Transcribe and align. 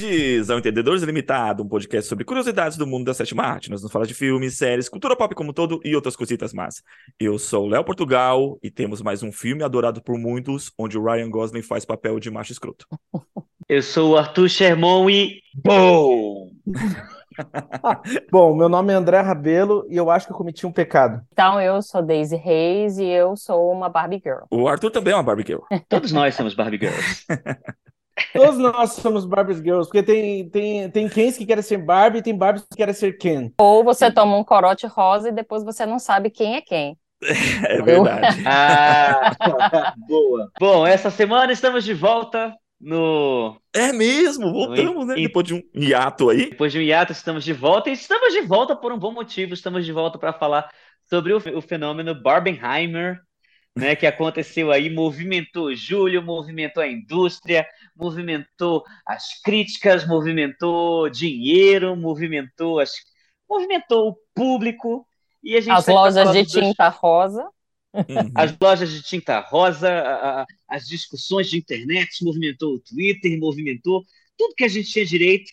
Bem-vindos 0.00 0.48
ao 0.48 0.58
Entendedores 0.58 1.02
Limitado, 1.02 1.62
um 1.62 1.68
podcast 1.68 2.08
sobre 2.08 2.24
curiosidades 2.24 2.78
do 2.78 2.86
mundo 2.86 3.04
da 3.04 3.12
sétima 3.12 3.42
arte. 3.42 3.70
Nós 3.70 3.82
vamos 3.82 3.92
falar 3.92 4.06
de 4.06 4.14
filmes, 4.14 4.56
séries, 4.56 4.88
cultura 4.88 5.14
pop 5.14 5.34
como 5.34 5.50
um 5.50 5.52
todo 5.52 5.78
e 5.84 5.94
outras 5.94 6.16
cositas 6.16 6.54
más. 6.54 6.82
Eu 7.18 7.38
sou 7.38 7.66
o 7.66 7.68
Léo 7.68 7.84
Portugal 7.84 8.58
e 8.62 8.70
temos 8.70 9.02
mais 9.02 9.22
um 9.22 9.30
filme 9.30 9.62
adorado 9.62 10.02
por 10.02 10.16
muitos, 10.18 10.72
onde 10.78 10.96
o 10.96 11.04
Ryan 11.04 11.28
Gosling 11.28 11.60
faz 11.60 11.84
papel 11.84 12.18
de 12.18 12.30
macho 12.30 12.50
escroto. 12.50 12.86
Eu 13.68 13.82
sou 13.82 14.12
o 14.12 14.16
Arthur 14.16 14.48
Sherman 14.48 15.10
e... 15.10 15.42
BOOM! 15.54 16.50
Bom, 18.32 18.56
meu 18.56 18.70
nome 18.70 18.94
é 18.94 18.96
André 18.96 19.20
Rabelo 19.20 19.86
e 19.88 19.96
eu 19.96 20.10
acho 20.10 20.26
que 20.26 20.32
eu 20.32 20.36
cometi 20.36 20.66
um 20.66 20.72
pecado. 20.72 21.22
Então, 21.32 21.60
eu 21.60 21.80
sou 21.80 22.02
Daisy 22.02 22.36
Reis 22.36 22.98
e 22.98 23.04
eu 23.04 23.36
sou 23.36 23.70
uma 23.70 23.88
Barbie 23.88 24.20
Girl. 24.22 24.42
O 24.50 24.66
Arthur 24.66 24.90
também 24.90 25.12
é 25.12 25.16
uma 25.16 25.22
Barbie 25.22 25.44
Girl. 25.46 25.60
Todos 25.88 26.10
nós 26.10 26.34
somos 26.34 26.54
Barbie 26.54 26.78
Girls. 26.78 27.24
Todos 28.32 28.58
nós 28.58 28.92
somos 28.92 29.24
Barbie 29.24 29.54
Girls, 29.54 29.88
porque 29.88 30.02
tem, 30.02 30.48
tem, 30.48 30.90
tem 30.90 31.08
Kens 31.08 31.36
que 31.36 31.46
querem 31.46 31.62
ser 31.62 31.78
Barbie 31.78 32.18
e 32.18 32.22
tem 32.22 32.36
Barbies 32.36 32.64
que 32.70 32.76
querem 32.76 32.94
ser 32.94 33.16
Ken. 33.18 33.50
Ou 33.58 33.82
você 33.82 34.10
toma 34.10 34.36
um 34.36 34.44
corote 34.44 34.86
rosa 34.86 35.28
e 35.28 35.32
depois 35.32 35.64
você 35.64 35.86
não 35.86 35.98
sabe 35.98 36.30
quem 36.30 36.56
é 36.56 36.60
quem. 36.60 36.96
É 37.22 37.82
verdade. 37.82 38.42
ah, 38.46 39.94
boa. 40.08 40.50
Bom, 40.58 40.86
essa 40.86 41.10
semana 41.10 41.52
estamos 41.52 41.84
de 41.84 41.92
volta 41.92 42.54
no... 42.80 43.60
É 43.74 43.92
mesmo, 43.92 44.52
voltamos, 44.52 45.06
né? 45.06 45.18
E- 45.18 45.26
Depois 45.26 45.46
de 45.46 45.54
um 45.54 45.62
hiato 45.74 46.30
aí. 46.30 46.50
Depois 46.50 46.72
de 46.72 46.78
um 46.78 46.82
hiato, 46.82 47.12
estamos 47.12 47.44
de 47.44 47.52
volta. 47.52 47.90
E 47.90 47.92
estamos 47.92 48.32
de 48.32 48.40
volta 48.42 48.74
por 48.74 48.92
um 48.92 48.98
bom 48.98 49.12
motivo. 49.12 49.52
Estamos 49.52 49.84
de 49.84 49.92
volta 49.92 50.18
para 50.18 50.32
falar 50.32 50.70
sobre 51.10 51.34
o 51.34 51.60
fenômeno 51.60 52.14
Barbenheimer, 52.14 53.20
né, 53.80 53.96
que 53.96 54.06
aconteceu 54.06 54.70
aí, 54.70 54.90
movimentou 54.90 55.74
julho, 55.74 56.22
movimentou 56.22 56.82
a 56.82 56.88
indústria, 56.88 57.66
movimentou 57.96 58.84
as 59.06 59.40
críticas, 59.42 60.06
movimentou 60.06 61.08
dinheiro, 61.10 61.96
movimentou 61.96 62.78
as, 62.80 62.92
movimentou 63.48 64.10
o 64.10 64.16
público. 64.34 65.06
E 65.42 65.56
a 65.56 65.60
gente 65.60 65.72
As 65.72 65.86
lojas 65.86 66.32
de 66.32 66.42
dos 66.42 66.52
tinta 66.52 66.88
rosa. 66.88 67.48
Uhum. 67.92 68.30
as 68.36 68.56
lojas 68.62 68.90
de 68.92 69.02
tinta 69.02 69.40
rosa, 69.40 69.88
a- 69.90 70.42
a- 70.42 70.46
as 70.68 70.86
discussões 70.86 71.50
de 71.50 71.58
internet, 71.58 72.22
movimentou 72.24 72.74
o 72.74 72.80
Twitter, 72.80 73.36
movimentou 73.38 74.04
tudo 74.38 74.54
que 74.54 74.64
a 74.64 74.68
gente 74.68 74.88
tinha 74.90 75.04
direito 75.04 75.50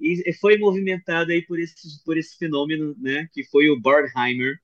e 0.00 0.32
foi 0.34 0.58
movimentado 0.58 1.32
aí 1.32 1.42
por 1.46 1.58
esse, 1.58 2.02
por 2.04 2.16
esse 2.18 2.36
fenômeno, 2.36 2.94
né, 2.98 3.26
que 3.32 3.44
foi 3.44 3.70
o 3.70 3.80
Barbenheimer 3.80 4.54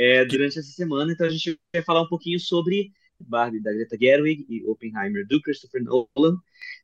é, 0.00 0.24
durante 0.24 0.58
essa 0.58 0.72
semana. 0.72 1.12
Então 1.12 1.26
a 1.26 1.30
gente 1.30 1.58
vai 1.74 1.82
falar 1.82 2.02
um 2.02 2.08
pouquinho 2.08 2.40
sobre 2.40 2.90
Barbie 3.20 3.60
da 3.60 3.70
Greta 3.70 3.98
Gerwig 4.00 4.46
e 4.48 4.64
Oppenheimer 4.64 5.26
do 5.28 5.42
Christopher 5.42 5.82
Nolan, 5.84 6.38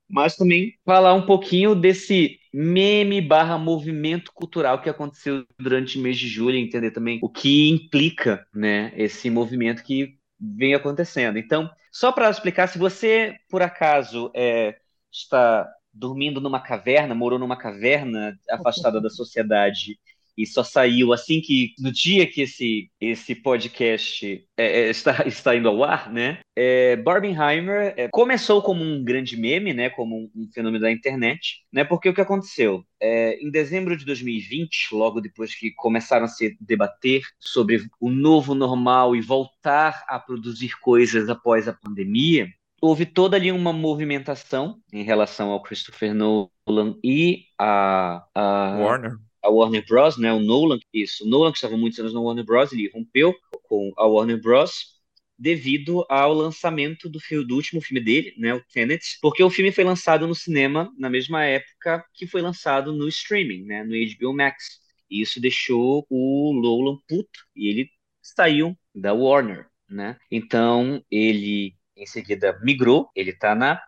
mas 0.07 0.37
também 0.37 0.75
falar 0.85 1.15
um 1.15 1.25
pouquinho 1.25 1.75
desse 1.75 2.39
meme 2.53 3.23
barra 3.23 3.57
movimento 3.57 4.31
cultural 4.35 4.83
que 4.83 4.91
aconteceu 4.91 5.47
durante 5.59 5.99
o 5.99 6.03
mês 6.03 6.19
de 6.19 6.29
julho, 6.29 6.59
entender 6.59 6.91
também 6.91 7.19
o 7.23 7.29
que 7.29 7.71
implica, 7.71 8.47
né, 8.55 8.93
esse 8.97 9.31
movimento 9.31 9.83
que 9.83 10.19
vem 10.39 10.75
acontecendo. 10.75 11.39
Então, 11.39 11.71
só 11.91 12.13
para 12.13 12.29
explicar, 12.29 12.67
se 12.67 12.79
você 12.79 13.35
por 13.49 13.63
acaso 13.63 14.31
é, 14.35 14.77
está 15.11 15.67
dormindo 15.93 16.39
numa 16.39 16.61
caverna, 16.61 17.15
morou 17.15 17.39
numa 17.39 17.57
caverna 17.57 18.39
afastada 18.51 19.01
da 19.01 19.09
sociedade 19.09 19.99
e 20.37 20.47
só 20.47 20.63
saiu 20.63 21.13
assim 21.13 21.41
que 21.41 21.75
no 21.79 21.91
dia 21.91 22.27
que 22.27 22.43
esse 22.43 22.91
esse 23.01 23.35
podcast 23.35 24.45
é, 24.57 24.81
é, 24.81 24.91
está 24.91 25.23
está 25.27 25.57
indo 25.57 25.69
ao 25.69 25.83
ar, 25.83 26.13
né? 26.13 26.39
É, 26.55 26.97
Barbenheimer 26.97 27.95
é, 27.97 28.09
começou 28.09 28.63
como 28.63 28.83
um 28.83 29.03
grande 29.03 29.37
meme, 29.37 29.73
né? 29.73 29.91
Como 29.91 30.17
um, 30.17 30.31
um 30.35 30.49
fenômeno 30.53 30.83
da 30.83 30.91
internet, 30.91 31.65
né? 31.73 31.85
Porque 31.85 32.09
o 32.09 32.15
que 32.15 32.21
aconteceu? 32.21 32.85
É, 33.01 33.39
em 33.43 33.51
dezembro 33.51 33.97
de 33.97 34.05
2020, 34.05 34.89
logo 34.93 35.21
depois 35.21 35.55
que 35.55 35.71
começaram 35.73 36.25
a 36.25 36.29
se 36.29 36.57
debater 36.61 37.23
sobre 37.39 37.87
o 38.01 38.11
novo 38.11 38.55
normal 38.55 39.15
e 39.15 39.21
voltar 39.21 40.05
a 40.09 40.19
produzir 40.19 40.79
coisas 40.81 41.29
após 41.29 41.69
a 41.69 41.73
pandemia, 41.73 42.49
houve 42.81 43.07
toda 43.07 43.37
ali 43.37 43.51
uma 43.51 43.73
movimentação 43.73 44.81
em 44.93 45.03
relação 45.03 45.51
ao 45.51 45.63
Christopher 45.63 46.15
Nolan 46.15 46.99
e 47.03 47.45
a, 47.59 48.25
a, 48.35 48.77
Warner. 48.79 49.17
A 49.47 49.51
Warner 49.51 49.85
Bros, 49.87 50.19
né? 50.19 50.33
O 50.33 50.41
Nolan, 50.41 50.79
isso, 50.93 51.25
o 51.25 51.29
Nolan 51.29 51.53
que 51.53 51.59
estava 51.59 51.77
muitos 51.77 51.99
anos 51.99 52.13
na 52.13 52.21
Warner 52.21 52.45
Bros, 52.45 52.73
ele 52.73 52.91
rompeu 52.93 53.35
com 53.63 53.93
a 53.97 54.07
Warner 54.07 54.41
Bros 54.41 54.97
devido 55.39 56.05
ao 56.09 56.33
lançamento 56.33 57.09
do, 57.09 57.21
filme, 57.21 57.47
do 57.47 57.55
último 57.55 57.81
filme 57.81 58.01
dele, 58.01 58.35
né, 58.39 58.55
o 58.55 58.65
Tenet, 58.73 59.19
porque 59.21 59.43
o 59.43 59.51
filme 59.51 59.71
foi 59.71 59.85
lançado 59.85 60.27
no 60.27 60.35
cinema 60.35 60.91
na 60.99 61.11
mesma 61.11 61.45
época 61.45 62.03
que 62.15 62.27
foi 62.27 62.41
lançado 62.41 62.93
no 62.93 63.07
streaming, 63.07 63.65
né, 63.65 63.85
no 63.85 63.93
HBO 63.93 64.35
Max. 64.35 64.81
E 65.11 65.21
isso 65.21 65.41
deixou 65.41 66.07
o 66.09 66.59
Nolan 66.61 66.99
puto 67.07 67.41
e 67.55 67.69
ele 67.69 67.91
saiu 68.23 68.77
da 68.95 69.13
Warner, 69.13 69.69
né? 69.89 70.17
Então 70.31 71.05
ele 71.11 71.75
em 71.97 72.07
seguida 72.07 72.59
migrou, 72.63 73.09
ele 73.15 73.33
tá 73.33 73.55
na 73.55 73.81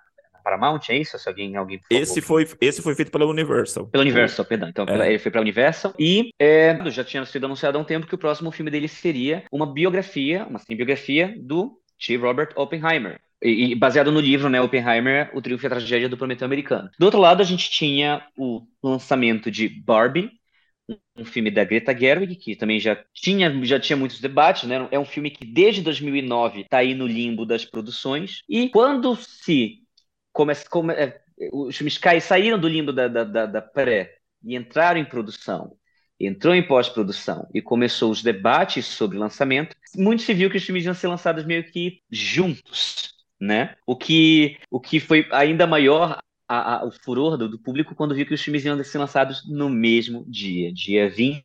Paramount, 0.49 0.81
é 0.91 0.97
isso? 0.99 1.19
Se 1.19 1.29
alguém, 1.29 1.57
alguém 1.57 1.81
Esse 1.91 2.21
foi, 2.21 2.47
esse 2.61 2.83
foi 2.83 2.95
feito 2.95 3.11
pela 3.11 3.27
Universal. 3.27 3.87
pela 3.89 4.03
Universal, 4.03 4.45
perdão. 4.45 4.69
Então, 4.69 4.87
pela- 4.87 5.05
É. 5.07 5.11
ele 5.11 5.19
foi 5.19 5.31
para 5.31 5.41
a 5.41 5.43
Universal 5.43 5.95
e 5.99 6.31
é, 6.39 6.79
já 6.91 7.05
tinha 7.05 7.25
sido 7.25 7.45
anunciado 7.47 7.77
há 7.77 7.81
um 7.81 7.85
tempo 7.85 8.07
que 8.07 8.15
o 8.15 8.19
próximo 8.19 8.51
filme 8.51 8.71
dele 8.71 8.89
seria 8.89 9.45
uma 9.53 9.67
biografia, 9.67 10.47
uma 10.49 10.61
biografia 10.69 11.35
do 11.39 11.79
T. 11.99 12.17
Robert 12.17 12.51
Oppenheimer. 12.57 13.21
E, 13.43 13.71
e 13.73 13.75
baseado 13.75 14.11
no 14.11 14.21
livro, 14.21 14.49
né, 14.49 14.61
Oppenheimer, 14.61 15.31
O 15.33 15.41
Triunfo 15.41 15.65
e 15.65 15.69
a 15.69 15.71
Tragédia 15.71 16.09
do 16.09 16.17
Prometeu 16.17 16.45
Americano. 16.45 16.91
Do 16.99 17.05
outro 17.05 17.21
lado, 17.21 17.41
a 17.41 17.45
gente 17.45 17.71
tinha 17.71 18.23
o 18.37 18.63
lançamento 18.83 19.51
de 19.51 19.69
Barbie, 19.69 20.31
um 21.17 21.25
filme 21.25 21.51
da 21.51 21.65
Greta 21.65 21.97
Gerwig, 21.97 22.37
que 22.37 22.57
também 22.57 22.81
já 22.81 22.97
tinha, 23.13 23.53
já 23.65 23.79
tinha 23.79 23.97
muitos 23.97 24.21
debates, 24.21 24.65
né? 24.69 24.89
É 24.91 24.99
um 24.99 25.05
filme 25.05 25.31
que 25.31 25.45
desde 25.45 25.83
2009 25.83 26.63
está 26.63 26.79
aí 26.79 26.95
no 26.95 27.07
limbo 27.07 27.45
das 27.45 27.65
produções. 27.65 28.43
E 28.49 28.69
quando 28.71 29.15
se 29.17 29.83
começa, 30.39 30.69
come, 30.71 30.95
é, 30.95 31.21
os 31.53 31.77
filmes 31.77 31.99
saíram 32.23 32.59
do 32.61 32.69
limbo 32.69 32.93
da, 32.93 33.09
da, 33.09 33.25
da, 33.25 33.47
da 33.47 33.61
pré 33.63 34.15
e 34.45 34.55
entraram 34.57 35.01
em 35.01 35.05
produção, 35.05 35.77
entrou 36.21 36.55
em 36.55 36.65
pós-produção 36.67 37.49
e 37.53 37.61
começou 37.61 38.11
os 38.13 38.23
debates 38.23 38.87
sobre 38.87 39.19
lançamento, 39.19 39.75
muito 39.97 40.23
se 40.23 40.33
viu 40.33 40.49
que 40.49 40.57
os 40.57 40.65
filmes 40.65 40.85
iam 40.85 40.95
ser 40.95 41.09
lançados 41.09 41.45
meio 41.45 41.65
que 41.69 42.01
juntos, 42.11 43.15
né? 43.41 43.75
O 43.85 43.97
que, 43.97 44.59
o 44.71 44.81
que 44.81 45.01
foi 45.01 45.27
ainda 45.33 45.67
maior 45.67 46.19
a- 46.49 46.77
a- 46.83 46.85
o 46.87 46.93
furor 46.93 47.37
do, 47.37 47.49
do 47.49 47.59
público 47.59 47.95
quando 47.97 48.15
viu 48.15 48.25
que 48.27 48.35
os 48.35 48.41
filmes 48.43 48.65
iam 48.65 48.83
ser 48.85 48.99
lançados 48.99 49.43
no 49.49 49.69
mesmo 49.69 50.25
dia, 50.31 50.73
dia 50.73 51.11
20 51.11 51.45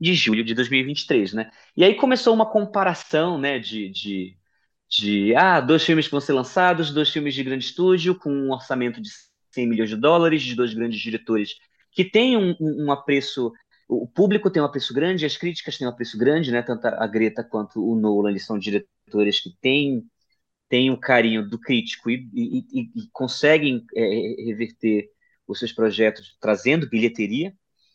de 0.00 0.14
julho 0.14 0.44
de 0.44 0.54
2023, 0.54 1.32
né? 1.32 1.50
E 1.76 1.82
aí 1.84 1.94
começou 1.96 2.32
uma 2.34 2.46
comparação, 2.50 3.38
né, 3.38 3.58
de, 3.58 3.88
de, 3.90 4.36
de 4.88 5.34
ah, 5.34 5.60
dois 5.60 5.84
filmes 5.84 6.06
que 6.06 6.10
vão 6.12 6.20
ser 6.20 6.32
lançados, 6.32 6.90
dois 6.92 7.10
filmes 7.10 7.34
de 7.34 7.42
grande 7.44 7.64
estúdio, 7.64 8.14
com 8.18 8.30
um 8.30 8.52
orçamento 8.52 9.00
de 9.00 9.08
100 9.52 9.66
milhões 9.68 9.90
de 9.90 9.96
dólares, 9.96 10.42
de 10.42 10.54
dois 10.54 10.72
grandes 10.74 11.00
diretores 11.00 11.56
que 11.92 12.04
têm 12.04 12.36
um, 12.36 12.54
um, 12.60 12.92
apreço, 12.92 13.52
o 13.88 14.06
público 14.06 14.50
tem 14.50 14.62
um 14.62 14.66
apreço 14.66 14.92
grande, 14.92 15.24
as 15.24 15.36
críticas 15.36 15.78
têm 15.78 15.86
um 15.86 15.90
apreço 15.90 16.18
grande, 16.18 16.52
né? 16.52 16.62
Tanto 16.62 16.86
a 16.86 17.06
Greta 17.06 17.42
quanto 17.42 17.82
o 17.82 17.96
Nolan, 17.96 18.30
eles 18.30 18.44
são 18.44 18.58
diretores 18.58 19.40
que 19.40 19.50
têm 19.60 20.04
têm 20.68 20.90
o 20.90 20.98
carinho 20.98 21.48
do 21.48 21.58
crítico 21.58 22.10
e, 22.10 22.28
e- 22.34 22.58
e- 22.72 22.90
e 23.04 23.08
conseguem 23.12 23.84
é, 23.94 24.44
reverter 24.44 25.08
os 25.46 25.58
seus 25.58 25.72
projetos 25.72 26.36
trazendo 26.40 26.88
bilheteria. 26.88 27.54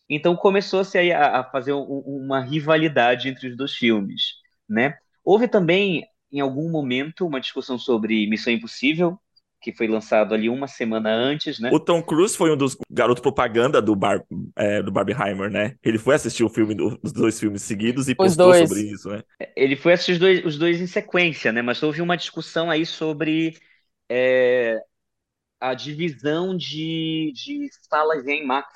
Então 0.09 0.35
começou-se 0.35 0.97
a, 1.12 1.40
a 1.40 1.44
fazer 1.44 1.74
um- 1.74 1.84
uma 2.06 2.41
rivalidade 2.41 3.30
entre 3.30 3.47
os 3.50 3.57
dois 3.57 3.74
filmes, 3.74 4.35
né? 4.69 4.97
Houve 5.24 5.47
também, 5.47 6.03
em 6.31 6.40
algum 6.40 6.69
momento, 6.69 7.25
uma 7.25 7.42
discussão 7.42 7.78
sobre 7.78 8.28
Missão 8.28 8.54
Impossível, 8.54 9.19
que 9.62 9.72
foi 9.72 9.88
lançado 9.88 10.33
ali 10.33 10.50
uma 10.50 10.68
semana 10.68 11.12
antes, 11.12 11.60
né? 11.60 11.69
O 11.72 11.80
Tom 11.80 12.01
Cruise 12.01 12.36
foi 12.36 12.51
um 12.51 12.57
dos 12.57 12.75
garotos 12.89 13.22
propaganda 13.22 13.80
do, 13.80 13.95
Bar, 13.95 14.24
é, 14.56 14.81
do 14.81 14.92
Barbenheimer, 14.92 15.51
né? 15.51 15.75
Ele 15.83 16.00
foi 16.00 16.16
assistir 16.16 16.44
o 16.44 16.50
filme, 16.50 16.75
os 17.04 17.13
dois 17.13 17.39
filmes 17.39 17.62
seguidos 17.62 18.07
e 18.07 18.12
Os 18.12 18.18
postou 18.18 18.48
dois. 18.48 18.68
sobre 18.68 18.92
isso, 18.92 19.10
né? 19.10 19.24
Ele 19.56 19.75
foi 19.75 19.94
assistir 19.94 20.13
os 20.13 20.19
dois, 20.19 20.45
os 20.45 20.57
dois 20.57 20.81
em 20.81 20.88
sequência, 20.88 21.51
né? 21.51 21.62
Mas 21.62 21.81
houve 21.83 22.01
uma 22.01 22.18
discussão 22.18 22.72
aí 22.72 22.86
sobre 22.88 23.56
é, 24.10 24.80
a 25.60 25.75
divisão 25.75 26.57
de, 26.57 27.31
de 27.36 27.69
salas 27.88 28.25
em 28.25 28.44
IMAX. 28.44 28.68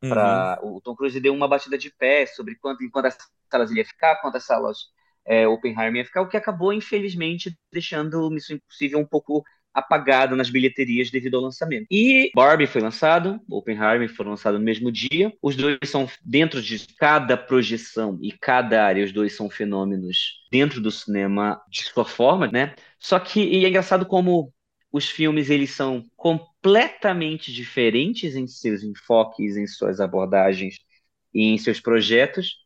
Uhum. 0.00 0.10
Pra, 0.10 0.60
o 0.62 0.80
Tom 0.80 0.94
Cruise 0.94 1.18
deu 1.18 1.34
uma 1.34 1.48
batida 1.48 1.76
de 1.76 1.90
pé 1.90 2.26
sobre 2.26 2.54
quanto, 2.54 2.84
em 2.84 2.90
quantas 2.90 3.16
salas 3.50 3.70
ele 3.70 3.80
ia 3.80 3.86
ficar, 3.86 4.20
quantas 4.20 4.44
salas 4.44 4.93
é, 5.26 5.46
Oppenheimer 5.48 5.96
ia 5.96 6.04
ficar, 6.04 6.22
o 6.22 6.28
que 6.28 6.36
acabou, 6.36 6.72
infelizmente, 6.72 7.56
deixando 7.72 8.30
Missão 8.30 8.56
Impossível 8.56 8.98
um 8.98 9.06
pouco 9.06 9.44
apagado 9.74 10.36
nas 10.36 10.48
bilheterias 10.48 11.10
devido 11.10 11.36
ao 11.36 11.42
lançamento. 11.42 11.86
E 11.90 12.30
Barbie 12.32 12.66
foi 12.66 12.80
lançado, 12.80 13.40
Oppenheimer 13.50 14.08
foi 14.08 14.24
lançado 14.24 14.56
no 14.56 14.64
mesmo 14.64 14.92
dia. 14.92 15.32
Os 15.42 15.56
dois 15.56 15.78
são 15.86 16.08
dentro 16.24 16.62
de 16.62 16.86
cada 16.96 17.36
projeção 17.36 18.16
e 18.22 18.30
cada 18.30 18.84
área, 18.84 19.04
os 19.04 19.12
dois 19.12 19.34
são 19.34 19.50
fenômenos 19.50 20.44
dentro 20.50 20.80
do 20.80 20.92
cinema 20.92 21.60
de 21.68 21.82
sua 21.82 22.04
forma, 22.04 22.46
né? 22.46 22.74
Só 23.00 23.18
que 23.18 23.64
é 23.64 23.68
engraçado 23.68 24.06
como 24.06 24.52
os 24.92 25.10
filmes 25.10 25.50
eles 25.50 25.72
são 25.72 26.04
completamente 26.14 27.52
diferentes 27.52 28.36
em 28.36 28.46
seus 28.46 28.84
enfoques, 28.84 29.56
em 29.56 29.66
suas 29.66 29.98
abordagens 29.98 30.76
e 31.34 31.46
em 31.46 31.58
seus 31.58 31.80
projetos, 31.80 32.63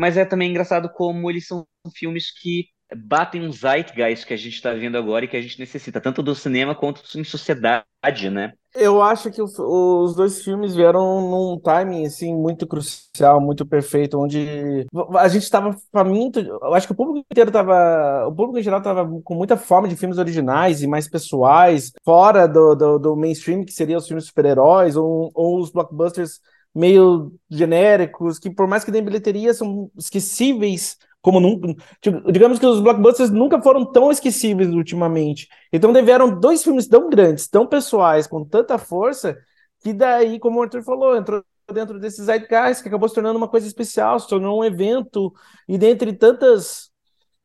mas 0.00 0.16
é 0.16 0.24
também 0.24 0.48
engraçado 0.48 0.88
como 0.88 1.30
eles 1.30 1.46
são 1.46 1.66
filmes 1.94 2.32
que 2.32 2.64
batem 2.96 3.46
um 3.46 3.52
zeitgeist 3.52 4.26
que 4.26 4.32
a 4.32 4.36
gente 4.36 4.54
está 4.54 4.72
vendo 4.72 4.96
agora 4.96 5.26
e 5.26 5.28
que 5.28 5.36
a 5.36 5.42
gente 5.42 5.60
necessita, 5.60 6.00
tanto 6.00 6.22
do 6.22 6.34
cinema 6.34 6.74
quanto 6.74 7.02
em 7.18 7.22
sociedade, 7.22 8.30
né? 8.30 8.54
Eu 8.74 9.02
acho 9.02 9.30
que 9.30 9.42
os 9.42 10.14
dois 10.16 10.42
filmes 10.42 10.74
vieram 10.74 11.20
num 11.20 11.60
timing 11.60 12.06
assim 12.06 12.34
muito 12.34 12.66
crucial, 12.66 13.40
muito 13.42 13.66
perfeito, 13.66 14.18
onde 14.18 14.86
a 15.18 15.28
gente 15.28 15.42
estava 15.42 15.76
faminto. 15.92 16.40
Eu 16.40 16.74
acho 16.74 16.86
que 16.86 16.92
o 16.92 16.96
público 16.96 17.26
inteiro 17.30 17.50
estava, 17.50 18.26
o 18.26 18.34
público 18.34 18.58
em 18.58 18.62
geral 18.62 18.78
estava 18.78 19.06
com 19.22 19.34
muita 19.34 19.56
fome 19.56 19.88
de 19.88 19.96
filmes 19.96 20.16
originais 20.18 20.82
e 20.82 20.86
mais 20.86 21.08
pessoais, 21.08 21.92
fora 22.04 22.46
do, 22.46 22.74
do, 22.74 22.98
do 22.98 23.16
mainstream 23.16 23.64
que 23.64 23.72
seriam 23.72 23.98
os 23.98 24.06
filmes 24.06 24.24
super-heróis 24.24 24.96
ou, 24.96 25.30
ou 25.34 25.60
os 25.60 25.70
blockbusters 25.70 26.40
meio 26.74 27.32
genéricos, 27.50 28.38
que 28.38 28.50
por 28.50 28.66
mais 28.66 28.84
que 28.84 28.90
deem 28.90 29.04
bilheteria 29.04 29.52
são 29.54 29.90
esquecíveis 29.96 30.96
como 31.20 31.40
nunca. 31.40 31.74
Tipo, 32.00 32.32
digamos 32.32 32.58
que 32.58 32.66
os 32.66 32.80
blockbusters 32.80 33.30
nunca 33.30 33.60
foram 33.60 33.84
tão 33.84 34.10
esquecíveis 34.10 34.70
ultimamente. 34.70 35.48
Então 35.72 35.92
vieram 35.92 36.38
dois 36.38 36.62
filmes 36.62 36.86
tão 36.86 37.08
grandes, 37.10 37.48
tão 37.48 37.66
pessoais, 37.66 38.26
com 38.26 38.44
tanta 38.44 38.78
força, 38.78 39.36
que 39.82 39.92
daí, 39.92 40.38
como 40.38 40.58
o 40.58 40.62
Arthur 40.62 40.82
falou, 40.82 41.16
entrou 41.16 41.44
dentro 41.72 41.98
desses 42.00 42.26
zeitgeist, 42.26 42.82
que 42.82 42.88
acabou 42.88 43.08
se 43.08 43.14
tornando 43.14 43.36
uma 43.36 43.48
coisa 43.48 43.66
especial, 43.66 44.18
se 44.18 44.28
tornou 44.28 44.60
um 44.60 44.64
evento, 44.64 45.32
e 45.68 45.78
dentre 45.78 46.12
tantas. 46.12 46.89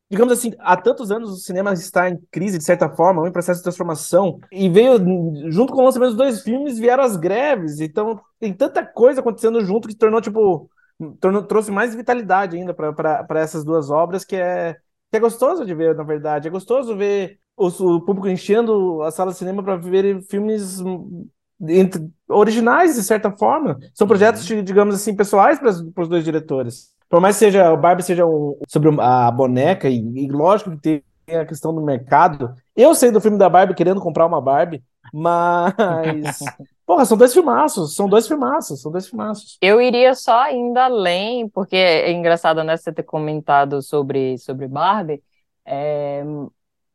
Digamos 0.08 0.32
assim, 0.32 0.52
há 0.60 0.76
tantos 0.76 1.10
anos 1.10 1.30
o 1.30 1.36
cinema 1.36 1.72
está 1.72 2.08
em 2.08 2.16
crise, 2.30 2.58
de 2.58 2.64
certa 2.64 2.88
forma, 2.88 3.26
em 3.28 3.32
processo 3.32 3.58
de 3.58 3.64
transformação, 3.64 4.38
e 4.52 4.68
veio, 4.68 4.98
junto 5.50 5.72
com 5.72 5.80
o 5.80 5.84
lançamento 5.84 6.10
dos 6.10 6.18
dois 6.18 6.42
filmes, 6.42 6.78
vieram 6.78 7.02
as 7.02 7.16
greves, 7.16 7.80
então 7.80 8.20
tem 8.38 8.52
tanta 8.52 8.84
coisa 8.84 9.20
acontecendo 9.20 9.64
junto 9.64 9.88
que 9.88 9.96
tornou, 9.96 10.20
tipo, 10.20 10.70
trouxe 11.48 11.70
mais 11.70 11.94
vitalidade 11.94 12.56
ainda 12.56 12.72
para 12.72 13.40
essas 13.40 13.64
duas 13.64 13.90
obras, 13.90 14.24
que 14.24 14.36
é, 14.36 14.74
que 15.10 15.16
é 15.16 15.20
gostoso 15.20 15.64
de 15.64 15.74
ver, 15.74 15.94
na 15.94 16.04
verdade. 16.04 16.48
É 16.48 16.50
gostoso 16.50 16.96
ver 16.96 17.38
o, 17.56 17.66
o 17.66 18.00
público 18.00 18.28
enchendo 18.28 19.02
a 19.02 19.10
sala 19.10 19.32
de 19.32 19.38
cinema 19.38 19.62
para 19.62 19.76
ver 19.76 20.22
filmes 20.22 20.82
entre, 21.60 22.08
originais, 22.28 22.96
de 22.96 23.02
certa 23.02 23.30
forma. 23.30 23.78
São 23.94 24.06
projetos, 24.06 24.48
uhum. 24.48 24.62
digamos 24.62 24.94
assim, 24.94 25.14
pessoais 25.14 25.58
para 25.58 25.70
os 25.70 26.08
dois 26.08 26.24
diretores. 26.24 26.94
Por 27.08 27.20
mais 27.20 27.36
que 27.36 27.44
seja, 27.44 27.72
o 27.72 27.76
Barbie 27.76 28.02
seja 28.02 28.26
um, 28.26 28.58
sobre 28.68 28.90
a 29.00 29.30
boneca, 29.30 29.88
e, 29.88 29.98
e 29.98 30.28
lógico 30.28 30.70
que 30.72 31.02
tem 31.26 31.36
a 31.36 31.46
questão 31.46 31.74
do 31.74 31.80
mercado. 31.80 32.54
Eu 32.74 32.94
sei 32.94 33.10
do 33.10 33.20
filme 33.20 33.38
da 33.38 33.48
Barbie 33.48 33.74
querendo 33.74 34.00
comprar 34.00 34.26
uma 34.26 34.40
Barbie, 34.40 34.82
mas 35.12 36.40
Porra, 36.86 37.04
são 37.04 37.18
dois 37.18 37.32
filmaços, 37.32 37.96
são 37.96 38.08
dois 38.08 38.28
filmaços, 38.28 38.80
são 38.80 38.92
dois 38.92 39.08
filmaços. 39.08 39.58
Eu 39.60 39.80
iria 39.80 40.14
só 40.14 40.42
ainda 40.42 40.84
além, 40.84 41.48
porque 41.48 41.74
é 41.74 42.12
engraçado, 42.12 42.62
né, 42.62 42.76
você 42.76 42.92
ter 42.92 43.02
comentado 43.02 43.82
sobre, 43.82 44.38
sobre 44.38 44.68
Barbie. 44.68 45.20
É, 45.64 46.22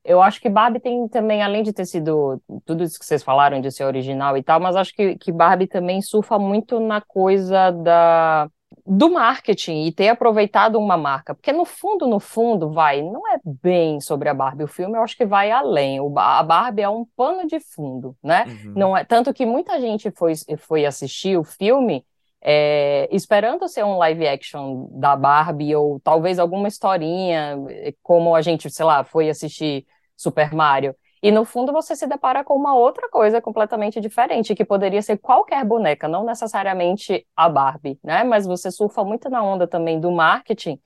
eu 0.02 0.22
acho 0.22 0.40
que 0.40 0.50
Barbie 0.50 0.80
tem 0.80 1.10
também, 1.10 1.44
além 1.44 1.62
de 1.62 1.74
ter 1.74 1.86
sido 1.86 2.42
tudo 2.64 2.86
isso 2.86 2.98
que 2.98 3.06
vocês 3.06 3.22
falaram 3.22 3.60
de 3.60 3.70
ser 3.70 3.84
original 3.84 4.38
e 4.38 4.44
tal, 4.44 4.62
mas 4.62 4.78
acho 4.78 4.96
que, 4.96 5.18
que 5.18 5.30
Barbie 5.30 5.68
também 5.68 6.02
surfa 6.02 6.40
muito 6.40 6.80
na 6.80 7.02
coisa 7.02 7.72
da 7.72 8.50
do 8.86 9.10
marketing 9.12 9.86
e 9.86 9.92
ter 9.92 10.10
aproveitado 10.10 10.78
uma 10.78 10.98
marca, 10.98 11.34
porque 11.36 11.52
no 11.52 11.66
fundo, 11.66 12.08
no 12.08 12.20
fundo, 12.20 12.72
vai, 12.72 13.02
não 13.02 13.28
é 13.28 13.40
bem 13.44 14.00
sobre 14.00 14.30
a 14.30 14.34
Barbie 14.34 14.64
o 14.64 14.68
filme, 14.68 14.98
eu 14.98 15.04
acho 15.04 15.16
que 15.18 15.26
vai 15.26 15.52
além. 15.52 16.00
O, 16.00 16.14
a 16.18 16.44
Barbie 16.44 16.82
é 16.82 16.90
um 16.90 17.06
pano 17.16 17.48
de 17.48 17.60
fundo, 17.60 18.16
né? 18.24 18.46
Uhum. 18.48 18.74
Não 18.76 18.98
é 18.98 19.04
tanto 19.04 19.34
que 19.34 19.46
muita 19.46 19.80
gente 19.80 20.12
foi, 20.12 20.34
foi 20.58 20.86
assistir 20.86 21.38
o 21.38 21.44
filme 21.44 22.06
é, 22.42 23.08
esperando 23.12 23.68
ser 23.68 23.86
um 23.86 23.98
live 23.98 24.28
action 24.28 24.88
da 24.92 25.16
Barbie 25.16 25.76
ou 25.76 26.00
talvez 26.00 26.40
alguma 26.40 26.68
historinha, 26.68 27.56
como 28.02 28.36
a 28.36 28.42
gente, 28.42 28.70
sei 28.70 28.86
lá, 28.86 29.04
foi 29.04 29.30
assistir 29.30 29.86
Super 30.18 30.54
Mario. 30.54 30.96
E 31.22 31.32
no 31.32 31.46
fundo 31.46 31.72
você 31.72 31.96
se 31.96 32.08
depara 32.08 32.44
com 32.44 32.56
uma 32.56 32.76
outra 32.76 33.08
coisa 33.10 33.40
completamente 33.40 34.02
diferente, 34.02 34.56
que 34.56 34.66
poderia 34.66 35.02
ser 35.02 35.18
qualquer 35.18 35.64
boneca, 35.64 36.08
não 36.08 36.26
necessariamente 36.26 37.26
a 37.36 37.48
Barbie, 37.48 38.00
né? 38.04 38.24
Mas 38.24 38.48
você 38.48 38.72
surfa 38.72 39.04
muito 39.04 39.30
na 39.30 39.44
onda 39.44 39.68
também 39.68 40.00
do 40.00 40.12
marketing. 40.12 40.80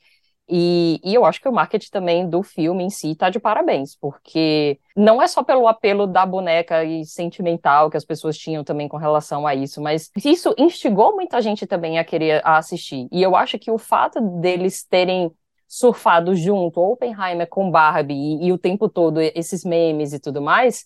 E, 0.48 1.00
e 1.04 1.14
eu 1.16 1.26
acho 1.26 1.42
que 1.42 1.50
o 1.50 1.52
marketing 1.52 1.90
também 1.90 2.30
do 2.30 2.44
filme 2.44 2.84
em 2.84 2.90
si 2.90 3.12
está 3.12 3.30
de 3.32 3.40
parabéns, 3.40 3.96
porque 3.96 4.80
não 4.96 5.20
é 5.22 5.28
só 5.28 5.44
pelo 5.44 5.68
apelo 5.68 6.06
da 6.06 6.24
boneca 6.24 6.84
e 6.84 7.04
sentimental 7.04 7.90
que 7.90 7.98
as 7.98 8.06
pessoas 8.06 8.38
tinham 8.38 8.64
também 8.64 8.88
com 8.88 8.98
relação 8.98 9.48
a 9.48 9.56
isso, 9.56 9.82
mas 9.82 10.12
isso 10.24 10.54
instigou 10.58 11.16
muita 11.16 11.42
gente 11.42 11.66
também 11.66 11.98
a 11.98 12.04
querer 12.04 12.46
a 12.46 12.58
assistir. 12.58 13.08
E 13.12 13.24
eu 13.24 13.36
acho 13.36 13.58
que 13.58 13.72
o 13.72 13.78
fato 13.80 14.22
deles 14.22 14.84
terem 14.84 15.32
surfado 15.76 16.34
junto, 16.36 16.80
Oppenheimer 16.80 17.48
com 17.50 17.70
Barbie 17.70 18.14
e, 18.14 18.48
e, 18.48 18.54
o 18.54 18.58
tempo 18.58 18.88
todo 18.88 19.20
esses 19.20 19.66
memes 19.66 20.14
e 20.14 20.20
tudo 20.20 20.42
mais, 20.42 20.86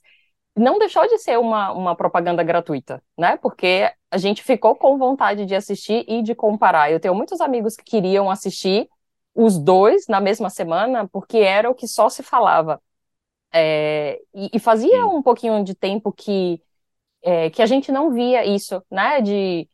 não 0.58 0.80
deixou 0.80 1.08
de 1.08 1.20
ser 1.20 1.38
uma, 1.38 1.72
uma 1.72 1.96
propaganda 1.96 2.42
gratuita, 2.42 3.02
né? 3.16 3.38
Porque 3.38 3.92
a 4.10 4.18
gente 4.18 4.42
ficou 4.42 4.76
com 4.76 4.98
vontade 4.98 5.46
de 5.46 5.54
assistir 5.54 6.04
e 6.08 6.24
de 6.24 6.34
comparar. 6.34 6.92
Eu 6.92 7.00
tenho 7.00 7.14
muitos 7.14 7.40
amigos 7.40 7.76
que 7.76 7.84
queriam 7.84 8.32
assistir 8.32 8.90
os 9.36 9.60
dois 9.60 10.08
na 10.08 10.20
mesma 10.20 10.50
semana, 10.50 11.08
porque 11.08 11.38
era 11.38 11.70
o 11.70 11.76
que 11.76 11.88
só 11.88 12.10
se 12.10 12.24
falava. 12.24 12.82
É, 13.54 14.20
e, 14.34 14.50
e, 14.56 14.60
fazia 14.60 15.06
um 15.06 15.22
pouquinho 15.22 15.64
de 15.64 15.76
tempo 15.76 16.12
que, 16.12 16.60
é, 17.24 17.50
que 17.52 17.62
a 17.62 17.68
gente 17.68 17.92
não 17.92 18.12
via 18.12 18.44
isso, 18.44 18.84
né? 18.90 19.22
De 19.22 19.69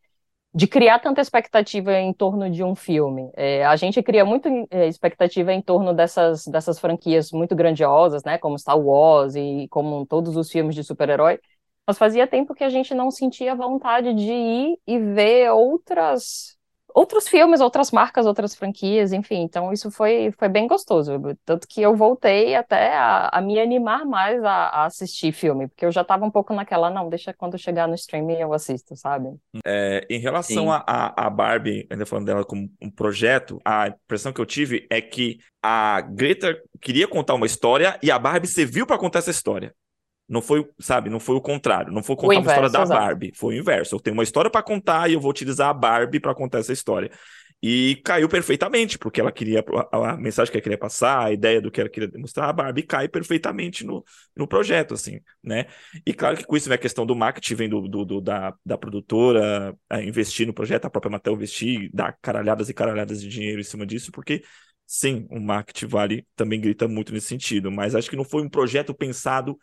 de 0.56 0.68
criar 0.68 1.00
tanta 1.00 1.20
expectativa 1.20 1.92
em 2.00 2.14
torno 2.14 2.50
de 2.50 2.64
um 2.64 2.74
filme. 2.76 3.30
É, 3.36 3.66
a 3.66 3.76
gente 3.76 4.02
cria 4.02 4.24
muito 4.24 4.48
é, 4.72 4.88
expectativa 4.88 5.52
em 5.52 5.62
torno 5.62 5.94
dessas, 5.94 6.46
dessas 6.48 6.80
franquias 6.80 7.30
muito 7.34 7.54
grandiosas, 7.54 8.24
né, 8.24 8.38
como 8.38 8.58
Star 8.58 8.80
Wars 8.80 9.36
e 9.36 9.68
como 9.70 10.06
todos 10.06 10.38
os 10.38 10.50
filmes 10.50 10.74
de 10.74 10.82
super-herói, 10.82 11.40
mas 11.86 11.98
fazia 11.98 12.26
tempo 12.26 12.56
que 12.56 12.64
a 12.64 12.70
gente 12.70 12.96
não 12.96 13.12
sentia 13.12 13.54
vontade 13.54 14.14
de 14.14 14.32
ir 14.32 14.80
e 14.88 14.98
ver 14.98 15.52
outras 15.52 16.58
outros 16.96 17.28
filmes, 17.28 17.60
outras 17.60 17.92
marcas, 17.92 18.26
outras 18.26 18.56
franquias, 18.56 19.12
enfim. 19.12 19.42
Então, 19.42 19.74
isso 19.74 19.92
foi, 19.92 20.34
foi 20.40 20.48
bem 20.48 20.66
gostoso. 20.66 21.12
Tanto 21.44 21.68
que 21.68 21.82
eu 21.82 21.94
voltei 21.94 22.56
até 22.56 22.96
a, 22.96 23.30
a 23.34 23.42
me 23.42 23.60
animar 23.60 24.06
mais 24.06 24.42
a, 24.42 24.50
a, 24.50 24.86
assistir 24.86 25.34
filme, 25.34 25.68
porque 25.68 25.86
eu 25.86 25.92
já 25.92 26.02
estava 26.02 26.26
um 26.26 26.32
pouco 26.32 26.54
naquela, 26.54 26.90
não, 26.90 27.10
deixa 27.10 27.34
quando 27.34 27.58
chegar 27.58 27.86
no 27.86 27.96
streaming 27.96 28.38
eu 28.38 28.54
assisto, 28.54 28.96
sabe? 28.96 29.28
É, 29.66 30.08
em 30.10 30.20
relação 30.20 30.72
a, 30.72 31.14
a, 31.18 31.30
Barbie, 31.30 31.86
ainda 31.92 32.06
falando 32.06 32.28
dela 32.28 32.46
como 32.46 32.70
um 32.82 32.90
projeto, 32.90 33.60
a 33.66 33.90
impressão 33.90 34.32
que 34.32 34.40
eu 34.40 34.46
tive 34.46 34.88
é 34.90 35.02
que 35.02 35.40
a 35.62 36.00
Greta 36.00 36.58
queria 36.82 37.08
contar 37.08 37.34
uma 37.34 37.46
história 37.46 38.00
e 38.02 38.10
a 38.10 38.18
Barbie 38.18 38.48
serviu 38.48 38.88
para 38.88 38.98
contar 38.98 39.20
essa 39.20 39.32
história. 39.32 39.74
Não 40.28 40.42
foi, 40.42 40.68
sabe, 40.80 41.10
não 41.10 41.20
foi 41.20 41.36
o 41.36 41.42
contrário. 41.42 41.92
Não 41.92 42.02
foi 42.02 42.16
contar 42.16 42.40
uma 42.40 42.40
história 42.40 42.70
da 42.70 42.82
exato. 42.82 43.00
Barbie. 43.02 43.32
Foi 43.36 43.56
o 43.56 43.60
inverso. 43.60 43.96
Eu 43.96 44.00
tenho 44.00 44.16
uma 44.16 44.24
história 44.24 44.50
para 44.50 44.64
contar 44.64 45.10
e 45.10 45.14
eu 45.14 45.20
vou 45.20 45.30
utilizar 45.30 45.70
a 45.70 45.74
Barbie 45.74 46.20
para 46.20 46.34
contar 46.34 46.60
essa 46.60 46.74
história. 46.74 47.12
E 47.68 48.00
caiu 48.04 48.30
perfeitamente, 48.30 48.98
porque 48.98 49.20
ela 49.20 49.32
queria, 49.32 49.64
a, 49.92 50.12
a, 50.12 50.18
mensagem 50.18 50.52
que 50.52 50.58
ela 50.58 50.62
queria 50.62 50.78
passar, 50.78 51.26
a 51.26 51.32
ideia 51.32 51.62
do 51.62 51.72
que 51.72 51.80
ela 51.80 51.90
queria 51.90 52.08
demonstrar, 52.08 52.50
a 52.50 52.54
Barbie 52.54 52.84
cai 52.84 53.08
perfeitamente 53.08 53.84
no, 53.84 54.04
no 54.36 54.48
projeto, 54.48 54.94
assim, 54.94 55.20
né? 55.44 55.66
E 56.06 56.14
claro 56.14 56.38
que 56.38 56.44
com 56.44 56.56
isso 56.56 56.70
vem 56.70 56.76
a 56.76 56.80
questão 56.80 57.06
do 57.06 57.16
marketing, 57.16 57.56
vem 57.56 57.70
do, 57.70 57.88
do, 57.88 58.06
do 58.06 58.22
da, 58.22 58.54
da 58.64 58.78
produtora 58.78 59.76
investir 60.04 60.46
no 60.46 60.54
projeto, 60.54 60.86
a 60.86 60.90
própria 60.90 61.10
Mattel 61.10 61.34
investir, 61.34 61.90
dar 61.94 62.16
caralhadas 62.22 62.70
e 62.70 62.74
caralhadas 62.74 63.20
de 63.22 63.30
dinheiro 63.30 63.60
em 63.60 63.64
cima 63.64 63.86
disso, 63.86 64.12
porque 64.12 64.44
sim, 64.86 65.26
o 65.32 65.40
marketing 65.40 65.88
vale 65.88 66.28
também 66.36 66.62
grita 66.62 66.88
muito 66.88 67.12
nesse 67.14 67.28
sentido, 67.28 67.72
mas 67.72 67.96
acho 67.96 68.10
que 68.10 68.16
não 68.16 68.26
foi 68.26 68.44
um 68.44 68.50
projeto 68.50 68.94
pensado 68.94 69.58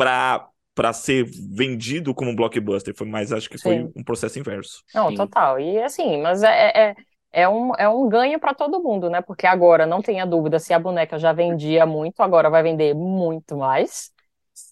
para 0.00 0.48
para 0.72 0.94
ser 0.94 1.26
vendido 1.26 2.14
como 2.14 2.30
um 2.30 2.34
blockbuster, 2.34 2.94
foi 2.96 3.06
mais 3.06 3.32
acho 3.32 3.50
que 3.50 3.58
Sim. 3.58 3.64
foi 3.64 4.00
um 4.00 4.02
processo 4.02 4.38
inverso. 4.38 4.82
Não, 4.94 5.10
Sim. 5.10 5.16
total. 5.16 5.60
E 5.60 5.82
assim, 5.82 6.22
mas 6.22 6.42
é, 6.42 6.68
é, 6.74 6.96
é 7.32 7.46
um, 7.46 7.72
é 7.76 7.86
um 7.86 8.08
ganho 8.08 8.40
para 8.40 8.54
todo 8.54 8.82
mundo, 8.82 9.10
né? 9.10 9.20
Porque 9.20 9.46
agora 9.46 9.84
não 9.84 10.00
tenha 10.00 10.24
dúvida 10.24 10.58
se 10.58 10.72
a 10.72 10.78
boneca 10.78 11.18
já 11.18 11.34
vendia 11.34 11.84
muito, 11.84 12.22
agora 12.22 12.48
vai 12.48 12.62
vender 12.62 12.94
muito 12.94 13.58
mais. 13.58 14.10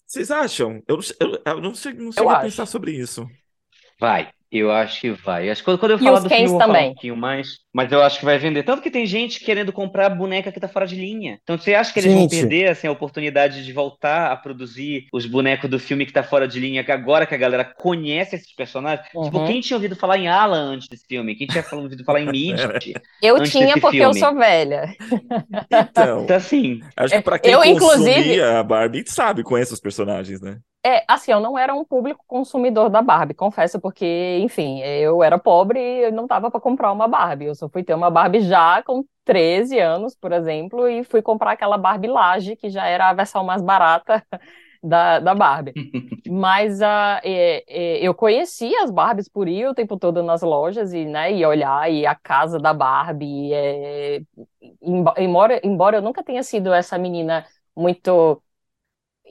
Vocês 0.06 0.30
acham? 0.30 0.82
Eu, 0.88 0.98
eu, 1.20 1.42
eu 1.44 1.60
não 1.60 1.74
sei, 1.74 1.92
não 1.92 2.10
sei 2.10 2.24
pensar 2.40 2.64
sobre 2.64 2.92
isso. 2.92 3.28
Vai. 4.00 4.30
Eu 4.50 4.72
acho 4.72 5.00
que 5.00 5.10
vai. 5.10 5.50
Acho 5.50 5.60
que 5.60 5.66
quando, 5.66 5.78
quando 5.78 5.90
eu 5.92 5.98
falar 5.98 6.20
do 6.20 6.28
filme, 6.28 6.44
eu 6.44 6.50
vou 6.50 6.58
também. 6.58 6.74
falar 6.74 6.86
um 6.86 6.92
pouquinho 6.92 7.16
mais. 7.16 7.58
Mas 7.72 7.92
eu 7.92 8.02
acho 8.02 8.18
que 8.18 8.24
vai 8.24 8.38
vender. 8.38 8.62
Tanto 8.62 8.82
que 8.82 8.90
tem 8.90 9.04
gente 9.04 9.40
querendo 9.40 9.72
comprar 9.72 10.06
a 10.06 10.10
boneca 10.10 10.50
que 10.50 10.58
tá 10.58 10.66
fora 10.66 10.86
de 10.86 10.96
linha. 10.96 11.38
Então 11.42 11.58
você 11.58 11.74
acha 11.74 11.92
que 11.92 12.00
eles 12.00 12.10
gente. 12.10 12.18
vão 12.18 12.28
perder 12.28 12.70
assim, 12.70 12.86
a 12.86 12.90
oportunidade 12.90 13.62
de 13.64 13.72
voltar 13.72 14.32
a 14.32 14.36
produzir 14.36 15.06
os 15.12 15.26
bonecos 15.26 15.68
do 15.68 15.78
filme 15.78 16.06
que 16.06 16.12
tá 16.12 16.22
fora 16.22 16.48
de 16.48 16.58
linha, 16.58 16.82
que 16.82 16.90
agora 16.90 17.26
que 17.26 17.34
a 17.34 17.38
galera 17.38 17.64
conhece 17.64 18.36
esses 18.36 18.54
personagens? 18.54 19.06
Tipo, 19.06 19.18
uhum. 19.18 19.24
Tipo, 19.26 19.46
quem 19.46 19.60
tinha 19.60 19.76
ouvido 19.76 19.94
falar 19.94 20.16
em 20.16 20.28
Alan 20.28 20.72
antes 20.72 20.88
desse 20.88 21.06
filme? 21.06 21.34
Quem 21.34 21.46
tinha 21.46 21.64
ouvido 21.72 22.02
falar 22.04 22.22
em 22.22 22.26
Mid? 22.32 22.58
eu 23.22 23.42
tinha 23.42 23.74
porque 23.78 23.98
filme? 23.98 24.04
eu 24.04 24.14
sou 24.14 24.34
velha. 24.34 24.86
Então, 25.70 26.22
então 26.24 26.36
assim. 26.36 26.80
Acho 26.96 27.16
que 27.16 27.22
pra 27.22 27.38
quem 27.38 27.52
eu, 27.52 27.58
consumia 27.58 27.74
inclusive... 27.74 28.42
a 28.42 28.62
Barbie 28.62 29.04
sabe, 29.06 29.42
conhece 29.42 29.74
os 29.74 29.80
personagens, 29.80 30.40
né? 30.40 30.58
É, 30.90 31.04
assim, 31.06 31.32
eu 31.32 31.40
não 31.40 31.58
era 31.58 31.74
um 31.74 31.84
público 31.84 32.24
consumidor 32.26 32.88
da 32.88 33.02
Barbie, 33.02 33.34
confesso, 33.34 33.78
porque, 33.80 34.38
enfim, 34.42 34.80
eu 34.80 35.22
era 35.22 35.38
pobre 35.38 35.78
e 35.80 36.10
não 36.10 36.26
tava 36.26 36.50
para 36.50 36.60
comprar 36.60 36.92
uma 36.92 37.06
Barbie. 37.06 37.46
Eu 37.46 37.54
só 37.54 37.68
fui 37.68 37.84
ter 37.84 37.92
uma 37.94 38.10
Barbie 38.10 38.40
já 38.40 38.82
com 38.82 39.04
13 39.24 39.78
anos, 39.78 40.14
por 40.16 40.32
exemplo, 40.32 40.88
e 40.88 41.04
fui 41.04 41.20
comprar 41.20 41.52
aquela 41.52 41.76
Barbie 41.76 42.08
Laje, 42.08 42.56
que 42.56 42.70
já 42.70 42.86
era 42.86 43.10
a 43.10 43.12
versão 43.12 43.44
mais 43.44 43.60
barata 43.60 44.24
da, 44.82 45.18
da 45.20 45.34
Barbie. 45.34 45.74
Mas 46.26 46.80
uh, 46.80 46.84
é, 47.22 47.64
é, 47.68 47.98
eu 48.06 48.14
conhecia 48.14 48.82
as 48.84 48.90
Barbies 48.90 49.28
por 49.28 49.48
ir 49.48 49.66
o 49.68 49.74
tempo 49.74 49.98
todo 49.98 50.22
nas 50.22 50.42
lojas 50.42 50.92
e, 50.94 51.04
né, 51.04 51.32
e 51.34 51.44
olhar, 51.44 51.90
e 51.92 52.06
a 52.06 52.14
casa 52.14 52.58
da 52.58 52.72
Barbie. 52.72 53.52
É, 53.52 54.20
embora, 55.18 55.60
embora 55.64 55.96
eu 55.98 56.02
nunca 56.02 56.22
tenha 56.24 56.42
sido 56.42 56.72
essa 56.72 56.96
menina 56.98 57.46
muito, 57.76 58.42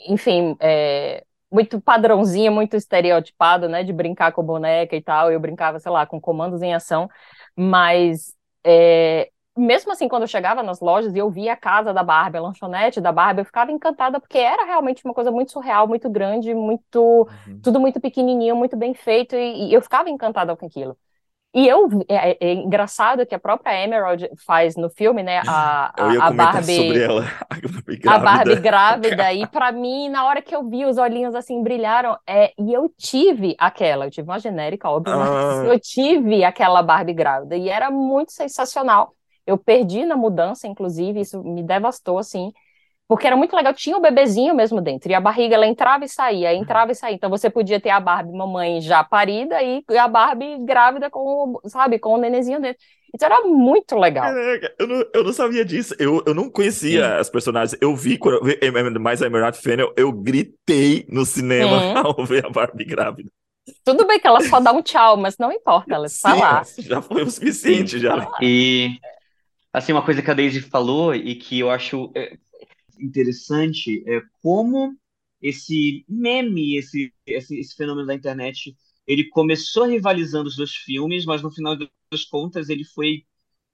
enfim, 0.08 0.56
é, 0.60 1.26
muito 1.52 1.80
padrãozinha, 1.80 2.52
muito 2.52 2.76
estereotipada, 2.76 3.68
né, 3.68 3.84
de 3.84 3.94
brincar 3.94 4.32
com 4.32 4.44
boneca 4.44 4.96
e 4.96 5.02
tal. 5.02 5.32
Eu 5.32 5.40
brincava, 5.40 5.80
sei 5.80 5.92
lá, 5.92 6.06
com 6.06 6.20
comandos 6.20 6.62
em 6.62 6.74
ação, 6.74 7.10
mas 7.56 8.36
é, 8.64 9.30
mesmo 9.58 9.92
assim, 9.92 10.08
quando 10.08 10.24
eu 10.24 10.28
chegava 10.28 10.62
nas 10.62 10.80
lojas 10.80 11.16
e 11.16 11.18
eu 11.18 11.30
via 11.30 11.54
a 11.54 11.58
casa 11.58 11.94
da 11.94 12.04
Barbie, 12.04 12.38
a 12.38 12.42
lanchonete 12.42 13.02
da 13.02 13.12
Barbie, 13.12 13.42
eu 13.42 13.46
ficava 13.46 13.72
encantada 13.72 14.20
porque 14.20 14.38
era 14.38 14.66
realmente 14.66 15.04
uma 15.04 15.14
coisa 15.14 15.32
muito 15.32 15.52
surreal, 15.52 15.88
muito 15.88 16.10
grande, 16.10 16.54
muito 16.54 17.28
uhum. 17.48 17.60
tudo 17.62 17.80
muito 17.80 18.00
pequenininho, 18.00 18.56
muito 18.56 18.78
bem 18.78 18.94
feito 18.94 19.36
e, 19.36 19.70
e, 19.70 19.74
eu 19.74 19.82
ficava 19.82 20.10
encantada 20.10 20.56
com 20.56 20.66
aquilo. 20.66 20.96
E 21.56 21.68
eu 21.68 21.90
é, 22.08 22.32
é, 22.32 22.38
é, 22.40 22.54
engraçado 22.54 23.26
que 23.26 23.34
a 23.34 23.40
própria 23.40 23.84
Emerald 23.84 24.30
faz 24.46 24.76
no 24.76 24.90
filme, 24.90 25.24
né, 25.24 25.42
a, 25.48 25.92
a, 25.98 26.28
a 26.28 26.32
Barbie 26.32 26.76
sobre 26.76 27.04
ela, 27.04 27.26
a 27.50 27.56
Barbie 27.56 27.96
grávida, 27.98 28.12
a 28.12 28.20
Barbie 28.20 28.56
grávida 28.56 29.34
e 29.34 29.48
para 29.48 29.72
mim 29.72 30.10
na 30.10 30.26
hora 30.26 30.42
que 30.42 30.56
eu 30.56 30.70
vi 30.70 30.86
os 30.86 30.98
olhinhos 30.98 31.34
assim 31.34 31.64
brilharam, 31.64 32.18
é, 32.28 32.52
e 32.60 32.74
eu 32.74 32.92
tive 32.98 33.56
aquela, 33.58 34.06
eu 34.06 34.12
tive 34.12 34.30
uma 34.30 34.40
genérica 34.40 34.90
óbvio, 34.90 35.14
ah. 35.14 35.18
mas 35.20 35.68
eu 35.70 35.80
tive 35.80 36.44
aquela 36.44 36.84
Barbie 36.84 37.14
grávida 37.14 37.56
e 37.56 37.70
era 37.70 37.90
muito 37.90 38.32
sensacional. 38.34 39.14
Eu 39.46 39.58
perdi 39.58 40.06
na 40.06 40.18
mudança, 40.18 40.68
inclusive, 40.68 41.22
isso 41.22 41.42
me 41.42 41.64
devastou, 41.64 42.18
assim, 42.18 42.52
porque 43.08 43.26
era 43.26 43.38
muito 43.38 43.56
legal, 43.56 43.74
tinha 43.74 43.96
o 43.96 44.02
bebezinho 44.02 44.54
mesmo 44.54 44.82
dentro, 44.82 45.10
e 45.10 45.16
a 45.16 45.22
barriga, 45.22 45.56
ela 45.56 45.66
entrava 45.66 46.04
e 46.04 46.10
saía, 46.10 46.54
entrava 46.54 46.92
e 46.92 46.96
saía, 46.96 47.16
então 47.16 47.30
você 47.30 47.50
podia 47.50 47.80
ter 47.80 47.90
a 47.90 48.00
Barbie 48.00 48.36
mamãe 48.36 48.82
já 48.82 49.04
parida 49.04 49.62
e 49.64 49.84
a 49.98 50.08
Barbie 50.08 50.58
grávida 50.66 51.10
com, 51.10 51.58
sabe, 51.66 52.00
com 52.00 52.16
o 52.16 52.18
nenenzinho 52.18 52.62
dentro. 52.62 52.82
Então 53.16 53.26
era 53.26 53.48
muito 53.48 53.96
legal. 53.96 54.26
Caraca, 54.26 54.76
eu 54.78 54.88
não, 54.88 55.06
eu 55.14 55.24
não 55.24 55.32
sabia 55.32 55.64
disso, 55.64 55.96
eu, 55.98 56.22
eu 56.26 56.34
não 56.34 56.50
conhecia 56.50 57.06
Sim. 57.06 57.16
as 57.16 57.30
personagens, 57.30 57.78
eu 57.80 57.96
vi, 57.96 58.18
quando 58.18 58.46
eu 58.46 58.74
vi 58.74 59.00
mais 59.00 59.22
a 59.22 59.28
Emerald 59.28 59.58
Fennel, 59.58 59.94
eu 59.96 60.12
gritei 60.12 61.06
no 61.08 61.26
cinema 61.26 61.80
Sim. 61.80 61.94
ao 61.96 62.26
ver 62.26 62.46
a 62.46 62.50
Barbie 62.50 62.84
grávida. 62.84 63.30
Tudo 63.86 64.06
bem 64.06 64.20
que 64.20 64.28
ela 64.28 64.42
só 64.42 64.60
dá 64.60 64.72
um 64.74 64.82
tchau, 64.82 65.16
mas 65.18 65.38
não 65.38 65.52
importa, 65.52 65.94
ela 65.94 66.06
está 66.06 66.34
lá. 66.34 66.64
Já 66.78 67.02
foi 67.02 67.24
o 67.24 67.32
suficiente, 67.32 68.00
já. 68.00 68.30
E 68.42 68.98
Assim, 69.78 69.92
uma 69.92 70.02
coisa 70.02 70.24
que 70.24 70.32
a 70.32 70.34
Daisy 70.34 70.62
falou 70.62 71.14
e 71.14 71.36
que 71.36 71.60
eu 71.60 71.70
acho 71.70 72.12
é, 72.16 72.36
interessante 73.00 74.04
é 74.08 74.22
como 74.42 74.98
esse 75.42 76.04
meme, 76.08 76.78
esse, 76.78 77.14
esse, 77.26 77.60
esse 77.60 77.76
fenômeno 77.76 78.08
da 78.08 78.16
internet, 78.16 78.76
ele 79.06 79.26
começou 79.30 79.86
rivalizando 79.86 80.50
os 80.50 80.56
dois 80.56 80.72
filmes, 80.76 81.26
mas 81.26 81.42
no 81.42 81.52
final 81.52 81.76
das 81.76 82.26
contas 82.26 82.70
ele 82.70 82.84
foi 82.84 83.24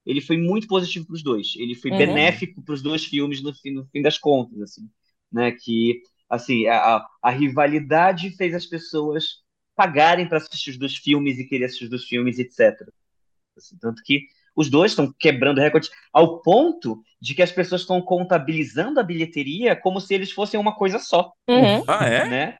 ele 0.05 0.19
foi 0.19 0.35
muito 0.37 0.67
positivo 0.67 1.05
para 1.05 1.15
os 1.15 1.23
dois. 1.23 1.53
Ele 1.55 1.75
foi 1.75 1.89
uhum. 1.91 1.97
benéfico 1.97 2.61
para 2.61 2.73
os 2.73 2.81
dois 2.81 3.05
filmes 3.05 3.41
no 3.41 3.53
fim, 3.53 3.71
no 3.71 3.85
fim 3.87 4.01
das 4.01 4.17
contas, 4.17 4.59
assim, 4.61 4.89
né? 5.31 5.51
Que 5.51 6.01
assim 6.29 6.67
a, 6.67 7.05
a 7.21 7.29
rivalidade 7.29 8.31
fez 8.31 8.53
as 8.53 8.65
pessoas 8.65 9.41
pagarem 9.75 10.27
para 10.27 10.37
assistir 10.37 10.71
os 10.71 10.77
dois 10.77 10.95
filmes 10.95 11.39
e 11.39 11.45
querer 11.45 11.65
assistir 11.65 11.85
os 11.85 11.89
dois 11.89 12.03
filmes, 12.03 12.37
etc. 12.37 12.73
Assim, 13.55 13.77
tanto 13.79 14.01
que 14.03 14.27
os 14.55 14.69
dois 14.69 14.91
estão 14.91 15.13
quebrando 15.17 15.59
recordes 15.59 15.89
ao 16.11 16.41
ponto 16.41 17.01
de 17.21 17.33
que 17.33 17.41
as 17.41 17.51
pessoas 17.51 17.81
estão 17.81 18.01
contabilizando 18.01 18.99
a 18.99 19.03
bilheteria 19.03 19.75
como 19.75 19.99
se 19.99 20.13
eles 20.13 20.31
fossem 20.31 20.59
uma 20.59 20.75
coisa 20.75 20.99
só. 20.99 21.31
Uhum. 21.47 21.83
Ah, 21.87 22.05
é? 22.05 22.25
Né? 22.27 22.57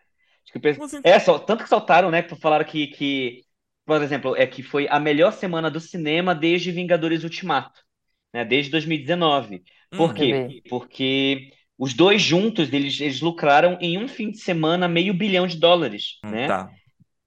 Assim? 0.81 1.01
É, 1.03 1.19
só, 1.19 1.39
tanto 1.39 1.63
que 1.63 1.69
saltaram, 1.69 2.11
né? 2.11 2.21
Falaram 2.39 2.65
que, 2.65 2.87
que, 2.87 3.43
por 3.85 4.01
exemplo, 4.01 4.35
é 4.35 4.45
que 4.45 4.61
foi 4.61 4.87
a 4.89 4.99
melhor 4.99 5.31
semana 5.33 5.69
do 5.69 5.79
cinema 5.79 6.35
desde 6.35 6.71
Vingadores 6.71 7.23
Ultimato, 7.23 7.81
né? 8.33 8.45
Desde 8.45 8.71
2019. 8.71 9.63
Por 9.91 10.11
hum, 10.11 10.13
quê? 10.13 10.61
Porque 10.69 11.51
os 11.77 11.93
dois 11.93 12.21
juntos, 12.21 12.71
eles, 12.71 12.99
eles 12.99 13.21
lucraram 13.21 13.77
em 13.81 13.97
um 13.97 14.07
fim 14.07 14.31
de 14.31 14.37
semana 14.37 14.87
meio 14.87 15.13
bilhão 15.13 15.47
de 15.47 15.57
dólares, 15.57 16.19
hum, 16.23 16.29
né? 16.29 16.47
Tá. 16.47 16.69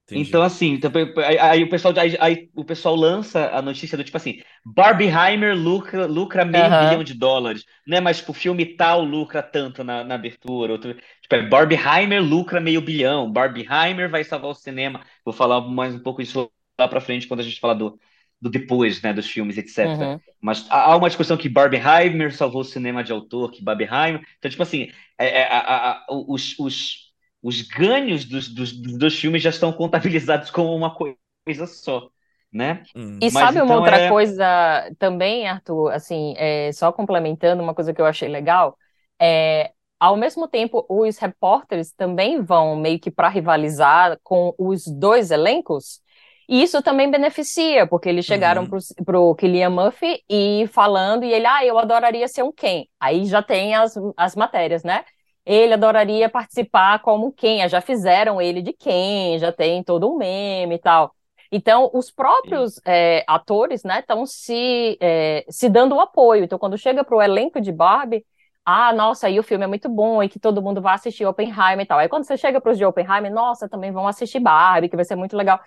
Entendi. 0.08 0.28
Então, 0.28 0.42
assim, 0.42 0.74
então, 0.74 0.90
aí, 1.26 1.36
aí, 1.36 1.62
o 1.64 1.68
pessoal, 1.68 1.92
aí, 1.98 2.16
aí, 2.20 2.48
o 2.54 2.64
pessoal 2.64 2.94
lança 2.94 3.50
a 3.50 3.60
notícia 3.60 3.98
do 3.98 4.04
tipo 4.04 4.16
assim: 4.16 4.40
Barbieheimer 4.64 5.56
lucra, 5.56 6.06
lucra 6.06 6.44
meio 6.44 6.64
uhum. 6.64 6.88
bilhão 6.88 7.04
de 7.04 7.12
dólares, 7.12 7.64
né? 7.84 7.98
Mas 7.98 8.18
tipo, 8.18 8.30
o 8.30 8.34
filme 8.34 8.64
tal 8.76 9.02
lucra 9.02 9.42
tanto 9.42 9.82
na, 9.82 10.04
na 10.04 10.14
abertura. 10.14 10.72
Outro, 10.72 10.94
tipo, 10.94 11.34
é, 11.34 11.42
Barbieheimer 11.48 12.22
lucra 12.22 12.60
meio 12.60 12.80
bilhão, 12.80 13.30
Barbieheimer 13.30 14.08
vai 14.08 14.22
salvar 14.22 14.52
o 14.52 14.54
cinema. 14.54 15.00
Vou 15.24 15.34
falar 15.34 15.60
mais 15.62 15.92
um 15.92 16.00
pouco 16.00 16.22
isso 16.22 16.48
lá 16.78 16.86
pra 16.86 17.00
frente 17.00 17.26
quando 17.26 17.40
a 17.40 17.42
gente 17.42 17.58
falar 17.58 17.74
do, 17.74 17.98
do 18.40 18.48
depois, 18.48 19.02
né, 19.02 19.12
dos 19.12 19.28
filmes, 19.28 19.58
etc. 19.58 19.86
Uhum. 19.86 20.20
Mas 20.40 20.66
há 20.70 20.96
uma 20.96 21.08
discussão 21.08 21.36
que 21.36 21.48
Barbieheimer 21.48 22.32
salvou 22.32 22.60
o 22.60 22.64
cinema 22.64 23.02
de 23.02 23.10
autor, 23.10 23.50
que 23.50 23.64
Barbieheimer. 23.64 24.22
Então, 24.38 24.48
tipo 24.48 24.62
assim, 24.62 24.88
é, 25.18 25.40
é, 25.40 25.48
a, 25.50 26.04
os, 26.08 26.56
os 26.60 27.05
os 27.42 27.62
ganhos 27.62 28.24
dos, 28.24 28.48
dos, 28.48 28.72
dos 28.72 29.18
filmes 29.18 29.42
já 29.42 29.50
estão 29.50 29.72
contabilizados 29.72 30.50
como 30.50 30.74
uma 30.74 30.94
coisa 30.94 31.66
só. 31.66 32.08
Né? 32.52 32.84
Hum. 32.94 33.18
E 33.20 33.26
Mas, 33.26 33.32
sabe 33.32 33.58
uma 33.60 33.64
então, 33.66 33.78
outra 33.80 34.00
é... 34.00 34.08
coisa 34.08 34.94
também, 34.98 35.46
Arthur, 35.46 35.92
assim, 35.92 36.34
é, 36.38 36.72
só 36.72 36.90
complementando 36.90 37.62
uma 37.62 37.74
coisa 37.74 37.92
que 37.92 38.00
eu 38.00 38.06
achei 38.06 38.28
legal, 38.28 38.78
é, 39.20 39.72
ao 39.98 40.16
mesmo 40.16 40.46
tempo, 40.46 40.86
os 40.88 41.18
repórteres 41.18 41.92
também 41.92 42.42
vão 42.42 42.76
meio 42.76 42.98
que 42.98 43.10
para 43.10 43.28
rivalizar 43.28 44.18
com 44.22 44.54
os 44.58 44.86
dois 44.86 45.30
elencos, 45.30 46.00
e 46.48 46.62
isso 46.62 46.80
também 46.82 47.10
beneficia, 47.10 47.86
porque 47.86 48.08
eles 48.08 48.24
chegaram 48.24 48.62
uhum. 48.62 49.04
para 49.04 49.18
o 49.18 49.34
Killian 49.34 49.70
Murphy 49.70 50.22
e 50.30 50.68
falando, 50.72 51.24
e 51.24 51.32
ele, 51.32 51.46
ah, 51.46 51.64
eu 51.64 51.76
adoraria 51.78 52.28
ser 52.28 52.44
um 52.44 52.52
Ken. 52.52 52.84
Aí 53.00 53.26
já 53.26 53.42
tem 53.42 53.74
as, 53.74 53.94
as 54.16 54.36
matérias, 54.36 54.84
né? 54.84 55.04
Ele 55.46 55.74
adoraria 55.74 56.28
participar 56.28 57.00
como 57.00 57.32
quem, 57.32 57.66
já 57.68 57.80
fizeram 57.80 58.40
ele 58.42 58.60
de 58.60 58.72
quem, 58.72 59.38
já 59.38 59.52
tem 59.52 59.82
todo 59.84 60.12
um 60.12 60.16
meme 60.18 60.74
e 60.74 60.78
tal. 60.78 61.14
Então, 61.52 61.90
os 61.94 62.10
próprios 62.10 62.80
é, 62.84 63.24
atores, 63.26 63.84
né, 63.84 64.00
estão 64.00 64.26
se, 64.26 64.98
é, 65.00 65.44
se 65.48 65.68
dando 65.68 65.94
o 65.94 66.00
apoio. 66.00 66.44
Então, 66.44 66.58
quando 66.58 66.76
chega 66.76 67.04
para 67.04 67.16
o 67.16 67.22
elenco 67.22 67.60
de 67.60 67.70
Barbie, 67.72 68.26
ah, 68.64 68.92
nossa, 68.92 69.28
aí 69.28 69.38
o 69.38 69.44
filme 69.44 69.64
é 69.64 69.68
muito 69.68 69.88
bom 69.88 70.20
e 70.22 70.28
que 70.28 70.40
todo 70.40 70.60
mundo 70.60 70.82
vai 70.82 70.94
assistir 70.96 71.24
Oppenheimer 71.24 71.82
e 71.82 71.86
tal. 71.86 72.00
Aí 72.00 72.08
quando 72.08 72.24
você 72.24 72.36
chega 72.36 72.60
para 72.60 72.72
os 72.72 72.78
de 72.78 72.84
Oppenheimer, 72.84 73.32
nossa, 73.32 73.68
também 73.68 73.92
vão 73.92 74.08
assistir 74.08 74.40
Barbie, 74.40 74.88
que 74.88 74.96
vai 74.96 75.04
ser 75.04 75.14
muito 75.14 75.36
legal. 75.36 75.60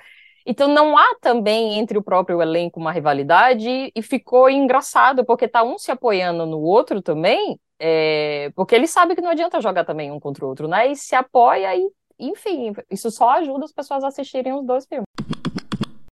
Então 0.49 0.67
não 0.67 0.97
há 0.97 1.15
também 1.21 1.77
entre 1.77 1.95
o 1.95 2.01
próprio 2.01 2.41
elenco 2.41 2.79
uma 2.79 2.91
rivalidade 2.91 3.91
e 3.95 4.01
ficou 4.01 4.49
engraçado, 4.49 5.23
porque 5.23 5.47
tá 5.47 5.61
um 5.61 5.77
se 5.77 5.91
apoiando 5.91 6.43
no 6.47 6.59
outro 6.59 7.03
também, 7.03 7.59
é, 7.79 8.51
porque 8.55 8.73
ele 8.73 8.87
sabe 8.87 9.13
que 9.13 9.21
não 9.21 9.29
adianta 9.29 9.61
jogar 9.61 9.85
também 9.85 10.11
um 10.11 10.19
contra 10.19 10.43
o 10.43 10.47
outro, 10.47 10.67
né? 10.67 10.91
E 10.91 10.95
se 10.95 11.13
apoia 11.13 11.75
e, 11.75 11.87
enfim, 12.17 12.73
isso 12.89 13.11
só 13.11 13.29
ajuda 13.37 13.65
as 13.65 13.71
pessoas 13.71 14.03
a 14.03 14.07
assistirem 14.07 14.51
os 14.53 14.65
dois 14.65 14.87
filmes. 14.87 15.05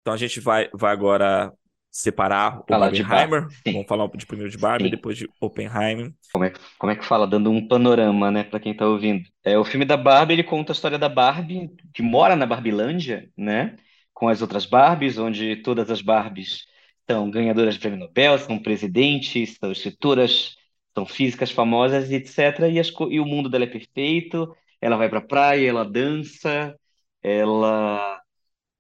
Então 0.02 0.16
a 0.16 0.18
gente 0.18 0.40
vai, 0.40 0.68
vai 0.74 0.92
agora 0.92 1.54
separar 1.92 2.62
o 2.62 2.64
falar 2.68 2.88
Oppenheimer. 2.88 3.48
Vamos 3.68 3.88
falar 3.88 4.08
de 4.08 4.26
primeiro 4.26 4.50
de 4.50 4.58
Barbie, 4.58 4.86
Sim. 4.86 4.90
depois 4.90 5.16
de 5.16 5.30
Oppenheimer. 5.40 6.12
Como 6.32 6.44
é, 6.44 6.52
como 6.80 6.92
é 6.92 6.96
que 6.96 7.06
fala? 7.06 7.28
Dando 7.28 7.52
um 7.52 7.68
panorama, 7.68 8.32
né, 8.32 8.44
para 8.44 8.60
quem 8.60 8.76
tá 8.76 8.88
ouvindo. 8.88 9.30
É, 9.44 9.60
o 9.60 9.64
filme 9.64 9.86
da 9.86 9.96
Barbie, 9.96 10.34
ele 10.34 10.44
conta 10.44 10.72
a 10.72 10.74
história 10.74 10.98
da 10.98 11.08
Barbie, 11.08 11.70
que 11.94 12.02
mora 12.02 12.36
na 12.36 12.48
Barbilândia, 12.48 13.30
né? 13.38 13.76
Com 14.14 14.28
as 14.30 14.42
outras 14.42 14.66
Barbies, 14.66 15.18
onde 15.18 15.58
todas 15.58 15.90
as 15.90 16.02
Barbies 16.02 16.66
são 17.10 17.30
ganhadoras 17.30 17.76
de 17.76 17.80
prêmio 17.80 18.00
Nobel, 18.00 18.38
são 18.40 18.60
presidentes, 18.60 19.58
são 19.60 19.72
escritoras, 19.72 20.56
são 20.94 21.06
físicas 21.06 21.52
famosas, 21.52 22.12
etc. 22.12 22.70
E, 22.72 22.80
as, 22.80 22.90
e 23.10 23.20
o 23.20 23.26
mundo 23.26 23.50
dela 23.50 23.66
é 23.66 23.68
perfeito. 23.68 24.56
Ela 24.82 24.98
vai 24.98 25.10
para 25.10 25.20
a 25.20 25.22
praia, 25.22 25.68
ela 25.70 25.84
dança, 25.86 26.76
ela 27.22 28.22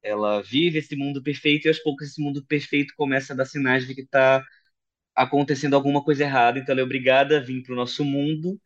ela 0.01 0.41
vive 0.41 0.79
esse 0.79 0.95
mundo 0.95 1.23
perfeito 1.23 1.65
e 1.65 1.69
aos 1.69 1.79
poucos 1.79 2.09
esse 2.09 2.21
mundo 2.21 2.45
perfeito 2.45 2.93
começa 2.97 3.33
a 3.33 3.35
dar 3.35 3.45
sinais 3.45 3.87
de 3.87 3.95
que 3.95 4.01
está 4.01 4.43
acontecendo 5.15 5.75
alguma 5.75 6.03
coisa 6.03 6.23
errada. 6.23 6.59
Então 6.59 6.73
ela 6.73 6.81
é 6.81 6.83
obrigada 6.83 7.37
a 7.37 7.41
vir 7.41 7.63
para 7.63 7.73
o 7.73 7.75
nosso 7.75 8.03
mundo 8.05 8.59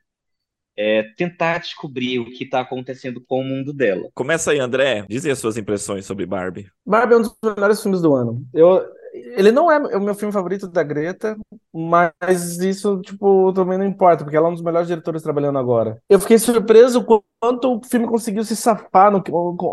é, 0.77 1.03
tentar 1.17 1.60
descobrir 1.60 2.19
o 2.19 2.25
que 2.25 2.43
está 2.43 2.62
acontecendo 2.62 3.19
com 3.19 3.41
o 3.41 3.43
mundo 3.43 3.74
dela. 3.74 4.07
Começa 4.13 4.51
aí, 4.51 4.60
André. 4.60 5.05
Dizem 5.10 5.31
as 5.31 5.39
suas 5.39 5.57
impressões 5.57 6.05
sobre 6.05 6.25
Barbie. 6.25 6.69
Barbie 6.86 7.15
é 7.15 7.17
um 7.17 7.22
dos 7.22 7.36
melhores 7.43 7.81
filmes 7.81 8.01
do 8.01 8.13
ano. 8.13 8.43
Eu, 8.53 8.86
ele 9.13 9.51
não 9.51 9.72
é 9.72 9.98
o 9.98 10.01
meu 10.01 10.13
filme 10.13 10.31
favorito 10.31 10.67
da 10.67 10.84
Greta, 10.84 11.36
mas 11.74 12.60
isso, 12.60 13.01
tipo, 13.01 13.51
também 13.53 13.77
não 13.77 13.86
importa, 13.86 14.24
porque 14.24 14.38
ela 14.38 14.48
é 14.48 14.51
um 14.51 14.53
dos 14.53 14.63
melhores 14.63 14.88
diretores 14.88 15.24
trabalhando 15.24 15.57
agora. 15.57 15.98
Eu 16.07 16.19
fiquei 16.19 16.38
surpreso 16.38 17.03
quanto 17.03 17.75
o 17.75 17.84
filme 17.84 18.07
conseguiu 18.07 18.43
se 18.43 18.55
safar 18.55 19.12
no, 19.12 19.24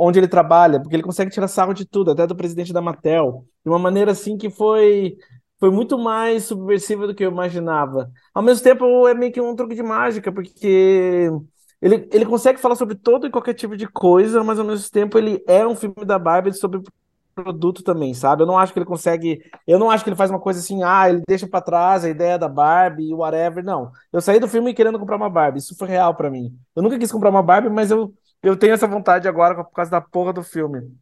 onde 0.01 0.19
ele 0.19 0.29
trabalha, 0.29 0.81
porque 0.81 0.97
ele 0.97 1.03
consegue 1.03 1.31
tirar 1.31 1.49
sarro 1.49 1.75
de 1.75 1.85
tudo, 1.85 2.11
até 2.11 2.27
do 2.27 2.37
presidente 2.37 2.73
da 2.73 2.81
Mattel, 2.81 3.45
de 3.65 3.71
uma 3.71 3.79
maneira 3.79 4.13
assim 4.13 4.37
que 4.37 4.49
foi 4.49 5.17
foi 5.65 5.71
muito 5.71 5.99
mais 5.99 6.45
subversiva 6.45 7.07
do 7.07 7.15
que 7.15 7.25
eu 7.25 7.31
imaginava. 7.31 8.13
Ao 8.35 8.43
mesmo 8.43 8.63
tempo, 8.63 9.09
é 9.09 9.15
meio 9.15 9.33
que 9.33 9.41
um 9.41 9.57
truque 9.57 9.75
de 9.75 9.83
mágica, 9.83 10.31
porque 10.31 11.31
ele, 11.81 12.07
ele 12.13 12.27
consegue 12.27 12.61
falar 12.61 12.75
sobre 12.75 12.95
todo 12.97 13.27
e 13.27 13.31
qualquer 13.31 13.55
tipo 13.55 13.75
de 13.75 13.89
coisa, 13.89 14.45
mas 14.45 14.59
ao 14.59 14.65
mesmo 14.67 14.91
tempo 14.91 15.17
ele 15.19 15.43
é 15.47 15.67
um 15.67 15.75
filme 15.75 16.05
da 16.05 16.19
Barbie 16.19 16.53
sobre 16.53 16.83
produto 17.35 17.83
também, 17.83 18.13
sabe? 18.13 18.43
Eu 18.43 18.47
não 18.47 18.59
acho 18.59 18.75
que 18.75 18.79
ele 18.79 18.85
consegue. 18.85 19.41
Eu 19.67 19.79
não 19.79 19.91
acho 19.91 20.05
que 20.05 20.11
ele 20.11 20.17
faz 20.17 20.31
uma 20.31 20.39
coisa 20.39 20.61
assim, 20.61 20.83
ah, 20.83 21.09
ele 21.09 21.23
deixa 21.27 21.49
para 21.49 21.63
trás 21.65 22.05
a 22.05 22.11
ideia 22.11 22.39
da 22.39 22.47
Barbie 22.49 23.09
e 23.09 23.15
whatever. 23.15 23.65
Não. 23.65 23.91
Eu 24.13 24.21
saí 24.21 24.39
do 24.39 24.47
filme 24.47 24.75
querendo 24.75 24.99
comprar 24.99 25.17
uma 25.17 25.31
Barbie. 25.31 25.61
Isso 25.61 25.75
foi 25.77 25.89
real 25.89 26.15
para 26.15 26.31
mim. 26.31 26.55
Eu 26.77 26.83
nunca 26.83 26.99
quis 26.99 27.11
comprar 27.11 27.31
uma 27.31 27.43
Barbie, 27.43 27.71
mas 27.71 27.91
eu, 27.91 28.13
eu 28.43 28.55
tenho 28.55 28.75
essa 28.75 28.87
vontade 28.87 29.27
agora 29.27 29.65
por 29.65 29.73
causa 29.73 29.91
da 29.91 30.01
porra 30.03 30.35
do 30.35 30.43
filme. 30.43 30.95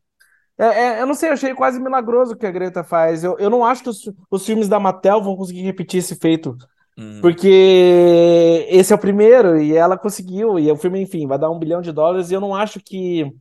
É, 0.59 0.67
é, 0.67 1.01
eu 1.01 1.07
não 1.07 1.15
sei, 1.15 1.31
eu 1.31 1.33
achei 1.35 1.55
quase 1.55 1.81
milagroso 1.81 2.35
o 2.35 2.37
que 2.37 2.47
a 2.47 2.51
Greta 2.51 2.85
faz. 2.85 3.25
Eu, 3.25 3.39
eu 3.39 3.51
não 3.51 3.65
acho 3.65 3.83
que 3.83 3.89
os, 3.89 4.11
os 4.31 4.47
filmes 4.47 4.69
da 4.69 4.79
Mattel 4.79 5.23
vão 5.23 5.37
conseguir 5.37 5.63
repetir 5.63 5.99
esse 5.99 6.17
feito. 6.17 6.57
Uhum. 6.97 7.21
Porque 7.23 8.67
esse 8.69 8.93
é 8.93 8.97
o 8.97 8.99
primeiro 8.99 9.61
e 9.61 9.75
ela 9.75 9.97
conseguiu. 9.99 10.59
E 10.59 10.71
o 10.71 10.77
filme, 10.77 11.01
enfim, 11.01 11.27
vai 11.27 11.39
dar 11.39 11.51
um 11.51 11.59
bilhão 11.59 11.81
de 11.81 11.91
dólares. 11.91 12.31
E 12.31 12.35
eu 12.35 12.41
não 12.41 12.55
acho 12.55 12.81
que 12.81 13.33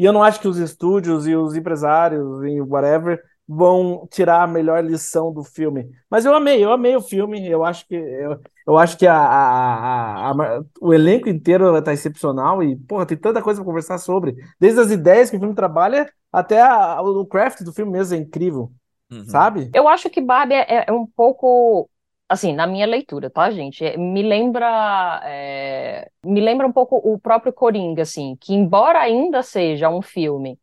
e 0.00 0.04
eu 0.06 0.14
não 0.14 0.22
acho 0.22 0.40
que 0.40 0.48
os 0.48 0.56
estúdios 0.56 1.26
e 1.26 1.36
os 1.36 1.54
empresários 1.54 2.42
e 2.44 2.58
whatever 2.62 3.22
vão 3.46 4.08
tirar 4.10 4.42
a 4.42 4.46
melhor 4.46 4.82
lição 4.82 5.30
do 5.30 5.44
filme. 5.44 5.90
Mas 6.08 6.24
eu 6.24 6.34
amei, 6.34 6.64
eu 6.64 6.72
amei 6.72 6.96
o 6.96 7.02
filme. 7.02 7.46
Eu 7.46 7.62
acho 7.62 7.86
que 7.86 7.94
eu, 7.94 8.40
eu 8.70 8.78
acho 8.78 8.96
que 8.96 9.06
a, 9.06 9.16
a, 9.16 10.30
a, 10.30 10.62
o 10.80 10.94
elenco 10.94 11.28
inteiro 11.28 11.76
está 11.76 11.92
excepcional 11.92 12.62
e 12.62 12.76
porra, 12.76 13.04
tem 13.04 13.16
tanta 13.16 13.42
coisa 13.42 13.60
para 13.60 13.66
conversar 13.66 13.98
sobre. 13.98 14.36
Desde 14.58 14.80
as 14.80 14.90
ideias 14.90 15.28
que 15.28 15.36
o 15.36 15.40
filme 15.40 15.54
trabalha 15.54 16.10
até 16.32 16.62
o 17.00 17.26
craft 17.26 17.62
do 17.62 17.72
filme 17.72 17.92
mesmo 17.92 18.14
é 18.14 18.18
incrível. 18.18 18.70
Uhum. 19.10 19.26
Sabe? 19.26 19.70
Eu 19.74 19.88
acho 19.88 20.08
que 20.08 20.20
Barbie 20.20 20.54
é, 20.54 20.84
é 20.86 20.92
um 20.92 21.04
pouco 21.04 21.90
assim, 22.28 22.52
na 22.52 22.64
minha 22.64 22.86
leitura, 22.86 23.28
tá, 23.28 23.50
gente? 23.50 23.84
É, 23.84 23.96
me 23.96 24.22
lembra, 24.22 25.20
é, 25.24 26.08
me 26.24 26.40
lembra 26.40 26.64
um 26.64 26.72
pouco 26.72 26.96
o 26.96 27.18
próprio 27.18 27.52
Coringa, 27.52 28.02
assim, 28.02 28.36
que 28.40 28.54
embora 28.54 29.00
ainda 29.00 29.42
seja 29.42 29.90
um 29.90 30.00
filme 30.00 30.56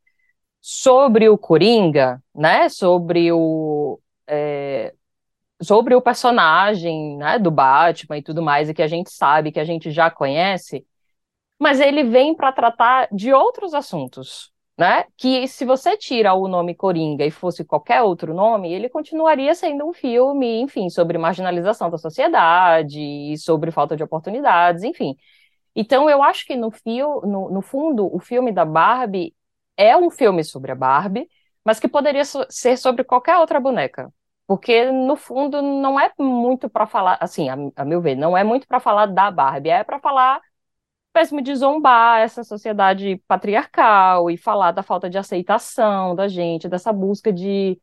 sobre 0.61 1.27
o 1.27 1.37
Coringa, 1.37 2.23
né, 2.33 2.69
sobre 2.69 3.33
o 3.33 3.99
é, 4.25 4.93
sobre 5.61 5.95
o 5.95 6.01
personagem, 6.01 7.17
né, 7.17 7.39
do 7.39 7.51
Batman 7.51 8.17
e 8.17 8.23
tudo 8.23 8.41
mais, 8.41 8.69
e 8.69 8.73
que 8.73 8.81
a 8.81 8.87
gente 8.87 9.11
sabe, 9.11 9.51
que 9.51 9.59
a 9.59 9.65
gente 9.65 9.91
já 9.91 10.09
conhece, 10.11 10.85
mas 11.59 11.79
ele 11.79 12.03
vem 12.03 12.35
para 12.35 12.51
tratar 12.51 13.07
de 13.11 13.33
outros 13.33 13.73
assuntos, 13.73 14.51
né? 14.77 15.05
Que 15.17 15.47
se 15.47 15.65
você 15.65 15.97
tira 15.97 16.33
o 16.33 16.47
nome 16.47 16.75
Coringa 16.75 17.25
e 17.25 17.31
fosse 17.31 17.65
qualquer 17.65 18.03
outro 18.03 18.33
nome, 18.33 18.71
ele 18.71 18.89
continuaria 18.89 19.55
sendo 19.55 19.85
um 19.87 19.93
filme, 19.93 20.61
enfim, 20.61 20.89
sobre 20.89 21.17
marginalização 21.17 21.89
da 21.89 21.97
sociedade 21.97 22.99
e 22.99 23.37
sobre 23.37 23.71
falta 23.71 23.95
de 23.97 24.03
oportunidades, 24.03 24.83
enfim. 24.83 25.15
Então, 25.75 26.09
eu 26.09 26.23
acho 26.23 26.45
que 26.45 26.55
no, 26.55 26.71
fio, 26.71 27.21
no, 27.21 27.49
no 27.51 27.61
fundo, 27.61 28.13
o 28.13 28.19
filme 28.19 28.51
da 28.51 28.65
Barbie 28.65 29.35
é 29.77 29.95
um 29.97 30.09
filme 30.09 30.43
sobre 30.43 30.71
a 30.71 30.75
Barbie, 30.75 31.29
mas 31.63 31.79
que 31.79 31.87
poderia 31.87 32.23
ser 32.25 32.77
sobre 32.77 33.03
qualquer 33.03 33.37
outra 33.37 33.59
boneca. 33.59 34.11
Porque, 34.47 34.89
no 34.91 35.15
fundo, 35.17 35.61
não 35.61 35.99
é 35.99 36.11
muito 36.17 36.69
para 36.69 36.87
falar, 36.87 37.17
assim, 37.21 37.49
a, 37.49 37.55
a 37.75 37.85
meu 37.85 38.01
ver, 38.01 38.15
não 38.15 38.37
é 38.37 38.43
muito 38.43 38.67
para 38.67 38.79
falar 38.79 39.07
da 39.07 39.29
Barbie, 39.29 39.69
é 39.69 39.83
para 39.83 39.99
falar 39.99 40.41
mesmo 41.15 41.41
de 41.41 41.55
zombar 41.55 42.21
essa 42.21 42.43
sociedade 42.43 43.17
patriarcal 43.27 44.29
e 44.29 44.37
falar 44.37 44.71
da 44.71 44.83
falta 44.83 45.09
de 45.09 45.17
aceitação 45.17 46.15
da 46.15 46.27
gente, 46.27 46.69
dessa 46.69 46.93
busca 46.93 47.33
de, 47.33 47.79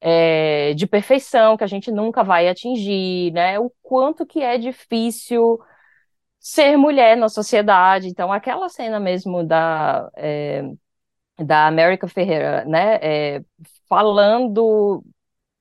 é, 0.00 0.74
de 0.74 0.86
perfeição 0.86 1.56
que 1.56 1.64
a 1.64 1.66
gente 1.68 1.90
nunca 1.92 2.24
vai 2.24 2.48
atingir, 2.48 3.32
né? 3.32 3.58
O 3.60 3.72
quanto 3.82 4.26
que 4.26 4.42
é 4.42 4.58
difícil 4.58 5.60
ser 6.40 6.76
mulher 6.76 7.16
na 7.16 7.28
sociedade. 7.28 8.08
Então, 8.08 8.32
aquela 8.32 8.68
cena 8.68 9.00
mesmo 9.00 9.44
da, 9.44 10.10
é, 10.16 10.62
da 11.44 11.66
América 11.66 12.08
Ferreira, 12.08 12.64
né? 12.64 12.96
É, 13.02 13.44
falando 13.88 15.04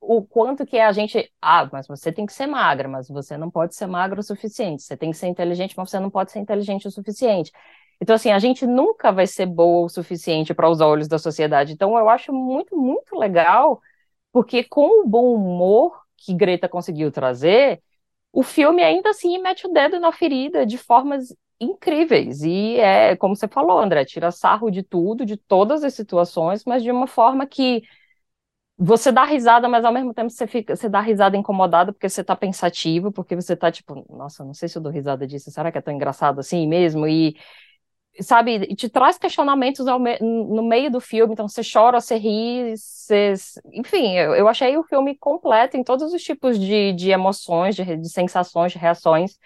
o 0.02 0.24
quanto 0.24 0.66
que 0.66 0.80
a 0.80 0.92
gente. 0.92 1.32
Ah, 1.42 1.70
mas 1.72 1.88
você 1.88 2.12
tem 2.12 2.26
que 2.26 2.34
ser 2.34 2.48
magra, 2.48 2.90
mas 2.90 3.08
você 3.08 3.38
não 3.38 3.50
pode 3.52 3.76
ser 3.76 3.88
magra 3.88 4.20
o 4.20 4.24
suficiente. 4.24 4.84
Você 4.84 4.98
tem 4.98 5.12
que 5.12 5.18
ser 5.18 5.28
inteligente, 5.28 5.76
mas 5.78 5.90
você 5.90 6.00
não 6.00 6.10
pode 6.10 6.32
ser 6.32 6.40
inteligente 6.40 6.88
o 6.88 6.92
suficiente. 6.92 7.52
Então, 8.02 8.16
assim, 8.16 8.32
a 8.32 8.40
gente 8.40 8.66
nunca 8.66 9.12
vai 9.12 9.28
ser 9.28 9.46
boa 9.46 9.86
o 9.86 9.90
suficiente 9.90 10.54
para 10.56 10.70
os 10.70 10.82
olhos 10.82 11.08
da 11.08 11.20
sociedade. 11.20 11.74
Então, 11.74 11.98
eu 11.98 12.10
acho 12.10 12.34
muito, 12.34 12.76
muito 12.76 13.16
legal, 13.16 13.80
porque 14.32 14.64
com 14.64 15.04
o 15.04 15.08
bom 15.08 15.36
humor 15.36 16.02
que 16.18 16.34
Greta 16.34 16.68
conseguiu 16.70 17.12
trazer, 17.12 17.82
o 18.34 18.44
filme 18.44 18.84
ainda 18.84 19.10
assim 19.12 19.38
mete 19.40 19.68
o 19.68 19.74
dedo 19.74 20.00
na 20.00 20.12
ferida 20.12 20.66
de 20.66 20.78
formas 20.78 21.36
incríveis. 21.60 22.42
E 22.44 22.78
é, 22.80 23.16
como 23.16 23.36
você 23.36 23.48
falou, 23.48 23.80
André, 23.80 24.06
tira 24.06 24.32
sarro 24.32 24.72
de 24.72 24.84
tudo, 24.84 25.26
de 25.26 25.38
todas 25.38 25.84
as 25.84 25.94
situações, 25.94 26.66
mas 26.66 26.82
de 26.84 26.92
uma 26.92 27.08
forma 27.08 27.46
que 27.46 27.84
você 28.84 29.12
dá 29.12 29.24
risada, 29.26 29.70
mas 29.70 29.86
ao 29.86 29.94
mesmo 29.94 30.14
tempo 30.14 30.30
você 30.32 30.48
fica, 30.48 30.76
você 30.76 30.90
dá 30.90 31.00
risada 31.02 31.38
incomodada 31.38 31.94
porque 31.94 32.10
você 32.10 32.24
tá 32.24 32.36
pensativo, 32.36 33.12
porque 33.12 33.36
você 33.36 33.56
tá 33.56 33.72
tipo, 33.72 34.06
nossa, 34.10 34.44
não 34.44 34.54
sei 34.56 34.68
se 34.68 34.78
eu 34.78 34.82
dou 34.82 34.92
risada 34.92 35.28
disso, 35.28 35.52
será 35.52 35.72
que 35.72 35.78
é 35.78 35.82
tão 35.82 35.94
engraçado 35.94 36.40
assim 36.40 36.68
mesmo? 36.68 37.08
E 37.08 37.36
sabe, 38.22 38.76
te 38.76 38.90
traz 38.90 39.18
questionamentos 39.18 39.86
me, 40.00 40.18
no 40.20 40.64
meio 40.64 40.92
do 40.92 41.00
filme, 41.02 41.34
então 41.34 41.48
você 41.48 41.62
chora, 41.64 42.02
você 42.02 42.18
ri, 42.18 42.76
você, 42.78 43.34
enfim, 43.74 44.16
eu, 44.18 44.36
eu 44.36 44.48
achei 44.48 44.78
o 44.78 44.84
filme 44.84 45.18
completo 45.18 45.78
em 45.78 45.84
todos 45.84 46.14
os 46.14 46.22
tipos 46.24 46.60
de, 46.60 46.94
de 46.94 47.12
emoções, 47.12 47.76
de, 47.76 47.84
de 47.98 48.10
sensações, 48.10 48.72
de 48.74 48.78
reações. 48.80 49.38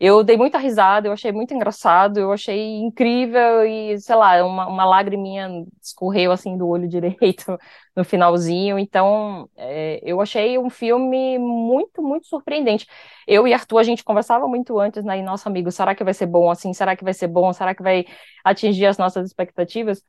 Eu 0.00 0.22
dei 0.22 0.36
muita 0.36 0.58
risada, 0.58 1.08
eu 1.08 1.12
achei 1.12 1.32
muito 1.32 1.52
engraçado, 1.52 2.18
eu 2.20 2.32
achei 2.32 2.76
incrível 2.78 3.64
e, 3.66 3.98
sei 4.00 4.14
lá, 4.14 4.44
uma, 4.46 4.68
uma 4.68 4.84
lagriminha 4.84 5.48
escorreu 5.82 6.30
assim 6.30 6.56
do 6.56 6.68
olho 6.68 6.86
direito 6.88 7.58
no 7.96 8.04
finalzinho. 8.04 8.78
Então, 8.78 9.50
é, 9.56 10.00
eu 10.04 10.20
achei 10.20 10.56
um 10.56 10.70
filme 10.70 11.36
muito, 11.38 12.00
muito 12.00 12.26
surpreendente. 12.28 12.86
Eu 13.26 13.46
e 13.48 13.52
Arthur, 13.52 13.78
a 13.78 13.82
gente 13.82 14.04
conversava 14.04 14.46
muito 14.46 14.78
antes, 14.78 15.04
né? 15.04 15.18
E 15.18 15.22
nosso 15.22 15.48
amigo, 15.48 15.70
será 15.72 15.94
que 15.96 16.04
vai 16.04 16.14
ser 16.14 16.26
bom 16.26 16.48
assim? 16.50 16.72
Será 16.72 16.94
que 16.96 17.02
vai 17.04 17.12
ser 17.14 17.26
bom? 17.28 17.52
Será 17.52 17.74
que 17.74 17.82
vai 17.82 18.04
atingir 18.44 18.86
as 18.86 18.98
nossas 18.98 19.26
expectativas? 19.26 20.04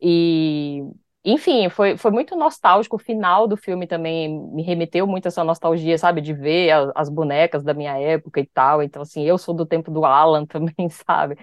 E 0.00 0.82
enfim, 1.24 1.68
foi, 1.68 1.96
foi 1.98 2.10
muito 2.10 2.36
nostálgico. 2.36 2.96
O 2.96 2.98
final 2.98 3.46
do 3.46 3.56
filme 3.56 3.86
também 3.86 4.28
me 4.52 4.62
remeteu 4.62 5.06
muito 5.06 5.26
a 5.26 5.28
essa 5.28 5.44
nostalgia, 5.44 5.98
sabe? 5.98 6.20
De 6.20 6.32
ver 6.32 6.70
as, 6.70 6.90
as 6.94 7.08
bonecas 7.08 7.62
da 7.64 7.74
minha 7.74 7.98
época 7.98 8.40
e 8.40 8.46
tal. 8.46 8.82
Então, 8.82 9.02
assim, 9.02 9.24
eu 9.24 9.36
sou 9.38 9.54
do 9.54 9.66
tempo 9.66 9.90
do 9.90 10.04
Alan 10.04 10.44
também, 10.46 10.88
sabe? 10.90 11.36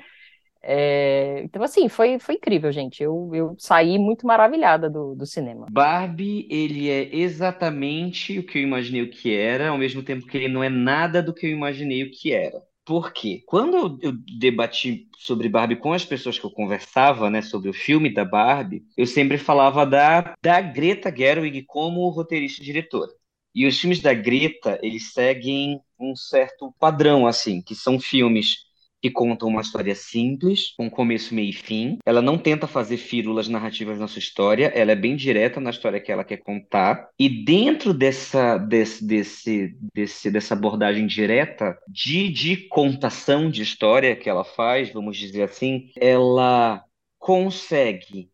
É, 0.61 1.41
então, 1.43 1.63
assim, 1.63 1.89
foi, 1.89 2.19
foi 2.19 2.35
incrível, 2.35 2.71
gente. 2.71 3.03
Eu, 3.03 3.31
eu 3.33 3.55
saí 3.59 3.99
muito 3.99 4.25
maravilhada 4.27 4.89
do, 4.89 5.15
do 5.15 5.25
cinema. 5.25 5.67
Barbie, 5.67 6.47
ele 6.49 6.89
é 6.89 7.15
exatamente 7.15 8.39
o 8.39 8.45
que 8.45 8.57
eu 8.57 8.63
imaginei 8.63 9.01
o 9.03 9.09
que 9.11 9.33
era, 9.35 9.69
ao 9.69 9.77
mesmo 9.77 10.01
tempo 10.03 10.25
que 10.25 10.37
ele 10.37 10.47
não 10.47 10.63
é 10.63 10.69
nada 10.69 11.21
do 11.21 11.33
que 11.33 11.45
eu 11.45 11.51
imaginei 11.51 12.03
o 12.03 12.11
que 12.11 12.31
era. 12.33 12.63
Porque 12.85 13.43
quando 13.47 13.99
eu 14.01 14.13
debati 14.37 15.09
sobre 15.17 15.49
Barbie 15.49 15.75
com 15.75 15.91
as 15.91 16.05
pessoas 16.05 16.37
que 16.37 16.45
eu 16.45 16.51
conversava, 16.51 17.31
né, 17.31 17.41
sobre 17.41 17.67
o 17.67 17.73
filme 17.73 18.13
da 18.13 18.23
Barbie, 18.23 18.85
eu 18.95 19.07
sempre 19.07 19.39
falava 19.39 19.85
da, 19.85 20.35
da 20.41 20.61
Greta 20.61 21.13
Gerwig 21.15 21.63
como 21.63 22.07
roteirista 22.09 22.61
e 22.61 22.65
diretora. 22.65 23.11
E 23.55 23.65
os 23.65 23.79
filmes 23.79 24.01
da 24.01 24.13
Greta, 24.13 24.79
eles 24.83 25.13
seguem 25.13 25.81
um 25.99 26.15
certo 26.15 26.73
padrão, 26.79 27.25
assim, 27.25 27.61
que 27.61 27.73
são 27.73 27.99
filmes 27.99 28.65
que 29.05 29.11
conta 29.11 29.45
uma 29.45 29.61
história 29.61 29.93
simples, 29.93 30.73
com 30.75 30.89
começo, 30.89 31.35
meio 31.35 31.51
e 31.51 31.53
fim. 31.53 31.99
Ela 32.03 32.23
não 32.23 32.39
tenta 32.39 32.65
fazer 32.65 32.97
fírulas 32.97 33.47
narrativas 33.47 33.99
na 33.99 34.07
sua 34.07 34.17
história, 34.17 34.71
ela 34.73 34.93
é 34.93 34.95
bem 34.95 35.15
direta 35.15 35.61
na 35.61 35.69
história 35.69 36.01
que 36.01 36.11
ela 36.11 36.23
quer 36.23 36.37
contar. 36.37 37.07
E 37.19 37.29
dentro 37.29 37.93
dessa, 37.93 38.57
desse, 38.57 39.05
desse, 39.05 39.77
desse, 39.93 40.31
dessa 40.31 40.55
abordagem 40.55 41.05
direta 41.05 41.77
de, 41.87 42.29
de 42.29 42.57
contação 42.67 43.47
de 43.47 43.61
história 43.61 44.15
que 44.15 44.27
ela 44.27 44.43
faz, 44.43 44.91
vamos 44.91 45.17
dizer 45.17 45.43
assim, 45.43 45.91
ela 45.99 46.83
consegue 47.19 48.31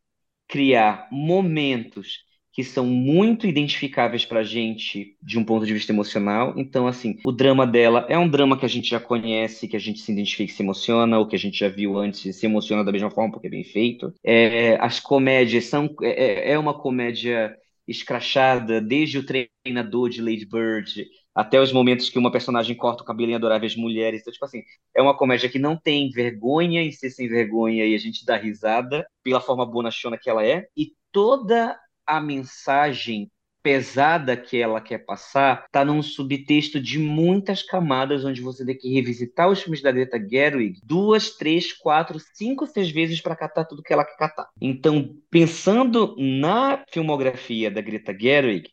criar 0.47 1.09
momentos 1.11 2.19
que 2.53 2.63
são 2.63 2.85
muito 2.85 3.47
identificáveis 3.47 4.25
para 4.25 4.41
a 4.41 4.43
gente 4.43 5.15
de 5.21 5.39
um 5.39 5.43
ponto 5.43 5.65
de 5.65 5.73
vista 5.73 5.91
emocional. 5.91 6.53
Então, 6.57 6.87
assim, 6.87 7.17
o 7.25 7.31
drama 7.31 7.65
dela 7.65 8.05
é 8.09 8.17
um 8.17 8.27
drama 8.27 8.57
que 8.57 8.65
a 8.65 8.69
gente 8.69 8.89
já 8.89 8.99
conhece, 8.99 9.67
que 9.67 9.75
a 9.75 9.79
gente 9.79 9.99
se 9.99 10.11
identifica 10.11 10.51
e 10.51 10.55
se 10.55 10.61
emociona, 10.61 11.17
ou 11.17 11.27
que 11.27 11.35
a 11.35 11.39
gente 11.39 11.57
já 11.57 11.69
viu 11.69 11.97
antes 11.97 12.25
e 12.25 12.33
se 12.33 12.45
emociona 12.45 12.83
da 12.83 12.91
mesma 12.91 13.09
forma 13.09 13.31
porque 13.31 13.47
é 13.47 13.51
bem 13.51 13.63
feito. 13.63 14.13
É, 14.23 14.77
as 14.81 14.99
comédias 14.99 15.65
são. 15.65 15.89
É, 16.01 16.49
é, 16.49 16.51
é 16.53 16.59
uma 16.59 16.73
comédia 16.73 17.55
escrachada, 17.87 18.79
desde 18.79 19.17
o 19.17 19.25
treinador 19.25 20.09
de 20.09 20.21
Lady 20.21 20.45
Bird 20.45 21.07
até 21.33 21.61
os 21.61 21.71
momentos 21.71 22.09
que 22.09 22.19
uma 22.19 22.31
personagem 22.31 22.75
corta 22.75 23.03
o 23.03 23.05
cabelo 23.05 23.31
em 23.31 23.35
Adoráveis 23.35 23.75
Mulheres. 23.75 24.21
Então, 24.21 24.33
tipo 24.33 24.45
assim, 24.45 24.63
é 24.95 25.01
uma 25.01 25.15
comédia 25.15 25.49
que 25.49 25.59
não 25.59 25.77
tem 25.77 26.09
vergonha 26.09 26.83
em 26.83 26.91
ser 26.91 27.09
sem 27.09 27.27
vergonha 27.27 27.85
e 27.85 27.95
a 27.95 27.97
gente 27.97 28.25
dá 28.25 28.35
risada 28.35 29.05
pela 29.23 29.39
forma 29.39 29.65
bonachona 29.65 30.17
que 30.17 30.29
ela 30.29 30.45
é. 30.45 30.67
E 30.75 30.91
toda 31.11 31.77
a 32.05 32.19
mensagem 32.19 33.29
pesada 33.63 34.35
que 34.35 34.57
ela 34.57 34.81
quer 34.81 34.99
passar 34.99 35.65
está 35.65 35.85
num 35.85 36.01
subtexto 36.01 36.79
de 36.79 36.97
muitas 36.97 37.61
camadas 37.61 38.25
onde 38.25 38.41
você 38.41 38.65
tem 38.65 38.77
que 38.77 38.91
revisitar 38.91 39.49
os 39.49 39.61
filmes 39.61 39.81
da 39.81 39.91
Greta 39.91 40.19
Gerwig 40.19 40.79
duas, 40.83 41.37
três, 41.37 41.71
quatro, 41.73 42.17
cinco, 42.33 42.65
seis 42.65 42.89
vezes 42.89 43.21
para 43.21 43.35
catar 43.35 43.65
tudo 43.65 43.83
que 43.83 43.93
ela 43.93 44.03
quer 44.03 44.17
catar. 44.17 44.47
Então, 44.59 45.15
pensando 45.29 46.15
na 46.17 46.83
filmografia 46.91 47.69
da 47.69 47.81
Greta 47.81 48.17
Gerwig, 48.17 48.69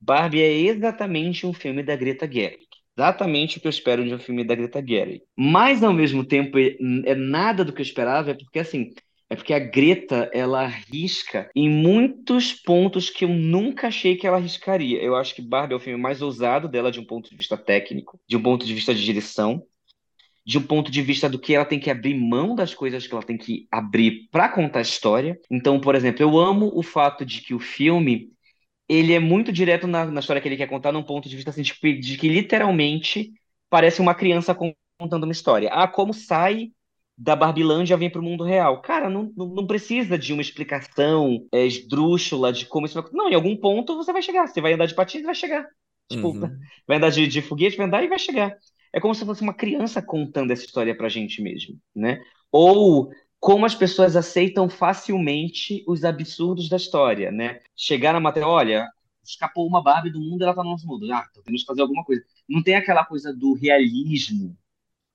Barbie 0.00 0.42
é 0.42 0.52
exatamente 0.52 1.46
um 1.46 1.52
filme 1.52 1.82
da 1.82 1.96
Greta 1.96 2.30
Gerwig. 2.30 2.66
Exatamente 2.96 3.58
o 3.58 3.60
que 3.60 3.66
eu 3.66 3.70
espero 3.70 4.04
de 4.04 4.14
um 4.14 4.18
filme 4.18 4.44
da 4.44 4.54
Greta 4.54 4.84
Gerwig. 4.86 5.22
Mas, 5.36 5.82
ao 5.82 5.92
mesmo 5.92 6.24
tempo, 6.24 6.58
é, 6.58 6.76
é 7.06 7.14
nada 7.14 7.64
do 7.64 7.72
que 7.72 7.80
eu 7.80 7.84
esperava, 7.84 8.30
é 8.30 8.34
porque, 8.34 8.58
assim, 8.58 8.92
é 9.34 9.36
porque 9.36 9.52
a 9.52 9.58
Greta, 9.58 10.30
ela 10.32 10.62
arrisca 10.62 11.50
em 11.54 11.68
muitos 11.68 12.52
pontos 12.52 13.10
que 13.10 13.24
eu 13.24 13.28
nunca 13.28 13.88
achei 13.88 14.16
que 14.16 14.26
ela 14.26 14.36
arriscaria. 14.36 15.02
Eu 15.02 15.16
acho 15.16 15.34
que 15.34 15.42
Barbie 15.42 15.74
é 15.74 15.76
o 15.76 15.80
filme 15.80 16.00
mais 16.00 16.22
ousado 16.22 16.68
dela 16.68 16.90
de 16.90 17.00
um 17.00 17.04
ponto 17.04 17.28
de 17.28 17.36
vista 17.36 17.56
técnico, 17.56 18.18
de 18.28 18.36
um 18.36 18.42
ponto 18.42 18.64
de 18.64 18.72
vista 18.72 18.94
de 18.94 19.04
direção, 19.04 19.62
de 20.46 20.56
um 20.56 20.62
ponto 20.62 20.90
de 20.90 21.02
vista 21.02 21.28
do 21.28 21.38
que 21.38 21.54
ela 21.54 21.64
tem 21.64 21.80
que 21.80 21.90
abrir 21.90 22.14
mão 22.14 22.54
das 22.54 22.74
coisas 22.74 23.06
que 23.06 23.12
ela 23.12 23.22
tem 23.22 23.36
que 23.36 23.66
abrir 23.70 24.28
para 24.30 24.48
contar 24.48 24.78
a 24.78 24.82
história. 24.82 25.38
Então, 25.50 25.80
por 25.80 25.94
exemplo, 25.94 26.22
eu 26.22 26.38
amo 26.38 26.70
o 26.72 26.82
fato 26.82 27.24
de 27.24 27.40
que 27.40 27.54
o 27.54 27.58
filme 27.58 28.30
ele 28.88 29.14
é 29.14 29.18
muito 29.18 29.50
direto 29.50 29.86
na, 29.86 30.04
na 30.04 30.20
história 30.20 30.40
que 30.40 30.46
ele 30.46 30.56
quer 30.56 30.68
contar, 30.68 30.92
num 30.92 31.02
ponto 31.02 31.28
de 31.28 31.34
vista 31.34 31.50
assim, 31.50 31.62
de, 31.62 31.72
de 31.98 32.18
que 32.18 32.28
literalmente 32.28 33.32
parece 33.68 34.00
uma 34.00 34.14
criança 34.14 34.54
contando 34.54 35.24
uma 35.24 35.32
história. 35.32 35.70
Ah, 35.72 35.88
como 35.88 36.12
sai 36.12 36.70
da 37.16 37.36
Barbilândia 37.36 37.96
vem 37.96 38.10
para 38.10 38.20
o 38.20 38.24
mundo 38.24 38.44
real. 38.44 38.82
Cara, 38.82 39.08
não, 39.08 39.32
não, 39.36 39.66
precisa 39.66 40.18
de 40.18 40.32
uma 40.32 40.42
explicação 40.42 41.46
é, 41.52 41.64
esdrúxula 41.64 42.52
de 42.52 42.66
como 42.66 42.86
isso 42.86 43.00
vai. 43.00 43.10
Não, 43.12 43.28
em 43.28 43.34
algum 43.34 43.56
ponto 43.56 43.96
você 43.96 44.12
vai 44.12 44.22
chegar. 44.22 44.46
Você 44.48 44.60
vai 44.60 44.72
andar 44.72 44.86
de 44.86 44.94
patins 44.94 45.22
e 45.22 45.26
vai 45.26 45.34
chegar. 45.34 45.66
Tipo, 46.10 46.28
uhum. 46.28 46.40
vai 46.86 46.96
andar 46.96 47.10
de, 47.10 47.26
de 47.26 47.40
foguete, 47.40 47.76
vai 47.76 47.86
andar 47.86 48.02
e 48.02 48.08
vai 48.08 48.18
chegar. 48.18 48.56
É 48.92 49.00
como 49.00 49.14
se 49.14 49.24
fosse 49.24 49.42
uma 49.42 49.54
criança 49.54 50.02
contando 50.02 50.50
essa 50.50 50.64
história 50.64 50.96
pra 50.96 51.08
gente 51.08 51.40
mesmo, 51.42 51.78
né? 51.94 52.20
Ou 52.50 53.10
como 53.40 53.66
as 53.66 53.74
pessoas 53.74 54.16
aceitam 54.16 54.68
facilmente 54.68 55.84
os 55.86 56.04
absurdos 56.04 56.68
da 56.68 56.76
história, 56.76 57.30
né? 57.30 57.60
Chegar 57.76 58.12
na 58.12 58.20
matéria, 58.20 58.48
olha, 58.48 58.88
escapou 59.22 59.66
uma 59.66 59.82
Barbie 59.82 60.10
do 60.10 60.20
mundo, 60.20 60.42
ela 60.42 60.54
tá 60.54 60.62
no 60.62 60.70
nosso 60.70 60.86
mundo. 60.86 61.12
Ah, 61.12 61.26
então 61.30 61.42
temos 61.42 61.62
que 61.62 61.66
fazer 61.66 61.82
alguma 61.82 62.04
coisa. 62.04 62.22
Não 62.48 62.62
tem 62.62 62.74
aquela 62.74 63.04
coisa 63.04 63.34
do 63.34 63.52
realismo, 63.54 64.56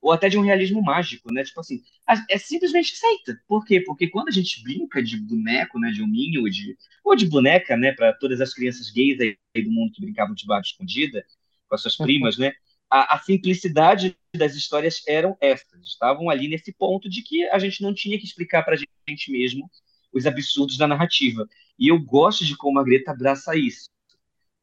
ou 0.02 0.12
até 0.12 0.30
de 0.30 0.38
um 0.38 0.42
realismo 0.42 0.82
mágico, 0.82 1.32
né? 1.34 1.44
Tipo 1.44 1.60
assim, 1.60 1.82
é 2.30 2.38
simplesmente 2.38 2.94
aceita. 2.94 3.42
Por 3.48 3.66
quê? 3.66 3.82
Porque 3.82 4.08
quando 4.08 4.30
a 4.30 4.32
gente 4.32 4.64
brinca 4.64 5.04
de 5.04 5.18
boneco, 5.18 5.80
né, 5.80 5.92
de 5.92 6.02
hominho, 6.02 6.42
ou 6.42 6.50
de, 6.50 6.78
ou 7.04 7.16
de 7.16 7.26
boneca, 7.26 7.76
né, 7.76 7.92
para 7.92 8.14
todas 8.14 8.40
as 8.40 8.54
crianças 8.54 8.90
gays 8.90 9.20
aí 9.20 9.64
do 9.64 9.72
mundo 9.72 9.92
que 9.92 10.02
brincavam 10.02 10.34
de 10.34 10.46
Barbie 10.46 10.68
escondida, 10.68 11.26
com 11.68 11.76
as 11.76 11.82
suas 11.82 11.98
primas, 11.98 12.38
né? 12.38 12.54
a, 12.90 13.16
a, 13.16 13.20
simplicidade 13.20 14.18
das 14.36 14.56
histórias 14.56 15.04
eram 15.08 15.38
essas. 15.40 15.86
Estavam 15.86 16.30
ali 16.30 16.48
nesse 16.48 16.74
ponto 16.74 17.08
de 17.08 17.22
que 17.22 17.48
a 17.50 17.60
gente 17.60 17.82
não 17.82 17.94
tinha 17.94 18.18
que 18.18 18.26
explicar 18.26 18.64
para 18.64 18.76
a 18.76 18.78
gente 18.78 19.32
mesmo 19.32 19.70
os 20.12 20.26
absurdos 20.26 20.78
da 20.78 20.88
narrativa. 20.88 21.48
E 21.78 21.90
eu 21.90 22.00
gosto 22.00 22.44
de 22.44 22.58
como 22.58 22.80
a 22.80 22.84
Greta 22.84 23.12
abraça 23.12 23.56
isso. 23.56 23.90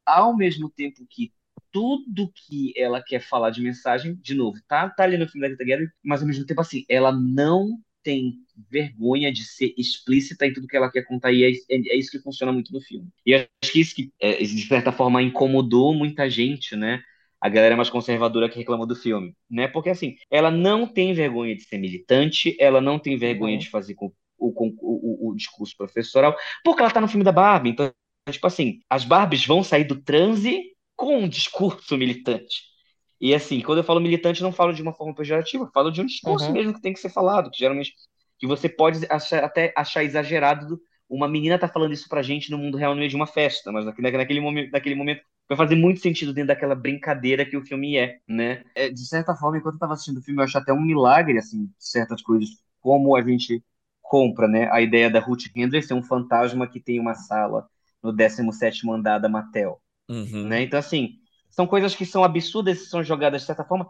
Ao 0.05 0.35
mesmo 0.35 0.69
tempo 0.69 1.05
que 1.09 1.31
tudo 1.71 2.31
que 2.33 2.73
ela 2.75 3.01
quer 3.01 3.19
falar 3.19 3.49
de 3.49 3.61
mensagem, 3.61 4.15
de 4.15 4.33
novo, 4.33 4.57
tá, 4.67 4.89
tá 4.89 5.03
ali 5.03 5.17
no 5.17 5.27
filme 5.27 5.41
da 5.41 5.55
Greta 5.55 5.65
Gerwig, 5.65 5.91
mas 6.03 6.21
ao 6.21 6.27
mesmo 6.27 6.45
tempo 6.45 6.61
assim, 6.61 6.85
ela 6.89 7.11
não 7.11 7.77
tem 8.03 8.35
vergonha 8.69 9.31
de 9.31 9.43
ser 9.43 9.73
explícita 9.77 10.45
em 10.45 10.53
tudo 10.53 10.67
que 10.67 10.77
ela 10.77 10.89
quer 10.89 11.03
contar 11.03 11.31
e 11.31 11.43
é, 11.43 11.51
é, 11.51 11.93
é 11.93 11.95
isso 11.97 12.11
que 12.11 12.19
funciona 12.19 12.53
muito 12.53 12.71
no 12.71 12.79
filme. 12.81 13.09
E 13.25 13.35
acho 13.35 13.71
que 13.71 13.81
isso 13.81 13.95
que, 13.95 14.11
é, 14.19 14.37
de 14.37 14.65
certa 14.65 14.91
forma, 14.91 15.21
incomodou 15.21 15.93
muita 15.93 16.29
gente, 16.29 16.75
né? 16.75 17.01
a 17.39 17.49
galera 17.49 17.75
mais 17.75 17.89
conservadora 17.89 18.49
que 18.49 18.57
reclama 18.57 18.85
do 18.85 18.95
filme, 18.95 19.35
né? 19.49 19.67
Porque 19.67 19.89
assim, 19.89 20.15
ela 20.29 20.49
não 20.49 20.87
tem 20.87 21.13
vergonha 21.13 21.55
de 21.55 21.63
ser 21.63 21.77
militante, 21.77 22.55
ela 22.59 22.81
não 22.81 22.97
tem 22.97 23.17
vergonha 23.17 23.53
uhum. 23.53 23.59
de 23.59 23.69
fazer 23.69 23.95
o, 23.99 24.11
o, 24.39 25.29
o, 25.29 25.35
discurso 25.35 25.75
professoral, 25.77 26.35
porque 26.63 26.81
ela 26.81 26.91
tá 26.91 26.99
no 26.99 27.07
filme 27.07 27.23
da 27.23 27.31
Barbie. 27.31 27.69
Então, 27.69 27.93
tipo 28.31 28.47
assim, 28.47 28.79
as 28.89 29.05
Barbies 29.05 29.45
vão 29.45 29.63
sair 29.63 29.83
do 29.83 30.01
transe 30.01 30.63
com 30.97 31.19
um 31.19 31.29
discurso 31.29 31.95
militante. 31.95 32.63
E 33.21 33.33
assim, 33.33 33.61
quando 33.61 33.77
eu 33.77 33.83
falo 33.83 34.01
militante, 34.01 34.43
não 34.43 34.51
falo 34.51 34.73
de 34.73 34.81
uma 34.81 34.93
forma 34.93 35.15
pejorativa, 35.15 35.69
falo 35.73 35.91
de 35.91 36.01
um 36.01 36.05
discurso 36.05 36.47
uhum. 36.47 36.53
mesmo 36.53 36.73
que 36.73 36.81
tem 36.81 36.93
que 36.93 36.99
ser 36.99 37.09
falado, 37.09 37.49
que 37.49 37.59
geralmente 37.59 37.93
que 38.37 38.45
você 38.45 38.67
pode 38.67 39.05
achar, 39.09 39.43
até 39.43 39.73
achar 39.75 40.03
exagerado 40.03 40.79
uma 41.09 41.27
menina 41.27 41.57
tá 41.57 41.67
falando 41.67 41.93
isso 41.93 42.09
pra 42.09 42.21
gente 42.21 42.51
no 42.51 42.57
mundo 42.57 42.77
real 42.77 42.93
no 42.93 42.99
meio 42.99 43.09
de 43.09 43.15
uma 43.15 43.25
festa, 43.25 43.71
mas 43.71 43.85
naquele, 43.85 44.41
momento, 44.41 44.71
naquele 44.71 44.95
momento 44.95 45.21
vai 45.47 45.57
fazer 45.57 45.75
muito 45.75 46.01
sentido 46.01 46.33
dentro 46.33 46.49
daquela 46.49 46.75
brincadeira 46.75 47.45
que 47.45 47.55
o 47.55 47.65
filme 47.65 47.95
é, 47.95 48.17
né? 48.27 48.63
É, 48.75 48.89
de 48.89 49.07
certa 49.07 49.33
forma, 49.33 49.57
enquanto 49.57 49.75
eu 49.75 49.79
tava 49.79 49.93
assistindo 49.93 50.17
o 50.17 50.21
filme, 50.21 50.41
eu 50.41 50.43
acho 50.43 50.57
até 50.57 50.73
um 50.73 50.81
milagre, 50.81 51.37
assim, 51.37 51.69
certas 51.79 52.21
coisas, 52.21 52.49
como 52.81 53.15
a 53.15 53.21
gente 53.21 53.63
compra, 54.01 54.47
né? 54.47 54.69
A 54.71 54.81
ideia 54.81 55.09
da 55.09 55.19
Ruth 55.19 55.45
Hendricks 55.55 55.87
ser 55.87 55.93
um 55.93 56.03
fantasma 56.03 56.67
que 56.67 56.79
tem 56.79 56.99
uma 56.99 57.15
sala 57.15 57.67
no 58.03 58.11
17º 58.13 58.91
andar 58.91 59.19
da 59.19 59.29
Mattel, 59.29 59.81
uhum. 60.09 60.47
né? 60.47 60.63
Então, 60.63 60.79
assim, 60.79 61.15
são 61.49 61.65
coisas 61.65 61.95
que 61.95 62.05
são 62.05 62.23
absurdas, 62.23 62.89
são 62.89 63.03
jogadas 63.03 63.41
de 63.41 63.47
certa 63.47 63.63
forma, 63.63 63.89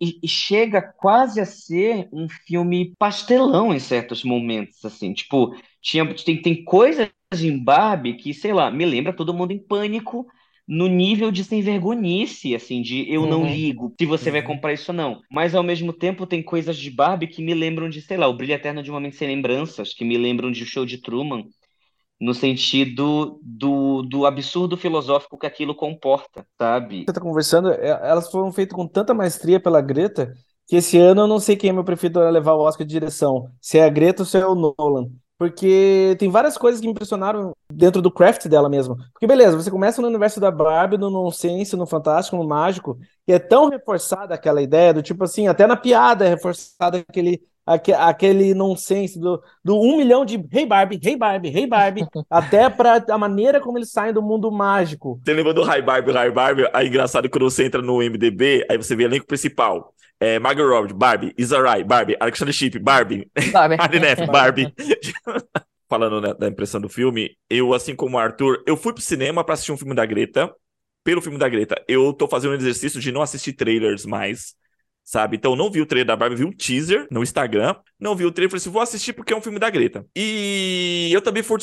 e, 0.00 0.26
chega 0.26 0.80
quase 0.80 1.40
a 1.40 1.44
ser 1.44 2.08
um 2.12 2.28
filme 2.28 2.94
pastelão 2.98 3.74
em 3.74 3.78
certos 3.78 4.24
momentos, 4.24 4.84
assim, 4.84 5.12
tipo, 5.12 5.54
tinha, 5.82 6.06
tem, 6.14 6.40
tem 6.40 6.64
coisas 6.64 7.10
em 7.40 7.62
Barbie 7.62 8.14
que, 8.14 8.32
sei 8.32 8.54
lá, 8.54 8.70
me 8.70 8.86
lembra 8.86 9.12
Todo 9.12 9.34
Mundo 9.34 9.52
em 9.52 9.58
Pânico, 9.58 10.26
no 10.68 10.86
nível 10.86 11.30
de 11.30 11.42
sem 11.42 11.62
vergonhice, 11.62 12.54
assim, 12.54 12.82
de 12.82 13.10
eu 13.10 13.22
uhum. 13.22 13.28
não 13.28 13.46
ligo 13.46 13.94
se 13.98 14.04
você 14.04 14.28
uhum. 14.28 14.32
vai 14.32 14.42
comprar 14.42 14.74
isso 14.74 14.92
ou 14.92 14.96
não. 14.96 15.22
Mas 15.30 15.54
ao 15.54 15.62
mesmo 15.62 15.94
tempo 15.94 16.26
tem 16.26 16.42
coisas 16.42 16.76
de 16.76 16.90
Barbie 16.90 17.26
que 17.26 17.42
me 17.42 17.54
lembram 17.54 17.88
de, 17.88 18.02
sei 18.02 18.18
lá, 18.18 18.28
o 18.28 18.34
Brilho 18.34 18.52
Eterno 18.52 18.82
de 18.82 18.90
uma 18.90 19.00
Mente 19.00 19.16
Sem 19.16 19.28
Lembranças, 19.28 19.94
que 19.94 20.04
me 20.04 20.18
lembram 20.18 20.50
de 20.50 20.62
o 20.62 20.66
show 20.66 20.84
de 20.84 20.98
Truman, 20.98 21.44
no 22.20 22.34
sentido 22.34 23.38
do, 23.42 24.02
do 24.02 24.26
absurdo 24.26 24.76
filosófico 24.76 25.38
que 25.38 25.46
aquilo 25.46 25.74
comporta, 25.74 26.44
sabe? 26.58 27.04
Você 27.06 27.12
tá 27.12 27.20
conversando, 27.20 27.70
é, 27.70 27.88
elas 27.88 28.30
foram 28.30 28.52
feitas 28.52 28.74
com 28.74 28.86
tanta 28.86 29.14
maestria 29.14 29.60
pela 29.60 29.80
Greta 29.80 30.32
que 30.66 30.76
esse 30.76 30.98
ano 30.98 31.22
eu 31.22 31.26
não 31.26 31.40
sei 31.40 31.56
quem 31.56 31.70
é 31.70 31.72
meu 31.72 31.84
preferido 31.84 32.20
a 32.20 32.28
levar 32.28 32.52
o 32.52 32.60
Oscar 32.60 32.86
de 32.86 32.92
direção, 32.92 33.50
se 33.60 33.78
é 33.78 33.84
a 33.84 33.88
Greta 33.88 34.22
ou 34.22 34.26
se 34.26 34.36
é 34.36 34.46
o 34.46 34.54
Nolan. 34.54 35.08
Porque 35.38 36.16
tem 36.18 36.28
várias 36.28 36.58
coisas 36.58 36.80
que 36.80 36.86
me 36.86 36.90
impressionaram 36.90 37.52
dentro 37.72 38.02
do 38.02 38.10
craft 38.10 38.48
dela 38.48 38.68
mesmo. 38.68 38.96
Porque 39.12 39.26
beleza, 39.26 39.56
você 39.56 39.70
começa 39.70 40.02
no 40.02 40.08
universo 40.08 40.40
da 40.40 40.50
Barbie, 40.50 40.98
no 40.98 41.10
nonsense, 41.10 41.76
no 41.76 41.86
fantástico, 41.86 42.36
no 42.36 42.46
mágico, 42.46 42.98
e 43.26 43.32
é 43.32 43.38
tão 43.38 43.70
reforçada 43.70 44.34
aquela 44.34 44.60
ideia 44.60 44.92
do 44.92 45.00
tipo 45.00 45.22
assim, 45.22 45.46
até 45.46 45.64
na 45.64 45.76
piada 45.76 46.26
é 46.26 46.30
reforçada 46.30 46.98
aquele 46.98 47.40
aque, 47.57 47.57
aquele 47.68 48.54
nonsense 48.54 49.18
do, 49.20 49.42
do 49.62 49.80
um 49.80 49.98
milhão 49.98 50.24
de 50.24 50.42
Hey 50.52 50.64
Barbie, 50.64 51.00
Hey 51.02 51.16
Barbie, 51.16 51.48
Hey 51.48 51.66
Barbie, 51.66 52.06
até 52.30 52.70
para 52.70 53.04
a 53.08 53.18
maneira 53.18 53.60
como 53.60 53.78
eles 53.78 53.90
saem 53.90 54.12
do 54.12 54.22
mundo 54.22 54.50
mágico. 54.50 55.20
Você 55.22 55.34
lembra 55.34 55.52
do 55.52 55.62
Hi 55.62 55.82
Barbie, 55.82 56.12
Hi 56.12 56.30
Barbie? 56.30 56.68
Aí 56.72 56.88
engraçado 56.88 57.28
quando 57.28 57.50
você 57.50 57.64
entra 57.64 57.82
no 57.82 58.02
MDB, 58.02 58.66
aí 58.70 58.76
você 58.76 58.96
vê 58.96 59.04
o 59.04 59.08
elenco 59.08 59.26
principal. 59.26 59.92
É, 60.20 60.38
Margot 60.38 60.66
Robbie, 60.66 60.94
Barbie, 60.94 61.34
Isarai, 61.38 61.84
Barbie, 61.84 62.16
Alexander 62.18 62.52
Chip, 62.52 62.78
Barbie, 62.78 63.30
Barbie, 63.52 63.76
Neff, 64.00 64.26
Barbie. 64.26 64.74
Falando 65.88 66.20
né, 66.20 66.34
da 66.34 66.48
impressão 66.48 66.80
do 66.80 66.88
filme, 66.88 67.36
eu, 67.48 67.72
assim 67.72 67.94
como 67.94 68.16
o 68.16 68.20
Arthur, 68.20 68.62
eu 68.66 68.76
fui 68.76 68.92
pro 68.92 69.00
cinema 69.00 69.42
para 69.44 69.54
assistir 69.54 69.72
um 69.72 69.76
filme 69.76 69.94
da 69.94 70.04
Greta, 70.04 70.52
pelo 71.04 71.22
filme 71.22 71.38
da 71.38 71.48
Greta. 71.48 71.82
Eu 71.88 72.12
tô 72.12 72.28
fazendo 72.28 72.50
um 72.50 72.56
exercício 72.56 73.00
de 73.00 73.10
não 73.12 73.22
assistir 73.22 73.54
trailers 73.54 74.04
mais, 74.04 74.54
sabe? 75.08 75.38
Então 75.38 75.56
não 75.56 75.70
vi 75.70 75.80
o 75.80 75.86
trailer 75.86 76.06
da 76.06 76.14
Barbie, 76.14 76.36
vi 76.36 76.44
o 76.44 76.52
teaser 76.52 77.08
no 77.10 77.22
Instagram, 77.22 77.74
não 77.98 78.14
vi 78.14 78.26
o 78.26 78.30
trailer, 78.30 78.50
falei 78.50 78.60
assim, 78.60 78.70
vou 78.70 78.82
assistir 78.82 79.14
porque 79.14 79.32
é 79.32 79.36
um 79.36 79.40
filme 79.40 79.58
da 79.58 79.70
Greta. 79.70 80.06
E 80.14 81.08
eu 81.10 81.22
também 81.22 81.42
fui, 81.42 81.58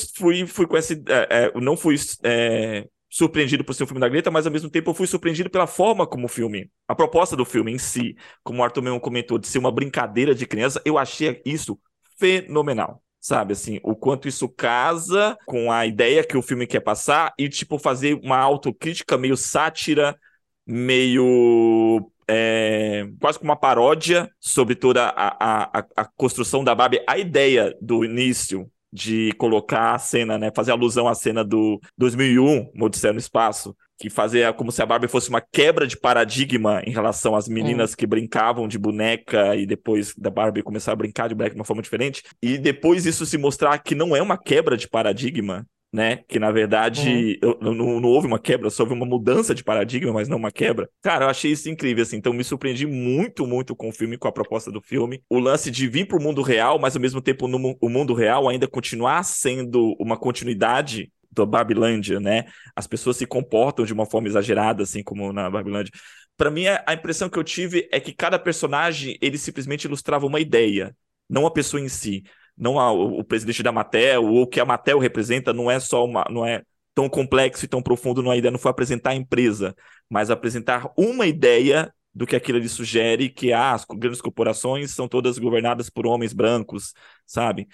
fui 0.48 0.66
com 0.66 0.76
esse, 0.76 0.96
é, 1.08 1.28
é, 1.30 1.60
não 1.62 1.78
fui 1.78 1.96
é, 2.24 2.88
surpreendido 3.08 3.64
por 3.64 3.76
ser 3.76 3.84
um 3.84 3.88
filme 3.88 4.02
da 4.02 4.10
Greta, 4.10 4.32
mas 4.32 4.48
ao 4.48 4.52
mesmo 4.52 4.68
tempo 4.68 4.90
eu 4.90 4.96
fui 4.96 5.06
surpreendido 5.06 5.48
pela 5.48 5.68
forma 5.68 6.08
como 6.08 6.26
o 6.26 6.28
filme, 6.28 6.72
a 6.88 6.96
proposta 6.96 7.36
do 7.36 7.46
filme 7.46 7.72
em 7.72 7.78
si, 7.78 8.16
como 8.44 8.62
o 8.62 8.64
Arthur 8.64 8.82
mesmo 8.82 9.00
comentou, 9.00 9.38
de 9.38 9.46
ser 9.46 9.60
uma 9.60 9.72
brincadeira 9.72 10.34
de 10.34 10.48
criança, 10.48 10.82
eu 10.84 10.98
achei 10.98 11.40
isso 11.46 11.80
fenomenal. 12.18 13.04
Sabe, 13.20 13.54
assim, 13.54 13.80
o 13.84 13.96
quanto 13.96 14.28
isso 14.28 14.48
casa 14.48 15.36
com 15.48 15.72
a 15.72 15.86
ideia 15.86 16.24
que 16.24 16.38
o 16.38 16.44
filme 16.44 16.68
quer 16.68 16.80
passar 16.80 17.34
e, 17.40 17.50
tipo, 17.50 17.80
fazer 17.80 18.20
uma 18.24 18.38
autocrítica 18.38 19.18
meio 19.18 19.36
sátira, 19.36 20.16
meio 20.66 22.12
é, 22.28 23.08
quase 23.20 23.38
como 23.38 23.52
uma 23.52 23.56
paródia 23.56 24.30
sobre 24.40 24.76
toda 24.76 25.06
a, 25.06 25.80
a, 25.80 25.86
a, 25.96 26.06
construção 26.16 26.64
da 26.64 26.74
Barbie. 26.74 27.04
A 27.08 27.18
ideia 27.18 27.76
do 27.82 28.04
início 28.04 28.70
de 28.92 29.32
colocar 29.34 29.94
a 29.94 30.00
cena, 30.00 30.38
né, 30.38 30.52
fazer 30.56 30.72
alusão 30.72 31.08
à 31.08 31.14
cena 31.14 31.44
do 31.44 31.80
2001, 31.98 32.72
Odisseia 32.80 33.12
no 33.12 33.20
Espaço, 33.20 33.76
que 33.98 34.10
fazia 34.10 34.52
como 34.54 34.72
se 34.72 34.82
a 34.82 34.86
Barbie 34.86 35.08
fosse 35.08 35.30
uma 35.30 35.42
quebra 35.42 35.88
de 35.88 35.98
paradigma 35.98 36.82
em 36.86 36.92
relação 36.92 37.36
às 37.36 37.48
meninas 37.48 37.92
hum. 37.92 37.96
que 37.98 38.08
brincavam 38.08 38.68
de 38.68 38.78
boneca 38.78 39.56
e 39.56 39.66
depois 39.66 40.14
da 40.18 40.30
Barbie 40.30 40.64
começar 40.64 40.92
a 40.92 40.96
brincar 40.96 41.28
de 41.28 41.36
boneca 41.36 41.56
de 41.56 41.60
uma 41.60 41.66
forma 41.66 41.82
diferente. 41.82 42.24
E 42.42 42.58
depois 42.58 43.06
isso 43.06 43.26
se 43.26 43.38
mostrar 43.38 43.78
que 43.80 43.96
não 43.96 44.16
é 44.16 44.22
uma 44.22 44.38
quebra 44.38 44.76
de 44.76 44.88
paradigma, 44.88 45.66
né? 45.96 46.18
Que 46.28 46.38
na 46.38 46.52
verdade 46.52 47.40
uhum. 47.42 47.58
eu, 47.62 47.74
não, 47.74 48.00
não, 48.02 48.10
houve 48.10 48.28
uma 48.28 48.38
quebra, 48.38 48.70
só 48.70 48.84
houve 48.84 48.94
uma 48.94 49.06
mudança 49.06 49.56
de 49.56 49.64
paradigma, 49.64 50.12
mas 50.12 50.28
não 50.28 50.38
uma 50.38 50.52
quebra. 50.52 50.90
Cara, 51.02 51.26
eu 51.26 51.30
achei 51.30 51.52
isso 51.52 51.70
incrível, 51.70 52.04
assim. 52.04 52.18
Então 52.18 52.34
me 52.34 52.44
surpreendi 52.44 52.86
muito, 52.86 53.48
muito 53.48 53.74
com 53.74 53.88
o 53.88 53.94
filme, 53.94 54.18
com 54.18 54.28
a 54.28 54.32
proposta 54.32 54.70
do 54.70 54.82
filme. 54.82 55.24
O 55.30 55.40
lance 55.40 55.72
de 55.72 55.88
vir 55.88 56.06
para 56.06 56.18
o 56.18 56.22
mundo 56.22 56.42
real, 56.42 56.78
mas 56.78 56.96
ao 56.96 57.02
mesmo 57.02 57.22
tempo 57.22 57.48
no, 57.48 57.78
o 57.80 57.90
mundo 57.90 58.14
real 58.14 58.50
ainda 58.50 58.68
continuar 58.68 59.24
sendo 59.24 59.96
uma 59.98 60.18
continuidade 60.18 61.10
da 61.32 61.46
Babilândia, 61.46 62.20
né? 62.20 62.44
As 62.76 62.88
pessoas 62.88 63.16
se 63.16 63.26
comportam 63.26 63.86
de 63.86 63.94
uma 63.94 64.06
forma 64.06 64.28
exagerada, 64.28 64.84
assim 64.84 65.02
como 65.02 65.32
na 65.32 65.50
Babilândia. 65.50 65.94
Para 66.36 66.52
mim, 66.52 66.66
a 66.68 66.94
impressão 66.94 67.30
que 67.30 67.40
eu 67.40 67.44
tive 67.44 67.88
é 67.90 68.00
que 68.00 68.14
cada 68.14 68.38
personagem 68.38 69.18
ele 69.22 69.38
simplesmente 69.38 69.86
ilustrava 69.86 70.26
uma 70.26 70.42
ideia, 70.42 70.94
não 71.30 71.46
a 71.46 71.52
pessoa 71.52 71.82
em 71.82 71.88
si. 71.88 72.24
Não 72.58 72.80
a, 72.80 72.92
o, 72.92 73.24
presidente 73.24 73.62
da 73.64 73.72
Matel, 73.72 74.24
ou 74.26 74.44
o 74.44 74.48
que 74.48 74.60
a 74.60 74.66
Matel 74.66 75.00
representa, 75.00 75.54
não 75.54 75.70
é 75.70 75.80
só 75.80 76.06
uma. 76.06 76.26
não 76.30 76.46
é 76.46 76.64
tão 76.94 77.10
complexo 77.10 77.66
e 77.66 77.68
tão 77.68 77.82
profundo, 77.82 78.24
não, 78.24 78.32
a 78.32 78.38
ideia 78.38 78.52
não 78.52 78.60
foi 78.60 78.72
apresentar 78.72 79.12
a 79.12 79.16
empresa, 79.16 79.76
mas 80.10 80.30
apresentar 80.32 80.90
uma 80.98 81.28
ideia 81.28 81.94
do 82.14 82.26
que 82.26 82.36
aquilo 82.36 82.58
ali 82.58 82.70
sugere, 82.70 83.30
que 83.30 83.52
ah, 83.52 83.74
as 83.74 83.84
grandes 83.86 84.22
corporações 84.22 84.92
são 84.92 85.06
todas 85.06 85.38
governadas 85.38 85.90
por 85.90 86.08
homens 86.08 86.32
brancos, 86.32 86.94
sabe? 87.26 87.68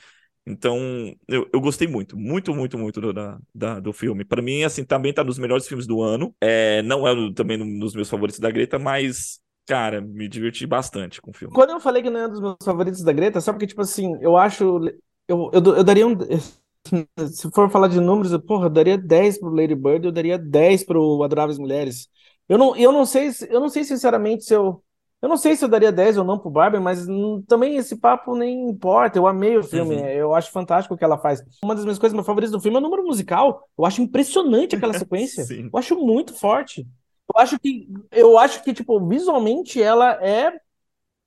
Então, 0.45 0.79
eu, 1.27 1.47
eu 1.53 1.61
gostei 1.61 1.87
muito, 1.87 2.17
muito, 2.17 2.53
muito, 2.53 2.77
muito 2.77 2.99
do, 2.99 3.13
da, 3.53 3.79
do 3.79 3.93
filme. 3.93 4.25
Para 4.25 4.41
mim, 4.41 4.63
assim, 4.63 4.83
também 4.83 5.13
tá 5.13 5.23
nos 5.23 5.37
melhores 5.37 5.67
filmes 5.67 5.85
do 5.85 6.01
ano. 6.01 6.35
É, 6.41 6.81
não 6.81 7.07
é 7.07 7.13
também 7.33 7.57
nos 7.57 7.93
meus 7.93 8.09
favoritos 8.09 8.39
da 8.39 8.49
Greta, 8.49 8.79
mas, 8.79 9.39
cara, 9.71 10.01
me 10.01 10.27
diverti 10.27 10.67
bastante 10.67 11.21
com 11.21 11.31
o 11.31 11.34
filme. 11.34 11.53
Quando 11.53 11.69
eu 11.69 11.79
falei 11.79 12.03
que 12.03 12.10
não 12.10 12.19
é 12.19 12.27
um 12.27 12.29
dos 12.29 12.41
meus 12.41 12.57
favoritos 12.62 13.01
da 13.03 13.13
Greta, 13.13 13.39
só 13.39 13.53
porque, 13.53 13.65
tipo 13.65 13.79
assim, 13.79 14.17
eu 14.19 14.36
acho. 14.36 14.81
Eu, 15.25 15.49
eu, 15.53 15.63
eu 15.75 15.84
daria 15.84 16.05
um. 16.05 16.13
Se 17.31 17.49
for 17.51 17.69
falar 17.69 17.88
de 17.88 18.01
números, 18.01 18.34
eu, 18.34 18.41
porra, 18.41 18.65
eu 18.65 18.69
daria 18.69 18.97
10 18.97 19.39
pro 19.39 19.49
Lady 19.49 19.73
Bird, 19.73 20.05
eu 20.05 20.12
daria 20.12 20.38
10 20.38 20.84
pro 20.84 21.23
Adoráveis 21.23 21.57
Mulheres. 21.57 22.10
Eu 22.49 22.57
não, 22.57 22.75
eu 22.75 22.91
não 22.91 23.05
sei, 23.05 23.29
eu 23.49 23.62
não 23.62 23.69
sei 23.69 23.86
sinceramente 23.86 24.43
se 24.43 24.53
eu 24.53 24.84
eu 25.21 25.29
não 25.29 25.38
sei 25.38 25.55
se 25.55 25.63
eu 25.63 25.69
daria 25.69 25.91
10 25.91 26.17
ou 26.17 26.23
não 26.23 26.39
pro 26.39 26.49
Barbie, 26.49 26.79
mas 26.79 27.05
também 27.47 27.77
esse 27.77 27.95
papo 27.95 28.36
nem 28.36 28.69
importa. 28.69 29.19
Eu 29.19 29.27
amei 29.27 29.55
o 29.55 29.63
filme, 29.63 29.95
uhum. 29.95 30.07
eu 30.07 30.34
acho 30.34 30.51
fantástico 30.51 30.95
o 30.95 30.97
que 30.97 31.03
ela 31.03 31.17
faz. 31.17 31.43
Uma 31.63 31.75
das 31.75 31.84
minhas 31.86 31.99
coisas 31.99 32.25
favoritas 32.25 32.51
do 32.51 32.60
filme 32.60 32.75
é 32.75 32.79
o 32.79 32.84
número 32.84 33.03
musical. 33.03 33.69
Eu 33.77 33.86
acho 33.86 34.01
impressionante 34.01 34.75
aquela 34.75 34.93
sequência. 34.97 35.45
eu 35.51 35.77
acho 35.77 35.95
muito 35.95 36.34
forte. 36.34 36.88
Eu 37.33 37.41
acho 37.41 37.59
que, 37.59 37.87
eu 38.11 38.37
acho 38.37 38.63
que 38.63 38.73
tipo, 38.73 38.99
visualmente 39.07 39.81
ela 39.81 40.13
é 40.23 40.53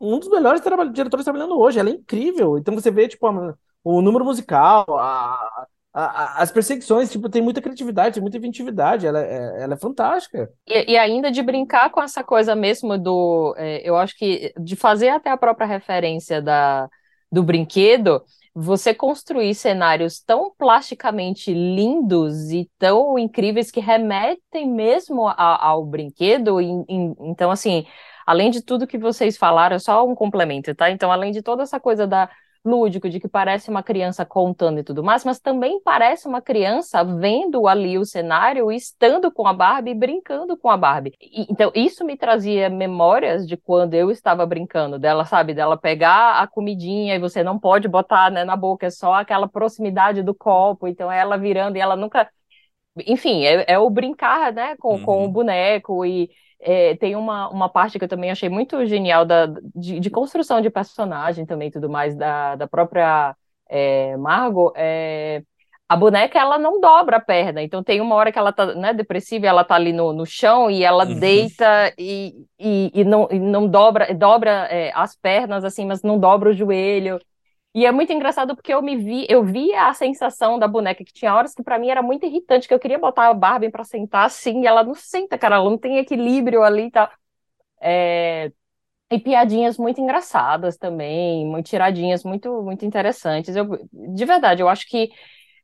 um 0.01 0.19
dos 0.19 0.29
melhores 0.29 0.61
diretores 0.93 1.25
trabalhando 1.25 1.59
hoje. 1.59 1.79
Ela 1.79 1.91
é 1.91 1.93
incrível. 1.93 2.59
Então 2.59 2.75
você 2.75 2.91
vê, 2.91 3.09
tipo, 3.09 3.27
o 3.83 4.03
número 4.03 4.25
musical, 4.25 4.85
a, 4.99 5.67
a, 5.93 6.43
as 6.43 6.51
perseguições, 6.51 7.11
tipo, 7.11 7.29
tem 7.29 7.41
muita 7.41 7.63
criatividade, 7.63 8.15
tem 8.15 8.23
muita 8.23 8.37
inventividade, 8.37 9.07
ela, 9.07 9.21
é, 9.21 9.63
ela 9.63 9.75
é 9.75 9.77
fantástica. 9.77 10.51
E, 10.67 10.93
e, 10.93 10.97
ainda 10.99 11.31
de 11.31 11.43
brincar 11.43 11.91
com 11.91 12.03
essa 12.03 12.25
coisa 12.25 12.55
mesmo 12.55 12.99
do, 12.99 13.55
é, 13.57 13.89
eu 13.89 13.97
acho 13.97 14.17
que 14.17 14.53
de 14.59 14.75
fazer 14.75 15.11
até 15.11 15.31
a 15.31 15.37
própria 15.37 15.67
referência 15.67 16.43
da, 16.43 16.89
do 17.35 17.43
brinquedo, 17.43 18.23
você 18.55 18.95
construir 18.95 19.55
cenários 19.55 20.21
tão 20.21 20.53
plasticamente 20.57 21.53
lindos 21.53 22.51
e 22.51 22.71
tão 22.79 23.19
incríveis 23.19 23.71
que 23.71 23.81
remetem 23.81 24.71
mesmo 24.71 25.27
a, 25.27 25.67
ao 25.67 25.85
brinquedo, 25.85 26.61
e, 26.61 26.67
e, 26.89 27.15
então 27.21 27.51
assim, 27.51 27.85
além 28.25 28.51
de 28.51 28.63
tudo 28.63 28.87
que 28.87 28.97
vocês 28.97 29.37
falaram, 29.37 29.79
só 29.81 30.07
um 30.07 30.15
complemento, 30.15 30.75
tá? 30.75 30.91
Então, 30.91 31.11
além 31.11 31.33
de 31.33 31.43
toda 31.43 31.65
essa 31.65 31.81
coisa 31.81 32.07
da 32.07 32.31
lúdico, 32.65 33.11
de 33.11 33.21
que 33.21 33.29
parece 33.29 33.69
uma 33.69 33.83
criança 33.83 34.25
contando 34.25 34.81
e 34.81 34.83
tudo 34.83 35.05
mais, 35.05 35.25
mas 35.25 35.39
também 35.39 35.81
parece 35.83 36.27
uma 36.27 36.41
criança 36.41 37.05
vendo 37.05 37.69
ali 37.69 37.99
o 37.99 38.05
cenário, 38.05 38.73
estando 38.73 39.31
com 39.31 39.47
a 39.47 39.53
Barbie, 39.53 39.95
brincando 39.95 40.57
com 40.57 40.71
a 40.71 40.77
Barbie. 40.77 41.13
E, 41.21 41.47
então, 41.51 41.71
isso 41.75 42.05
me 42.05 42.17
trazia 42.17 42.71
memórias 42.71 43.47
de 43.47 43.57
quando 43.57 43.95
eu 43.95 44.11
estava 44.11 44.47
brincando, 44.47 44.99
dela, 44.99 45.25
sabe, 45.25 45.53
dela 45.53 45.77
pegar 45.77 46.41
a 46.41 46.47
comidinha 46.47 47.15
e 47.15 47.19
você 47.19 47.43
não 47.43 47.59
pode 47.59 47.87
botar 47.87 48.31
né, 48.31 48.45
na 48.45 48.57
boca, 48.57 48.87
é 48.87 48.91
só 48.91 49.15
aquela 49.15 49.47
proximidade 49.49 50.23
do 50.23 50.35
copo, 50.35 50.89
então 50.89 51.13
ela 51.13 51.37
virando 51.37 51.77
e 51.77 51.81
ela 51.81 51.97
nunca. 51.97 52.29
Enfim, 53.07 53.45
é, 53.45 53.65
é 53.73 53.79
o 53.79 53.91
brincar, 53.91 54.53
né, 54.53 54.77
com, 54.77 54.95
uhum. 54.95 55.03
com 55.05 55.25
o 55.25 55.29
boneco 55.29 56.05
e 56.07 56.31
é, 56.65 56.97
tem 56.97 57.15
uma, 57.15 57.49
uma 57.51 57.69
parte 57.69 57.99
que 57.99 58.05
eu 58.05 58.09
também 58.09 58.31
achei 58.31 58.49
muito 58.49 58.85
genial 58.87 59.25
da, 59.27 59.47
de, 59.75 60.01
de 60.01 60.11
construção 60.11 60.63
de 60.63 60.71
personagem 60.71 61.45
também 61.45 61.71
tudo 61.71 61.91
mais 61.91 62.17
da, 62.17 62.57
da 62.57 62.67
própria 62.67 63.37
é, 63.69 64.17
Margot. 64.17 64.73
É, 64.75 65.43
a 65.87 65.95
boneca 65.95 66.39
ela 66.39 66.59
não 66.59 66.81
dobra 66.81 67.19
a 67.19 67.21
perna, 67.21 67.63
então 67.63 67.83
tem 67.83 68.01
uma 68.01 68.15
hora 68.15 68.33
que 68.33 68.39
ela 68.39 68.51
tá 68.51 68.75
né, 68.75 68.95
depressiva, 68.95 69.47
ela 69.47 69.63
tá 69.63 69.75
ali 69.75 69.93
no, 69.93 70.15
no 70.15 70.25
chão 70.25 70.71
e 70.71 70.83
ela 70.83 71.05
uhum. 71.05 71.21
deita 71.21 71.93
e, 71.99 72.35
e, 72.59 72.91
e, 72.95 73.05
não, 73.05 73.29
e 73.31 73.39
não 73.39 73.69
dobra, 73.69 74.15
dobra 74.15 74.67
é, 74.71 74.91
as 74.95 75.15
pernas 75.15 75.65
assim, 75.65 75.85
mas 75.85 76.03
não 76.03 76.19
dobra 76.19 76.49
o 76.49 76.55
joelho. 76.55 77.21
E 77.75 77.85
é 77.85 77.91
muito 77.93 78.13
engraçado 78.13 78.55
porque 78.55 78.73
eu 78.73 78.81
me 78.81 78.97
vi, 78.97 79.27
eu 79.29 79.43
vi 79.45 79.75
a 79.75 79.93
sensação 79.93 80.59
da 80.59 80.69
boneca, 80.69 81.05
que 81.05 81.13
tinha 81.13 81.35
horas 81.35 81.55
que 81.55 81.63
para 81.63 81.79
mim 81.79 81.89
era 81.91 82.03
muito 82.03 82.25
irritante, 82.25 82.69
que 82.69 82.75
eu 82.75 82.79
queria 82.79 82.99
botar 82.99 83.29
a 83.29 83.35
Barbie 83.35 83.71
para 83.71 83.83
sentar 83.83 84.27
assim, 84.27 84.63
e 84.63 84.67
ela 84.67 84.85
não 84.85 84.95
senta, 84.95 85.37
cara, 85.37 85.57
ela 85.57 85.69
não 85.69 85.77
tem 85.79 85.99
equilíbrio 85.99 86.63
ali 86.63 86.85
e 86.87 86.91
tal. 86.91 87.11
É... 87.81 88.53
E 89.11 89.19
piadinhas 89.21 89.79
muito 89.79 90.01
engraçadas 90.01 90.77
também, 90.79 91.47
muito 91.47 91.67
tiradinhas 91.69 92.25
muito, 92.25 92.63
muito 92.63 92.85
interessantes. 92.85 93.57
Eu, 93.57 93.89
de 93.93 94.25
verdade, 94.25 94.63
eu 94.63 94.69
acho 94.69 94.89
que 94.89 95.11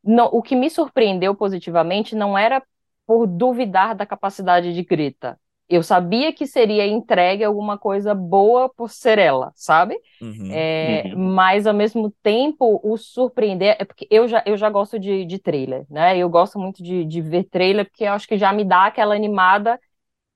não, 0.05 0.27
o 0.27 0.43
que 0.43 0.57
me 0.57 0.71
surpreendeu 0.71 1.35
positivamente 1.35 2.17
não 2.17 2.39
era 2.39 2.63
por 3.07 3.27
duvidar 3.27 3.95
da 3.95 4.07
capacidade 4.07 4.75
de 4.75 4.83
Greta, 4.85 5.39
eu 5.71 5.85
sabia 5.85 6.33
que 6.33 6.49
seria 6.49 6.85
entregue 6.85 7.45
alguma 7.45 7.79
coisa 7.79 8.13
boa 8.13 8.69
por 8.69 8.91
ser 8.91 9.19
ela, 9.19 9.53
sabe? 9.55 9.97
Uhum, 10.21 10.51
é, 10.51 11.05
uhum. 11.07 11.33
Mas 11.33 11.65
ao 11.65 11.73
mesmo 11.73 12.13
tempo 12.23 12.81
o 12.83 12.97
surpreender 12.97 13.77
é 13.79 13.85
porque 13.85 14.07
eu 14.11 14.27
já, 14.27 14.43
eu 14.45 14.57
já 14.57 14.69
gosto 14.69 14.99
de, 14.99 15.25
de 15.25 15.39
trailer, 15.39 15.87
né? 15.89 16.19
Eu 16.19 16.29
gosto 16.29 16.59
muito 16.59 16.83
de, 16.83 17.05
de 17.05 17.21
ver 17.21 17.45
trailer 17.45 17.85
porque 17.89 18.03
eu 18.03 18.13
acho 18.13 18.27
que 18.27 18.37
já 18.37 18.53
me 18.53 18.65
dá 18.65 18.87
aquela 18.87 19.15
animada 19.15 19.79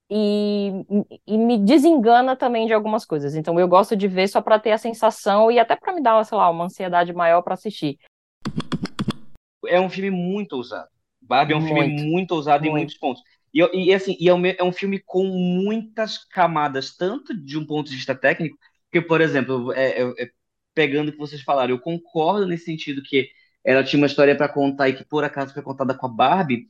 e, 0.08 0.70
e 1.26 1.36
me 1.36 1.58
desengana 1.58 2.36
também 2.36 2.66
de 2.66 2.72
algumas 2.72 3.04
coisas. 3.04 3.34
Então 3.34 3.58
eu 3.58 3.66
gosto 3.66 3.96
de 3.96 4.06
ver 4.06 4.28
só 4.28 4.40
para 4.40 4.60
ter 4.60 4.70
a 4.70 4.78
sensação 4.78 5.50
e 5.50 5.58
até 5.58 5.74
para 5.74 5.92
me 5.92 6.00
dar, 6.00 6.24
sei 6.24 6.38
lá, 6.38 6.48
uma 6.48 6.66
ansiedade 6.66 7.12
maior 7.12 7.42
para 7.42 7.54
assistir. 7.54 7.98
É 9.66 9.80
um 9.80 9.90
filme 9.90 10.10
muito 10.10 10.52
ousado. 10.54 10.88
Barbie 11.20 11.54
é 11.54 11.56
um 11.56 11.60
muito, 11.60 11.74
filme 11.74 12.02
muito 12.02 12.32
ousado 12.32 12.62
muito. 12.62 12.72
em 12.72 12.78
muitos 12.78 12.98
pontos. 12.98 13.22
E, 13.54 13.86
e 13.86 13.94
assim, 13.94 14.16
e 14.18 14.28
é, 14.28 14.34
um, 14.34 14.44
é 14.44 14.64
um 14.64 14.72
filme 14.72 14.98
com 14.98 15.24
muitas 15.24 16.18
camadas, 16.24 16.96
tanto 16.96 17.32
de 17.32 17.56
um 17.56 17.64
ponto 17.64 17.88
de 17.88 17.96
vista 17.96 18.14
técnico, 18.14 18.58
que, 18.90 19.00
por 19.00 19.20
exemplo, 19.20 19.72
é, 19.72 20.02
é, 20.02 20.30
pegando 20.74 21.08
o 21.08 21.12
que 21.12 21.18
vocês 21.18 21.42
falaram, 21.42 21.70
eu 21.70 21.80
concordo 21.80 22.46
nesse 22.46 22.64
sentido 22.64 23.02
que 23.02 23.28
ela 23.64 23.84
tinha 23.84 23.98
uma 23.98 24.06
história 24.06 24.36
para 24.36 24.48
contar 24.48 24.88
e 24.88 24.94
que 24.94 25.04
por 25.04 25.24
acaso 25.24 25.54
foi 25.54 25.62
contada 25.62 25.94
com 25.94 26.06
a 26.06 26.08
Barbie, 26.08 26.66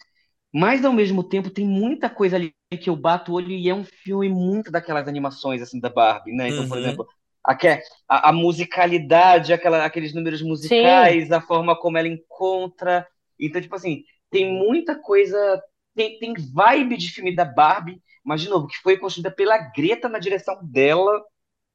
mas 0.52 0.84
ao 0.84 0.92
mesmo 0.92 1.24
tempo 1.24 1.50
tem 1.50 1.66
muita 1.66 2.08
coisa 2.08 2.36
ali 2.36 2.54
que 2.80 2.88
eu 2.88 2.94
bato 2.94 3.32
o 3.32 3.34
olho 3.34 3.50
e 3.50 3.68
é 3.68 3.74
um 3.74 3.84
filme 3.84 4.28
muito 4.28 4.70
daquelas 4.70 5.08
animações 5.08 5.60
assim 5.60 5.80
da 5.80 5.88
Barbie, 5.88 6.32
né? 6.32 6.48
Então, 6.48 6.62
uhum. 6.62 6.68
por 6.68 6.78
exemplo, 6.78 7.06
a, 7.44 7.56
a, 8.08 8.28
a 8.30 8.32
musicalidade, 8.32 9.52
aquela, 9.52 9.84
aqueles 9.84 10.14
números 10.14 10.42
musicais, 10.42 11.26
Sim. 11.26 11.34
a 11.34 11.40
forma 11.40 11.76
como 11.76 11.98
ela 11.98 12.08
encontra. 12.08 13.06
Então, 13.38 13.60
tipo 13.60 13.74
assim, 13.74 14.04
tem 14.30 14.50
muita 14.50 14.94
coisa 14.94 15.62
tem, 15.94 16.18
tem 16.18 16.34
vibe 16.34 16.96
de 16.96 17.10
filme 17.10 17.34
da 17.34 17.44
Barbie, 17.44 18.02
mas 18.24 18.40
de 18.40 18.48
novo, 18.48 18.66
que 18.66 18.76
foi 18.78 18.96
construída 18.96 19.30
pela 19.30 19.58
Greta 19.58 20.08
na 20.08 20.18
direção 20.18 20.58
dela, 20.62 21.22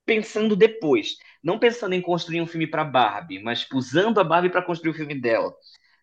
pensando 0.05 0.55
depois. 0.55 1.17
Não 1.43 1.59
pensando 1.59 1.93
em 1.93 2.01
construir 2.01 2.41
um 2.41 2.47
filme 2.47 2.67
para 2.67 2.83
Barbie, 2.83 3.39
mas 3.39 3.65
usando 3.71 4.19
a 4.19 4.23
Barbie 4.23 4.49
para 4.49 4.63
construir 4.63 4.91
o 4.91 4.95
filme 4.95 5.15
dela. 5.15 5.53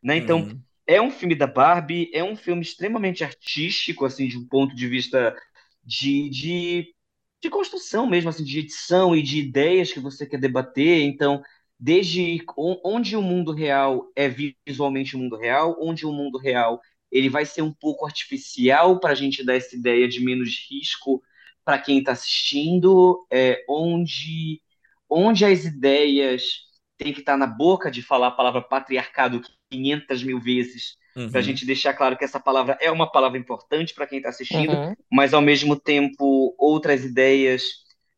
Né? 0.02 0.16
Então, 0.16 0.40
uhum. 0.42 0.60
é 0.86 1.00
um 1.00 1.10
filme 1.10 1.34
da 1.34 1.46
Barbie, 1.46 2.10
é 2.14 2.22
um 2.22 2.36
filme 2.36 2.62
extremamente 2.62 3.24
artístico, 3.24 4.04
assim, 4.04 4.28
de 4.28 4.38
um 4.38 4.46
ponto 4.46 4.74
de 4.74 4.86
vista 4.86 5.36
de, 5.82 6.30
de, 6.30 6.94
de 7.42 7.50
construção 7.50 8.06
mesmo, 8.06 8.30
assim, 8.30 8.44
de 8.44 8.60
edição 8.60 9.14
e 9.14 9.22
de 9.22 9.40
ideias 9.40 9.92
que 9.92 10.00
você 10.00 10.26
quer 10.26 10.38
debater. 10.38 11.02
Então, 11.02 11.42
desde 11.78 12.42
onde 12.56 13.16
o 13.16 13.22
mundo 13.22 13.52
real 13.52 14.10
é 14.14 14.28
visualmente 14.66 15.16
o 15.16 15.18
mundo 15.18 15.36
real, 15.36 15.76
onde 15.80 16.06
o 16.06 16.12
mundo 16.12 16.38
real 16.38 16.80
ele 17.16 17.28
vai 17.28 17.46
ser 17.46 17.62
um 17.62 17.72
pouco 17.72 18.04
artificial 18.04 19.00
para 19.00 19.10
a 19.10 19.14
gente 19.14 19.44
dar 19.44 19.54
essa 19.54 19.74
ideia 19.74 20.06
de 20.06 20.20
menos 20.20 20.66
risco 20.70 21.22
para 21.64 21.78
quem 21.78 21.98
está 21.98 22.12
assistindo, 22.12 23.26
é, 23.30 23.64
onde, 23.68 24.60
onde 25.08 25.44
as 25.44 25.64
ideias 25.64 26.66
tem 26.98 27.12
que 27.12 27.20
estar 27.20 27.32
tá 27.32 27.38
na 27.38 27.46
boca 27.46 27.90
de 27.90 28.02
falar 28.02 28.28
a 28.28 28.32
palavra 28.32 28.60
patriarcado 28.60 29.42
500 29.70 30.22
mil 30.22 30.38
vezes, 30.38 30.96
uhum. 31.16 31.30
para 31.30 31.40
a 31.40 31.42
gente 31.42 31.66
deixar 31.66 31.94
claro 31.94 32.16
que 32.16 32.24
essa 32.24 32.38
palavra 32.38 32.78
é 32.80 32.90
uma 32.90 33.10
palavra 33.10 33.38
importante 33.38 33.94
para 33.94 34.06
quem 34.06 34.18
está 34.18 34.28
assistindo, 34.28 34.72
uhum. 34.72 34.94
mas 35.10 35.34
ao 35.34 35.42
mesmo 35.42 35.74
tempo 35.74 36.54
outras 36.58 37.04
ideias 37.04 37.62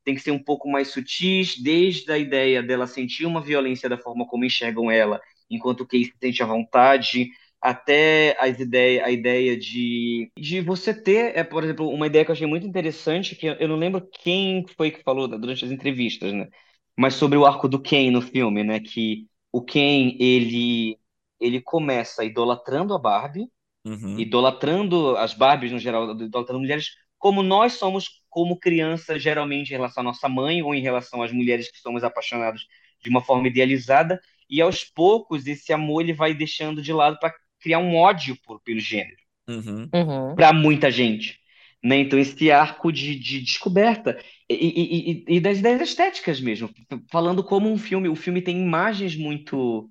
têm 0.05 0.15
que 0.15 0.21
ser 0.21 0.31
um 0.31 0.43
pouco 0.43 0.69
mais 0.69 0.89
sutis, 0.89 1.61
desde 1.61 2.11
a 2.11 2.19
ideia 2.19 2.63
dela 2.63 2.87
sentir 2.87 3.27
uma 3.27 3.41
violência 3.41 3.89
da 3.89 3.99
forma 3.99 4.27
como 4.27 4.45
enxergam 4.45 4.91
ela, 4.91 5.21
enquanto 5.51 5.83
o 5.83 5.89
sente 6.21 6.43
a 6.43 6.47
vontade, 6.47 7.31
até 7.61 8.37
as 8.38 8.59
ideias, 8.61 9.05
a 9.05 9.11
ideia 9.11 9.57
de, 9.57 10.31
de 10.38 10.61
você 10.61 10.94
ter, 10.94 11.37
é, 11.37 11.42
por 11.42 11.64
exemplo, 11.64 11.88
uma 11.88 12.07
ideia 12.07 12.25
que 12.25 12.31
eu 12.31 12.35
achei 12.35 12.47
muito 12.47 12.66
interessante, 12.66 13.35
que 13.35 13.47
eu 13.47 13.68
não 13.68 13.77
lembro 13.77 14.09
quem 14.23 14.64
foi 14.77 14.90
que 14.90 15.03
falou 15.03 15.27
durante 15.27 15.64
as 15.64 15.71
entrevistas, 15.71 16.33
né? 16.33 16.49
Mas 16.97 17.14
sobre 17.14 17.37
o 17.37 17.47
arco 17.47 17.68
do 17.68 17.81
Ken 17.81 18.11
no 18.11 18.23
filme, 18.23 18.62
né? 18.62 18.81
Que 18.81 19.27
o 19.53 19.62
Ken, 19.62 20.16
ele, 20.21 20.99
ele 21.40 21.61
começa 21.61 22.25
idolatrando 22.25 22.94
a 22.94 22.99
Barbie, 22.99 23.49
uhum. 23.85 24.18
idolatrando 24.18 25.16
as 25.16 25.35
Barbies 25.35 25.73
no 25.73 25.79
geral, 25.79 26.12
idolatrando 26.12 26.61
mulheres, 26.61 26.90
como 27.18 27.42
nós 27.42 27.75
somos 27.75 28.23
como 28.29 28.59
crianças, 28.59 29.21
geralmente 29.23 29.68
em 29.68 29.73
relação 29.73 30.03
à 30.03 30.05
nossa 30.05 30.29
mãe 30.29 30.62
ou 30.62 30.75
em 30.75 30.81
relação 30.81 31.23
às 31.23 31.33
mulheres 31.33 31.71
que 31.71 31.79
somos 31.79 32.05
apaixonados 32.05 32.66
de 33.03 33.11
uma 33.11 33.21
forma 33.21 33.49
idealizada, 33.49 34.21
e 34.49 34.61
aos 34.61 34.85
poucos 34.85 35.47
esse 35.47 35.73
amor 35.73 36.03
ele 36.03 36.12
vai 36.12 36.35
deixando 36.35 36.81
de 36.83 36.92
lado 36.92 37.18
para 37.18 37.35
criar 37.61 37.79
um 37.79 37.97
ódio 37.97 38.37
por, 38.44 38.61
pelo 38.61 38.81
gênero 38.81 39.16
uhum. 39.49 39.88
uhum. 39.92 40.35
para 40.35 40.53
muita 40.53 40.90
gente. 40.90 41.38
Né? 41.83 41.99
Então, 41.99 42.18
esse 42.18 42.51
arco 42.51 42.92
de, 42.92 43.14
de 43.18 43.40
descoberta 43.40 44.18
e, 44.49 44.55
e, 44.55 45.11
e, 45.11 45.37
e, 45.37 45.40
das 45.40 45.59
ideias 45.59 45.81
estéticas 45.81 46.40
mesmo, 46.40 46.71
falando 47.11 47.42
como 47.44 47.71
um 47.71 47.79
filme, 47.79 48.09
o 48.09 48.16
filme 48.16 48.42
tem 48.42 48.61
imagens 48.61 49.16
muito 49.16 49.88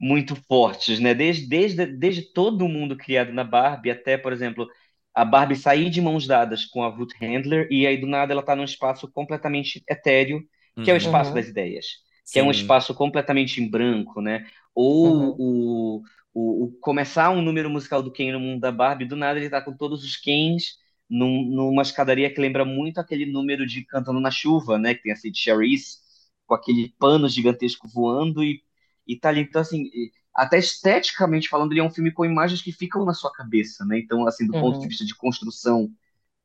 muito 0.00 0.34
fortes, 0.48 0.98
né? 0.98 1.14
Desde, 1.14 1.46
desde, 1.46 1.86
desde 1.86 2.22
todo 2.32 2.64
o 2.64 2.68
mundo 2.68 2.96
criado 2.96 3.32
na 3.32 3.44
Barbie 3.44 3.92
até, 3.92 4.18
por 4.18 4.32
exemplo, 4.32 4.66
a 5.14 5.24
Barbie 5.24 5.54
sair 5.54 5.88
de 5.90 6.00
mãos 6.00 6.26
dadas 6.26 6.64
com 6.64 6.82
a 6.82 6.88
Ruth 6.88 7.12
Handler 7.20 7.68
e 7.70 7.86
aí 7.86 7.96
do 7.96 8.08
nada 8.08 8.32
ela 8.32 8.40
está 8.40 8.56
num 8.56 8.64
espaço 8.64 9.08
completamente 9.12 9.80
etéreo, 9.88 10.42
que 10.82 10.90
é 10.90 10.94
o 10.94 10.96
espaço 10.96 11.30
uhum. 11.30 11.36
das 11.36 11.46
ideias, 11.46 11.86
que 12.24 12.32
Sim. 12.32 12.40
é 12.40 12.42
um 12.42 12.50
espaço 12.50 12.92
completamente 12.94 13.62
em 13.62 13.70
branco, 13.70 14.20
né? 14.20 14.44
Ou 14.74 15.06
uhum. 15.06 15.36
o, 15.38 16.02
o, 16.34 16.64
o, 16.64 16.72
começar 16.80 17.30
um 17.30 17.42
número 17.42 17.68
musical 17.68 18.02
do 18.02 18.12
Ken 18.12 18.32
no 18.32 18.40
mundo 18.40 18.60
da 18.60 18.72
Barbie, 18.72 19.04
do 19.04 19.16
nada 19.16 19.38
ele 19.38 19.50
tá 19.50 19.60
com 19.60 19.76
todos 19.76 20.04
os 20.04 20.16
Kens 20.16 20.78
num, 21.08 21.44
numa 21.44 21.82
escadaria 21.82 22.32
que 22.32 22.40
lembra 22.40 22.64
muito 22.64 22.98
aquele 22.98 23.26
número 23.26 23.66
de 23.66 23.84
Cantando 23.84 24.20
na 24.20 24.30
Chuva, 24.30 24.78
né? 24.78 24.94
Que 24.94 25.02
tem 25.02 25.12
assim 25.12 25.30
de 25.30 25.38
Charisse, 25.38 25.98
com 26.46 26.54
aquele 26.54 26.94
pano 26.98 27.28
gigantesco 27.28 27.86
voando 27.86 28.42
e, 28.42 28.62
e 29.06 29.16
tá 29.16 29.28
ali. 29.28 29.42
Então, 29.42 29.60
assim, 29.60 29.90
até 30.34 30.58
esteticamente 30.58 31.48
falando, 31.48 31.72
ele 31.72 31.80
é 31.80 31.84
um 31.84 31.90
filme 31.90 32.10
com 32.10 32.24
imagens 32.24 32.62
que 32.62 32.72
ficam 32.72 33.04
na 33.04 33.12
sua 33.12 33.30
cabeça, 33.30 33.84
né? 33.84 33.98
Então, 33.98 34.26
assim, 34.26 34.46
do 34.46 34.54
uhum. 34.54 34.60
ponto 34.60 34.80
de 34.80 34.88
vista 34.88 35.04
de 35.04 35.14
construção 35.14 35.90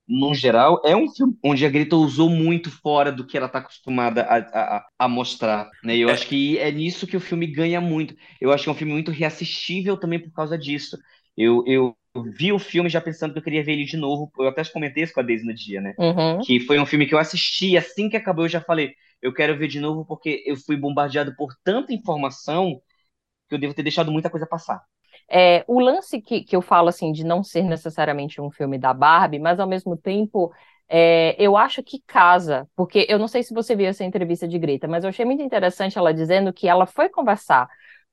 no 0.07 0.33
geral, 0.33 0.81
é 0.85 0.95
um 0.95 1.09
filme 1.11 1.37
onde 1.43 1.65
a 1.65 1.69
Greta 1.69 1.95
usou 1.95 2.29
muito 2.29 2.71
fora 2.71 3.11
do 3.11 3.25
que 3.25 3.35
ela 3.35 3.47
está 3.47 3.59
acostumada 3.59 4.23
a, 4.23 4.37
a, 4.37 4.87
a, 4.99 5.07
mostrar, 5.07 5.69
né? 5.83 5.97
Eu 5.97 6.09
é. 6.09 6.13
acho 6.13 6.27
que 6.27 6.57
é 6.57 6.71
nisso 6.71 7.05
que 7.05 7.17
o 7.17 7.19
filme 7.19 7.45
ganha 7.45 7.81
muito. 7.81 8.15
Eu 8.39 8.53
acho 8.53 8.63
que 8.63 8.69
é 8.69 8.71
um 8.71 8.75
filme 8.75 8.93
muito 8.93 9.11
reassistível 9.11 9.97
também 9.97 10.19
por 10.19 10.31
causa 10.31 10.57
disso. 10.57 10.97
Eu, 11.35 11.63
eu 11.67 11.95
vi 12.33 12.53
o 12.53 12.59
filme 12.59 12.89
já 12.89 13.01
pensando 13.01 13.33
que 13.33 13.39
eu 13.39 13.43
queria 13.43 13.63
ver 13.63 13.73
ele 13.73 13.83
de 13.83 13.97
novo. 13.97 14.31
Eu 14.39 14.47
até 14.47 14.63
comentei 14.65 15.03
isso 15.03 15.13
com 15.13 15.19
a 15.19 15.23
Daisy 15.23 15.45
no 15.45 15.53
dia, 15.53 15.81
né? 15.81 15.93
Uhum. 15.97 16.39
Que 16.39 16.59
foi 16.61 16.79
um 16.79 16.85
filme 16.85 17.05
que 17.05 17.13
eu 17.13 17.19
assisti, 17.19 17.75
assim 17.75 18.09
que 18.09 18.15
acabou 18.15 18.45
eu 18.45 18.49
já 18.49 18.61
falei, 18.61 18.93
eu 19.21 19.33
quero 19.33 19.57
ver 19.57 19.67
de 19.67 19.79
novo 19.79 20.05
porque 20.05 20.41
eu 20.45 20.55
fui 20.55 20.77
bombardeado 20.77 21.35
por 21.35 21.53
tanta 21.63 21.93
informação 21.93 22.81
que 23.49 23.55
eu 23.55 23.59
devo 23.59 23.73
ter 23.73 23.83
deixado 23.83 24.11
muita 24.11 24.29
coisa 24.29 24.47
passar. 24.47 24.81
É, 25.29 25.63
o 25.67 25.79
lance 25.79 26.21
que, 26.21 26.43
que 26.43 26.55
eu 26.55 26.61
falo, 26.61 26.89
assim, 26.89 27.11
de 27.11 27.23
não 27.23 27.43
ser 27.43 27.63
necessariamente 27.63 28.39
um 28.39 28.49
filme 28.49 28.77
da 28.77 28.93
Barbie, 28.93 29.39
mas 29.39 29.59
ao 29.59 29.67
mesmo 29.67 29.97
tempo, 29.97 30.53
é, 30.87 31.35
eu 31.37 31.57
acho 31.57 31.83
que 31.83 32.01
casa, 32.07 32.67
porque 32.75 33.05
eu 33.09 33.19
não 33.19 33.27
sei 33.27 33.43
se 33.43 33.53
você 33.53 33.75
viu 33.75 33.87
essa 33.87 34.05
entrevista 34.05 34.47
de 34.47 34.57
Greta, 34.57 34.87
mas 34.87 35.03
eu 35.03 35.09
achei 35.09 35.25
muito 35.25 35.43
interessante 35.43 35.97
ela 35.97 36.13
dizendo 36.13 36.53
que 36.53 36.67
ela 36.67 36.85
foi 36.85 37.09
conversar 37.09 37.67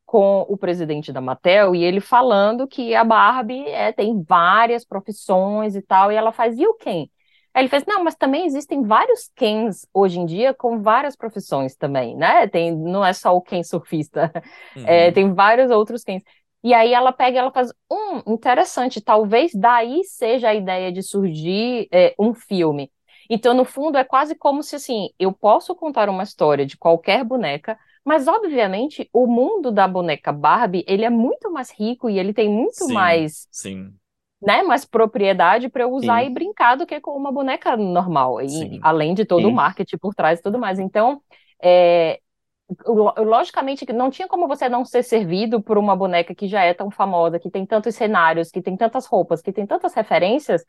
com 0.05 0.43
o 0.49 0.57
presidente 0.57 1.13
da 1.13 1.21
Mattel 1.21 1.75
e 1.75 1.83
ele 1.83 2.01
falando 2.01 2.69
que 2.69 2.95
a 2.95 3.05
Barbie 3.05 3.67
é, 3.69 3.93
tem 3.93 4.23
várias 4.23 4.85
profissões 4.85 5.77
e 5.77 5.83
tal, 5.83 6.13
e 6.13 6.17
ela 6.17 6.33
faz, 6.33 6.59
e 6.59 6.67
o 6.67 6.75
Ken? 6.75 7.09
Aí 7.55 7.63
ele 7.63 7.69
fez, 7.69 7.85
não, 7.87 8.03
mas 8.03 8.17
também 8.17 8.45
existem 8.47 8.83
vários 8.83 9.31
Kens 9.37 9.87
hoje 9.95 10.19
em 10.19 10.27
dia 10.27 10.53
com 10.53 10.83
várias 10.83 11.15
profissões 11.15 11.77
também, 11.77 12.17
né? 12.17 12.49
Tem, 12.49 12.77
não 12.77 13.05
é 13.05 13.13
só 13.13 13.35
o 13.35 13.41
Ken 13.41 13.63
surfista, 13.63 14.33
uhum. 14.77 14.85
é, 14.85 15.13
tem 15.13 15.33
vários 15.33 15.71
outros 15.71 16.03
Kens. 16.03 16.25
E 16.65 16.73
aí 16.73 16.95
ela 16.95 17.13
pega 17.13 17.37
e 17.37 17.39
ela 17.39 17.53
faz, 17.53 17.71
um, 17.93 18.33
interessante, 18.33 18.99
talvez 18.99 19.53
daí 19.55 20.03
seja 20.03 20.49
a 20.49 20.55
ideia 20.55 20.91
de 20.91 21.03
surgir 21.03 21.87
é, 21.93 22.15
um 22.19 22.33
filme. 22.33 22.91
Então, 23.29 23.53
no 23.53 23.67
fundo, 23.67 23.99
é 23.99 24.05
quase 24.05 24.35
como 24.35 24.63
se, 24.63 24.75
assim, 24.77 25.11
eu 25.19 25.31
posso 25.31 25.75
contar 25.75 26.09
uma 26.09 26.23
história 26.23 26.65
de 26.65 26.79
qualquer 26.79 27.23
boneca, 27.23 27.79
mas, 28.03 28.27
obviamente, 28.27 29.09
o 29.13 29.27
mundo 29.27 29.71
da 29.71 29.87
boneca 29.87 30.33
Barbie, 30.33 30.85
ele 30.89 31.05
é 31.05 31.11
muito 31.11 31.53
mais 31.53 31.71
rico 31.71 32.09
e 32.09 32.19
ele 32.19 32.33
tem 32.33 32.49
muito 32.49 32.87
sim, 32.87 32.93
mais... 32.95 33.47
Sim. 33.51 33.93
Né, 34.43 34.63
mais 34.63 34.85
propriedade 34.85 35.71
para 35.71 35.85
eu 35.85 35.93
usar 35.93 36.21
sim. 36.21 36.27
e 36.27 36.31
brincar 36.31 36.77
do 36.77 36.85
que 36.87 37.01
com 37.01 37.13
uma 37.13 37.33
boneca 37.33 37.79
normal, 37.79 38.43
e, 38.43 38.79
além 38.83 39.15
de 39.15 39.25
todo 39.25 39.41
sim. 39.41 39.49
o 39.49 39.53
marketing 39.53 39.97
por 39.97 40.15
trás 40.15 40.39
e 40.39 40.43
tudo 40.43 40.59
mais. 40.59 40.79
Então, 40.79 41.23
é, 41.63 42.21
logicamente 42.87 43.91
não 43.93 44.11
tinha 44.11 44.29
como 44.29 44.49
você 44.49 44.69
não 44.69 44.85
ser 44.85 45.03
servido 45.03 45.63
por 45.63 45.79
uma 45.79 45.97
boneca 45.97 46.35
que 46.35 46.49
já 46.49 46.63
é 46.63 46.75
tão 46.75 46.91
famosa, 46.91 47.39
que 47.39 47.51
tem 47.51 47.67
tantos 47.67 47.95
cenários, 47.95 48.51
que 48.51 48.63
tem 48.63 48.77
tantas 48.77 49.07
roupas, 49.07 49.43
que 49.43 49.53
tem 49.53 49.67
tantas 49.67 49.95
referências, 49.95 50.65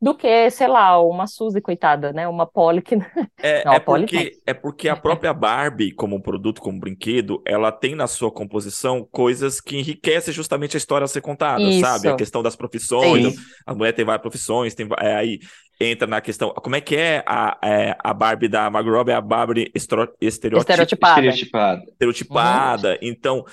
do 0.00 0.14
que, 0.14 0.48
sei 0.50 0.68
lá, 0.68 1.00
uma 1.02 1.26
Suzy, 1.26 1.60
coitada, 1.60 2.12
né? 2.12 2.28
Uma 2.28 2.46
Polly 2.46 2.80
que... 2.80 2.96
É, 3.40 3.64
não, 3.64 3.72
é, 3.72 3.80
porque, 3.80 4.38
é 4.46 4.54
porque 4.54 4.88
a 4.88 4.96
própria 4.96 5.34
Barbie, 5.34 5.92
como 5.92 6.14
um 6.14 6.20
produto, 6.20 6.60
como 6.60 6.76
um 6.76 6.80
brinquedo, 6.80 7.42
ela 7.44 7.72
tem 7.72 7.96
na 7.96 8.06
sua 8.06 8.30
composição 8.30 9.06
coisas 9.10 9.60
que 9.60 9.76
enriquecem 9.76 10.32
justamente 10.32 10.76
a 10.76 10.78
história 10.78 11.04
a 11.04 11.08
ser 11.08 11.20
contada, 11.20 11.62
Isso. 11.62 11.80
sabe? 11.80 12.08
A 12.08 12.16
questão 12.16 12.42
das 12.42 12.54
profissões, 12.54 13.34
Sim. 13.34 13.40
a 13.66 13.74
mulher 13.74 13.92
tem 13.92 14.04
várias 14.04 14.22
profissões, 14.22 14.74
tem 14.74 14.88
é, 15.00 15.16
aí 15.16 15.40
entra 15.80 16.06
na 16.06 16.20
questão, 16.20 16.50
como 16.50 16.76
é 16.76 16.80
que 16.80 16.96
é 16.96 17.22
a, 17.26 17.58
é, 17.62 17.96
a 18.02 18.12
Barbie 18.12 18.48
da 18.48 18.68
Margot 18.68 18.90
Robbie, 18.90 19.12
é 19.12 19.14
a 19.14 19.20
Barbie 19.20 19.70
estro, 19.74 20.12
estereotipada. 20.20 21.20
Estereotipada. 21.20 21.82
Estereotipada. 21.86 22.90
Uhum. 22.90 22.98
Então, 23.02 23.44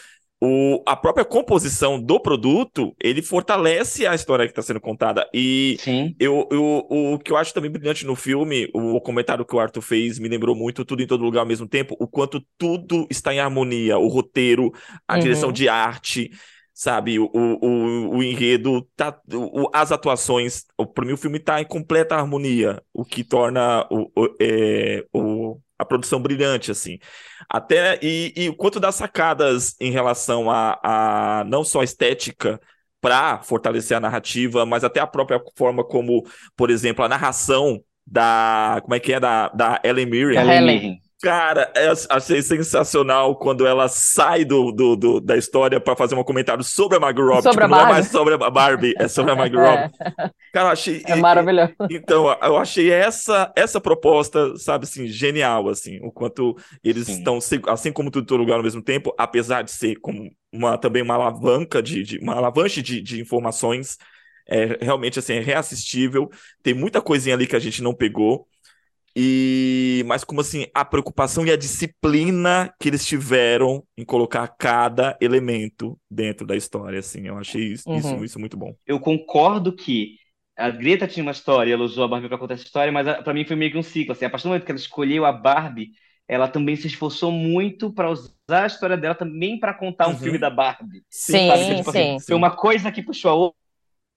o, 0.41 0.83
a 0.85 0.95
própria 0.95 1.23
composição 1.23 1.99
do 1.99 2.19
produto, 2.19 2.95
ele 3.01 3.21
fortalece 3.21 4.05
a 4.05 4.13
história 4.13 4.45
que 4.45 4.51
está 4.51 4.61
sendo 4.61 4.81
contada. 4.81 5.27
E 5.33 5.77
Sim. 5.79 6.15
Eu, 6.19 6.47
eu, 6.51 6.85
o 6.89 7.19
que 7.19 7.31
eu 7.31 7.37
acho 7.37 7.53
também 7.53 7.71
brilhante 7.71 8.05
no 8.05 8.15
filme, 8.15 8.69
o 8.73 8.99
comentário 8.99 9.45
que 9.45 9.55
o 9.55 9.59
Arthur 9.59 9.81
fez 9.81 10.19
me 10.19 10.27
lembrou 10.27 10.55
muito, 10.55 10.83
tudo 10.83 11.01
em 11.01 11.07
todo 11.07 11.23
lugar 11.23 11.41
ao 11.41 11.45
mesmo 11.45 11.67
tempo, 11.67 11.95
o 11.99 12.07
quanto 12.07 12.43
tudo 12.57 13.07
está 13.09 13.33
em 13.33 13.39
harmonia, 13.39 13.97
o 13.97 14.07
roteiro, 14.07 14.71
a 15.07 15.15
uhum. 15.15 15.19
direção 15.19 15.51
de 15.51 15.69
arte, 15.69 16.31
sabe, 16.75 17.17
o, 17.17 17.31
o, 17.33 18.17
o 18.17 18.21
enredo, 18.21 18.85
tá, 18.97 19.17
o, 19.33 19.69
as 19.73 19.93
atuações, 19.93 20.65
para 20.93 21.05
mim 21.05 21.13
o 21.13 21.17
filme 21.17 21.37
está 21.37 21.61
em 21.61 21.65
completa 21.65 22.15
harmonia, 22.15 22.83
o 22.93 23.05
que 23.05 23.23
torna 23.23 23.87
o, 23.89 24.11
o, 24.13 24.35
é, 24.41 25.05
o 25.13 25.57
a 25.79 25.85
produção 25.85 26.21
brilhante, 26.21 26.71
assim. 26.71 26.99
Até, 27.49 27.99
e, 28.01 28.33
e 28.35 28.55
quanto 28.55 28.79
das 28.79 28.95
sacadas 28.95 29.75
em 29.79 29.91
relação 29.91 30.49
a, 30.49 30.79
a 30.83 31.43
não 31.45 31.63
só 31.63 31.81
a 31.81 31.83
estética 31.83 32.59
para 33.01 33.41
fortalecer 33.41 33.95
a 33.95 33.99
narrativa, 33.99 34.65
mas 34.65 34.83
até 34.83 34.99
a 34.99 35.07
própria 35.07 35.41
forma 35.55 35.83
como, 35.83 36.23
por 36.55 36.69
exemplo, 36.69 37.03
a 37.03 37.09
narração 37.09 37.81
da. 38.05 38.79
Como 38.83 38.95
é 38.95 38.99
que 38.99 39.13
é? 39.13 39.19
Da, 39.19 39.49
da 39.49 39.81
Ellen 39.83 40.05
Mirren. 40.05 40.39
Ellen. 40.39 40.99
Cara, 41.23 41.71
eu 41.75 41.93
achei 42.09 42.41
sensacional 42.41 43.35
quando 43.35 43.65
ela 43.65 43.87
sai 43.87 44.43
do, 44.43 44.71
do, 44.71 44.95
do 44.95 45.21
da 45.21 45.37
história 45.37 45.79
para 45.79 45.95
fazer 45.95 46.13
um 46.13 46.23
comentário 46.23 46.63
sobre 46.63 46.97
a 46.97 46.99
Margot 46.99 47.23
Robbie. 47.23 47.43
Sobre 47.43 47.63
tipo, 47.63 47.63
a 47.63 47.67
não 47.77 47.79
é 47.79 47.89
mais 47.89 48.07
sobre 48.07 48.33
a 48.33 48.49
Barbie, 48.49 48.93
é 48.99 49.07
sobre 49.07 49.31
a 49.31 49.35
Margot 49.35 49.57
Robbie. 49.59 49.91
É. 50.01 50.29
Cara, 50.53 50.67
eu 50.67 50.71
achei... 50.71 51.01
É 51.05 51.15
maravilhoso. 51.15 51.73
Então, 51.89 52.27
eu 52.41 52.57
achei 52.57 52.91
essa, 52.91 53.51
essa 53.55 53.79
proposta, 53.79 54.57
sabe, 54.57 54.83
assim, 54.83 55.07
genial, 55.07 55.69
assim. 55.69 55.99
O 56.03 56.11
quanto 56.11 56.55
eles 56.83 57.07
Sim. 57.07 57.13
estão, 57.19 57.39
assim 57.67 57.91
como 57.91 58.11
tudo 58.11 58.27
todo 58.27 58.39
lugar 58.39 58.57
ao 58.57 58.63
mesmo 58.63 58.81
tempo, 58.81 59.13
apesar 59.17 59.63
de 59.63 59.71
ser 59.71 59.95
como 59.95 60.29
uma, 60.51 60.77
também 60.77 61.01
uma 61.01 61.15
alavanca, 61.15 61.81
de, 61.81 62.03
de 62.03 62.17
uma 62.19 62.35
alavanche 62.35 62.81
de, 62.81 63.01
de 63.01 63.21
informações, 63.21 63.97
é 64.47 64.77
realmente, 64.81 65.17
assim, 65.17 65.33
é 65.33 65.39
reassistível. 65.39 66.29
Tem 66.61 66.73
muita 66.73 67.01
coisinha 67.01 67.35
ali 67.35 67.47
que 67.47 67.55
a 67.55 67.59
gente 67.59 67.81
não 67.81 67.93
pegou. 67.93 68.47
E 69.17 70.03
mas 70.07 70.23
como 70.23 70.41
assim, 70.41 70.65
a 70.73 70.83
preocupação 70.83 71.45
e 71.45 71.51
a 71.51 71.55
disciplina 71.57 72.73
que 72.79 72.89
eles 72.89 73.05
tiveram 73.05 73.83
em 73.97 74.03
colocar 74.03 74.47
cada 74.47 75.17
elemento 75.21 75.97
dentro 76.11 76.45
da 76.45 76.55
história, 76.55 76.99
assim, 76.99 77.27
eu 77.27 77.37
achei 77.37 77.71
isso, 77.73 77.89
uhum. 77.89 77.97
isso, 77.97 78.25
isso, 78.25 78.39
muito 78.39 78.57
bom. 78.57 78.75
Eu 78.85 78.99
concordo 78.99 79.73
que 79.75 80.17
a 80.57 80.69
Greta 80.69 81.07
tinha 81.07 81.23
uma 81.23 81.31
história, 81.31 81.73
ela 81.73 81.83
usou 81.83 82.03
a 82.03 82.07
Barbie 82.07 82.27
para 82.29 82.37
contar 82.37 82.53
essa 82.55 82.63
história, 82.63 82.91
mas 82.91 83.05
para 83.23 83.33
mim 83.33 83.45
foi 83.45 83.55
meio 83.55 83.71
que 83.71 83.77
um 83.77 83.83
ciclo, 83.83 84.11
assim, 84.13 84.25
a 84.25 84.29
partir 84.29 84.43
do 84.43 84.49
momento 84.49 84.65
que 84.65 84.71
ela 84.71 84.79
escolheu 84.79 85.25
a 85.25 85.31
Barbie, 85.31 85.91
ela 86.27 86.47
também 86.47 86.75
se 86.75 86.87
esforçou 86.87 87.31
muito 87.31 87.91
para 87.93 88.09
usar 88.09 88.29
a 88.49 88.67
história 88.67 88.97
dela 88.97 89.15
também 89.15 89.59
para 89.59 89.73
contar 89.73 90.07
um 90.07 90.11
Uhum. 90.11 90.17
filme 90.17 90.37
da 90.39 90.49
Barbie. 90.49 91.03
Sim, 91.09 91.47
Sabe? 91.47 91.75
Tipo 91.75 91.91
sim. 91.91 92.17
assim, 92.17 92.19
foi 92.25 92.35
uma 92.35 92.55
coisa 92.55 92.91
que 92.91 93.03
puxou 93.03 93.31
a 93.31 93.33
outra, 93.35 93.59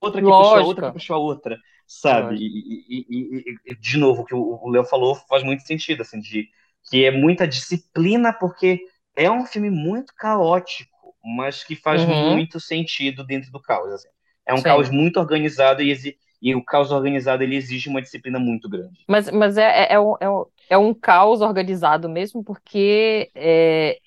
outra 0.01 0.21
que 0.21 0.31
Lógico. 0.31 0.33
puxou 0.33 0.61
a 0.61 0.63
outra, 0.65 0.83
que 0.83 0.91
puxou 0.91 1.15
a 1.15 1.19
outra, 1.19 1.59
sabe? 1.87 2.35
E, 2.37 3.05
e- 3.09 3.55
e- 3.71 3.75
de 3.75 3.97
novo, 3.97 4.21
o 4.21 4.25
que 4.25 4.33
o 4.35 4.59
o 4.63 4.69
Léo 4.69 4.83
falou 4.85 5.15
faz 5.27 5.43
muito 5.43 5.63
sentido, 5.65 6.01
assim, 6.01 6.19
de 6.19 6.49
que 6.89 7.05
é 7.05 7.11
muita 7.11 7.47
disciplina, 7.47 8.33
porque 8.33 8.81
é 9.15 9.29
um 9.29 9.45
filme 9.45 9.69
muito 9.69 10.13
caótico, 10.15 11.15
mas 11.23 11.63
que 11.63 11.75
faz 11.75 12.05
Uhum. 12.05 12.05
muito 12.05 12.59
sentido 12.59 13.23
dentro 13.25 13.51
do 13.51 13.61
caos, 13.61 13.93
assim. 13.93 14.07
É 14.45 14.53
um 14.53 14.61
Sim. 14.61 14.63
caos 14.63 14.89
muito 14.89 15.19
organizado 15.19 15.81
e, 15.83 15.91
exi- 15.91 16.17
e 16.41 16.55
o 16.55 16.63
caos 16.63 16.91
organizado 16.91 17.43
ele 17.43 17.55
exige 17.55 17.89
uma 17.89 18.01
disciplina 18.01 18.39
muito 18.39 18.67
grande. 18.69 19.07
Mas, 19.07 19.29
mas 19.31 19.57
é, 19.57 19.63
é, 19.91 19.93
é 19.93 19.99
um, 19.99 20.15
é, 20.19 20.29
um, 20.29 20.45
é 20.69 20.77
um 20.77 20.93
caos 20.93 21.41
organizado 21.41 22.07
mesmo, 22.09 22.43
porque 22.43 23.31
é, 23.35 23.99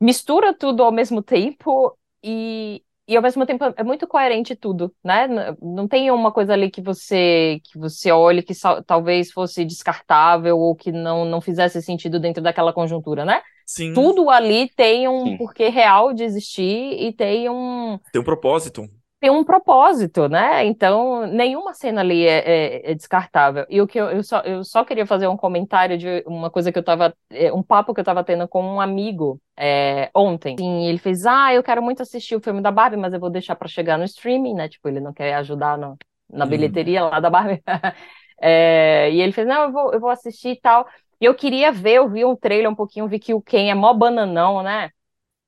mistura 0.00 0.54
tudo 0.54 0.82
ao 0.84 0.92
mesmo 0.92 1.22
tempo 1.22 1.98
e, 2.24 2.84
e 3.06 3.16
ao 3.16 3.22
mesmo 3.22 3.44
tempo 3.44 3.64
é 3.76 3.82
muito 3.82 4.06
coerente 4.06 4.54
tudo, 4.54 4.94
né? 5.02 5.26
Não 5.60 5.88
tem 5.88 6.10
uma 6.10 6.32
coisa 6.32 6.52
ali 6.52 6.70
que 6.70 6.80
você 6.80 7.60
que 7.64 7.78
você 7.78 8.12
olhe 8.12 8.42
que 8.42 8.54
talvez 8.86 9.32
fosse 9.32 9.64
descartável 9.64 10.58
ou 10.58 10.74
que 10.74 10.92
não, 10.92 11.24
não 11.24 11.40
fizesse 11.40 11.82
sentido 11.82 12.20
dentro 12.20 12.42
daquela 12.42 12.72
conjuntura, 12.72 13.24
né? 13.24 13.42
Sim, 13.66 13.92
Tudo 13.92 14.30
ali 14.30 14.68
tem 14.74 15.08
um 15.08 15.24
Sim. 15.24 15.36
porquê 15.36 15.68
real 15.68 16.12
de 16.12 16.24
existir 16.24 16.62
e 16.62 17.12
tem 17.12 17.48
um 17.48 17.98
tem 18.12 18.20
um 18.20 18.24
propósito. 18.24 18.88
Tem 19.22 19.30
um 19.30 19.44
propósito, 19.44 20.28
né? 20.28 20.64
Então, 20.66 21.26
nenhuma 21.28 21.74
cena 21.74 22.00
ali 22.00 22.26
é, 22.26 22.80
é- 22.88 22.90
é 22.90 22.94
descartável. 22.94 23.64
E 23.70 23.80
o 23.80 23.86
que 23.86 23.98
eu, 24.00 24.10
eu 24.10 24.22
só, 24.24 24.40
eu 24.40 24.64
só 24.64 24.84
queria 24.84 25.06
fazer 25.06 25.28
um 25.28 25.36
comentário 25.36 25.96
de 25.96 26.24
uma 26.26 26.50
coisa 26.50 26.72
que 26.72 26.78
eu 26.78 26.82
tava, 26.84 27.14
é, 27.30 27.52
um 27.52 27.62
papo 27.62 27.94
que 27.94 28.00
eu 28.00 28.04
tava 28.04 28.24
tendo 28.24 28.48
com 28.48 28.62
um 28.64 28.80
amigo 28.80 29.40
é, 29.56 30.10
ontem. 30.14 30.56
Sim, 30.58 30.86
ele 30.86 30.98
fez, 30.98 31.24
ah, 31.24 31.54
eu 31.54 31.62
quero 31.62 31.80
muito 31.82 32.02
assistir 32.02 32.34
o 32.34 32.40
filme 32.42 32.60
da 32.60 32.72
Barbie, 32.72 32.96
mas 32.96 33.14
eu 33.14 33.20
vou 33.20 33.30
deixar 33.30 33.54
pra 33.54 33.68
chegar 33.68 33.96
no 33.96 34.04
streaming, 34.04 34.54
né? 34.54 34.68
Tipo, 34.68 34.88
ele 34.88 35.00
não 35.00 35.12
quer 35.12 35.34
ajudar 35.34 35.78
no- 35.78 35.96
na 36.28 36.44
Uhum. 36.44 36.50
bilheteria 36.50 37.04
lá 37.04 37.20
da 37.20 37.30
Barbie. 37.30 37.62
É, 38.44 39.08
e 39.12 39.20
ele 39.20 39.30
fez, 39.32 39.46
não, 39.46 39.64
eu 39.64 39.72
vou, 39.72 39.92
eu 39.92 40.00
vou 40.00 40.10
assistir 40.10 40.48
e 40.50 40.60
tal. 40.60 40.84
E 41.20 41.24
eu 41.24 41.34
queria 41.34 41.70
ver, 41.70 41.92
eu 41.98 42.08
vi 42.10 42.24
um 42.24 42.34
trailer 42.34 42.68
um 42.68 42.74
pouquinho, 42.74 43.06
vi 43.06 43.20
que 43.20 43.32
o 43.32 43.40
Ken 43.40 43.70
é 43.70 43.74
mó 43.74 43.94
bananão, 43.94 44.62
né? 44.64 44.90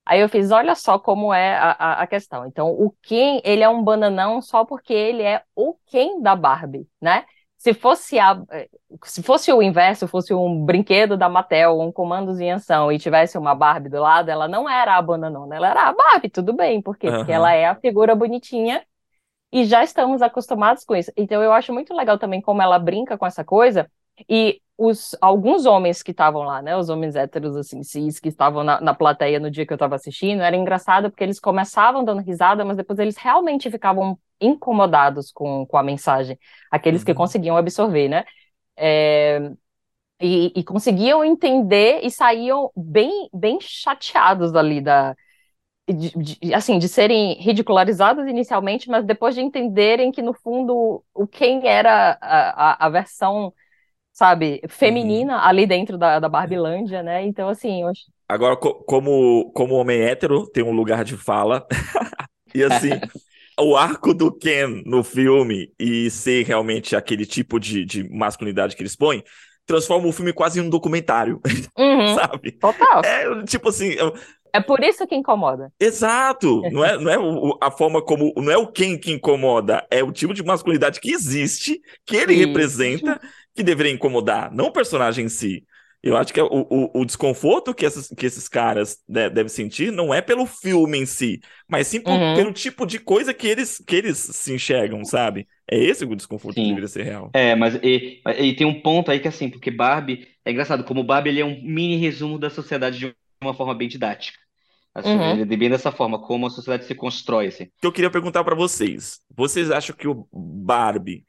Aí 0.06 0.20
eu 0.20 0.28
fiz, 0.28 0.50
olha 0.50 0.74
só 0.74 0.98
como 0.98 1.32
é 1.32 1.56
a, 1.56 1.70
a, 1.72 2.02
a 2.02 2.06
questão. 2.06 2.46
Então, 2.46 2.70
o 2.70 2.90
Ken, 3.02 3.40
ele 3.44 3.62
é 3.62 3.68
um 3.68 3.82
bananão 3.82 4.42
só 4.42 4.64
porque 4.64 4.92
ele 4.92 5.22
é 5.22 5.42
o 5.56 5.74
Ken 5.86 6.20
da 6.20 6.36
Barbie, 6.36 6.86
né? 7.00 7.24
Se 7.56 7.72
fosse, 7.72 8.18
a, 8.18 8.38
se 9.04 9.22
fosse 9.22 9.50
o 9.50 9.62
inverso, 9.62 10.06
fosse 10.06 10.34
um 10.34 10.64
brinquedo 10.64 11.16
da 11.16 11.28
Mattel, 11.30 11.80
um 11.80 11.90
comandos 11.90 12.38
em 12.38 12.52
ação, 12.52 12.92
e 12.92 12.98
tivesse 12.98 13.38
uma 13.38 13.54
Barbie 13.54 13.88
do 13.88 14.00
lado, 14.00 14.28
ela 14.28 14.46
não 14.46 14.68
era 14.68 14.96
a 14.96 15.02
bananona, 15.02 15.56
ela 15.56 15.70
era 15.70 15.88
a 15.88 15.92
Barbie, 15.94 16.28
tudo 16.28 16.52
bem. 16.52 16.82
Por 16.82 16.96
quê? 16.98 17.08
Porque 17.10 17.32
Aham. 17.32 17.32
ela 17.32 17.52
é 17.52 17.66
a 17.66 17.74
figura 17.74 18.14
bonitinha 18.14 18.84
e 19.52 19.64
já 19.64 19.84
estamos 19.84 20.22
acostumados 20.22 20.84
com 20.84 20.96
isso. 20.96 21.12
Então, 21.16 21.42
eu 21.42 21.52
acho 21.52 21.72
muito 21.72 21.94
legal 21.94 22.18
também 22.18 22.40
como 22.40 22.60
ela 22.62 22.78
brinca 22.78 23.16
com 23.16 23.26
essa 23.26 23.44
coisa. 23.44 23.90
E 24.28 24.60
os, 24.76 25.16
alguns 25.20 25.66
homens 25.66 26.02
que 26.02 26.10
estavam 26.10 26.42
lá, 26.42 26.60
né, 26.62 26.76
os 26.76 26.88
homens 26.88 27.14
héteros, 27.16 27.56
assim, 27.56 27.82
cis, 27.82 28.18
que 28.20 28.28
estavam 28.28 28.64
na, 28.64 28.80
na 28.80 28.94
plateia 28.94 29.38
no 29.40 29.50
dia 29.50 29.66
que 29.66 29.72
eu 29.72 29.76
estava 29.76 29.94
assistindo, 29.94 30.42
era 30.42 30.56
engraçado 30.56 31.10
porque 31.10 31.22
eles 31.24 31.38
começavam 31.40 32.04
dando 32.04 32.22
risada, 32.22 32.64
mas 32.64 32.76
depois 32.76 32.98
eles 32.98 33.16
realmente 33.16 33.70
ficavam 33.70 34.18
incomodados 34.40 35.30
com, 35.32 35.64
com 35.66 35.76
a 35.76 35.82
mensagem, 35.82 36.38
aqueles 36.70 37.04
que 37.04 37.12
Uhum. 37.12 37.16
conseguiam 37.18 37.56
absorver, 37.56 38.08
né? 38.08 38.24
É, 38.76 39.52
e, 40.20 40.52
e 40.56 40.64
conseguiam 40.64 41.24
entender 41.24 42.00
e 42.04 42.10
saíam 42.10 42.70
bem, 42.76 43.28
bem 43.32 43.58
chateados 43.60 44.52
dali 44.52 44.80
da, 44.80 45.14
de, 45.88 46.10
de- 46.38 46.54
assim, 46.54 46.78
de 46.78 46.88
serem 46.88 47.34
ridicularizados 47.34 48.26
inicialmente, 48.26 48.88
mas 48.88 49.04
depois 49.04 49.34
de 49.34 49.42
entenderem 49.42 50.10
que, 50.10 50.22
no 50.22 50.32
fundo, 50.32 51.04
o 51.14 51.26
quem 51.26 51.66
era 51.68 52.18
a, 52.20 52.84
a, 52.84 52.86
a 52.86 52.88
versão, 52.88 53.52
sabe, 54.14 54.62
feminina 54.70 55.46
ali 55.46 55.66
dentro 55.66 55.98
da, 55.98 56.20
da 56.20 56.30
Barbilândia, 56.30 57.02
né? 57.04 57.24
Então, 57.26 57.50
assim, 57.50 57.82
eu 57.82 57.88
acho. 57.88 58.04
Agora, 58.28 58.56
co- 58.56 58.74
como, 58.84 59.52
como 59.54 59.74
homem 59.74 60.00
hétero, 60.00 60.46
tem 60.48 60.64
um 60.64 60.72
lugar 60.72 61.04
de 61.04 61.16
fala. 61.16 61.66
E 62.54 62.64
assim, 62.64 63.02
o 63.60 63.76
arco 63.76 64.14
do 64.14 64.32
Ken 64.32 64.82
no 64.86 65.04
filme 65.04 65.72
e 65.78 66.10
ser 66.10 66.44
realmente 66.46 66.96
aquele 66.96 67.26
tipo 67.26 67.60
de, 67.60 67.84
de 67.84 68.08
masculinidade 68.10 68.76
que 68.76 68.82
eles 68.82 68.96
põem, 68.96 69.24
transforma 69.66 70.08
o 70.08 70.12
filme 70.12 70.32
quase 70.32 70.60
em 70.60 70.62
um 70.62 70.70
documentário, 70.70 71.40
Uhum, 71.78 72.14
sabe? 72.14 72.58
total. 72.60 73.04
É 73.04 73.42
tipo 73.44 73.68
assim, 73.70 73.90
eu- 73.92 74.14
É 74.52 74.60
por 74.60 74.82
isso 74.82 75.06
que 75.06 75.14
incomoda. 75.16 75.72
exato. 75.80 76.64
Não 76.70 76.84
é, 76.84 76.96
não 76.98 77.10
é 77.10 77.18
o- 77.18 77.58
a 77.62 77.70
forma 77.70 78.02
como. 78.02 78.32
Não 78.36 78.50
é 78.50 78.56
o 78.56 78.66
Ken 78.70 78.96
que 78.98 79.12
incomoda, 79.12 79.86
é 79.90 80.02
o 80.02 80.12
tipo 80.12 80.32
de 80.34 80.42
masculinidade 80.42 81.00
que 81.00 81.10
existe, 81.12 81.80
que 82.06 82.16
ele 82.16 82.34
representa, 82.34 83.20
que 83.54 83.62
deveria 83.62 83.92
incomodar, 83.92 84.52
não 84.52 84.66
o 84.66 84.72
personagem 84.72 85.26
em 85.26 85.28
si. 85.28 85.64
Eu 86.02 86.16
acho 86.16 86.34
que 86.34 86.40
é 86.40 86.42
o, 86.42 86.48
o, 86.70 87.00
o 87.00 87.04
desconforto 87.04 87.74
que, 87.74 87.86
essas, 87.86 88.08
que 88.08 88.26
esses 88.26 88.46
caras 88.48 88.98
né, 89.08 89.30
devem 89.30 89.48
sentir 89.48 89.90
não 89.90 90.12
é 90.12 90.20
pelo 90.20 90.44
filme 90.44 90.98
em 90.98 91.06
si, 91.06 91.40
mas 91.68 91.86
sim 91.86 92.00
por- 92.00 92.12
Uhum. 92.12 92.34
pelo 92.34 92.52
tipo 92.52 92.84
de 92.86 92.98
coisa 92.98 93.32
que 93.32 93.46
eles, 93.46 93.82
que 93.86 93.96
eles 93.96 94.18
se 94.18 94.52
enxergam, 94.52 95.02
sabe? 95.04 95.48
É 95.70 95.78
esse 95.78 96.04
o 96.04 96.14
desconforto 96.14 96.60
que 96.60 96.62
Sim. 96.62 96.68
deveria 96.68 96.88
ser 96.88 97.04
real. 97.04 97.34
É, 97.34 97.54
mas 97.56 97.74
e, 97.82 98.22
e 98.38 98.54
tem 98.56 98.66
um 98.66 98.80
ponto 98.80 99.10
aí 99.10 99.18
que 99.20 99.26
assim, 99.28 99.50
porque 99.50 99.70
Barbie 99.70 100.28
é 100.44 100.50
engraçado, 100.52 100.84
como 100.84 101.02
Barbie 101.04 101.30
ele 101.30 101.40
é 101.40 101.44
um 101.44 101.60
mini 101.62 101.96
resumo 101.96 102.38
da 102.38 102.48
sociedade 102.50 102.98
de 102.98 103.16
uma 103.42 103.54
forma 103.54 103.74
bem 103.74 103.88
didática. 103.88 104.38
Assim, 104.94 105.10
Uhum. 105.10 105.30
ele 105.30 105.42
é 105.42 105.56
bem 105.58 105.70
dessa 105.70 105.92
forma, 105.92 106.20
como 106.22 106.46
a 106.46 106.50
sociedade 106.50 106.86
se 106.86 106.94
constrói, 106.94 107.48
assim. 107.48 107.68
que 107.80 107.86
eu 107.86 107.92
queria 107.92 108.10
perguntar 108.10 108.44
pra 108.44 108.54
vocês. 108.54 109.20
Vocês 109.30 109.70
acham 109.70 109.94
que 109.94 110.08
o 110.08 110.26
Barbie, 110.32 111.24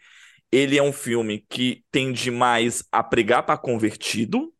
ele 0.51 0.77
é 0.77 0.83
um 0.83 0.93
filme 0.93 1.45
que 1.49 1.83
tende 1.91 2.31
mais 2.31 2.83
a 2.91 3.03
pregar 3.03 3.43
para 3.43 3.57
convertido? 3.57 4.51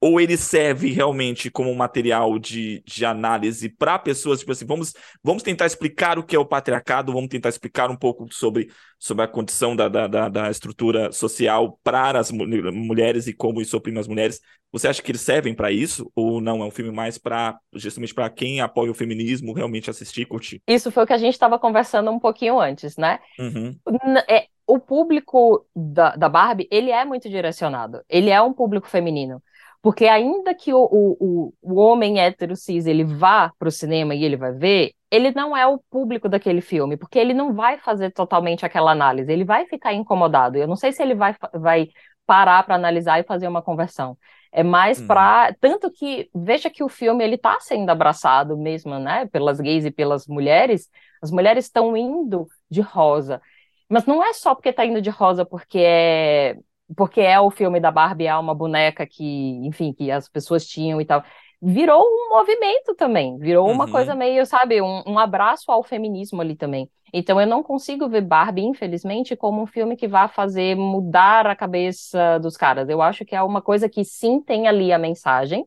Ou 0.00 0.20
ele 0.20 0.36
serve 0.36 0.92
realmente 0.92 1.50
como 1.50 1.74
material 1.74 2.38
de, 2.38 2.82
de 2.86 3.04
análise 3.04 3.68
para 3.68 3.98
pessoas, 3.98 4.40
tipo 4.40 4.52
assim, 4.52 4.64
vamos, 4.64 4.94
vamos 5.24 5.42
tentar 5.42 5.66
explicar 5.66 6.20
o 6.20 6.22
que 6.22 6.36
é 6.36 6.38
o 6.38 6.46
patriarcado, 6.46 7.12
vamos 7.12 7.28
tentar 7.28 7.48
explicar 7.48 7.90
um 7.90 7.96
pouco 7.96 8.32
sobre, 8.32 8.70
sobre 8.96 9.24
a 9.24 9.28
condição 9.28 9.74
da, 9.74 9.88
da, 9.88 10.06
da, 10.06 10.28
da 10.28 10.50
estrutura 10.50 11.10
social 11.10 11.80
para 11.82 12.20
as 12.20 12.30
mu- 12.30 12.46
mulheres 12.72 13.26
e 13.26 13.32
como 13.34 13.60
isso 13.60 13.76
oprime 13.76 13.98
as 13.98 14.06
mulheres. 14.06 14.40
Você 14.70 14.86
acha 14.86 15.02
que 15.02 15.10
eles 15.10 15.20
servem 15.22 15.52
para 15.54 15.72
isso? 15.72 16.10
Ou 16.14 16.40
não? 16.40 16.62
É 16.62 16.66
um 16.66 16.70
filme 16.70 16.92
mais 16.92 17.18
para 17.18 17.58
justamente 17.74 18.14
para 18.14 18.30
quem 18.30 18.60
apoia 18.60 18.92
o 18.92 18.94
feminismo 18.94 19.52
realmente 19.52 19.90
assistir 19.90 20.26
curtir? 20.26 20.62
Isso 20.68 20.92
foi 20.92 21.04
o 21.04 21.06
que 21.06 21.12
a 21.12 21.18
gente 21.18 21.32
estava 21.32 21.58
conversando 21.58 22.10
um 22.10 22.18
pouquinho 22.20 22.60
antes, 22.60 22.96
né? 22.96 23.18
Uhum. 23.38 23.80
É, 24.28 24.48
o 24.68 24.78
público 24.78 25.66
da, 25.74 26.14
da 26.14 26.28
Barbie, 26.28 26.68
ele 26.70 26.90
é 26.90 27.02
muito 27.04 27.28
direcionado. 27.28 28.02
Ele 28.08 28.28
é 28.28 28.40
um 28.40 28.52
público 28.52 28.86
feminino. 28.86 29.42
Porque 29.80 30.06
ainda 30.06 30.54
que 30.54 30.74
o, 30.74 30.82
o, 30.82 31.54
o, 31.62 31.76
homem 31.76 32.20
hétero 32.20 32.54
cis 32.54 32.84
ele 32.86 33.04
vá 33.04 33.50
para 33.58 33.68
o 33.68 33.72
cinema 33.72 34.14
e 34.14 34.24
ele 34.24 34.36
vai 34.36 34.52
ver, 34.52 34.92
ele 35.10 35.30
não 35.30 35.56
é 35.56 35.66
o 35.66 35.78
público 35.90 36.28
daquele 36.28 36.60
filme, 36.60 36.96
porque 36.96 37.18
ele 37.18 37.32
não 37.32 37.54
vai 37.54 37.78
fazer 37.78 38.10
totalmente 38.10 38.66
aquela 38.66 38.90
análise, 38.90 39.32
ele 39.32 39.44
vai 39.44 39.66
ficar 39.66 39.94
incomodado. 39.94 40.58
Eu 40.58 40.66
não 40.66 40.76
sei 40.76 40.92
se 40.92 41.02
ele 41.02 41.14
vai, 41.14 41.34
vai 41.54 41.88
parar 42.26 42.62
para 42.64 42.74
analisar 42.74 43.20
e 43.20 43.24
fazer 43.24 43.48
uma 43.48 43.62
conversão. 43.62 44.18
É 44.52 44.62
mais 44.62 45.00
Uhum. 45.00 45.06
para 45.06 45.54
tanto 45.60 45.90
que 45.90 46.28
veja 46.34 46.68
que 46.68 46.84
o 46.84 46.88
filme 46.88 47.24
ele 47.24 47.36
está 47.36 47.58
sendo 47.60 47.88
abraçado 47.88 48.58
mesmo, 48.58 48.98
né, 48.98 49.26
pelas 49.26 49.60
gays 49.60 49.84
e 49.86 49.90
pelas 49.90 50.26
mulheres. 50.26 50.90
As 51.22 51.30
mulheres 51.30 51.64
estão 51.64 51.96
indo 51.96 52.46
de 52.70 52.80
rosa. 52.80 53.40
Mas 53.88 54.04
não 54.06 54.22
é 54.22 54.32
só 54.32 54.54
porque 54.54 54.72
tá 54.72 54.84
indo 54.84 55.00
de 55.02 55.10
rosa 55.10 55.44
porque 55.44 55.78
é 55.78 56.56
porque 56.96 57.20
é 57.20 57.38
o 57.38 57.50
filme 57.50 57.78
da 57.80 57.90
Barbie, 57.90 58.26
é 58.26 58.36
uma 58.36 58.54
boneca 58.54 59.06
que, 59.06 59.22
enfim, 59.66 59.92
que 59.92 60.10
as 60.10 60.26
pessoas 60.28 60.66
tinham 60.66 60.98
e 61.00 61.04
tal. 61.04 61.22
Virou 61.60 62.02
um 62.02 62.30
movimento 62.30 62.94
também, 62.94 63.36
virou 63.38 63.70
uma 63.70 63.84
Uhum. 63.84 63.90
coisa 63.90 64.14
meio, 64.14 64.46
sabe, 64.46 64.80
um, 64.80 65.02
um 65.06 65.18
abraço 65.18 65.70
ao 65.70 65.82
feminismo 65.82 66.40
ali 66.40 66.56
também. 66.56 66.88
Então 67.12 67.40
eu 67.40 67.46
não 67.46 67.62
consigo 67.62 68.08
ver 68.08 68.20
Barbie, 68.22 68.62
infelizmente, 68.62 69.36
como 69.36 69.62
um 69.62 69.66
filme 69.66 69.96
que 69.96 70.06
vá 70.08 70.28
fazer 70.28 70.76
mudar 70.76 71.46
a 71.46 71.56
cabeça 71.56 72.38
dos 72.38 72.56
caras. 72.56 72.88
Eu 72.88 73.02
acho 73.02 73.24
que 73.24 73.34
é 73.34 73.42
uma 73.42 73.60
coisa 73.60 73.88
que 73.88 74.04
sim 74.04 74.40
tem 74.40 74.66
ali 74.68 74.92
a 74.92 74.98
mensagem, 74.98 75.66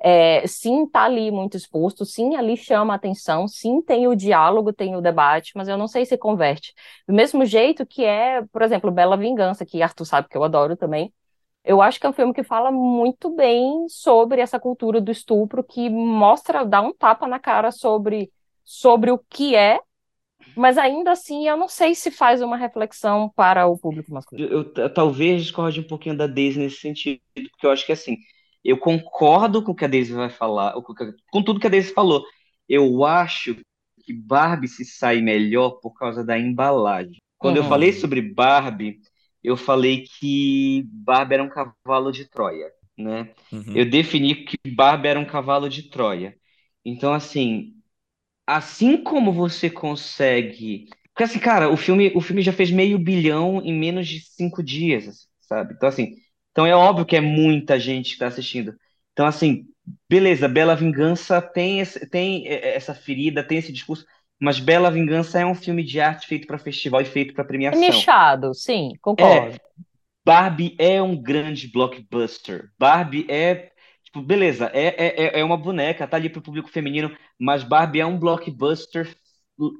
é, 0.00 0.46
sim 0.46 0.86
tá 0.88 1.04
ali 1.04 1.30
muito 1.30 1.56
exposto, 1.56 2.04
sim 2.04 2.36
ali 2.36 2.56
chama 2.56 2.92
a 2.94 2.96
atenção, 2.96 3.48
sim 3.48 3.82
tem 3.82 4.06
o 4.06 4.14
diálogo, 4.14 4.72
tem 4.72 4.96
o 4.96 5.00
debate, 5.00 5.52
mas 5.56 5.68
eu 5.68 5.76
não 5.76 5.88
sei 5.88 6.06
se 6.06 6.16
converte. 6.16 6.72
Do 7.06 7.14
mesmo 7.14 7.44
jeito 7.44 7.84
que 7.86 8.04
é, 8.04 8.42
por 8.52 8.62
exemplo, 8.62 8.90
Bela 8.90 9.16
Vingança, 9.16 9.66
que 9.66 9.82
Arthur 9.82 10.04
sabe 10.04 10.28
que 10.28 10.36
eu 10.36 10.44
adoro 10.44 10.76
também. 10.76 11.12
Eu 11.64 11.82
acho 11.82 12.00
que 12.00 12.06
é 12.06 12.08
um 12.08 12.12
filme 12.12 12.32
que 12.32 12.42
fala 12.42 12.70
muito 12.70 13.30
bem 13.30 13.86
sobre 13.88 14.40
essa 14.40 14.58
cultura 14.58 15.00
do 15.00 15.10
estupro, 15.10 15.62
que 15.62 15.90
mostra, 15.90 16.64
dá 16.64 16.80
um 16.80 16.92
tapa 16.94 17.26
na 17.26 17.38
cara 17.38 17.70
sobre, 17.70 18.32
sobre 18.64 19.10
o 19.10 19.18
que 19.18 19.54
é, 19.54 19.80
mas 20.56 20.78
ainda 20.78 21.12
assim 21.12 21.48
eu 21.48 21.56
não 21.56 21.68
sei 21.68 21.94
se 21.94 22.10
faz 22.10 22.42
uma 22.42 22.56
reflexão 22.56 23.30
para 23.36 23.66
o 23.66 23.78
público 23.78 24.12
masculino. 24.12 24.48
Eu, 24.50 24.72
eu 24.76 24.92
talvez 24.92 25.42
discorde 25.42 25.80
um 25.80 25.84
pouquinho 25.84 26.16
da 26.16 26.26
Daisy 26.26 26.58
nesse 26.58 26.80
sentido, 26.80 27.20
porque 27.34 27.66
eu 27.66 27.70
acho 27.70 27.86
que 27.86 27.92
assim, 27.92 28.16
eu 28.64 28.76
concordo 28.76 29.62
com 29.62 29.72
o 29.72 29.74
que 29.74 29.84
a 29.84 29.88
Daisy 29.88 30.12
vai 30.12 30.30
falar, 30.30 30.74
com 31.30 31.42
tudo 31.42 31.60
que 31.60 31.66
a 31.66 31.70
Daisy 31.70 31.92
falou. 31.92 32.24
Eu 32.68 33.04
acho 33.04 33.56
que 34.02 34.12
Barbie 34.12 34.68
se 34.68 34.84
sai 34.84 35.20
melhor 35.20 35.80
por 35.80 35.92
causa 35.94 36.24
da 36.24 36.38
embalagem. 36.38 37.18
Quando 37.38 37.58
uhum. 37.58 37.64
eu 37.64 37.68
falei 37.68 37.92
sobre 37.92 38.20
Barbie, 38.20 39.00
eu 39.42 39.56
falei 39.56 40.04
que 40.04 40.84
Barbie 40.88 41.34
era 41.34 41.42
um 41.42 41.48
cavalo 41.48 42.10
de 42.10 42.28
Troia, 42.28 42.70
né? 42.96 43.32
Uhum. 43.52 43.74
Eu 43.74 43.88
defini 43.88 44.34
que 44.44 44.58
Barbie 44.70 45.08
era 45.08 45.20
um 45.20 45.24
cavalo 45.24 45.68
de 45.68 45.84
Troia. 45.88 46.34
Então, 46.84 47.12
assim, 47.12 47.74
assim 48.46 48.96
como 49.02 49.32
você 49.32 49.70
consegue. 49.70 50.88
Porque, 51.12 51.24
assim, 51.24 51.38
cara, 51.38 51.70
o 51.70 51.76
filme, 51.76 52.12
o 52.14 52.20
filme 52.20 52.42
já 52.42 52.52
fez 52.52 52.70
meio 52.70 52.98
bilhão 52.98 53.60
em 53.62 53.78
menos 53.78 54.08
de 54.08 54.20
cinco 54.20 54.62
dias, 54.62 55.28
sabe? 55.40 55.74
Então, 55.74 55.88
assim, 55.88 56.16
então 56.50 56.66
é 56.66 56.74
óbvio 56.74 57.06
que 57.06 57.16
é 57.16 57.20
muita 57.20 57.78
gente 57.78 58.08
que 58.08 58.14
está 58.14 58.26
assistindo. 58.26 58.74
Então, 59.12 59.26
assim, 59.26 59.66
beleza, 60.08 60.48
Bela 60.48 60.76
Vingança 60.76 61.40
tem, 61.40 61.80
esse, 61.80 62.08
tem 62.08 62.46
essa 62.46 62.94
ferida, 62.94 63.42
tem 63.42 63.58
esse 63.58 63.72
discurso, 63.72 64.04
mas 64.40 64.60
Bela 64.60 64.90
Vingança 64.90 65.40
é 65.40 65.46
um 65.46 65.54
filme 65.54 65.82
de 65.82 66.00
arte 66.00 66.26
feito 66.26 66.46
para 66.46 66.58
festival 66.58 67.00
e 67.00 67.04
feito 67.04 67.34
para 67.34 67.44
premiação. 67.44 67.82
É 67.82 67.86
nichado, 67.86 68.54
sim, 68.54 68.92
concordo. 69.00 69.56
É, 69.56 69.58
Barbie 70.24 70.76
é 70.78 71.00
um 71.02 71.20
grande 71.20 71.68
blockbuster. 71.68 72.70
Barbie 72.78 73.26
é. 73.28 73.70
Tipo, 74.04 74.22
beleza, 74.22 74.70
é, 74.72 74.86
é, 74.86 75.40
é 75.40 75.44
uma 75.44 75.56
boneca, 75.56 76.06
tá 76.06 76.16
ali 76.16 76.30
pro 76.30 76.40
público 76.40 76.70
feminino, 76.70 77.14
mas 77.38 77.62
Barbie 77.62 78.00
é 78.00 78.06
um 78.06 78.18
blockbuster 78.18 79.14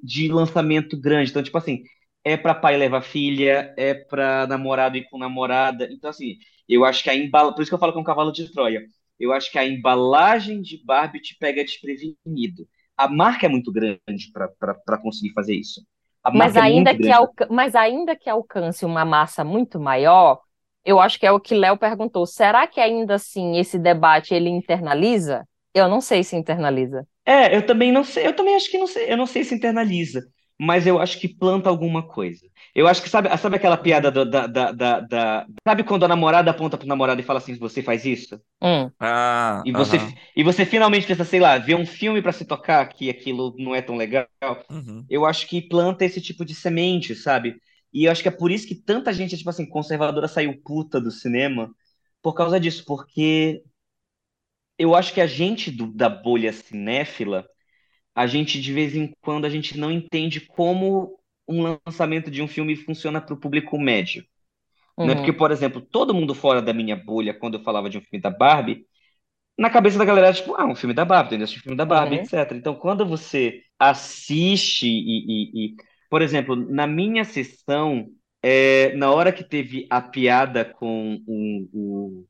de 0.02 0.28
lançamento 0.28 1.00
grande. 1.00 1.30
Então, 1.30 1.42
tipo 1.42 1.56
assim, 1.56 1.82
é 2.28 2.36
para 2.36 2.54
pai 2.54 2.76
levar 2.76 3.00
filha, 3.00 3.72
é 3.76 3.94
para 3.94 4.46
namorado 4.46 4.96
ir 4.96 5.08
com 5.08 5.18
namorada. 5.18 5.88
Então, 5.90 6.10
assim, 6.10 6.36
eu 6.68 6.84
acho 6.84 7.02
que 7.02 7.10
a 7.10 7.14
embalagem. 7.14 7.54
Por 7.54 7.62
isso 7.62 7.70
que 7.70 7.74
eu 7.74 7.78
falo 7.78 7.92
que 7.92 7.98
é 7.98 8.00
um 8.00 8.04
cavalo 8.04 8.30
de 8.30 8.52
Troia. 8.52 8.82
Eu 9.18 9.32
acho 9.32 9.50
que 9.50 9.58
a 9.58 9.66
embalagem 9.66 10.60
de 10.60 10.82
Barbie 10.84 11.20
te 11.20 11.36
pega 11.38 11.64
desprevenido. 11.64 12.68
A 12.96 13.08
marca 13.08 13.46
é 13.46 13.48
muito 13.48 13.72
grande 13.72 14.30
para 14.84 14.98
conseguir 14.98 15.32
fazer 15.32 15.54
isso. 15.54 15.80
Mas 16.32 16.56
é 16.56 16.60
ainda, 16.60 16.94
que 16.94 17.10
alca... 17.10 17.48
Mas 17.50 17.74
ainda 17.74 18.14
que 18.14 18.28
alcance 18.28 18.84
uma 18.84 19.04
massa 19.04 19.42
muito 19.42 19.80
maior, 19.80 20.40
eu 20.84 21.00
acho 21.00 21.18
que 21.18 21.26
é 21.26 21.32
o 21.32 21.40
que 21.40 21.54
Léo 21.54 21.78
perguntou. 21.78 22.26
Será 22.26 22.66
que 22.66 22.80
ainda 22.80 23.14
assim 23.14 23.56
esse 23.56 23.78
debate 23.78 24.34
ele 24.34 24.50
internaliza? 24.50 25.48
Eu 25.72 25.88
não 25.88 26.00
sei 26.00 26.22
se 26.22 26.36
internaliza. 26.36 27.06
É, 27.24 27.56
eu 27.56 27.64
também 27.64 27.90
não 27.90 28.04
sei. 28.04 28.26
Eu 28.26 28.36
também 28.36 28.54
acho 28.54 28.70
que 28.70 28.78
não 28.78 28.86
sei. 28.86 29.10
Eu 29.10 29.16
não 29.16 29.26
sei 29.26 29.42
se 29.44 29.54
internaliza 29.54 30.22
mas 30.58 30.86
eu 30.86 30.98
acho 30.98 31.20
que 31.20 31.28
planta 31.28 31.68
alguma 31.68 32.02
coisa. 32.02 32.46
Eu 32.74 32.88
acho 32.88 33.00
que 33.00 33.08
sabe, 33.08 33.34
sabe 33.38 33.56
aquela 33.56 33.76
piada 33.76 34.10
do, 34.10 34.24
da, 34.28 34.46
da, 34.46 34.72
da, 34.72 35.00
da, 35.00 35.46
Sabe 35.66 35.84
quando 35.84 36.04
a 36.04 36.08
namorada 36.08 36.50
aponta 36.50 36.76
pro 36.76 36.86
namorado 36.86 37.20
e 37.20 37.24
fala 37.24 37.38
assim: 37.38 37.56
você 37.56 37.82
faz 37.82 38.04
isso? 38.04 38.40
Hum. 38.60 38.90
Ah, 38.98 39.62
e, 39.64 39.70
você, 39.70 39.96
e 40.34 40.42
você 40.42 40.66
finalmente 40.66 41.06
pensa, 41.06 41.24
sei 41.24 41.38
lá, 41.38 41.56
ver 41.58 41.76
um 41.76 41.86
filme 41.86 42.20
para 42.20 42.32
se 42.32 42.44
tocar 42.44 42.84
que 42.88 43.08
aquilo 43.08 43.54
não 43.56 43.74
é 43.74 43.80
tão 43.80 43.96
legal. 43.96 44.26
Uhum. 44.68 45.04
Eu 45.08 45.24
acho 45.24 45.46
que 45.46 45.62
planta 45.62 46.04
esse 46.04 46.20
tipo 46.20 46.44
de 46.44 46.54
semente, 46.54 47.14
sabe? 47.14 47.56
E 47.92 48.04
eu 48.04 48.12
acho 48.12 48.22
que 48.22 48.28
é 48.28 48.32
por 48.32 48.50
isso 48.50 48.66
que 48.66 48.74
tanta 48.74 49.12
gente, 49.12 49.36
tipo 49.36 49.48
assim, 49.48 49.66
conservadora 49.66 50.26
saiu 50.26 50.60
puta 50.64 51.00
do 51.00 51.10
cinema 51.10 51.70
por 52.20 52.34
causa 52.34 52.58
disso, 52.58 52.84
porque 52.84 53.62
eu 54.76 54.94
acho 54.94 55.12
que 55.12 55.20
a 55.20 55.26
gente 55.26 55.70
do, 55.70 55.86
da 55.92 56.08
bolha 56.08 56.52
cinéfila 56.52 57.46
a 58.18 58.26
gente 58.26 58.60
de 58.60 58.72
vez 58.72 58.96
em 58.96 59.14
quando 59.20 59.44
a 59.44 59.48
gente 59.48 59.78
não 59.78 59.92
entende 59.92 60.40
como 60.40 61.20
um 61.46 61.78
lançamento 61.86 62.32
de 62.32 62.42
um 62.42 62.48
filme 62.48 62.74
funciona 62.74 63.20
para 63.20 63.32
o 63.32 63.38
público 63.38 63.78
médio. 63.78 64.24
Uhum. 64.96 65.06
Né? 65.06 65.14
Porque, 65.14 65.32
por 65.32 65.52
exemplo, 65.52 65.80
todo 65.80 66.12
mundo 66.12 66.34
fora 66.34 66.60
da 66.60 66.74
minha 66.74 66.96
bolha, 66.96 67.32
quando 67.32 67.58
eu 67.58 67.62
falava 67.62 67.88
de 67.88 67.96
um 67.96 68.00
filme 68.00 68.20
da 68.20 68.28
Barbie, 68.28 68.84
na 69.56 69.70
cabeça 69.70 69.96
da 69.96 70.04
galera, 70.04 70.32
tipo, 70.32 70.52
ah, 70.56 70.66
um 70.66 70.74
filme 70.74 70.92
da 70.92 71.04
Barbie, 71.04 71.30
tem 71.30 71.44
um 71.44 71.46
filme 71.46 71.76
da 71.76 71.84
Barbie, 71.84 72.16
uhum. 72.16 72.22
etc. 72.22 72.56
Então, 72.56 72.74
quando 72.74 73.06
você 73.06 73.62
assiste 73.78 74.88
e, 74.88 74.90
e, 74.90 75.66
e, 75.66 75.74
por 76.10 76.20
exemplo, 76.20 76.56
na 76.56 76.88
minha 76.88 77.22
sessão, 77.22 78.08
é, 78.42 78.96
na 78.96 79.12
hora 79.12 79.30
que 79.30 79.44
teve 79.44 79.86
a 79.88 80.02
piada 80.02 80.64
com 80.64 81.22
o, 81.24 81.68
o 81.72 82.26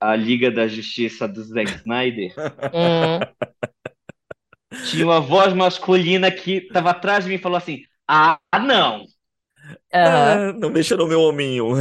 a 0.00 0.16
Liga 0.16 0.50
da 0.50 0.66
Justiça 0.66 1.28
do 1.28 1.40
Zack 1.44 1.70
Snyder, 1.70 2.34
uhum. 2.36 3.20
Tinha 4.88 5.04
uma 5.04 5.20
voz 5.20 5.52
masculina 5.52 6.30
que 6.30 6.60
tava 6.72 6.90
atrás 6.90 7.24
de 7.24 7.30
mim 7.30 7.36
e 7.36 7.42
falou 7.42 7.58
assim: 7.58 7.82
Ah, 8.06 8.38
não! 8.60 9.04
Ah, 9.92 10.52
não 10.52 10.70
mexa 10.70 10.96
no 10.96 11.06
meu 11.06 11.20
hominho. 11.20 11.76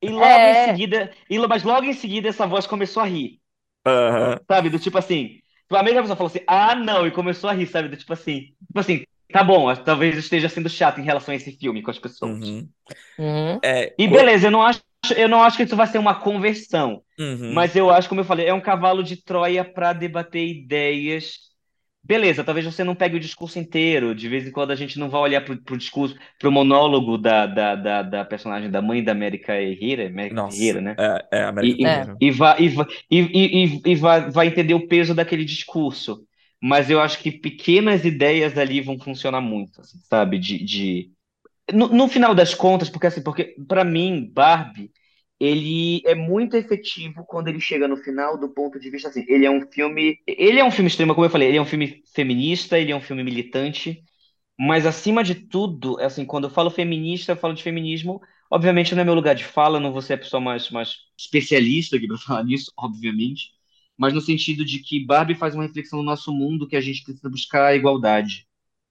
E 0.00 0.08
logo 0.08 0.24
é... 0.24 0.64
em 0.64 0.66
seguida, 0.66 1.12
e, 1.30 1.38
mas 1.38 1.62
logo 1.62 1.84
em 1.84 1.92
seguida 1.92 2.28
essa 2.28 2.46
voz 2.46 2.66
começou 2.66 3.02
a 3.02 3.06
rir. 3.06 3.38
Uhum. 3.86 4.36
Sabe? 4.50 4.68
Do 4.68 4.78
tipo 4.78 4.98
assim. 4.98 5.38
A 5.70 5.82
mesma 5.82 6.02
pessoa 6.02 6.16
falou 6.16 6.28
assim, 6.28 6.44
ah, 6.46 6.74
não, 6.74 7.06
e 7.06 7.10
começou 7.10 7.48
a 7.48 7.52
rir, 7.54 7.66
sabe? 7.66 7.88
Do 7.88 7.96
tipo 7.96 8.12
assim, 8.12 8.52
tipo 8.66 8.78
assim, 8.78 9.04
tá 9.32 9.42
bom, 9.42 9.74
talvez 9.76 10.16
esteja 10.18 10.48
sendo 10.48 10.68
chato 10.68 11.00
em 11.00 11.04
relação 11.04 11.32
a 11.32 11.36
esse 11.36 11.52
filme 11.52 11.82
com 11.82 11.90
as 11.90 11.98
pessoas. 11.98 12.46
Uhum. 12.46 12.68
Uhum. 13.18 13.58
É, 13.64 13.94
e 13.98 14.06
beleza, 14.06 14.48
eu 14.48 14.50
não 14.50 14.62
acho. 14.62 14.82
Eu 15.16 15.28
não 15.28 15.42
acho 15.42 15.56
que 15.56 15.64
isso 15.64 15.74
vai 15.74 15.88
ser 15.88 15.98
uma 15.98 16.14
conversão, 16.14 17.02
uhum. 17.18 17.52
mas 17.52 17.74
eu 17.74 17.90
acho, 17.90 18.08
como 18.08 18.20
eu 18.20 18.24
falei, 18.24 18.46
é 18.46 18.54
um 18.54 18.60
cavalo 18.60 19.02
de 19.02 19.16
Troia 19.16 19.64
para 19.64 19.92
debater 19.92 20.46
ideias 20.46 21.51
Beleza, 22.04 22.42
talvez 22.42 22.66
você 22.66 22.82
não 22.82 22.96
pegue 22.96 23.16
o 23.16 23.20
discurso 23.20 23.58
inteiro. 23.58 24.14
De 24.14 24.28
vez 24.28 24.46
em 24.46 24.50
quando 24.50 24.72
a 24.72 24.74
gente 24.74 24.98
não 24.98 25.08
vai 25.08 25.20
olhar 25.20 25.44
pro, 25.44 25.56
pro 25.56 25.78
discurso, 25.78 26.16
pro 26.38 26.50
monólogo 26.50 27.16
da, 27.16 27.46
da, 27.46 27.74
da, 27.76 28.02
da 28.02 28.24
personagem 28.24 28.70
da 28.70 28.82
mãe 28.82 29.04
da 29.04 29.12
América 29.12 29.60
Herrera, 29.60 30.08
América 30.08 30.34
Nossa, 30.34 30.56
Herrera, 30.60 30.80
né? 30.80 30.96
É, 30.98 31.38
é 31.38 31.44
América 31.44 31.80
e, 31.80 31.84
Herrera. 31.84 32.16
E, 32.20 32.26
e, 32.26 32.30
vai, 32.32 32.60
e, 32.60 32.74
e, 33.10 33.64
e, 33.64 33.82
e 33.86 33.94
vai, 33.94 34.30
vai 34.30 34.46
entender 34.48 34.74
o 34.74 34.88
peso 34.88 35.14
daquele 35.14 35.44
discurso. 35.44 36.26
Mas 36.60 36.90
eu 36.90 37.00
acho 37.00 37.18
que 37.18 37.30
pequenas 37.30 38.04
ideias 38.04 38.56
ali 38.58 38.80
vão 38.80 38.98
funcionar 38.98 39.40
muito, 39.40 39.80
assim, 39.80 39.98
sabe? 40.08 40.38
De, 40.38 40.64
de... 40.64 41.10
No, 41.72 41.88
no 41.88 42.08
final 42.08 42.34
das 42.34 42.54
contas, 42.54 42.90
porque 42.90 43.06
assim, 43.06 43.22
porque 43.22 43.56
para 43.66 43.84
mim, 43.84 44.28
Barbie 44.32 44.90
ele 45.42 46.00
é 46.06 46.14
muito 46.14 46.56
efetivo 46.56 47.24
quando 47.26 47.48
ele 47.48 47.58
chega 47.58 47.88
no 47.88 47.96
final 47.96 48.38
do 48.38 48.48
ponto 48.48 48.78
de 48.78 48.88
vista 48.90 49.08
assim, 49.08 49.24
ele 49.26 49.44
é 49.44 49.50
um 49.50 49.60
filme, 49.72 50.20
ele 50.24 50.60
é 50.60 50.64
um 50.64 50.70
filme 50.70 50.86
extremo, 50.88 51.14
como 51.16 51.26
eu 51.26 51.30
falei, 51.30 51.48
ele 51.48 51.56
é 51.58 51.60
um 51.60 51.66
filme 51.66 52.00
feminista, 52.14 52.78
ele 52.78 52.92
é 52.92 52.96
um 52.96 53.00
filme 53.00 53.24
militante, 53.24 54.04
mas 54.56 54.86
acima 54.86 55.24
de 55.24 55.34
tudo, 55.34 55.98
é 56.00 56.04
assim, 56.04 56.24
quando 56.24 56.44
eu 56.44 56.50
falo 56.50 56.70
feminista, 56.70 57.32
eu 57.32 57.36
falo 57.36 57.54
de 57.54 57.62
feminismo, 57.64 58.20
obviamente 58.48 58.94
não 58.94 59.02
é 59.02 59.04
meu 59.04 59.14
lugar 59.14 59.34
de 59.34 59.44
fala, 59.44 59.80
não 59.80 59.92
vou 59.92 60.00
ser 60.00 60.14
a 60.14 60.18
pessoa 60.18 60.40
mais, 60.40 60.70
mais 60.70 60.98
especialista 61.18 61.96
aqui 61.96 62.06
para 62.06 62.18
falar 62.18 62.44
nisso, 62.44 62.72
obviamente, 62.78 63.50
mas 63.98 64.14
no 64.14 64.20
sentido 64.20 64.64
de 64.64 64.78
que 64.78 65.04
Barbie 65.04 65.34
faz 65.34 65.54
uma 65.56 65.64
reflexão 65.64 65.98
no 65.98 66.04
nosso 66.04 66.32
mundo 66.32 66.68
que 66.68 66.76
a 66.76 66.80
gente 66.80 67.02
precisa 67.02 67.28
buscar 67.28 67.66
a 67.66 67.74
igualdade 67.74 68.46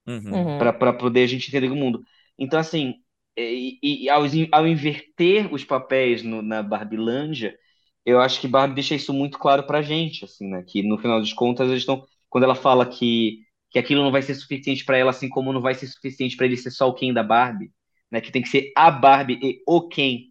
uhum. 0.05 0.33
Uhum. 0.33 0.57
para 0.57 0.91
poder 0.91 1.23
a 1.23 1.27
gente 1.27 1.47
entender 1.47 1.71
o 1.71 1.75
mundo. 1.77 2.03
Então, 2.37 2.59
assim, 2.59 2.95
e, 3.37 4.05
e 4.05 4.09
ao, 4.09 4.23
ao, 4.51 4.67
inverter 4.67 5.53
os 5.53 5.63
papéis 5.63 6.23
no, 6.23 6.41
na 6.41 6.61
Barbilândia, 6.61 7.57
eu 8.05 8.19
acho 8.19 8.41
que 8.41 8.47
Barbie 8.47 8.75
deixa 8.75 8.95
isso 8.95 9.13
muito 9.13 9.37
claro 9.39 9.63
pra 9.65 9.81
gente, 9.81 10.25
assim, 10.25 10.49
né? 10.49 10.63
Que 10.67 10.83
no 10.83 10.97
final 10.97 11.19
das 11.19 11.33
contas, 11.33 11.69
eles 11.69 11.85
quando 12.29 12.43
ela 12.43 12.55
fala 12.55 12.85
que, 12.85 13.39
que 13.69 13.79
aquilo 13.79 14.03
não 14.03 14.11
vai 14.11 14.21
ser 14.21 14.35
suficiente 14.35 14.85
para 14.85 14.97
ela, 14.97 15.11
assim 15.11 15.29
como 15.29 15.53
não 15.53 15.61
vai 15.61 15.75
ser 15.75 15.87
suficiente 15.87 16.35
para 16.35 16.45
ele 16.45 16.57
ser 16.57 16.71
só 16.71 16.87
o 16.89 16.93
Ken 16.93 17.13
da 17.13 17.23
Barbie, 17.23 17.71
né? 18.11 18.21
Que 18.21 18.31
tem 18.31 18.41
que 18.41 18.49
ser 18.49 18.71
a 18.75 18.89
Barbie 18.91 19.39
e 19.41 19.61
o 19.67 19.87
Ken, 19.87 20.29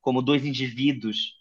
como 0.00 0.22
dois 0.22 0.44
indivíduos, 0.44 1.34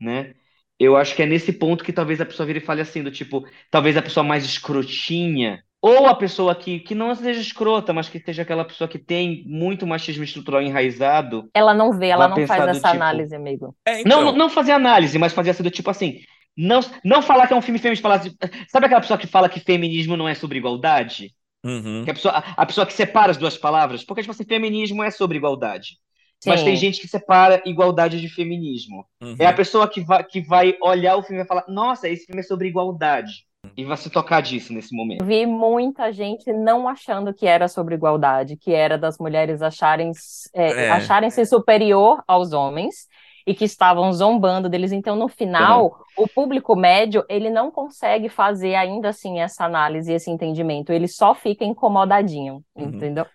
né? 0.00 0.34
Eu 0.78 0.96
acho 0.96 1.14
que 1.14 1.22
é 1.22 1.26
nesse 1.26 1.52
ponto 1.52 1.84
que 1.84 1.92
talvez 1.92 2.20
a 2.20 2.26
pessoa 2.26 2.46
vire 2.46 2.58
e 2.58 2.62
fale 2.62 2.80
assim, 2.80 3.02
do 3.02 3.10
tipo, 3.10 3.46
talvez 3.70 3.96
a 3.96 4.02
pessoa 4.02 4.24
mais 4.24 4.44
escrotinha 4.44 5.62
ou 5.82 6.06
a 6.06 6.14
pessoa 6.14 6.54
que, 6.54 6.80
que 6.80 6.94
não 6.94 7.14
seja 7.14 7.40
escrota, 7.40 7.92
mas 7.92 8.08
que 8.08 8.20
seja 8.20 8.42
aquela 8.42 8.64
pessoa 8.64 8.86
que 8.86 8.98
tem 8.98 9.44
muito 9.46 9.86
machismo 9.86 10.22
estrutural 10.22 10.60
enraizado. 10.60 11.48
Ela 11.54 11.72
não 11.72 11.92
vê, 11.92 12.08
ela 12.08 12.28
não 12.28 12.46
faz 12.46 12.62
essa 12.64 12.74
tipo, 12.74 12.88
análise, 12.88 13.34
amigo. 13.34 13.74
É, 13.86 14.00
então... 14.00 14.24
não, 14.24 14.32
não 14.32 14.50
fazer 14.50 14.72
análise, 14.72 15.18
mas 15.18 15.32
fazer 15.32 15.50
assim 15.50 15.62
do 15.62 15.70
tipo 15.70 15.88
assim. 15.88 16.20
Não, 16.56 16.80
não 17.02 17.22
falar 17.22 17.46
que 17.46 17.54
é 17.54 17.56
um 17.56 17.62
filme 17.62 17.78
feminista, 17.78 18.02
falar 18.02 18.16
assim, 18.16 18.36
sabe 18.68 18.86
aquela 18.86 19.00
pessoa 19.00 19.16
que 19.16 19.26
fala 19.26 19.48
que 19.48 19.60
feminismo 19.60 20.16
não 20.16 20.28
é 20.28 20.34
sobre 20.34 20.58
igualdade? 20.58 21.32
Uhum. 21.64 22.04
Que 22.04 22.10
a, 22.10 22.14
pessoa, 22.14 22.34
a 22.34 22.66
pessoa 22.66 22.86
que 22.86 22.92
separa 22.92 23.30
as 23.30 23.36
duas 23.36 23.56
palavras, 23.56 24.04
porque 24.04 24.22
tipo 24.22 24.32
assim, 24.32 24.44
feminismo 24.44 25.02
é 25.02 25.10
sobre 25.10 25.38
igualdade. 25.38 25.98
Sim. 26.42 26.50
Mas 26.50 26.62
tem 26.62 26.74
gente 26.74 27.00
que 27.00 27.08
separa 27.08 27.62
igualdade 27.66 28.20
de 28.20 28.28
feminismo. 28.28 29.06
Uhum. 29.22 29.36
É 29.38 29.46
a 29.46 29.52
pessoa 29.52 29.86
que 29.86 30.00
vai, 30.00 30.24
que 30.24 30.40
vai 30.40 30.74
olhar 30.82 31.16
o 31.16 31.22
filme 31.22 31.36
e 31.36 31.44
vai 31.44 31.46
falar: 31.46 31.64
Nossa, 31.68 32.08
esse 32.08 32.26
filme 32.26 32.40
é 32.40 32.44
sobre 32.44 32.66
igualdade. 32.68 33.44
E 33.76 33.84
vai 33.84 33.96
se 33.96 34.10
tocar 34.10 34.40
disso 34.40 34.72
nesse 34.72 34.94
momento. 34.94 35.24
Vi 35.24 35.46
muita 35.46 36.12
gente 36.12 36.52
não 36.52 36.88
achando 36.88 37.32
que 37.32 37.46
era 37.46 37.68
sobre 37.68 37.94
igualdade, 37.94 38.56
que 38.56 38.72
era 38.72 38.98
das 38.98 39.18
mulheres 39.18 39.62
acharem, 39.62 40.12
é, 40.54 40.86
é. 40.86 40.90
acharem-se 40.90 41.44
superior 41.46 42.22
aos 42.26 42.52
homens 42.52 43.08
e 43.46 43.54
que 43.54 43.64
estavam 43.64 44.12
zombando 44.12 44.68
deles. 44.68 44.92
Então, 44.92 45.16
no 45.16 45.28
final, 45.28 46.04
o 46.16 46.28
público 46.28 46.76
médio, 46.76 47.24
ele 47.28 47.50
não 47.50 47.70
consegue 47.70 48.28
fazer 48.28 48.74
ainda 48.74 49.08
assim 49.08 49.40
essa 49.40 49.64
análise, 49.64 50.12
esse 50.12 50.30
entendimento. 50.30 50.92
Ele 50.92 51.08
só 51.08 51.34
fica 51.34 51.64
incomodadinho, 51.64 52.62
uhum. 52.76 52.84
entendeu? 52.84 53.26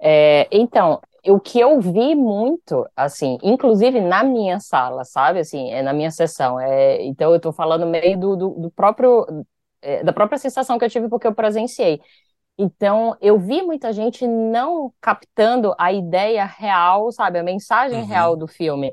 É, 0.00 0.48
então, 0.50 1.00
o 1.26 1.38
que 1.38 1.60
eu 1.60 1.78
vi 1.80 2.14
muito, 2.14 2.86
assim, 2.96 3.38
inclusive 3.42 4.00
na 4.00 4.24
minha 4.24 4.58
sala, 4.58 5.04
sabe, 5.04 5.40
assim, 5.40 5.70
é 5.70 5.82
na 5.82 5.92
minha 5.92 6.10
sessão, 6.10 6.58
é, 6.58 7.02
então 7.04 7.30
eu 7.30 7.36
estou 7.36 7.52
falando 7.52 7.86
meio 7.86 8.18
do, 8.18 8.36
do, 8.36 8.48
do 8.50 8.70
próprio, 8.70 9.26
é, 9.82 10.02
da 10.02 10.12
própria 10.12 10.38
sensação 10.38 10.78
que 10.78 10.84
eu 10.84 10.90
tive 10.90 11.08
porque 11.08 11.26
eu 11.26 11.34
presenciei. 11.34 12.00
Então, 12.58 13.16
eu 13.20 13.38
vi 13.38 13.62
muita 13.62 13.92
gente 13.92 14.26
não 14.26 14.92
captando 15.00 15.74
a 15.78 15.92
ideia 15.92 16.44
real, 16.44 17.10
sabe, 17.10 17.38
a 17.38 17.42
mensagem 17.42 18.00
uhum. 18.00 18.06
real 18.06 18.36
do 18.36 18.46
filme. 18.46 18.92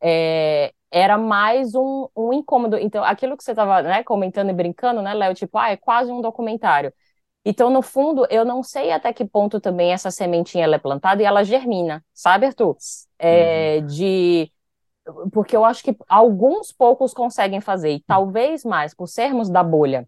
É, 0.00 0.72
era 0.90 1.18
mais 1.18 1.74
um, 1.74 2.08
um 2.16 2.32
incômodo. 2.32 2.76
Então, 2.78 3.02
aquilo 3.02 3.36
que 3.36 3.42
você 3.42 3.50
estava 3.50 3.82
né, 3.82 4.04
comentando 4.04 4.50
e 4.50 4.52
brincando, 4.52 5.02
né, 5.02 5.14
Léo? 5.14 5.34
Tipo, 5.34 5.58
ah, 5.58 5.70
é 5.70 5.76
quase 5.76 6.12
um 6.12 6.20
documentário. 6.20 6.92
Então, 7.44 7.70
no 7.70 7.82
fundo, 7.82 8.26
eu 8.30 8.44
não 8.44 8.62
sei 8.62 8.92
até 8.92 9.12
que 9.12 9.24
ponto 9.24 9.60
também 9.60 9.92
essa 9.92 10.10
sementinha 10.10 10.66
é 10.66 10.78
plantada 10.78 11.20
e 11.22 11.24
ela 11.24 11.42
germina, 11.42 12.04
sabe, 12.14 12.46
Arthur? 12.46 12.76
É, 13.18 13.78
uhum. 13.78 13.86
De 13.86 14.52
porque 15.32 15.56
eu 15.56 15.64
acho 15.64 15.82
que 15.82 15.96
alguns 16.06 16.70
poucos 16.70 17.14
conseguem 17.14 17.62
fazer, 17.62 17.92
e 17.92 18.00
talvez 18.06 18.62
mais 18.62 18.92
por 18.92 19.06
sermos 19.06 19.48
da 19.48 19.62
bolha 19.62 20.06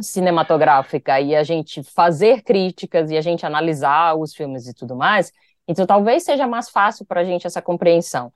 cinematográfica 0.00 1.20
e 1.20 1.34
a 1.36 1.42
gente 1.42 1.82
fazer 1.82 2.42
críticas 2.42 3.10
e 3.10 3.16
a 3.16 3.20
gente 3.20 3.46
analisar 3.46 4.16
os 4.16 4.34
filmes 4.34 4.66
e 4.66 4.74
tudo 4.74 4.96
mais, 4.96 5.32
então 5.68 5.86
talvez 5.86 6.24
seja 6.24 6.46
mais 6.46 6.68
fácil 6.68 7.04
para 7.06 7.20
a 7.20 7.24
gente 7.24 7.46
essa 7.46 7.62
compreensão. 7.62 8.32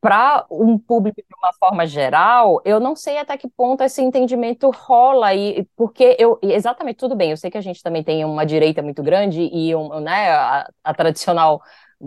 Para 0.00 0.46
um 0.50 0.78
público 0.78 1.20
de 1.20 1.34
uma 1.38 1.52
forma 1.54 1.86
geral, 1.86 2.62
eu 2.64 2.80
não 2.80 2.96
sei 2.96 3.18
até 3.18 3.36
que 3.36 3.48
ponto 3.48 3.82
esse 3.84 4.00
entendimento 4.00 4.70
rola 4.70 5.34
e 5.34 5.66
porque 5.76 6.16
eu 6.18 6.38
exatamente 6.42 6.96
tudo 6.96 7.14
bem. 7.14 7.30
Eu 7.32 7.36
sei 7.36 7.50
que 7.50 7.58
a 7.58 7.60
gente 7.60 7.82
também 7.82 8.02
tem 8.02 8.24
uma 8.24 8.46
direita 8.46 8.80
muito 8.82 9.02
grande 9.02 9.42
e 9.42 9.74
um, 9.76 10.00
né, 10.00 10.30
a, 10.32 10.70
a 10.84 10.94
tradicional 10.94 11.60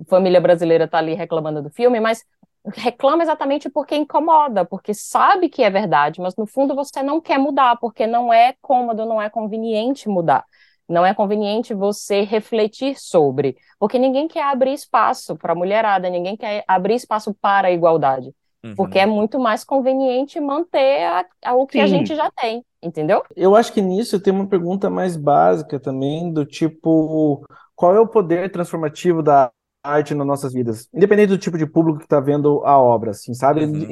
família 0.10 0.42
brasileira 0.42 0.86
está 0.86 0.98
ali 0.98 1.14
reclamando 1.14 1.62
do 1.62 1.70
filme, 1.70 2.00
mas 2.00 2.24
reclama 2.66 3.24
exatamente 3.24 3.70
porque 3.70 3.96
incomoda, 3.96 4.64
porque 4.64 4.94
sabe 4.94 5.50
que 5.50 5.64
é 5.64 5.70
verdade, 5.70 6.22
mas 6.22 6.36
no 6.36 6.46
fundo 6.46 6.76
você 6.76 7.04
não 7.04 7.20
quer 7.20 7.38
mudar, 7.38 7.78
porque 7.78 8.08
não 8.08 8.32
é 8.32 8.54
cômodo, 8.62 9.06
não 9.06 9.22
é 9.22 9.30
conveniente 9.30 10.08
mudar. 10.08 10.46
Não 10.88 11.06
é 11.06 11.14
conveniente 11.14 11.74
você 11.74 12.22
refletir 12.22 13.00
sobre, 13.00 13.56
porque 13.80 13.98
ninguém 13.98 14.28
quer 14.28 14.44
abrir 14.44 14.74
espaço 14.74 15.36
para 15.36 15.54
a 15.54 15.56
mulherada, 15.56 16.10
ninguém 16.10 16.36
quer 16.36 16.64
abrir 16.68 16.96
espaço 16.96 17.34
para 17.34 17.70
a 17.70 17.72
igualdade. 17.72 18.34
Uhum. 18.64 18.76
Porque 18.76 19.00
é 19.00 19.06
muito 19.06 19.40
mais 19.40 19.64
conveniente 19.64 20.40
manter 20.40 21.04
a, 21.04 21.26
a, 21.46 21.54
o 21.54 21.66
que 21.66 21.80
Sim. 21.80 21.84
a 21.84 21.88
gente 21.88 22.16
já 22.16 22.30
tem, 22.32 22.64
entendeu? 22.82 23.24
Eu 23.36 23.56
acho 23.56 23.74
que 23.74 23.82
nisso 23.82 24.20
tem 24.20 24.34
uma 24.34 24.48
pergunta 24.48 24.90
mais 24.90 25.18
básica 25.18 25.80
também, 25.80 26.32
do 26.32 26.46
tipo, 26.46 27.46
qual 27.76 27.96
é 27.96 28.00
o 28.00 28.08
poder 28.08 28.52
transformativo 28.52 29.22
da 29.22 29.52
arte 29.84 30.16
nas 30.16 30.26
nossas 30.26 30.54
vidas, 30.54 30.88
independente 30.94 31.30
do 31.30 31.38
tipo 31.38 31.58
de 31.58 31.66
público 31.66 32.00
que 32.00 32.06
está 32.06 32.20
vendo 32.20 32.64
a 32.66 32.78
obra, 32.78 33.12
assim, 33.12 33.34
sabe? 33.34 33.66
Uhum. 33.66 33.88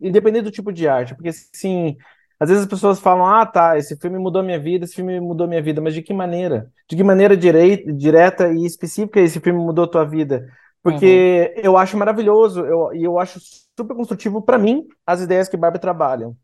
Independente 0.00 0.44
do 0.44 0.50
tipo 0.50 0.72
de 0.72 0.88
arte, 0.88 1.14
porque 1.14 1.28
assim, 1.28 1.96
às 2.40 2.48
vezes 2.48 2.64
as 2.64 2.68
pessoas 2.68 2.98
falam, 2.98 3.26
ah, 3.26 3.44
tá, 3.44 3.76
esse 3.78 3.96
filme 3.96 4.18
mudou 4.18 4.42
minha 4.42 4.58
vida, 4.58 4.84
esse 4.84 4.94
filme 4.94 5.20
mudou 5.20 5.46
minha 5.46 5.62
vida, 5.62 5.80
mas 5.80 5.94
de 5.94 6.02
que 6.02 6.14
maneira? 6.14 6.70
De 6.88 6.96
que 6.96 7.04
maneira 7.04 7.36
direi, 7.36 7.84
direta 7.92 8.48
e 8.52 8.64
específica 8.64 9.20
esse 9.20 9.38
filme 9.38 9.58
mudou 9.58 9.86
tua 9.86 10.04
vida? 10.04 10.48
Porque 10.82 11.54
uhum. 11.56 11.62
eu 11.62 11.76
acho 11.76 11.96
maravilhoso 11.96 12.60
eu, 12.60 12.94
e 12.94 13.04
eu 13.04 13.18
acho 13.18 13.40
super 13.78 13.94
construtivo 13.94 14.42
para 14.42 14.58
mim 14.58 14.86
as 15.06 15.20
ideias 15.20 15.48
que 15.48 15.56
Barbie 15.56 15.78
trabalham. 15.78 16.36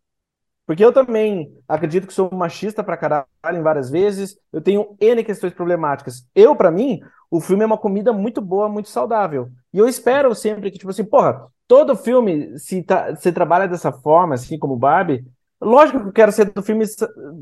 Porque 0.66 0.84
eu 0.84 0.92
também 0.92 1.52
acredito 1.68 2.06
que 2.06 2.12
sou 2.12 2.30
machista 2.32 2.84
pra 2.84 2.96
caralho 2.96 3.26
em 3.52 3.62
várias 3.62 3.90
vezes, 3.90 4.38
eu 4.52 4.60
tenho 4.60 4.96
N 5.00 5.24
questões 5.24 5.52
problemáticas. 5.52 6.24
Eu, 6.32 6.54
para 6.54 6.70
mim, 6.70 7.00
o 7.30 7.40
filme 7.40 7.62
é 7.62 7.66
uma 7.66 7.78
comida 7.78 8.12
muito 8.12 8.40
boa, 8.40 8.68
muito 8.68 8.88
saudável. 8.88 9.50
E 9.72 9.78
eu 9.78 9.88
espero 9.88 10.34
sempre 10.34 10.70
que, 10.70 10.78
tipo 10.78 10.90
assim, 10.90 11.04
porra, 11.04 11.46
todo 11.68 11.96
filme, 11.96 12.58
se, 12.58 12.82
tá, 12.82 13.14
se 13.14 13.30
trabalha 13.32 13.68
dessa 13.68 13.92
forma, 13.92 14.34
assim 14.34 14.58
como 14.58 14.76
Barbie, 14.76 15.24
lógico 15.60 16.00
que 16.00 16.08
eu 16.08 16.12
quero 16.12 16.32
ser 16.32 16.52
do 16.52 16.62
filme 16.62 16.84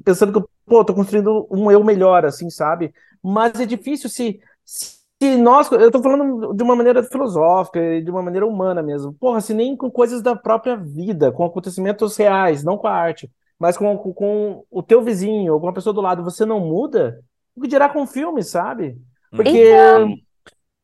pensando 0.05 0.32
que, 0.32 0.47
pô, 0.66 0.84
tô 0.84 0.95
construindo 0.95 1.47
um 1.51 1.70
eu 1.70 1.82
melhor, 1.82 2.24
assim, 2.26 2.51
sabe? 2.51 2.93
Mas 3.22 3.59
é 3.59 3.64
difícil 3.66 4.11
se, 4.11 4.41
se 4.64 5.36
nós, 5.36 5.70
eu 5.72 5.91
tô 5.91 6.03
falando 6.03 6.53
de 6.55 6.62
uma 6.62 6.76
maneira 6.76 7.03
filosófica 7.03 7.80
e 7.80 8.03
de 8.03 8.11
uma 8.11 8.22
maneira 8.22 8.47
humana 8.47 8.82
mesmo. 8.82 9.14
Porra, 9.14 9.41
se 9.41 9.55
nem 9.55 9.76
com 9.76 9.91
coisas 9.91 10.22
da 10.22 10.36
própria 10.36 10.76
vida, 10.76 11.32
com 11.32 11.45
acontecimentos 11.45 12.16
reais, 12.16 12.62
não 12.62 12.76
com 12.76 12.86
a 12.86 12.93
arte, 12.93 13.30
mas 13.59 13.76
com, 13.76 13.97
com, 13.97 14.12
com 14.12 14.64
o 14.70 14.82
teu 14.82 15.03
vizinho 15.03 15.55
ou 15.55 15.61
com 15.61 15.68
a 15.68 15.72
pessoa 15.72 15.95
do 15.95 16.01
lado, 16.01 16.22
você 16.22 16.45
não 16.45 16.61
muda, 16.61 17.20
o 17.57 17.61
que 17.62 17.68
dirá 17.68 17.89
com 17.89 18.03
o 18.03 18.07
filme, 18.07 18.43
sabe? 18.43 18.97
Porque. 19.30 19.50
Então, 19.50 20.14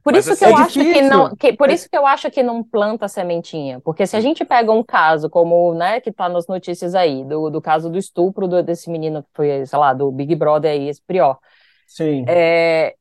por 0.05 0.15
isso 0.15 0.37
que 0.37 0.45
é 0.45 0.51
eu 0.51 0.57
acho 0.57 0.79
que 0.79 1.01
não, 1.01 1.35
que, 1.35 1.53
por 1.55 1.71
isso 1.71 1.89
que 1.89 1.97
eu 1.97 2.07
acho 2.07 2.31
que 2.31 2.43
não 2.43 2.63
planta 2.63 3.09
sementinha, 3.09 3.81
porque 3.81 4.07
se 4.07 4.15
a 4.15 4.21
gente 4.21 4.45
pega 4.45 4.71
um 4.71 4.85
caso 4.85 5.31
como, 5.31 5.73
né, 5.73 5.99
que 5.99 6.13
tá 6.13 6.29
nas 6.29 6.47
notícias 6.47 6.95
aí, 6.95 7.25
do, 7.25 7.49
do 7.49 7.59
caso 7.59 7.89
do 7.89 7.97
estupro 7.97 8.47
do, 8.47 8.63
desse 8.63 8.91
menino 8.91 9.23
que 9.23 9.29
foi, 9.33 9.65
sei 9.65 9.79
lá, 9.79 9.95
do 9.95 10.13
Big 10.13 10.35
Brother 10.35 10.73
aí, 10.73 10.91
esse 10.91 11.01
Prior. 11.07 11.39
Sim. 11.87 12.27
É, 12.29 12.95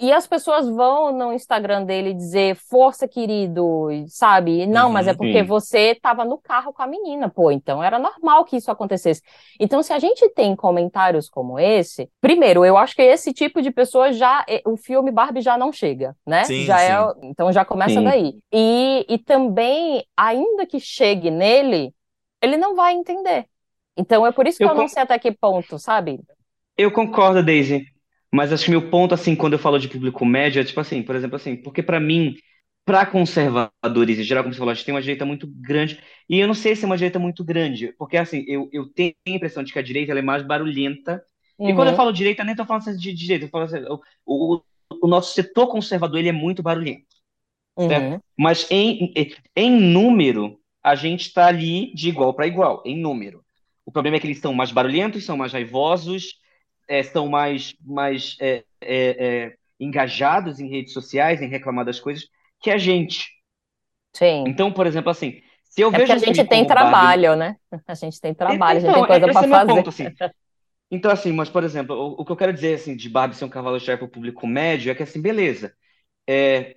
e 0.00 0.10
as 0.12 0.26
pessoas 0.26 0.66
vão 0.66 1.12
no 1.12 1.30
Instagram 1.30 1.84
dele 1.84 2.14
dizer, 2.14 2.56
força, 2.56 3.06
querido, 3.06 3.88
sabe? 4.06 4.66
Não, 4.66 4.86
uhum, 4.86 4.92
mas 4.92 5.06
é 5.06 5.12
porque 5.12 5.40
sim. 5.40 5.44
você 5.44 5.90
estava 5.90 6.24
no 6.24 6.38
carro 6.38 6.72
com 6.72 6.82
a 6.82 6.86
menina, 6.86 7.28
pô, 7.28 7.50
então 7.50 7.84
era 7.84 7.98
normal 7.98 8.46
que 8.46 8.56
isso 8.56 8.70
acontecesse. 8.70 9.20
Então, 9.60 9.82
se 9.82 9.92
a 9.92 9.98
gente 9.98 10.26
tem 10.30 10.56
comentários 10.56 11.28
como 11.28 11.58
esse, 11.58 12.08
primeiro, 12.18 12.64
eu 12.64 12.78
acho 12.78 12.96
que 12.96 13.02
esse 13.02 13.34
tipo 13.34 13.60
de 13.60 13.70
pessoa 13.70 14.10
já, 14.10 14.42
o 14.64 14.74
filme 14.76 15.10
Barbie 15.10 15.42
já 15.42 15.58
não 15.58 15.70
chega, 15.70 16.16
né? 16.26 16.44
Sim, 16.44 16.64
já 16.64 16.80
é 16.80 16.86
sim. 16.86 16.92
é, 16.94 17.26
então 17.28 17.52
já 17.52 17.62
começa 17.62 18.00
daí. 18.00 18.38
E, 18.50 19.04
e 19.06 19.18
também, 19.18 20.02
ainda 20.16 20.64
que 20.64 20.80
chegue 20.80 21.30
nele, 21.30 21.92
ele 22.40 22.56
não 22.56 22.74
vai 22.74 22.94
entender. 22.94 23.44
Então 23.94 24.26
é 24.26 24.32
por 24.32 24.46
isso 24.46 24.56
que 24.56 24.64
eu, 24.64 24.68
eu 24.68 24.74
não 24.74 24.88
sei 24.88 25.02
até 25.02 25.18
que 25.18 25.30
ponto, 25.30 25.78
sabe? 25.78 26.20
Eu 26.74 26.90
concordo, 26.90 27.44
Daisy. 27.44 27.84
Mas 28.32 28.52
acho 28.52 28.64
que 28.64 28.70
meu 28.70 28.90
ponto, 28.90 29.14
assim, 29.14 29.34
quando 29.34 29.54
eu 29.54 29.58
falo 29.58 29.78
de 29.78 29.88
público 29.88 30.24
médio, 30.24 30.60
é 30.60 30.64
tipo 30.64 30.80
assim, 30.80 31.02
por 31.02 31.16
exemplo, 31.16 31.36
assim, 31.36 31.56
porque 31.56 31.82
para 31.82 31.98
mim, 31.98 32.36
para 32.84 33.04
conservadores 33.04 34.18
em 34.18 34.22
geral, 34.22 34.44
como 34.44 34.54
você 34.54 34.58
falou, 34.58 34.70
a 34.70 34.74
gente 34.74 34.84
tem 34.84 34.94
uma 34.94 35.02
direita 35.02 35.24
muito 35.24 35.46
grande, 35.46 35.98
e 36.28 36.38
eu 36.38 36.46
não 36.46 36.54
sei 36.54 36.76
se 36.76 36.84
é 36.84 36.86
uma 36.86 36.96
direita 36.96 37.18
muito 37.18 37.44
grande, 37.44 37.92
porque 37.98 38.16
assim, 38.16 38.44
eu, 38.46 38.68
eu 38.72 38.86
tenho 38.88 39.14
a 39.26 39.30
impressão 39.30 39.62
de 39.62 39.72
que 39.72 39.78
a 39.78 39.82
direita 39.82 40.12
é 40.12 40.22
mais 40.22 40.42
barulhenta, 40.44 41.22
uhum. 41.58 41.70
e 41.70 41.74
quando 41.74 41.88
eu 41.88 41.92
uhum. 41.92 41.96
falo 41.96 42.12
direita, 42.12 42.44
nem 42.44 42.54
tô 42.54 42.64
falando 42.64 42.82
assim 42.82 42.96
de 42.96 43.12
direita, 43.12 43.46
eu 43.46 43.48
falo 43.48 43.64
assim, 43.64 43.84
o, 43.88 44.00
o, 44.24 44.62
o 45.02 45.08
nosso 45.08 45.34
setor 45.34 45.66
conservador, 45.66 46.20
ele 46.20 46.28
é 46.28 46.32
muito 46.32 46.62
barulhento, 46.62 47.06
uhum. 47.76 48.20
Mas 48.38 48.66
em, 48.70 49.12
em 49.56 49.70
número, 49.70 50.58
a 50.82 50.94
gente 50.94 51.22
está 51.22 51.46
ali 51.46 51.92
de 51.94 52.08
igual 52.08 52.32
para 52.32 52.46
igual, 52.46 52.82
em 52.86 52.98
número. 52.98 53.44
O 53.84 53.92
problema 53.92 54.16
é 54.16 54.20
que 54.20 54.26
eles 54.26 54.38
são 54.38 54.54
mais 54.54 54.70
barulhentos, 54.70 55.24
são 55.24 55.36
mais 55.36 55.52
raivosos, 55.52 56.36
é, 56.90 56.98
estão 56.98 57.28
mais, 57.28 57.76
mais 57.80 58.36
é, 58.40 58.64
é, 58.80 59.26
é, 59.26 59.54
engajados 59.78 60.58
em 60.58 60.68
redes 60.68 60.92
sociais, 60.92 61.40
em 61.40 61.46
reclamar 61.46 61.84
das 61.84 62.00
coisas, 62.00 62.28
que 62.60 62.68
a 62.68 62.76
gente. 62.76 63.28
Sim. 64.12 64.42
Então, 64.48 64.72
por 64.72 64.88
exemplo, 64.88 65.08
assim, 65.08 65.40
se 65.62 65.80
eu 65.80 65.94
é 65.94 65.98
vejo. 65.98 66.12
a 66.12 66.18
gente 66.18 66.44
tem 66.44 66.66
trabalho, 66.66 67.36
né? 67.36 67.56
A 67.86 67.94
gente 67.94 68.20
tem 68.20 68.34
trabalho, 68.34 68.58
então, 68.58 68.66
a 68.66 68.74
gente 68.74 68.82
tem 68.82 68.90
então, 68.90 69.06
coisa 69.06 69.26
para 69.26 69.48
fazer. 69.48 69.72
Ponto, 69.72 69.88
assim. 69.88 70.06
Então, 70.90 71.12
assim, 71.12 71.32
mas, 71.32 71.48
por 71.48 71.62
exemplo, 71.62 71.94
o, 71.94 72.22
o, 72.22 72.24
que 72.24 72.32
eu 72.32 72.36
quero 72.36 72.52
dizer, 72.52 72.74
assim, 72.74 72.96
de 72.96 73.08
Barbie 73.08 73.36
ser 73.36 73.44
um 73.44 73.48
cavalo-chefe 73.48 73.98
para 73.98 74.06
o 74.06 74.10
público 74.10 74.44
médio 74.44 74.90
é 74.90 74.94
que, 74.96 75.04
assim, 75.04 75.22
beleza. 75.22 75.72
É, 76.28 76.74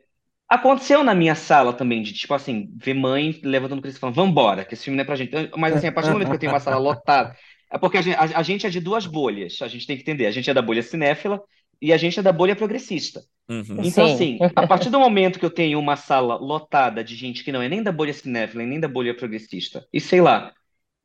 aconteceu 0.47 1.03
na 1.03 1.16
minha 1.16 1.34
sala 1.34 1.74
também, 1.74 2.03
de, 2.03 2.14
tipo 2.14 2.36
assim, 2.36 2.72
ver 2.78 2.93
mãe 2.93 3.41
levantando 3.43 3.84
o 3.84 3.88
e 3.88 3.93
falando, 3.93 4.16
vambora, 4.16 4.64
que 4.64 4.76
esse 4.76 4.84
filme 4.84 4.95
não 4.95 5.01
é 5.01 5.05
pra 5.05 5.16
gente. 5.16 5.32
Mas, 5.57 5.76
assim, 5.76 5.88
a 5.88 5.91
partir 5.91 6.09
do 6.09 6.14
momento 6.14 6.30
que 6.30 6.36
eu 6.36 6.39
tenho 6.39 6.51
uma 6.51 6.59
sala 6.59 6.78
lotada, 6.78 7.36
é 7.74 7.78
porque 7.80 7.98
a 7.98 8.02
gente, 8.04 8.16
a, 8.16 8.40
a 8.40 8.44
gente, 8.44 8.68
é 8.68 8.70
de 8.70 8.80
duas 8.80 9.08
bolhas, 9.08 9.58
a 9.62 9.68
gente 9.68 9.88
tem 9.88 9.96
que 9.96 10.04
entender. 10.04 10.28
A 10.28 10.32
gente 10.32 10.48
é 10.48 10.54
da 10.54 10.62
bolha 10.62 10.84
cinéfila 10.84 11.42
e 11.82 11.92
a 11.92 11.98
gente 11.98 12.20
é 12.20 12.22
da 12.22 12.32
bolha 12.32 12.56
progressista. 12.56 13.24
Uhum. 13.50 13.82
Então, 13.84 14.08
Sim. 14.08 14.14
assim, 14.14 14.40
a 14.56 14.68
partir 14.68 14.92
do 14.92 15.00
momento 15.00 15.40
que 15.40 15.46
eu 15.46 15.50
tenho 15.50 15.80
uma 15.80 15.96
sala 15.96 16.36
lotada 16.36 17.04
de 17.04 17.16
gente 17.16 17.44
que 17.44 17.52
não 17.52 17.64
é 17.64 17.68
nem 17.68 17.82
da 17.82 17.92
bolha 17.92 18.14
cinéfila 18.14 18.64
nem 18.64 18.80
da 18.80 18.88
bolha 18.88 19.16
progressista, 19.16 19.86
e 19.92 20.00
sei 20.00 20.22
lá, 20.22 20.54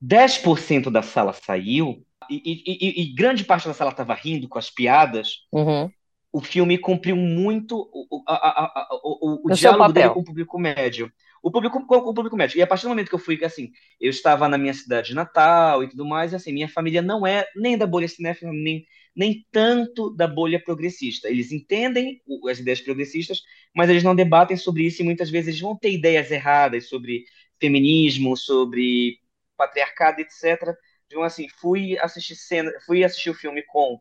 10% 0.05 0.91
da 0.91 1.01
sala 1.01 1.33
saiu, 1.33 2.05
e, 2.31 2.37
e, 2.45 2.63
e, 2.67 3.03
e, 3.03 3.15
grande 3.15 3.45
parte 3.45 3.67
da 3.67 3.73
sala 3.73 3.91
estava 3.91 4.13
rindo 4.13 4.47
com 4.47 4.59
as 4.59 4.69
piadas, 4.69 5.47
uhum. 5.51 5.91
o 6.31 6.41
filme 6.43 6.77
cumpriu 6.77 7.17
muito 7.17 7.89
o, 7.93 8.23
a, 8.29 8.35
a, 8.35 8.65
a, 8.65 8.89
o, 9.03 9.51
o, 9.51 9.55
diálogo 9.55 9.93
dele 9.93 10.11
com 10.11 10.21
o 10.21 10.25
público 10.25 10.59
médio 10.59 11.11
o 11.49 11.51
público, 11.51 11.79
o 11.79 12.15
público 12.15 12.37
médico. 12.37 12.59
E 12.59 12.63
a 12.63 12.67
partir 12.67 12.85
do 12.85 12.91
momento 12.91 13.09
que 13.09 13.15
eu 13.15 13.19
fui, 13.19 13.43
assim, 13.45 13.73
eu 14.01 14.11
estava 14.11 14.49
na 14.49 14.59
minha 14.59 14.75
cidade 14.75 15.15
natal 15.15 15.83
e 15.83 15.89
tudo 15.89 16.05
mais, 16.05 16.33
e 16.33 16.37
assim, 16.37 16.53
minha 16.53 16.69
família 16.69 17.01
não 17.01 17.27
é 17.27 17.47
nem 17.57 17.77
da 17.77 17.87
bolha 17.87 18.07
cinéfila, 18.07 18.53
nem, 18.53 18.87
nem 19.17 19.47
tanto 19.51 20.11
da 20.11 20.29
bolha 20.29 20.63
progressista. 20.63 21.29
Eles 21.29 21.51
entendem 21.51 22.21
as 22.51 22.59
ideias 22.59 22.81
progressistas, 22.81 23.43
mas 23.75 23.89
eles 23.89 24.03
não 24.03 24.15
debatem 24.15 24.57
sobre 24.57 24.85
isso 24.85 25.03
e 25.03 25.05
muitas 25.05 25.31
vezes 25.31 25.49
eles 25.49 25.61
vão 25.61 25.77
ter 25.77 25.91
ideias 25.93 26.31
erradas 26.31 26.89
sobre 26.89 27.25
feminismo, 27.59 28.37
sobre 28.37 29.19
patriarcado, 29.57 30.21
etc. 30.21 30.77
Então, 31.07 31.23
assim, 31.23 31.49
fui 31.49 31.99
assistir 31.99 32.37
cena, 32.37 32.71
fui 32.85 33.03
assistir 33.03 33.31
o 33.31 33.35
filme 33.35 33.63
com 33.63 33.99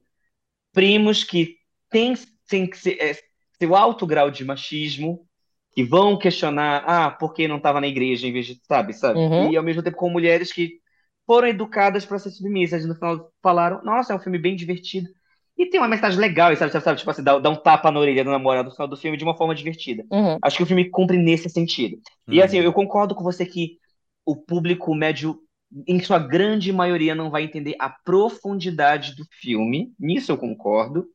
primos 0.73 1.23
que 1.23 1.57
têm, 1.89 2.13
têm 2.47 2.69
é, 2.99 3.17
seu 3.59 3.75
alto 3.75 4.05
grau 4.05 4.29
de 4.29 4.43
machismo, 4.43 5.26
que 5.77 5.83
vão 5.83 6.17
questionar, 6.17 6.83
ah, 6.87 7.11
por 7.11 7.33
que 7.35 7.47
não 7.47 7.57
estava 7.57 7.79
na 7.79 7.87
igreja 7.87 8.25
em 8.27 8.33
vez 8.33 8.47
de, 8.47 8.59
sabe, 8.67 8.93
sabe? 8.93 9.19
Uhum. 9.19 9.51
E 9.51 9.55
ao 9.57 9.63
mesmo 9.63 9.83
tempo 9.83 9.95
com 9.95 10.09
mulheres 10.09 10.51
que 10.51 10.79
foram 11.25 11.47
educadas 11.47 12.03
para 12.03 12.17
ser 12.17 12.31
submissas 12.31 12.83
e 12.83 12.87
no 12.87 12.95
final 12.95 13.31
falaram, 13.43 13.83
nossa, 13.83 14.11
é 14.11 14.15
um 14.15 14.19
filme 14.19 14.39
bem 14.39 14.55
divertido. 14.55 15.07
E 15.55 15.67
tem 15.69 15.79
uma 15.79 15.87
mensagem 15.87 16.19
legal, 16.19 16.55
sabe, 16.55 16.71
sabe, 16.71 16.83
sabe 16.83 16.97
tipo 16.99 17.11
assim, 17.11 17.23
dá, 17.23 17.37
dá 17.37 17.49
um 17.51 17.55
tapa 17.55 17.91
na 17.91 17.99
orelha 17.99 18.23
do 18.23 18.31
namorado 18.31 18.69
no 18.69 18.75
final 18.75 18.87
do 18.87 18.97
filme 18.97 19.17
de 19.17 19.23
uma 19.23 19.37
forma 19.37 19.53
divertida. 19.53 20.03
Uhum. 20.11 20.37
Acho 20.41 20.57
que 20.57 20.63
o 20.63 20.65
filme 20.67 20.89
cumpre 20.89 21.17
nesse 21.17 21.49
sentido. 21.49 21.99
E 22.27 22.39
Uhum. 22.39 22.43
assim, 22.45 22.57
eu 22.57 22.73
concordo 22.73 23.13
com 23.15 23.23
você 23.23 23.45
que 23.45 23.77
o 24.25 24.35
público 24.35 24.95
médio, 24.95 25.39
em 25.87 25.99
sua 26.01 26.19
grande 26.19 26.73
maioria, 26.73 27.15
não 27.15 27.29
vai 27.31 27.43
entender 27.43 27.75
a 27.79 27.89
profundidade 27.89 29.15
do 29.15 29.25
filme. 29.41 29.93
Nisso 29.99 30.31
eu 30.31 30.37
concordo. 30.37 31.05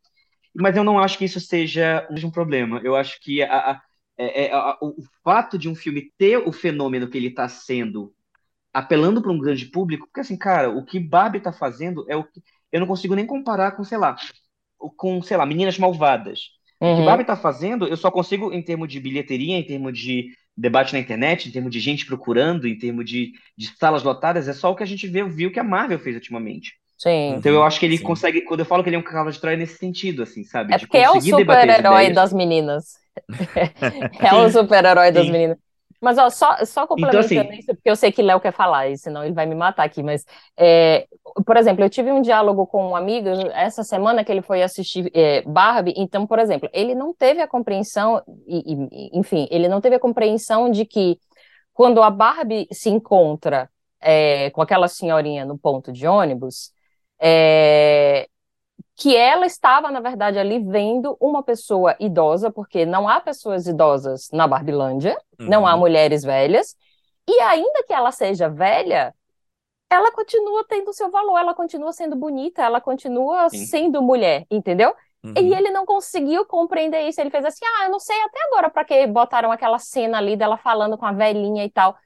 Mas 0.55 0.77
eu 0.77 0.85
não 0.85 0.99
acho 0.99 1.19
que 1.19 1.25
isso 1.25 1.41
seja 1.41 2.07
um 2.25 2.31
problema. 2.31 2.81
Eu 2.85 2.95
acho 2.97 3.21
que 3.21 3.43
a, 3.43 3.73
a- 3.73 3.83
é- 4.19 4.47
é- 4.47 4.53
a- 4.53 4.79
o 4.83 4.97
fato 5.25 5.59
de 5.59 5.69
um 5.69 5.75
filme 5.75 6.13
ter 6.19 6.39
o 6.39 6.53
fenômeno 6.53 7.09
que 7.09 7.17
ele 7.19 7.29
está 7.29 7.49
sendo, 7.49 8.15
apelando 8.73 9.23
para 9.23 9.33
um 9.33 9.39
grande 9.39 9.67
público, 9.67 10.07
porque 10.07 10.21
assim, 10.21 10.37
cara, 10.39 10.71
o 10.71 10.85
que 10.85 11.01
Barbie 11.01 11.39
está 11.39 11.53
fazendo 11.53 12.07
é 12.11 12.17
o 12.17 12.25
que 12.25 12.43
eu 12.73 12.81
não 12.81 12.87
consigo 12.89 13.15
nem 13.15 13.27
comparar 13.27 13.73
com, 13.73 13.85
sei 13.85 13.99
lá, 13.99 14.17
com, 14.97 15.23
sei 15.23 15.37
lá, 15.37 15.47
Meninas 15.47 15.79
Malvadas. 15.79 16.51
O 16.85 16.93
que 16.93 17.03
Uhum. 17.03 17.03
Barbie 17.03 17.23
está 17.23 17.37
fazendo, 17.37 17.87
eu 17.87 17.97
só 17.97 18.11
consigo, 18.11 18.53
em 18.53 18.63
termos 18.63 18.89
de 18.89 19.01
bilheteria, 19.01 19.57
em 19.57 19.67
termos 19.67 19.99
de 19.99 20.29
debate 20.57 20.93
na 20.93 20.99
internet, 20.99 21.49
em 21.49 21.53
termos 21.53 21.71
de 21.73 21.81
gente 21.81 22.05
procurando, 22.07 22.67
em 22.69 22.77
termos 22.79 23.05
de, 23.09 23.33
de 23.57 23.69
salas 23.79 24.03
lotadas, 24.03 24.49
é 24.49 24.53
só 24.53 24.71
o 24.73 24.77
que 24.77 24.83
a 24.83 24.87
gente 24.87 25.07
vê, 25.07 25.25
viu 25.25 25.53
que 25.53 25.61
a 25.61 25.65
Marvel 25.65 25.99
fez 25.99 26.17
ultimamente. 26.17 26.75
Sim. 27.03 27.39
Então 27.39 27.53
eu 27.53 27.63
acho 27.65 27.79
que 27.81 27.87
ele 27.87 27.99
Sim. 27.99 27.99
consegue, 27.99 28.43
quando 28.43 28.61
eu 28.61 28.67
falo 28.67 28.83
que 28.83 28.89
ele 28.89 28.97
é 28.97 28.99
um 28.99 29.03
cavalo 29.03 29.31
de 29.33 29.41
Troia, 29.41 29.55
é 29.55 29.59
nesse 29.59 29.79
sentido, 29.79 30.23
assim, 30.23 30.45
sabe? 30.45 30.75
É 30.75 30.79
De 30.79 30.87
porque 30.87 30.99
é 30.99 31.11
o 31.11 31.21
as 31.21 31.25
super-herói 31.31 32.11
das 32.11 32.33
meninas. 32.33 32.85
É 34.23 34.35
o 34.35 34.49
super-herói 34.51 35.13
das 35.13 35.27
Sim. 35.27 35.31
meninas. 35.31 35.59
Mas, 36.01 36.19
ó, 36.19 36.29
só, 36.31 36.65
só 36.65 36.85
complementando 36.87 37.53
assim- 37.53 37.53
isso, 37.53 37.75
porque 37.77 37.89
eu 37.89 37.95
sei 37.95 38.11
que 38.11 38.23
Léo 38.23 38.41
quer 38.41 38.53
falar, 38.53 38.89
e 38.89 38.99
senão 38.99 39.23
ele 39.25 39.33
vai 39.35 39.47
me 39.47 39.55
matar 39.55 39.85
aqui, 39.85 40.03
mas, 40.03 40.25
é, 40.59 41.07
por 41.47 41.57
exemplo, 41.57 41.85
eu 41.85 41.89
tive 41.91 42.11
um 42.11 42.21
diálogo 42.21 42.67
com 42.67 42.89
um 42.91 42.97
amigo 42.97 43.29
essa 43.55 43.85
semana 43.85 44.25
que 44.25 44.33
ele 44.33 44.43
foi 44.43 44.63
assistir 44.65 45.09
é, 45.15 45.43
Barbie, 45.43 45.95
então, 45.97 46.27
por 46.27 46.41
exemplo, 46.41 46.69
ele 46.73 46.93
não 46.95 47.15
teve 47.15 47.41
a 47.41 47.47
compreensão, 47.47 48.21
e, 48.49 48.75
e, 48.75 49.11
enfim, 49.17 49.47
ele 49.49 49.69
não 49.69 49.81
teve 49.81 49.95
a 49.95 50.01
compreensão 50.01 50.71
de 50.73 50.85
que 50.85 51.19
quando 51.73 52.03
a 52.03 52.11
Barbie 52.11 52.67
se 52.73 52.91
encontra 52.91 53.71
é, 54.01 54.51
com 54.51 54.61
aquela 54.63 54.89
senhorinha 54.89 55.45
no 55.45 55.57
ponto 55.59 55.93
de 55.93 56.07
ônibus, 56.07 56.73
é, 57.23 58.29
que 58.97 59.17
ela 59.17 59.47
estava, 59.47 59.91
na 59.91 60.01
verdade, 60.01 60.39
ali 60.39 60.59
vendo 60.61 61.17
uma 61.21 61.43
pessoa 61.43 61.97
idosa, 62.01 62.51
porque 62.51 62.85
não 62.87 63.09
há 63.09 63.21
pessoas 63.21 63.67
idosas 63.67 64.29
na 64.33 64.47
Barbilândia, 64.49 65.17
não 65.39 65.67
há 65.67 65.75
Uhum. 65.75 65.81
mulheres 65.81 66.23
velhas, 66.25 66.77
e 67.29 67.41
ainda 67.41 67.85
que 67.87 67.93
ela 67.93 68.13
seja 68.13 68.49
velha, 68.49 69.15
ela 69.91 70.11
continua 70.13 70.65
tendo 70.69 70.93
seu 70.93 71.11
valor, 71.11 71.39
ela 71.39 71.55
continua 71.55 71.93
sendo 71.93 72.17
bonita, 72.17 72.63
ela 72.63 72.81
continua 72.81 73.49
Sim. 73.51 73.67
sendo 73.67 74.03
mulher, 74.03 74.47
entendeu? 74.51 74.95
Uhum. 75.25 75.35
E 75.37 75.55
ele 75.55 75.71
não 75.71 75.87
conseguiu 75.87 76.45
compreender 76.47 77.09
isso. 77.09 77.21
Ele 77.21 77.31
fez 77.31 77.45
assim: 77.45 77.65
ah, 77.65 77.85
eu 77.85 77.91
não 77.91 78.01
sei 78.01 78.21
até 78.23 78.39
agora 78.49 78.71
para 78.71 78.85
que 78.85 79.07
botaram 79.07 79.53
aquela 79.53 79.79
cena 79.79 80.19
ali 80.19 80.37
dela 80.37 80.57
falando 80.57 80.99
com 80.99 81.07
a 81.07 81.13
velhinha 81.13 81.65
e 81.65 81.71
tal. 81.71 81.97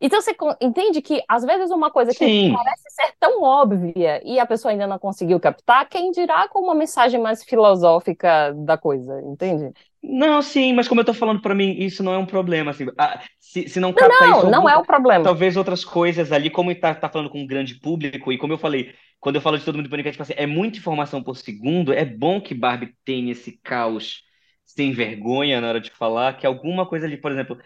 Então 0.00 0.20
você 0.20 0.34
entende 0.60 1.02
que 1.02 1.22
às 1.28 1.44
vezes 1.44 1.70
uma 1.70 1.90
coisa 1.90 2.14
que 2.14 2.30
Sim. 2.30 2.50
parece 2.50 2.84
ser 2.90 3.12
tão 3.20 3.42
óbvia 3.42 4.22
e 4.24 4.38
a 4.40 4.46
pessoa 4.46 4.72
ainda 4.72 4.86
não 4.86 4.98
conseguiu 4.98 5.38
captar, 5.40 5.88
quem 5.88 6.10
dirá 6.10 6.48
com 6.48 6.60
uma 6.60 6.74
mensagem 6.74 7.20
mais 7.20 7.44
filosófica 7.44 8.52
da 8.54 8.78
coisa, 8.78 9.20
entende? 9.22 9.72
Não, 10.02 10.40
sim, 10.40 10.72
mas 10.72 10.88
como 10.88 11.00
eu 11.00 11.04
tô 11.04 11.12
falando 11.12 11.42
pra 11.42 11.54
mim, 11.54 11.72
isso 11.78 12.02
não 12.02 12.14
é 12.14 12.18
um 12.18 12.24
problema, 12.26 12.70
assim. 12.70 12.86
Ah, 12.98 13.22
se, 13.38 13.68
se 13.68 13.78
não 13.80 13.92
capta 13.92 14.26
Não, 14.28 14.44
isso, 14.44 14.46
não 14.46 14.68
algum- 14.68 14.68
é 14.68 14.76
o 14.76 14.84
problema. 14.84 15.32
talvez 15.32 15.56
outras 15.56 15.84
coisas 15.84 16.32
ali, 16.32 16.48
como 16.50 16.74
tá, 16.74 16.94
tá 16.94 17.08
falando 17.10 17.28
com 17.30 17.40
um 17.40 17.46
grande 17.46 17.74
público, 17.78 18.32
e 18.32 18.38
como 18.38 18.52
eu 18.54 18.58
falei, 18.58 18.94
quando 19.20 19.36
eu 19.36 19.42
falo 19.42 19.58
de 19.58 19.64
todo 19.64 19.76
mundo 19.76 19.90
pânico, 19.90 20.08
é 20.08 20.12
tipo 20.12 20.22
assim, 20.22 20.32
é 20.36 20.46
muita 20.46 20.78
informação 20.78 21.22
por 21.22 21.36
segundo, 21.36 21.92
é 21.92 22.04
bom 22.04 22.40
que 22.40 22.54
Barbie 22.54 22.94
tenha 23.04 23.32
esse 23.32 23.58
caos 23.62 24.22
sem 24.64 24.92
vergonha 24.92 25.60
na 25.60 25.68
hora 25.68 25.80
de 25.80 25.90
falar, 25.90 26.38
que 26.38 26.46
alguma 26.46 26.86
coisa 26.86 27.04
ali, 27.06 27.16
por 27.18 27.30
exemplo, 27.32 27.58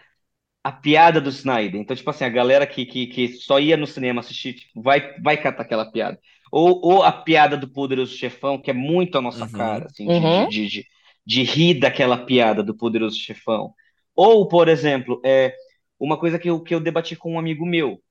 a 0.65 0.73
piada 0.73 1.21
do 1.21 1.29
Snyder. 1.29 1.79
Então, 1.81 1.95
tipo 1.95 2.09
assim, 2.09 2.25
a 2.25 2.29
galera 2.29 2.67
que, 2.67 2.85
que, 2.87 3.07
que 3.07 3.29
só 3.29 3.59
ia 3.59 3.77
no 3.77 3.87
cinema 3.87 4.21
assistir, 4.21 4.55
tipo, 4.55 4.81
vai, 4.81 5.19
vai 5.21 5.37
catar 5.37 5.63
aquela 5.63 5.91
piada. 5.91 6.19
Ou, 6.51 6.81
ou 6.83 7.03
a 7.03 7.11
piada 7.13 7.57
do 7.57 7.69
Poderoso 7.71 8.15
Chefão, 8.17 8.61
que 8.61 8.71
é 8.71 8.73
muito 8.73 9.17
a 9.17 9.21
nossa 9.21 9.47
Uhum. 9.47 9.47
cara, 9.47 9.87
assim, 9.87 10.09
de, 10.09 10.23
Uhum. 10.23 10.47
de, 10.47 10.67
de, 10.67 10.85
de 11.25 11.43
rir 11.43 11.75
daquela 11.79 12.17
piada 12.25 12.63
do 12.63 12.75
Poderoso 12.75 13.17
Chefão. 13.19 13.73
Ou, 14.15 14.47
por 14.47 14.69
exemplo, 14.69 15.21
é 15.25 15.55
uma 15.99 16.17
coisa 16.19 16.39
que 16.39 16.49
eu, 16.49 16.61
que 16.63 16.75
eu 16.75 16.79
debati 16.79 17.15
com 17.15 17.33
um 17.33 17.39
amigo 17.39 17.65
meu, 17.65 18.01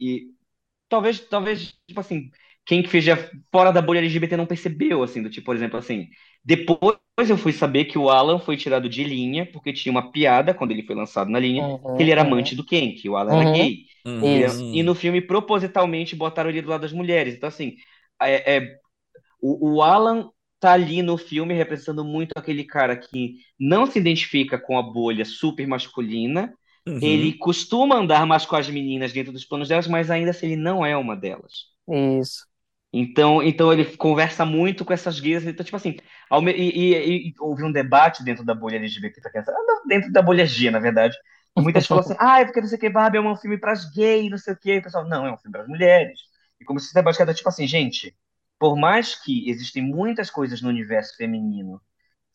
e 0.00 0.28
talvez, 0.88 1.20
talvez, 1.20 1.74
tipo 1.86 2.00
assim, 2.00 2.30
quem 2.66 2.80
que 2.82 2.88
esteja 2.88 3.30
fora 3.52 3.72
da 3.72 3.82
bolha 3.82 3.98
LGBT 4.00 4.36
não 4.36 4.46
percebeu, 4.46 5.02
assim, 5.04 5.22
do 5.22 5.30
tipo, 5.30 5.46
por 5.46 5.56
exemplo, 5.56 5.78
assim, 5.78 6.08
depois 6.44 6.96
eu 7.28 7.36
fui 7.38 7.52
saber 7.52 7.84
que 7.86 7.98
o 7.98 8.08
Alan 8.10 8.38
foi 8.38 8.56
tirado 8.56 8.88
de 8.88 9.04
linha, 9.04 9.46
porque 9.50 9.72
tinha 9.72 9.90
uma 9.92 10.10
piada, 10.12 10.54
quando 10.54 10.70
ele 10.72 10.82
foi 10.84 10.94
lançado 10.96 11.30
na 11.30 11.38
linha, 11.38 11.64
Uhum, 11.64 11.82
que 11.96 12.02
ele 12.02 12.10
era 12.12 12.22
uhum. 12.22 12.22
amante 12.22 12.54
do 12.54 12.64
Ken, 12.64 12.94
que 12.94 13.08
o 13.08 13.16
Alan 13.16 13.34
era 13.34 13.44
Uhum. 13.44 13.44
gay. 13.44 13.84
Uhum. 14.06 14.20
Ele- 14.20 14.44
Isso. 14.44 14.64
E 14.72 14.82
no 14.82 14.94
filme, 14.94 15.20
propositalmente, 15.20 16.16
botaram 16.16 16.50
ele 16.50 16.62
do 16.62 16.68
lado 16.70 16.82
das 16.82 16.92
mulheres. 16.92 17.34
Então, 17.34 17.48
assim, 17.48 17.76
é, 18.20 18.56
é- 18.58 18.78
o, 19.40 19.76
o 19.76 19.82
Alan 19.82 20.30
tá 20.60 20.72
ali 20.72 21.02
no 21.02 21.16
filme 21.18 21.54
representando 21.54 22.04
muito 22.04 22.32
aquele 22.36 22.64
cara 22.64 22.96
que 22.96 23.36
não 23.58 23.86
se 23.86 23.98
identifica 23.98 24.58
com 24.58 24.78
a 24.78 24.82
bolha 24.82 25.24
super 25.24 25.66
masculina, 25.66 26.52
Uhum. 26.86 26.96
ele 27.00 27.34
costuma 27.38 27.96
andar 27.96 28.26
mais 28.26 28.44
com 28.46 28.56
as 28.56 28.68
meninas 28.68 29.12
dentro 29.12 29.32
dos 29.32 29.44
planos 29.44 29.68
delas, 29.68 29.86
mas 29.86 30.10
ainda 30.10 30.30
assim 30.32 30.46
ele 30.46 30.56
não 30.56 30.84
é 30.84 30.96
uma 30.96 31.16
delas. 31.16 31.68
Isso. 31.88 32.46
Então, 32.92 33.42
então 33.42 33.72
ele 33.72 33.84
conversa 33.96 34.44
muito 34.46 34.84
com 34.84 34.92
essas 34.92 35.20
gays. 35.20 35.44
Então, 35.46 35.64
tipo 35.64 35.76
assim, 35.76 35.96
e, 36.46 36.94
e- 36.94 37.28
e 37.30 37.34
houve 37.38 37.62
um 37.64 37.72
debate 37.72 38.24
dentro 38.24 38.44
da 38.44 38.54
bolha 38.54 38.76
LGBT, 38.76 39.20
pra 39.20 39.30
criança, 39.30 39.52
ah, 39.52 39.82
dentro 39.86 40.10
da 40.12 40.22
bolha 40.22 40.46
G, 40.46 40.70
na 40.70 40.78
verdade. 40.78 41.16
E 41.56 41.60
muitas 41.60 41.86
falam 41.86 42.02
assim, 42.04 42.14
ah, 42.18 42.40
é 42.40 42.44
porque 42.44 42.60
não 42.60 42.68
sei 42.68 42.78
o 42.78 42.80
que, 42.80 42.88
Barbie 42.90 43.18
é 43.18 43.20
um 43.20 43.36
filme 43.36 43.58
pras 43.58 43.84
gays, 43.92 44.30
não 44.30 44.38
sei 44.38 44.54
o 44.54 44.56
que. 44.58 44.72
E 44.74 44.78
o 44.78 44.82
pessoal, 44.82 45.06
não, 45.06 45.26
é 45.26 45.32
um 45.32 45.36
filme 45.38 45.52
pras 45.52 45.68
mulheres. 45.68 46.18
E 46.60 46.64
como 46.64 46.80
se 46.80 46.86
esse 46.86 46.94
debate 46.94 47.20
era 47.20 47.34
tipo 47.34 47.48
assim, 47.48 47.66
gente, 47.66 48.16
por 48.58 48.76
mais 48.76 49.14
que 49.14 49.48
existem 49.50 49.82
muitas 49.82 50.30
coisas 50.30 50.62
no 50.62 50.68
universo 50.68 51.16
feminino 51.16 51.80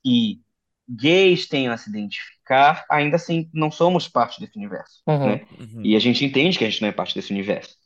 que 0.04 0.42
gays 0.88 1.48
tenham 1.48 1.74
a 1.74 1.78
se 1.78 1.90
identificar, 1.90 2.86
ainda 2.90 3.16
assim 3.16 3.50
não 3.54 3.72
somos 3.72 4.08
parte 4.08 4.40
desse 4.40 4.58
universo, 4.58 5.04
Uhum. 5.08 5.26
né? 5.26 5.46
Uhum. 5.60 5.84
E 5.84 5.96
a 5.96 6.00
gente 6.00 6.26
entende 6.26 6.58
que 6.58 6.66
a 6.66 6.70
gente 6.70 6.82
não 6.82 6.90
é 6.90 6.92
parte 6.92 7.16
desse 7.16 7.32
universo. 7.32 7.78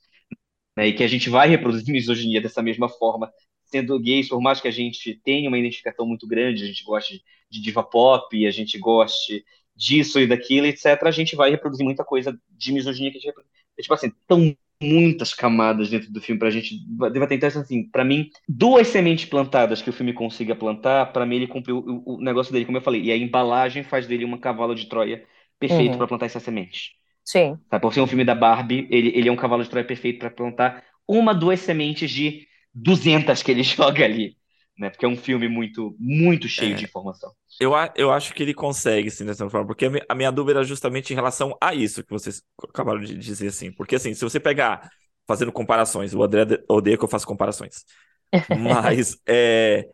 Né? 0.77 0.89
E 0.89 0.93
que 0.93 1.03
a 1.03 1.09
gente 1.09 1.29
vai 1.29 1.49
reproduzir 1.49 1.91
misoginia 1.93 2.41
dessa 2.41 2.63
mesma 2.63 2.89
forma, 2.89 3.31
sendo 3.65 3.99
gays, 3.99 4.29
por 4.29 4.41
mais 4.41 4.61
que 4.61 4.67
a 4.69 4.71
gente 4.71 5.15
tenha 5.23 5.49
uma 5.49 5.59
identificação 5.59 6.05
muito 6.05 6.27
grande, 6.27 6.63
a 6.63 6.67
gente 6.67 6.83
goste 6.85 7.23
de 7.49 7.61
diva 7.61 7.83
pop, 7.83 8.47
a 8.47 8.51
gente 8.51 8.77
goste 8.79 9.43
disso 9.75 10.19
e 10.19 10.27
daquilo, 10.27 10.67
etc., 10.67 11.09
a 11.09 11.11
gente 11.11 11.35
vai 11.35 11.51
reproduzir 11.51 11.85
muita 11.85 12.03
coisa 12.03 12.39
de 12.51 12.71
misoginia 12.73 13.11
que 13.11 13.17
a 13.17 13.21
gente 13.21 13.27
reproduz. 13.29 13.51
É, 13.77 13.81
tipo 13.81 13.93
assim, 13.93 14.11
tão 14.27 14.55
muitas 14.81 15.33
camadas 15.33 15.89
dentro 15.89 16.11
do 16.11 16.21
filme 16.21 16.39
pra 16.39 16.51
gente 16.51 16.77
debater. 17.11 17.37
Então, 17.37 17.49
assim, 17.61 17.89
pra 17.89 18.05
mim, 18.05 18.29
duas 18.47 18.87
sementes 18.87 19.25
plantadas 19.25 19.81
que 19.81 19.89
o 19.89 19.93
filme 19.93 20.13
consiga 20.13 20.55
plantar, 20.55 21.11
pra 21.11 21.25
mim 21.25 21.37
ele 21.37 21.47
cumpriu 21.47 21.79
o, 21.79 22.17
o 22.17 22.21
negócio 22.21 22.53
dele, 22.53 22.65
como 22.65 22.77
eu 22.77 22.81
falei. 22.81 23.01
E 23.03 23.11
a 23.11 23.17
embalagem 23.17 23.83
faz 23.83 24.07
dele 24.07 24.25
uma 24.25 24.39
cavalo 24.39 24.75
de 24.75 24.87
Troia 24.87 25.25
perfeito 25.59 25.93
Uhum. 25.93 25.97
pra 25.97 26.07
plantar 26.07 26.27
essas 26.27 26.43
sementes. 26.43 26.91
Sim. 27.31 27.59
Tá? 27.69 27.79
Por 27.79 27.93
ser 27.93 28.01
um 28.01 28.07
filme 28.07 28.25
da 28.25 28.35
Barbie, 28.35 28.87
ele, 28.91 29.09
ele 29.17 29.29
é 29.29 29.31
um 29.31 29.35
cavalo 29.35 29.63
de 29.63 29.69
Troia 29.69 29.85
perfeito 29.85 30.19
para 30.19 30.29
plantar 30.31 30.83
uma, 31.07 31.33
duas 31.33 31.59
sementes 31.59 32.09
de 32.11 32.47
200 32.73 33.43
que 33.43 33.51
ele 33.51 33.63
joga 33.63 34.05
ali. 34.05 34.37
Né? 34.77 34.89
Porque 34.89 35.05
é 35.05 35.09
um 35.09 35.17
filme 35.17 35.47
muito, 35.47 35.95
muito 35.99 36.47
cheio 36.47 36.75
É. 36.75 36.77
de 36.77 36.85
informação. 36.85 37.31
Eu, 37.59 37.75
a- 37.75 37.93
eu 37.95 38.11
acho 38.11 38.33
que 38.33 38.43
ele 38.43 38.53
consegue, 38.53 39.11
sim, 39.11 39.25
dessa 39.25 39.49
forma, 39.49 39.67
porque 39.67 39.85
a 39.85 39.89
mi- 39.89 40.01
a 40.09 40.15
minha 40.15 40.31
dúvida 40.31 40.59
era 40.59 40.65
justamente 40.67 41.11
em 41.13 41.15
relação 41.15 41.57
a 41.61 41.73
isso 41.75 42.03
que 42.03 42.11
vocês 42.11 42.43
acabaram 42.69 43.01
de 43.01 43.17
dizer, 43.17 43.47
assim. 43.49 43.71
Porque, 43.71 43.95
assim, 43.95 44.13
se 44.13 44.23
você 44.23 44.39
pegar, 44.39 44.91
fazendo 45.27 45.51
comparações, 45.51 46.13
o 46.13 46.23
André 46.23 46.45
de- 46.45 46.63
odeia 46.69 46.97
que 46.97 47.03
eu 47.05 47.07
faça 47.09 47.25
comparações. 47.25 47.85
Mas, 48.49 49.17
é, 49.27 49.89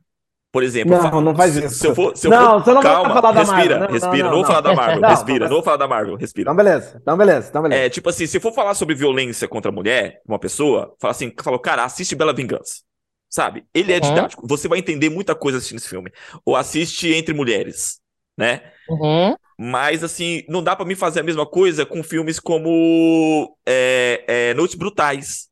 por 0.54 0.64
exemplo, 0.64 0.96
Não, 0.96 1.22
não 1.22 1.36
faz 1.36 1.54
se, 1.54 1.66
isso. 1.66 1.76
se 1.76 1.88
eu 1.88 1.96
for, 1.96 2.16
se 2.16 2.28
eu 2.28 2.32
Não, 2.32 2.62
for- 2.62 2.64
você 2.64 2.74
não 2.74 2.82
vai 2.84 2.94
calma, 2.94 3.14
falar 3.16 3.32
da 3.34 3.40
respira, 3.42 3.80
Marvel. 3.80 3.80
Não, 3.80 3.88
respira, 3.94 4.24
não, 4.24 4.24
não, 4.24 4.30
não, 4.32 4.38
vou 4.38 4.46
falar 4.46 4.62
da 4.62 4.74
Marvel, 4.76 5.02
Não, 5.02 5.10
respira, 5.10 5.46
não, 5.50 5.56
vou 5.56 5.64
falar 5.64 5.78
da 5.78 5.88
Marvel, 5.88 6.16
respira. 6.16 6.44
Então, 6.44 6.56
beleza. 6.56 7.00
Então, 7.02 7.18
beleza. 7.18 7.50
Então, 7.50 7.62
beleza. 7.64 7.82
É, 7.84 7.90
tipo 7.90 8.10
assim, 8.10 8.28
se 8.28 8.40
for 8.40 8.54
falar 8.54 8.76
sobre 8.76 8.96
violência 8.96 9.48
contra 9.48 9.72
a 9.72 9.74
mulher, 9.76 10.22
uma 10.28 10.40
pessoa, 10.40 10.96
fala 11.02 11.12
assim, 11.12 11.34
falou, 11.42 11.60
cara, 11.60 11.84
assiste 11.84 12.16
Bela 12.16 12.34
Vingança. 12.34 12.82
Sabe? 13.30 13.66
Ele 13.74 13.92
é 13.92 13.96
Uhum. 13.96 14.02
didático. 14.02 14.48
Você 14.48 14.68
vai 14.68 14.78
entender 14.78 15.10
muita 15.10 15.34
coisa 15.34 15.58
assistindo 15.58 15.80
esse 15.80 15.90
filme. 15.90 16.12
Ou 16.46 16.56
assiste 16.56 17.12
Entre 17.12 17.34
Mulheres, 17.34 18.00
né? 18.38 18.62
Uhum. 18.88 19.36
Mas, 19.60 20.04
assim, 20.04 20.44
não 20.48 20.62
dá 20.64 20.76
pra 20.76 20.86
mim 20.86 20.94
fazer 20.96 21.22
a 21.22 21.24
mesma 21.24 21.46
coisa 21.46 21.84
com 21.86 22.04
filmes 22.04 22.40
como 22.40 23.58
é, 23.68 24.24
é, 24.28 24.54
Noites 24.54 24.76
Brutais. 24.76 25.48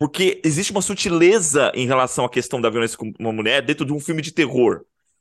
Porque 0.00 0.40
existe 0.42 0.72
uma 0.72 0.80
sutileza 0.80 1.70
em 1.74 1.86
relação 1.86 2.24
à 2.24 2.30
questão 2.30 2.58
da 2.58 2.70
violência 2.70 2.96
com 2.96 3.12
uma 3.20 3.32
mulher 3.32 3.60
dentro 3.60 3.84
de 3.84 3.92
um 3.92 4.00
filme 4.00 4.22
de 4.22 4.32
terror. 4.32 4.80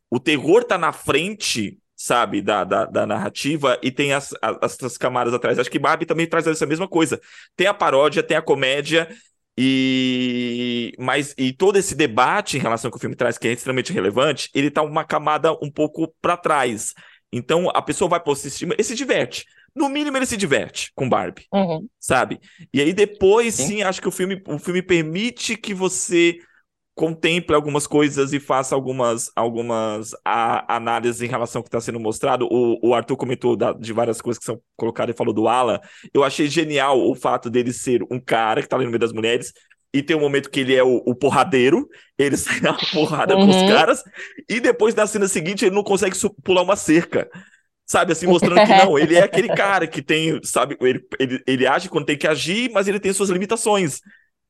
O 0.10 0.20
terror 0.20 0.64
tá 0.64 0.78
na 0.78 0.94
frente 0.94 1.78
sabe, 2.00 2.42
da, 2.42 2.64
da, 2.64 2.86
da 2.86 3.06
narrativa 3.06 3.78
e 3.84 3.92
tem 3.92 4.14
as, 4.14 4.34
as, 4.42 4.82
as 4.82 4.98
camadas 4.98 5.34
atrás. 5.34 5.60
Acho 5.60 5.70
que 5.70 5.78
Barbie 5.78 6.06
também 6.06 6.26
traz 6.26 6.48
essa 6.48 6.66
mesma 6.66 6.88
coisa. 6.88 7.20
Tem 7.58 7.68
a 7.68 7.74
paródia, 7.74 8.24
tem 8.24 8.38
a 8.38 8.42
comédia 8.42 9.10
e 9.58 10.94
mas 10.98 11.36
e 11.38 11.52
todo 11.52 11.78
esse 11.78 11.94
debate 11.94 12.56
em 12.56 12.62
relação 12.62 12.88
ao 12.88 12.94
que 12.94 12.98
o 12.98 13.02
filme 13.02 13.18
traz, 13.18 13.38
que 13.38 13.50
é 13.50 13.52
extremamente 13.52 13.92
relevante, 13.92 14.50
ele 14.56 14.72
tá 14.72 14.82
uma 14.82 15.04
camada 15.04 15.52
um 15.62 15.70
pouco 15.70 16.08
para 16.22 16.38
trás. 16.38 16.94
Então 17.32 17.70
a 17.74 17.82
pessoa 17.82 18.10
vai 18.10 18.20
para 18.20 18.34
assistir 18.34 18.68
e 18.78 18.84
se 18.84 18.96
diverte. 18.96 19.46
No 19.76 19.88
mínimo 19.88 20.18
ele 20.18 20.26
se 20.26 20.36
diverte 20.38 20.92
com 20.96 21.08
Barbie, 21.08 21.46
Uhum. 21.54 21.88
sabe? 22.00 22.40
E 22.74 22.82
aí 22.82 22.92
depois 22.94 23.54
Sim. 23.56 23.68
sim, 23.68 23.82
acho 23.84 24.02
que 24.02 24.08
o 24.08 24.12
filme 24.12 24.42
o 24.48 24.58
filme 24.58 24.82
permite 24.82 25.56
que 25.56 25.74
você 25.74 26.38
contemple 26.96 27.56
algumas 27.56 27.88
coisas 27.88 28.34
e 28.34 28.42
faça 28.42 28.76
algumas, 28.76 29.32
algumas 29.34 30.12
a, 30.26 30.76
análises 30.76 31.22
em 31.22 31.28
relação 31.28 31.60
ao 31.60 31.64
que 31.64 31.70
está 31.70 31.80
sendo 31.80 31.98
mostrado. 32.00 32.46
O, 32.52 32.78
o 32.90 32.94
Arthur 32.94 33.16
comentou 33.16 33.56
da- 33.56 33.72
de 33.72 33.94
várias 33.94 34.20
coisas 34.22 34.38
que 34.38 34.46
são 34.46 34.60
colocadas 34.76 35.16
e 35.16 35.18
falou 35.18 35.34
do 35.34 35.48
Alan. 35.48 35.80
Eu 36.14 36.26
achei 36.26 36.48
genial 36.48 37.00
o 37.00 37.16
fato 37.16 37.50
dele 37.50 37.72
ser 37.72 38.04
um 38.12 38.20
cara 38.20 38.62
que 38.62 38.68
tá 38.68 38.76
ali 38.76 38.84
no 38.84 38.92
meio 38.92 39.00
das 39.00 39.14
mulheres 39.14 39.54
e 39.94 40.04
tem 40.04 40.16
um 40.16 40.20
momento 40.20 40.50
que 40.50 40.60
ele 40.60 40.76
é 40.76 40.84
o, 40.84 40.98
o 41.06 41.16
porradeiro, 41.16 41.88
ele 42.18 42.38
sai 42.38 42.60
na 42.62 42.74
porrada 42.74 43.38
com 43.38 43.50
os 43.50 43.62
Uhum. 43.62 43.64
caras, 43.64 44.04
e 44.50 44.60
depois 44.60 44.96
na 44.96 45.08
cena 45.08 45.28
seguinte 45.28 45.66
ele 45.66 45.76
não 45.76 45.84
consegue 45.84 46.16
pular 46.44 46.62
uma 46.62 46.76
cerca. 46.76 47.30
Sabe, 47.86 48.12
assim, 48.14 48.28
mostrando 48.28 48.62
que 48.62 48.74
não, 48.74 49.00
ele 49.00 49.16
é 49.16 49.24
aquele 49.24 49.50
cara 49.52 49.88
que 49.88 50.02
tem, 50.02 50.40
sabe, 50.44 50.78
ele, 50.80 51.04
ele, 51.20 51.44
ele 51.48 51.68
age 51.68 51.90
quando 51.90 52.06
tem 52.06 52.18
que 52.18 52.28
agir, 52.28 52.70
mas 52.72 52.88
ele 52.88 53.00
tem 53.00 53.12
suas 53.12 53.30
limitações. 53.32 54.00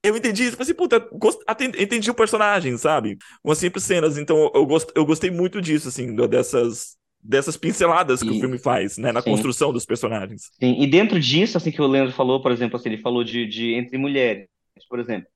Eu 0.03 0.15
entendi 0.15 0.43
isso, 0.43 0.51
falei 0.57 0.63
assim, 0.63 0.73
puta, 0.73 0.99
gost... 1.13 1.41
entendi 1.77 2.11
o 2.11 2.13
personagem, 2.13 2.77
sabe? 2.77 3.17
Umas 3.43 3.57
simples 3.57 3.83
cenas, 3.85 4.17
então 4.17 4.51
eu, 4.53 4.65
gost... 4.65 4.89
eu 4.95 5.05
gostei 5.05 5.31
muito 5.31 5.61
disso, 5.61 5.87
assim, 5.89 6.15
dessas, 6.27 6.97
dessas 7.21 7.55
pinceladas 7.57 8.23
que 8.23 8.31
o 8.31 8.35
E- 8.35 8.39
filme 8.39 8.57
faz, 8.57 8.97
né, 8.97 9.11
na 9.11 9.21
Sim. 9.23 9.23
construção 9.23 9.71
dos 9.73 9.85
personagens. 9.85 10.51
Sim, 10.61 10.81
e 10.81 10.87
dentro 10.87 11.19
disso, 11.19 11.57
assim 11.57 11.71
que 11.71 11.81
o 11.81 11.87
Leandro 11.87 12.13
falou, 12.13 12.41
por 12.41 12.51
exemplo, 12.51 12.75
assim, 12.77 12.89
ele 12.89 13.01
falou 13.01 13.23
de, 13.23 13.47
de 13.47 13.73
entre 13.75 13.97
mulheres, 13.97 14.47
por 14.88 14.99
exemplo. 14.99 15.27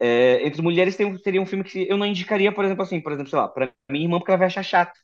É, 0.00 0.46
entre 0.46 0.62
mulheres 0.62 0.96
tem, 0.96 1.06
um- 1.06 1.18
seria 1.18 1.42
um 1.42 1.46
filme 1.46 1.64
que 1.64 1.88
eu 1.88 1.96
não 1.98 2.06
indicaria, 2.06 2.52
por 2.54 2.64
exemplo, 2.64 2.82
assim, 2.84 3.00
por 3.00 3.12
exemplo, 3.12 3.30
sei 3.30 3.38
lá, 3.38 3.48
pra 3.48 3.72
minha 3.90 4.04
irmã, 4.06 4.18
porque 4.18 4.30
ela 4.32 4.38
vai 4.38 4.48
achar 4.48 4.62
chato. 4.64 4.98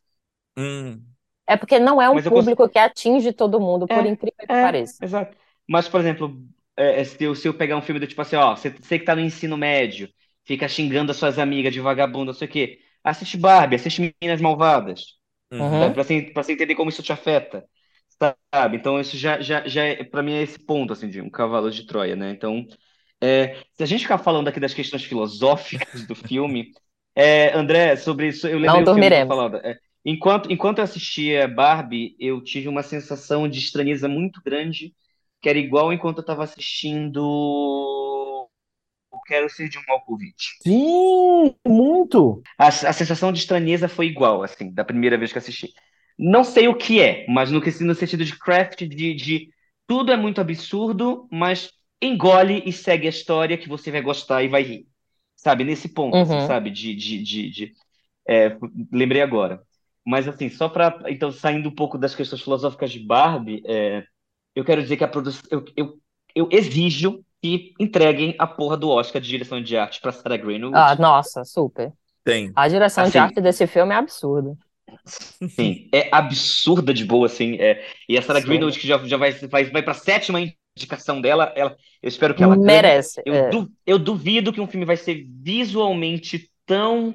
Hum, 0.56 1.16
É 1.46 1.56
porque 1.56 1.78
não 1.80 2.00
é 2.00 2.08
um 2.10 2.20
público 2.20 2.68
que 2.68 2.78
atinge 2.78 3.32
todo 3.32 3.60
mundo, 3.60 3.88
por 3.88 4.04
É, 4.04 4.06
incrível 4.06 4.46
que 4.48 4.54
É, 4.54 4.56
pareça. 4.56 5.00
exato. 5.00 5.36
Mas, 5.68 5.88
por 5.88 6.00
exemplo, 6.00 6.44
é, 6.76 7.00
é, 7.00 7.04
se 7.04 7.22
eu, 7.24 7.34
se 7.34 7.48
eu 7.48 7.54
pegar 7.54 7.76
um 7.76 7.82
filme 7.82 8.00
do 8.00 8.06
tipo 8.06 8.20
assim, 8.22 8.36
ó, 8.36 8.54
você, 8.56 8.70
você 8.70 8.98
que 8.98 9.04
tá 9.04 9.14
no 9.14 9.20
ensino 9.22 9.56
médio, 9.56 10.08
fica 10.44 10.68
xingando 10.68 11.10
as 11.12 11.16
suas 11.18 11.38
amigas 11.38 11.72
de 11.72 11.80
vagabundo, 11.80 12.26
não 12.26 12.34
sei 12.34 12.46
o 12.48 12.50
quê, 12.50 12.80
assiste 13.02 13.36
Barbie, 13.36 13.76
assiste 13.76 14.00
Meninas 14.20 14.40
Malvadas, 14.40 15.16
uhum. 15.52 15.94
Pra 15.94 16.04
você, 16.04 16.22
pra 16.32 16.42
você 16.42 16.52
entender 16.52 16.74
como 16.76 16.90
isso 16.90 17.02
te 17.02 17.12
afeta, 17.12 17.64
sabe? 18.54 18.76
Então, 18.76 19.00
isso 19.00 19.16
já, 19.16 19.40
já, 19.40 19.66
já 19.68 19.84
é, 19.84 20.04
pra 20.04 20.22
mim, 20.22 20.32
é 20.34 20.42
esse 20.42 20.58
ponto, 20.58 20.92
assim, 20.92 21.08
de 21.08 21.20
um 21.22 21.30
cavalo 21.30 21.70
de 21.70 21.86
Troia, 21.86 22.16
né? 22.16 22.30
Então, 22.30 22.66
é, 23.20 23.62
se 23.74 23.82
a 23.82 23.86
gente 23.86 24.02
ficar 24.02 24.18
falando 24.18 24.48
aqui 24.48 24.60
das 24.60 24.74
questões 24.74 25.04
filosóficas 25.04 26.06
do 26.06 26.14
filme, 26.14 26.72
é, 27.14 27.52
André, 27.56 27.96
sobre 27.96 28.28
isso, 28.28 28.46
eu 28.46 28.58
lembrei 28.58 28.82
Não 28.82 28.84
eu 28.84 28.86
dormiremos. 28.86 29.26
falando. 29.26 29.56
É, 29.58 29.78
enquanto, 30.04 30.50
enquanto 30.52 30.78
eu 30.78 30.84
assistia 30.84 31.48
Barbie, 31.48 32.16
eu 32.20 32.42
tive 32.42 32.68
uma 32.68 32.82
sensação 32.82 33.48
de 33.48 33.58
estranheza 33.58 34.08
muito 34.08 34.42
grande, 34.42 34.94
que 35.40 35.48
era 35.48 35.58
igual 35.58 35.92
enquanto 35.92 36.18
eu 36.18 36.22
estava 36.22 36.44
assistindo 36.44 37.20
O 39.10 39.20
Quero 39.26 39.48
Ser 39.50 39.68
de 39.68 39.78
um 39.78 39.82
Malkovich. 39.88 40.62
Sim, 40.62 41.54
muito. 41.66 42.42
A, 42.58 42.68
a 42.68 42.92
sensação 42.92 43.32
de 43.32 43.38
estranheza 43.40 43.88
foi 43.88 44.06
igual, 44.06 44.42
assim, 44.42 44.72
da 44.72 44.84
primeira 44.84 45.16
vez 45.18 45.32
que 45.32 45.38
assisti. 45.38 45.72
Não 46.18 46.44
sei 46.44 46.66
o 46.68 46.76
que 46.76 47.00
é, 47.00 47.26
mas 47.28 47.50
no, 47.50 47.60
que- 47.60 47.82
no 47.84 47.94
sentido 47.94 48.24
de 48.24 48.38
craft, 48.38 48.80
de, 48.82 49.14
de 49.14 49.50
tudo 49.86 50.12
é 50.12 50.16
muito 50.16 50.40
absurdo, 50.40 51.28
mas 51.30 51.70
engole 52.02 52.62
e 52.66 52.72
segue 52.72 53.06
a 53.06 53.10
história 53.10 53.58
que 53.58 53.68
você 53.68 53.90
vai 53.90 54.02
gostar 54.02 54.42
e 54.42 54.48
vai 54.48 54.62
rir. 54.62 54.88
Sabe? 55.36 55.64
Nesse 55.64 55.88
ponto, 55.88 56.22
assim, 56.22 56.38
Uhum. 56.38 56.40
sabe? 56.40 56.70
De, 56.70 56.94
de, 56.94 57.22
de, 57.22 57.50
de- 57.50 57.72
é, 58.28 58.56
lembrei 58.92 59.22
agora. 59.22 59.62
Mas, 60.06 60.28
assim, 60.28 60.48
só 60.50 60.68
para. 60.68 61.00
Então, 61.08 61.32
saindo 61.32 61.68
um 61.68 61.74
pouco 61.74 61.98
das 61.98 62.14
questões 62.14 62.42
filosóficas 62.42 62.92
de 62.92 63.00
Barbie, 63.00 63.62
é, 63.66 64.04
eu 64.54 64.64
quero 64.64 64.82
dizer 64.82 64.96
que 64.96 65.04
a 65.04 65.08
produção. 65.08 65.42
Eu, 65.50 65.64
eu, 65.76 66.00
eu 66.34 66.48
exijo 66.52 67.24
que 67.42 67.74
entreguem 67.80 68.34
a 68.38 68.46
porra 68.46 68.76
do 68.76 68.90
Oscar 68.90 69.20
de 69.22 69.28
direção 69.28 69.62
de 69.62 69.76
arte 69.76 70.00
para 70.00 70.12
Sarah 70.12 70.36
Greenwood. 70.38 70.88
Ah, 70.88 70.94
nossa, 70.96 71.44
super. 71.44 71.92
Tem. 72.24 72.56
A 72.56 72.68
direção 72.68 73.08
de 73.08 73.18
Assim, 73.18 73.18
arte 73.18 73.40
desse 73.42 73.66
filme 73.68 73.94
é 73.94 73.98
absurda. 73.98 74.56
Sim, 75.58 75.88
é 75.92 76.08
absurda 76.12 76.92
de 76.92 77.04
boa, 77.04 77.26
assim. 77.26 77.56
É, 77.60 77.84
e 78.08 78.18
a 78.18 78.22
Sarah 78.22 78.40
Sim. 78.40 78.40
Greenwood, 78.40 78.78
que 78.78 78.86
já, 78.86 78.98
já 79.06 79.16
vai, 79.16 79.32
vai, 79.32 79.64
vai 79.64 79.82
para 79.82 79.92
a 79.92 79.94
sétima 79.94 80.38
indicação 80.76 81.20
dela, 81.20 81.52
ela, 81.56 81.76
eu 82.02 82.08
espero 82.08 82.34
que 82.34 82.42
ela. 82.42 82.56
Merece. 82.56 83.22
Eu, 83.24 83.34
é. 83.34 83.50
du- 83.50 83.72
eu 83.86 83.98
duvido 83.98 84.52
que 84.52 84.60
um 84.60 84.66
filme 84.66 84.84
vai 84.86 84.96
ser 84.96 85.26
visualmente 85.42 86.50
tão 86.66 87.14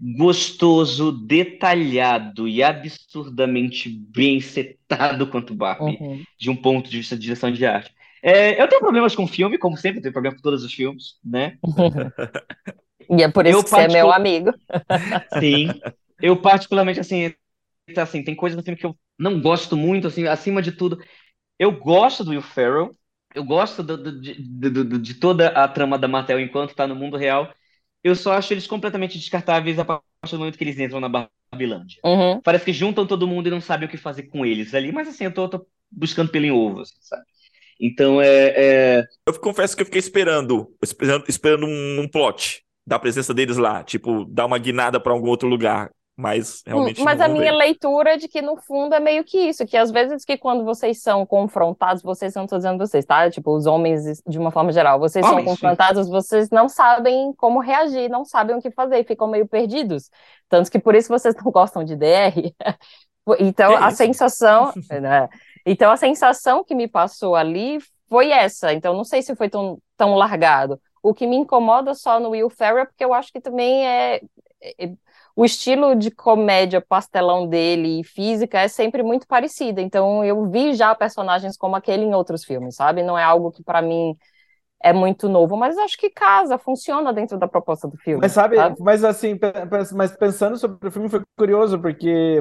gostoso, 0.00 1.10
detalhado 1.12 2.46
e 2.48 2.62
absurdamente 2.62 3.88
bem 3.88 4.40
setado 4.40 5.26
quanto 5.28 5.54
Barbie, 5.54 5.98
Uhum. 6.00 6.22
de 6.38 6.50
um 6.50 6.56
ponto 6.56 6.88
de 6.88 6.98
vista 6.98 7.16
de 7.16 7.22
direção 7.22 7.50
de 7.52 7.66
arte. 7.66 7.92
É, 8.22 8.60
eu 8.60 8.68
tenho 8.68 8.80
problemas 8.80 9.14
com 9.14 9.26
filme, 9.26 9.58
como 9.58 9.76
sempre, 9.76 9.98
eu 9.98 10.02
tenho 10.02 10.12
problema 10.12 10.36
com 10.36 10.42
todos 10.42 10.64
os 10.64 10.72
filmes, 10.72 11.16
né? 11.24 11.58
E 13.10 13.22
é 13.22 13.28
por 13.28 13.46
isso 13.46 13.58
Eu 13.58 13.64
que 13.64 13.70
você 13.70 13.82
é 13.82 13.88
meu 13.88 14.12
amigo. 14.12 14.52
Sim. 15.38 15.80
Eu 16.20 16.40
particularmente, 16.40 17.00
assim, 17.00 17.32
tá, 17.94 18.02
assim, 18.02 18.22
tem 18.24 18.34
coisas 18.34 18.56
no 18.56 18.62
filme 18.62 18.78
que 18.78 18.86
eu 18.86 18.96
não 19.18 19.40
gosto 19.40 19.76
muito, 19.76 20.06
assim, 20.06 20.26
acima 20.26 20.62
de 20.62 20.72
tudo. 20.72 20.98
Eu 21.58 21.72
gosto 21.72 22.24
do 22.24 22.30
Will 22.30 22.42
Ferrell, 22.42 22.90
eu 23.34 23.44
gosto 23.44 23.82
do- 23.82 23.96
do- 23.96 24.20
de, 24.20 24.34
do- 24.34 24.84
do- 24.84 24.98
de 24.98 25.14
toda 25.14 25.48
a 25.48 25.68
trama 25.68 25.98
da 25.98 26.08
Mattel 26.08 26.40
enquanto 26.40 26.74
tá 26.74 26.86
no 26.86 26.94
mundo 26.94 27.16
real. 27.16 27.52
Eu 28.02 28.14
só 28.14 28.32
acho 28.32 28.52
eles 28.52 28.66
completamente 28.66 29.18
descartáveis 29.18 29.78
a 29.78 29.84
partir 29.84 30.02
do 30.32 30.38
momento 30.38 30.56
que 30.56 30.64
eles 30.64 30.78
entram 30.78 31.00
na 31.00 31.08
Barbilândia. 31.08 32.00
Uhum. 32.04 32.40
Parece 32.42 32.64
que 32.64 32.72
juntam 32.72 33.06
todo 33.06 33.26
mundo 33.26 33.48
e 33.48 33.50
não 33.50 33.60
sabem 33.60 33.88
o 33.88 33.90
que 33.90 33.96
fazer 33.96 34.24
com 34.24 34.46
eles 34.46 34.72
ali, 34.74 34.92
mas 34.92 35.08
assim, 35.08 35.24
eu 35.24 35.34
tô, 35.34 35.48
tô 35.48 35.66
buscando 35.90 36.30
pelo 36.30 36.46
em 36.46 36.50
ovo, 36.52 36.80
assim, 36.80 36.94
sabe? 37.00 37.24
Então, 37.80 38.20
é, 38.20 38.98
é... 39.00 39.04
Eu 39.26 39.38
confesso 39.40 39.76
que 39.76 39.82
eu 39.82 39.86
fiquei 39.86 39.98
esperando, 40.00 40.74
esperando, 40.82 41.24
esperando 41.28 41.66
um, 41.66 42.00
um 42.00 42.08
plot 42.08 42.64
da 42.86 42.98
presença 42.98 43.34
deles 43.34 43.56
lá, 43.56 43.84
tipo, 43.84 44.24
dar 44.24 44.46
uma 44.46 44.58
guinada 44.58 44.98
pra 44.98 45.12
algum 45.12 45.28
outro 45.28 45.48
lugar, 45.48 45.90
mas 46.18 46.62
realmente 46.66 47.00
Hum, 47.00 47.04
Mas 47.04 47.18
não, 47.18 47.26
a 47.26 47.28
minha 47.28 47.52
leitura 47.54 48.14
é 48.14 48.16
de 48.16 48.26
que, 48.28 48.42
no 48.42 48.56
fundo, 48.56 48.92
é 48.94 48.98
meio 49.00 49.22
que 49.24 49.38
isso, 49.38 49.64
que 49.64 49.76
às 49.76 49.90
vezes 49.90 50.24
que 50.24 50.36
quando 50.36 50.64
vocês 50.64 51.00
são 51.00 51.24
confrontados, 51.24 52.02
vocês 52.02 52.34
não 52.34 52.44
estou 52.44 52.58
dizendo 52.58 52.76
vocês, 52.78 53.04
tá? 53.04 53.30
Tipo, 53.30 53.56
os 53.56 53.66
homens, 53.66 54.20
de 54.26 54.38
uma 54.38 54.50
forma 54.50 54.72
geral, 54.72 54.98
vocês 54.98 55.28
são 55.28 55.38
Homens, 55.38 55.50
sim. 55.54 55.54
confrontados, 55.54 56.08
vocês 56.08 56.50
não 56.50 56.68
sabem 56.68 57.32
como 57.36 57.60
reagir, 57.60 58.08
não 58.10 58.24
sabem 58.24 58.56
o 58.56 58.60
que 58.60 58.70
fazer, 58.72 59.04
ficam 59.04 59.28
meio 59.28 59.46
perdidos. 59.46 60.10
Tanto 60.48 60.70
que 60.70 60.78
por 60.80 60.94
isso 60.94 61.08
vocês 61.08 61.34
não 61.36 61.52
gostam 61.52 61.84
de 61.84 61.94
DR. 61.96 62.54
Então, 63.38 63.76
Que 63.76 63.76
a 63.76 63.90
sensação, 63.90 64.72
né? 65.02 65.28
Então, 65.66 65.90
a 65.90 65.96
sensação 65.98 66.64
que 66.64 66.74
me 66.74 66.88
passou 66.88 67.36
ali 67.36 67.78
foi 68.08 68.30
essa. 68.30 68.72
Então, 68.72 68.94
não 68.96 69.04
sei 69.04 69.20
se 69.22 69.36
foi 69.36 69.50
tão, 69.50 69.78
tão 69.96 70.14
largado. 70.14 70.80
O 71.02 71.12
que 71.12 71.26
me 71.26 71.36
incomoda 71.36 71.94
só 71.94 72.18
no 72.18 72.30
Will 72.30 72.48
Ferrell, 72.50 72.86
porque 72.86 73.04
eu 73.04 73.12
acho 73.12 73.30
que 73.30 73.40
também 73.40 73.86
é, 73.86 74.20
é- 74.78 74.92
o 75.38 75.44
estilo 75.44 75.94
de 75.94 76.10
comédia 76.10 76.80
pastelão 76.80 77.46
dele 77.46 78.00
e 78.00 78.04
física 78.04 78.58
é 78.58 78.66
sempre 78.66 79.04
muito 79.04 79.24
parecido. 79.24 79.80
Então, 79.80 80.24
eu 80.24 80.50
vi 80.50 80.74
já 80.74 80.92
personagens 80.96 81.56
como 81.56 81.76
aquele 81.76 82.02
em 82.02 82.12
outros 82.12 82.44
filmes, 82.44 82.74
sabe? 82.74 83.04
Não 83.04 83.16
é 83.16 83.22
algo 83.22 83.52
que 83.52 83.62
para 83.62 83.80
mim 83.80 84.16
é 84.82 84.92
muito 84.92 85.28
novo, 85.28 85.56
mas 85.56 85.78
acho 85.78 85.96
que 85.96 86.10
casa, 86.10 86.58
funciona 86.58 87.12
dentro 87.12 87.38
da 87.38 87.46
proposta 87.46 87.86
do 87.86 87.96
filme. 87.96 88.20
Mas 88.20 88.32
sabe, 88.32 88.56
sabe? 88.56 88.74
mas 88.80 89.04
assim, 89.04 89.38
mas 89.94 90.10
pensando 90.16 90.56
sobre 90.56 90.88
o 90.88 90.90
filme 90.90 91.08
foi 91.08 91.22
curioso, 91.36 91.80
porque 91.80 92.40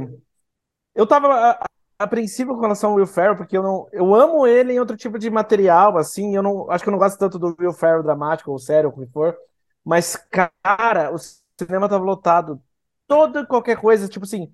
eu 0.96 1.06
tava 1.06 1.52
a, 1.52 1.66
a 2.00 2.08
princípio 2.08 2.56
com 2.56 2.62
relação 2.62 2.90
ao 2.90 2.96
Will 2.96 3.06
Ferrell, 3.06 3.38
porque 3.38 3.56
eu 3.56 3.62
não, 3.62 3.88
eu 3.92 4.16
amo 4.16 4.48
ele 4.48 4.74
em 4.74 4.80
outro 4.80 4.98
tipo 4.98 5.20
de 5.20 5.30
material, 5.30 6.00
assim, 6.00 6.36
eu 6.36 6.42
não, 6.42 6.72
acho 6.72 6.84
que 6.84 6.90
eu 6.90 6.94
não 6.94 7.00
gosto 7.00 7.20
tanto 7.20 7.38
do 7.38 7.56
Will 7.60 7.74
Ferrell 7.74 8.02
dramático 8.02 8.50
ou 8.50 8.58
sério, 8.58 8.90
ou 8.90 8.96
o 8.96 9.06
que 9.06 9.12
for, 9.14 9.38
mas 9.86 10.16
cara, 10.64 11.14
o 11.14 11.18
cinema 11.60 11.88
tava 11.88 12.04
lotado, 12.04 12.60
toda 13.08 13.46
qualquer 13.46 13.78
coisa, 13.78 14.08
tipo 14.08 14.26
assim, 14.26 14.52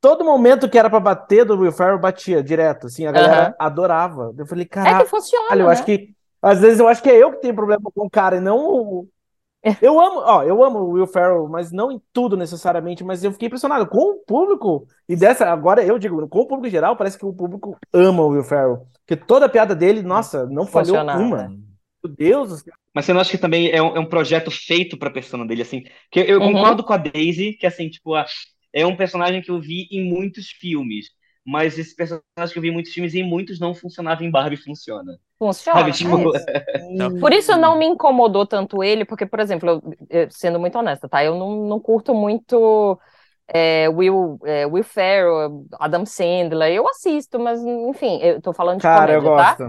todo 0.00 0.24
momento 0.24 0.70
que 0.70 0.78
era 0.78 0.90
pra 0.90 1.00
bater 1.00 1.44
do 1.44 1.58
Will 1.58 1.72
Ferrell 1.72 1.98
batia 2.00 2.42
direto, 2.42 2.86
assim, 2.88 3.06
a 3.06 3.12
galera 3.12 3.36
Aham. 3.40 3.54
adorava. 3.58 4.34
Eu 4.38 4.46
falei, 4.46 4.66
É 4.84 4.94
caralho, 4.94 5.04
que 5.04 5.08
funciona, 5.08 5.48
Olha, 5.50 5.62
eu 5.62 5.68
né? 5.68 5.70
acho 5.70 5.84
que 5.84 6.14
às 6.42 6.60
vezes 6.60 6.80
eu 6.80 6.88
acho 6.88 7.02
que 7.02 7.10
é 7.10 7.16
eu 7.22 7.32
que 7.32 7.40
tenho 7.40 7.54
problema 7.54 7.90
com 7.94 8.06
o 8.06 8.10
cara 8.10 8.36
e 8.36 8.40
não 8.40 8.58
o. 8.58 9.08
Eu 9.80 10.00
amo, 10.00 10.20
ó, 10.20 10.44
eu 10.44 10.62
amo 10.62 10.78
o 10.80 10.90
Will 10.92 11.06
Ferrell, 11.08 11.48
mas 11.48 11.72
não 11.72 11.90
em 11.90 12.00
tudo 12.12 12.36
necessariamente, 12.36 13.02
mas 13.02 13.24
eu 13.24 13.32
fiquei 13.32 13.46
impressionado 13.48 13.86
com 13.88 13.98
o 14.12 14.18
público. 14.24 14.86
E 15.08 15.16
dessa, 15.16 15.46
agora 15.50 15.84
eu 15.84 15.98
digo, 15.98 16.28
com 16.28 16.40
o 16.40 16.46
público 16.46 16.68
em 16.68 16.70
geral, 16.70 16.96
parece 16.96 17.18
que 17.18 17.26
o 17.26 17.32
público 17.32 17.76
ama 17.92 18.22
o 18.22 18.28
Will 18.28 18.44
Ferrell. 18.44 18.86
Porque 19.04 19.16
toda 19.16 19.46
a 19.46 19.48
piada 19.48 19.74
dele, 19.74 20.02
nossa, 20.02 20.46
não 20.46 20.66
falhou 20.66 21.08
uma. 21.10 21.52
Meu 22.04 22.14
Deus 22.14 22.48
do 22.50 22.56
céu. 22.58 22.74
Mas 22.94 23.06
você 23.06 23.12
não 23.12 23.20
acha 23.20 23.30
que 23.30 23.38
também 23.38 23.70
é 23.70 23.82
um, 23.82 23.96
é 23.96 24.00
um 24.00 24.08
projeto 24.08 24.50
feito 24.50 24.98
pra 24.98 25.10
persona 25.10 25.46
dele, 25.46 25.62
assim? 25.62 25.82
Que 26.10 26.20
eu 26.20 26.40
Uhum. 26.40 26.42
concordo 26.42 26.84
com 26.84 26.92
a 26.92 26.96
Daisy, 26.98 27.54
que 27.54 27.66
assim, 27.66 27.88
tipo, 27.88 28.14
a- 28.14 28.26
é 28.72 28.86
um 28.86 28.96
personagem 28.96 29.40
que 29.42 29.50
eu 29.50 29.60
vi 29.60 29.86
em 29.90 30.04
muitos 30.04 30.50
filmes. 30.50 31.06
mas 31.44 31.76
esse 31.76 31.96
personagem 31.96 32.22
que 32.52 32.56
eu 32.58 32.62
vi 32.62 32.68
em 32.68 32.72
muitos 32.72 32.92
filmes 32.92 33.14
e 33.14 33.18
em 33.20 33.28
muitos 33.28 33.58
não 33.58 33.74
funcionava 33.74 34.22
em 34.24 34.30
Barbie 34.30 34.56
funciona. 34.56 35.18
Funciona. 35.38 35.74
Sabe, 35.74 35.92
tipo, 35.92 36.32
é 37.00 37.10
Por 37.18 37.32
isso 37.32 37.56
não 37.56 37.76
me 37.78 37.86
incomodou 37.86 38.46
tanto 38.46 38.82
ele, 38.82 39.04
porque, 39.04 39.26
por 39.26 39.40
exemplo, 39.40 39.68
eu, 39.70 39.82
eu, 40.10 40.30
sendo 40.30 40.60
muito 40.60 40.78
honesta, 40.78 41.08
tá? 41.08 41.24
Eu 41.24 41.34
não, 41.36 41.66
não 41.66 41.80
curto 41.80 42.14
muito 42.14 42.98
é, 43.48 43.88
Will, 43.88 44.38
é, 44.44 44.66
Will 44.66 44.84
Ferrell, 44.84 45.66
Adam 45.80 46.06
Sandler. 46.06 46.72
Eu 46.72 46.88
assisto, 46.88 47.38
mas, 47.40 47.60
enfim, 47.64 48.20
eu 48.22 48.40
tô 48.42 48.52
falando 48.52 48.80
de 48.80 48.86
Cara, 48.86 48.88
comédia, 48.88 49.30
eu 49.30 49.32
tá? 49.32 49.62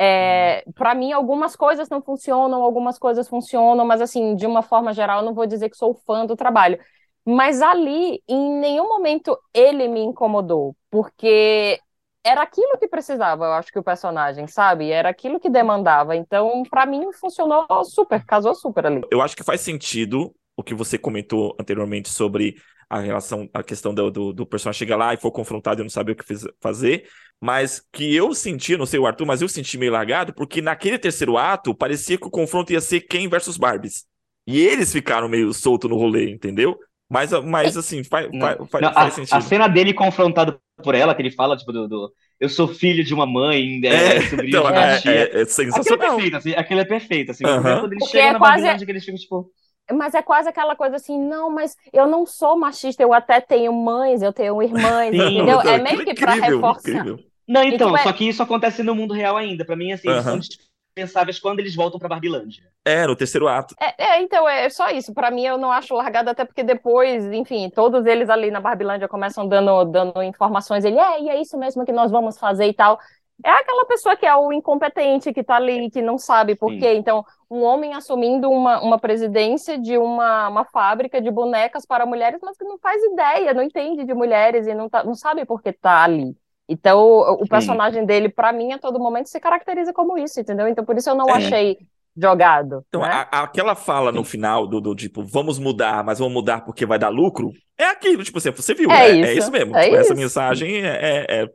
É, 0.00 0.64
para 0.76 0.94
mim, 0.94 1.12
algumas 1.12 1.56
coisas 1.56 1.88
não 1.88 2.00
funcionam, 2.00 2.62
algumas 2.62 2.98
coisas 2.98 3.28
funcionam, 3.28 3.84
mas 3.84 4.00
assim, 4.00 4.36
de 4.36 4.46
uma 4.46 4.62
forma 4.62 4.94
geral, 4.94 5.18
eu 5.20 5.24
não 5.24 5.34
vou 5.34 5.44
dizer 5.44 5.68
que 5.68 5.76
sou 5.76 5.92
fã 6.06 6.24
do 6.24 6.36
trabalho. 6.36 6.78
Mas 7.26 7.60
ali, 7.60 8.22
em 8.28 8.60
nenhum 8.60 8.88
momento, 8.88 9.36
ele 9.52 9.88
me 9.88 10.00
incomodou, 10.00 10.76
porque 10.88 11.80
era 12.24 12.42
aquilo 12.42 12.78
que 12.78 12.86
precisava, 12.86 13.46
eu 13.46 13.52
acho 13.54 13.72
que 13.72 13.78
o 13.78 13.82
personagem, 13.82 14.46
sabe? 14.46 14.90
Era 14.90 15.08
aquilo 15.08 15.40
que 15.40 15.50
demandava. 15.50 16.14
Então, 16.14 16.62
para 16.70 16.86
mim, 16.86 17.12
funcionou 17.12 17.66
super, 17.84 18.24
casou 18.24 18.54
super 18.54 18.86
ali. 18.86 19.02
Eu 19.10 19.20
acho 19.20 19.36
que 19.36 19.42
faz 19.42 19.60
sentido 19.60 20.32
o 20.56 20.62
que 20.62 20.74
você 20.74 20.96
comentou 20.96 21.56
anteriormente 21.58 22.08
sobre 22.08 22.56
a 22.88 23.00
relação, 23.00 23.48
a 23.52 23.62
questão 23.62 23.92
do, 23.92 24.10
do, 24.10 24.32
do 24.32 24.46
personagem 24.46 24.78
chegar 24.78 24.96
lá 24.96 25.12
e 25.12 25.16
for 25.18 25.30
confrontado 25.30 25.80
e 25.80 25.84
não 25.84 25.90
saber 25.90 26.12
o 26.12 26.16
que 26.16 26.24
fazer, 26.60 27.06
mas 27.40 27.80
que 27.92 28.14
eu 28.14 28.34
senti, 28.34 28.76
não 28.76 28.86
sei 28.86 28.98
o 28.98 29.06
Arthur, 29.06 29.26
mas 29.26 29.42
eu 29.42 29.48
senti 29.48 29.78
meio 29.78 29.92
largado, 29.92 30.34
porque 30.34 30.60
naquele 30.62 30.98
terceiro 30.98 31.36
ato 31.36 31.74
parecia 31.74 32.18
que 32.18 32.26
o 32.26 32.30
confronto 32.30 32.72
ia 32.72 32.80
ser 32.80 33.00
Ken 33.02 33.28
versus 33.28 33.56
Barbies. 33.56 34.06
E 34.46 34.60
eles 34.60 34.92
ficaram 34.92 35.28
meio 35.28 35.52
solto 35.52 35.88
no 35.88 35.96
rolê, 35.96 36.30
entendeu? 36.30 36.78
Mas, 37.08 37.30
mas 37.44 37.76
assim, 37.76 38.02
faz, 38.04 38.28
Não, 38.32 38.38
faz, 38.38 38.58
faz, 38.70 38.84
não, 38.84 38.92
faz 38.98 39.14
a, 39.14 39.14
sentido. 39.14 39.38
a 39.38 39.40
cena 39.40 39.68
dele 39.68 39.94
confrontado 39.94 40.60
por 40.82 40.94
ela, 40.94 41.14
que 41.14 41.22
ele 41.22 41.30
fala, 41.30 41.56
tipo, 41.56 41.72
do, 41.72 41.88
do- 41.88 42.12
eu 42.38 42.48
sou 42.48 42.68
filho 42.68 43.02
de 43.04 43.14
uma 43.14 43.26
mãe, 43.26 43.80
é, 43.84 44.20
É, 44.20 44.20
sobrinho 44.20 44.48
então, 44.48 44.62
de 44.62 44.70
uma 44.70 44.86
é, 44.86 45.00
tia. 45.00 45.32
é- 45.38 45.42
é 45.42 45.44
Aquilo 45.70 45.94
é 45.96 45.98
sensacional. 45.98 45.98
perfeito, 45.98 46.36
assim, 46.36 46.52
aquilo 46.54 46.80
é 46.80 46.84
perfeito, 46.84 47.30
assim. 47.30 47.50
Primeiro, 47.50 47.78
quando 47.80 47.92
ele 47.92 48.00
Porque 48.00 48.10
chega 48.10 48.30
é 48.30 48.32
na 48.32 48.38
quase- 48.38 48.84
que 48.84 48.90
eles 48.90 49.04
ficam, 49.04 49.18
tipo, 49.18 49.52
Mas 49.92 50.14
é 50.14 50.22
quase 50.22 50.48
aquela 50.48 50.76
coisa 50.76 50.96
assim, 50.96 51.18
não, 51.18 51.50
mas 51.50 51.74
eu 51.92 52.06
não 52.06 52.26
sou 52.26 52.58
machista, 52.58 53.02
eu 53.02 53.12
até 53.14 53.40
tenho 53.40 53.72
mães, 53.72 54.20
eu 54.22 54.32
tenho 54.32 54.62
irmãs, 54.62 55.08
Sim. 55.12 55.18
entendeu? 55.18 55.60
Não, 55.62 55.62
É 55.62 55.76
aquilo 55.76 55.78
meio 55.78 56.04
que 56.04 56.14
pra 56.14 56.34
incrível, 56.34 56.34
reforçar. 56.34 57.10
incrível. 57.10 57.18
Não, 57.48 57.62
então, 57.64 57.88
Então 57.88 57.96
é- 57.96 58.02
só 58.02 58.12
que 58.12 58.28
isso 58.28 58.42
acontece 58.42 58.82
no 58.82 58.94
mundo 58.94 59.14
real 59.14 59.36
ainda. 59.36 59.64
Pra 59.64 59.74
mim, 59.76 59.92
assim, 59.92 60.08
eles 60.08 60.20
Aham. 60.20 60.40
são 60.42 60.58
dispensáveis 60.96 61.38
quando 61.38 61.60
eles 61.60 61.74
voltam 61.74 61.98
pra 61.98 62.08
Barbilândia. 62.08 62.62
É, 62.84 63.06
no 63.06 63.16
terceiro 63.16 63.48
ato. 63.48 63.74
É, 63.80 64.04
é, 64.16 64.22
então 64.22 64.48
é 64.48 64.68
só 64.68 64.88
isso. 64.90 65.14
Pra 65.14 65.30
mim, 65.30 65.44
eu 65.46 65.56
não 65.56 65.72
acho 65.72 65.94
largado, 65.94 66.30
até 66.30 66.44
porque 66.44 66.62
depois, 66.62 67.24
enfim, 67.32 67.70
todos 67.70 68.04
eles 68.04 68.28
ali 68.28 68.50
na 68.50 68.60
Barbilândia 68.60 69.08
começam 69.08 69.48
dando, 69.48 69.84
dando 69.84 70.22
informações. 70.22 70.84
Ele, 70.84 70.98
é, 70.98 71.22
e 71.22 71.28
é 71.30 71.40
isso 71.40 71.56
mesmo 71.56 71.84
que 71.84 71.92
nós 71.92 72.10
vamos 72.10 72.38
fazer 72.38 72.66
e 72.66 72.74
tal. 72.74 72.98
É 73.44 73.50
aquela 73.50 73.86
pessoa 73.86 74.16
que 74.16 74.26
é 74.26 74.34
o 74.34 74.52
incompetente, 74.52 75.32
que 75.32 75.44
tá 75.44 75.56
ali, 75.56 75.88
que 75.90 76.02
não 76.02 76.18
sabe 76.18 76.56
por 76.56 76.72
Sim. 76.72 76.80
quê. 76.80 76.94
Então, 76.94 77.24
um 77.48 77.62
homem 77.62 77.94
assumindo 77.94 78.50
uma, 78.50 78.80
uma 78.82 78.98
presidência 78.98 79.78
de 79.78 79.96
uma, 79.96 80.48
uma 80.48 80.64
fábrica 80.64 81.20
de 81.22 81.30
bonecas 81.30 81.86
para 81.86 82.04
mulheres, 82.04 82.40
mas 82.42 82.56
que 82.58 82.64
não 82.64 82.78
faz 82.78 83.00
ideia, 83.04 83.54
não 83.54 83.62
entende 83.62 84.04
de 84.04 84.12
mulheres 84.12 84.66
e 84.66 84.74
não, 84.74 84.88
tá, 84.88 85.04
não 85.04 85.14
sabe 85.14 85.44
por 85.46 85.62
que 85.62 85.72
tá 85.72 86.02
ali. 86.02 86.36
Então, 86.68 87.00
o, 87.00 87.46
personagem 87.48 88.04
dele, 88.04 88.28
pra 88.28 88.52
mim, 88.52 88.72
a 88.72 88.78
todo 88.78 88.98
momento 88.98 89.28
se 89.28 89.40
caracteriza 89.40 89.92
como 89.92 90.18
isso, 90.18 90.38
entendeu? 90.40 90.68
Então, 90.68 90.84
por 90.84 90.96
isso 90.96 91.08
eu 91.08 91.14
não 91.14 91.28
É. 91.28 91.32
achei 91.34 91.78
jogado. 92.16 92.84
Então, 92.88 93.00
né? 93.00 93.08
a- 93.10 93.42
aquela 93.42 93.74
fala 93.74 94.10
no 94.12 94.24
final 94.24 94.66
do, 94.66 94.80
do 94.80 94.94
tipo, 94.94 95.24
vamos 95.24 95.58
mudar, 95.58 96.02
mas 96.04 96.18
vamos 96.18 96.34
mudar 96.34 96.62
porque 96.62 96.84
vai 96.84 96.98
dar 96.98 97.08
lucro, 97.10 97.52
é 97.78 97.84
aquilo, 97.84 98.24
tipo 98.24 98.38
assim, 98.38 98.50
você 98.50 98.74
viu, 98.74 98.90
É 98.90 99.08
é, 99.08 99.10
é 99.20 99.34
isso, 99.34 99.38
isso 99.38 99.50
mesmo. 99.52 99.76
é 99.76 99.84
Tipo, 99.84 99.96
Essa 99.96 100.14
isso. 100.14 100.20
mensagem 100.20 100.82
é, 100.84 101.24
é- 101.26 101.42
é- 101.44 101.46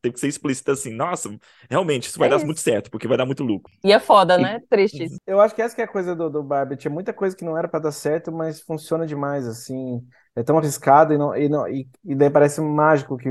tem 0.00 0.12
que 0.12 0.20
ser 0.20 0.28
explícita 0.28 0.72
assim, 0.72 0.92
nossa, 0.94 1.36
realmente, 1.68 2.08
isso 2.08 2.18
vai 2.18 2.28
É 2.28 2.30
dar 2.30 2.36
isso. 2.36 2.46
muito 2.46 2.60
certo, 2.60 2.90
porque 2.90 3.08
vai 3.08 3.16
dar 3.18 3.26
muito 3.26 3.42
lucro. 3.42 3.72
E 3.84 3.92
é 3.92 3.98
foda, 4.00 4.38
né? 4.38 4.60
Triste. 4.70 5.04
isso. 5.04 5.18
Eu 5.26 5.40
acho 5.40 5.54
que 5.54 5.60
essa 5.62 5.74
que 5.74 5.82
é 5.82 5.84
a 5.84 5.88
coisa 5.88 6.14
do, 6.14 6.30
do 6.30 6.42
Barbie. 6.42 6.76
Tinha 6.76 6.90
muita 6.92 7.12
coisa 7.12 7.36
que 7.36 7.44
não 7.44 7.56
era 7.58 7.68
pra 7.68 7.80
dar 7.80 7.92
certo, 7.92 8.32
mas 8.32 8.60
funciona 8.60 9.06
demais, 9.06 9.46
assim. 9.46 10.00
É 10.36 10.42
tão 10.42 10.58
arriscado 10.58 11.12
e, 11.12 11.18
não, 11.18 11.36
e, 11.36 11.48
não, 11.48 11.68
e, 11.68 11.88
e 12.04 12.14
daí 12.14 12.30
parece 12.30 12.60
mágico 12.60 13.16
que 13.16 13.28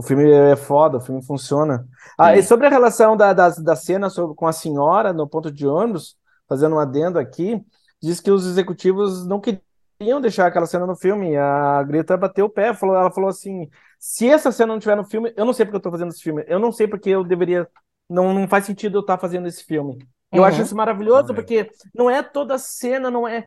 o 0.00 0.02
filme 0.02 0.30
é 0.30 0.56
foda, 0.56 0.98
o 0.98 1.00
filme 1.00 1.22
funciona. 1.24 1.86
Ah, 2.18 2.36
e 2.36 2.42
sobre 2.42 2.66
a 2.66 2.70
relação 2.70 3.16
da, 3.16 3.32
da, 3.32 3.50
da 3.50 3.76
cena 3.76 4.08
sobre, 4.10 4.34
com 4.34 4.46
a 4.46 4.52
senhora 4.52 5.12
no 5.12 5.28
ponto 5.28 5.50
de 5.50 5.66
ônibus, 5.66 6.16
fazendo 6.48 6.76
um 6.76 6.78
adendo 6.80 7.18
aqui, 7.18 7.60
diz 8.02 8.20
que 8.20 8.30
os 8.30 8.46
executivos 8.46 9.26
não 9.26 9.40
queriam 9.40 10.20
deixar 10.20 10.46
aquela 10.46 10.66
cena 10.66 10.86
no 10.86 10.96
filme. 10.96 11.36
A 11.36 11.82
Greta 11.82 12.16
bateu 12.16 12.46
o 12.46 12.50
pé, 12.50 12.72
falou, 12.74 12.96
ela 12.96 13.10
falou 13.10 13.28
assim: 13.30 13.68
se 13.98 14.28
essa 14.28 14.50
cena 14.50 14.72
não 14.72 14.80
tiver 14.80 14.96
no 14.96 15.04
filme, 15.04 15.32
eu 15.36 15.44
não 15.44 15.52
sei 15.52 15.66
porque 15.66 15.76
eu 15.76 15.80
tô 15.82 15.90
fazendo 15.90 16.10
esse 16.10 16.22
filme, 16.22 16.44
eu 16.48 16.58
não 16.58 16.72
sei 16.72 16.88
porque 16.88 17.10
eu 17.10 17.22
deveria. 17.24 17.68
Não, 18.08 18.34
não 18.34 18.48
faz 18.48 18.64
sentido 18.64 18.98
eu 18.98 19.00
estar 19.02 19.18
fazendo 19.18 19.46
esse 19.46 19.62
filme. 19.64 19.98
Eu 20.32 20.42
Uhum. 20.42 20.44
acho 20.44 20.62
isso 20.62 20.76
maravilhoso, 20.76 21.32
é. 21.32 21.34
porque 21.34 21.70
não 21.94 22.08
é 22.10 22.22
toda 22.22 22.58
cena, 22.58 23.10
não 23.10 23.26
é. 23.26 23.46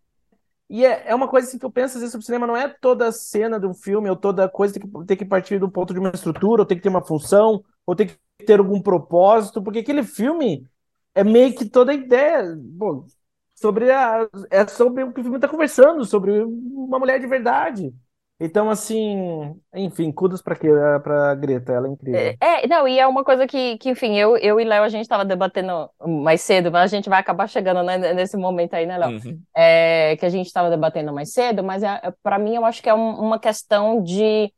E 0.74 0.84
é, 0.84 1.10
é 1.12 1.14
uma 1.14 1.28
coisa 1.28 1.48
assim 1.48 1.60
que 1.60 1.66
eu 1.66 1.72
penso 1.72 1.98
às 1.98 2.02
vezes 2.02 2.12
sobre 2.12 2.26
cinema, 2.26 2.48
não 2.48 2.58
é 2.58 2.68
toda 2.68 3.12
cena 3.12 3.60
de 3.60 3.68
um 3.68 3.76
filme, 3.76 4.10
ou 4.10 4.16
toda 4.16 4.50
coisa 4.50 4.74
tem 4.74 4.82
que, 4.82 5.06
tem 5.06 5.18
que 5.18 5.26
partir 5.26 5.60
do 5.60 5.70
ponto 5.70 5.94
de 5.94 6.00
uma 6.00 6.10
estrutura, 6.10 6.64
ou 6.64 6.66
tem 6.66 6.76
que 6.76 6.82
ter 6.84 6.90
uma 6.90 7.06
função, 7.06 7.64
ou 7.86 7.96
tem 7.96 8.08
que 8.08 8.18
ter 8.44 8.58
algum 8.60 8.82
propósito, 8.82 9.62
porque 9.62 9.80
aquele 9.80 10.02
filme 10.02 10.68
é 11.14 11.24
meio 11.24 11.56
que 11.56 11.66
toda 11.70 11.92
a 11.92 11.96
ideia. 11.96 12.44
Pô, 12.80 13.06
sobre 13.54 13.92
a, 13.92 14.28
é 14.50 14.66
sobre 14.68 15.04
o 15.04 15.14
que 15.14 15.20
o 15.22 15.24
filme 15.24 15.38
está 15.38 15.48
conversando, 15.48 16.04
sobre 16.06 16.42
uma 16.44 16.98
mulher 16.98 17.20
de 17.20 17.28
verdade. 17.28 17.94
Então, 18.40 18.70
assim, 18.70 19.56
enfim, 19.74 20.12
kudos 20.12 20.42
para 20.42 21.00
para 21.00 21.36
Greta, 21.36 21.72
ela 21.72 21.88
é 21.88 21.92
incrível. 21.92 22.38
É, 22.42 22.64
é, 22.64 22.68
não, 22.68 22.88
e 22.88 23.00
é 23.00 23.08
uma 23.08 23.24
coisa 23.24 23.48
que, 23.48 23.78
que 23.78 23.90
enfim, 23.90 24.16
eu, 24.18 24.36
eu 24.38 24.60
e 24.60 24.64
Léo, 24.64 24.84
a 24.84 24.90
gente 24.90 25.02
estava 25.04 25.24
debatendo 25.24 25.90
mais 26.06 26.42
cedo, 26.42 26.72
mas 26.72 26.84
a 26.92 26.96
gente 26.96 27.10
vai 27.10 27.20
acabar 27.20 27.48
chegando 27.48 27.82
né, 27.84 27.98
nesse 28.14 28.36
momento 28.38 28.74
aí, 28.74 28.86
né, 28.86 28.98
Léo? 28.98 29.12
Uhum. 29.12 29.42
É, 29.56 30.16
que 30.18 30.26
a 30.26 30.30
gente 30.30 30.48
estava 30.48 30.70
debatendo 30.70 31.14
mais 31.14 31.32
cedo, 31.32 31.64
mas 31.64 31.84
é, 31.84 32.02
para 32.22 32.38
mim 32.38 32.56
eu 32.56 32.66
acho 32.66 32.82
que 32.84 32.90
é 32.90 32.94
um- 32.94 33.20
uma 33.20 33.40
questão 33.40 34.04
de, 34.04 34.52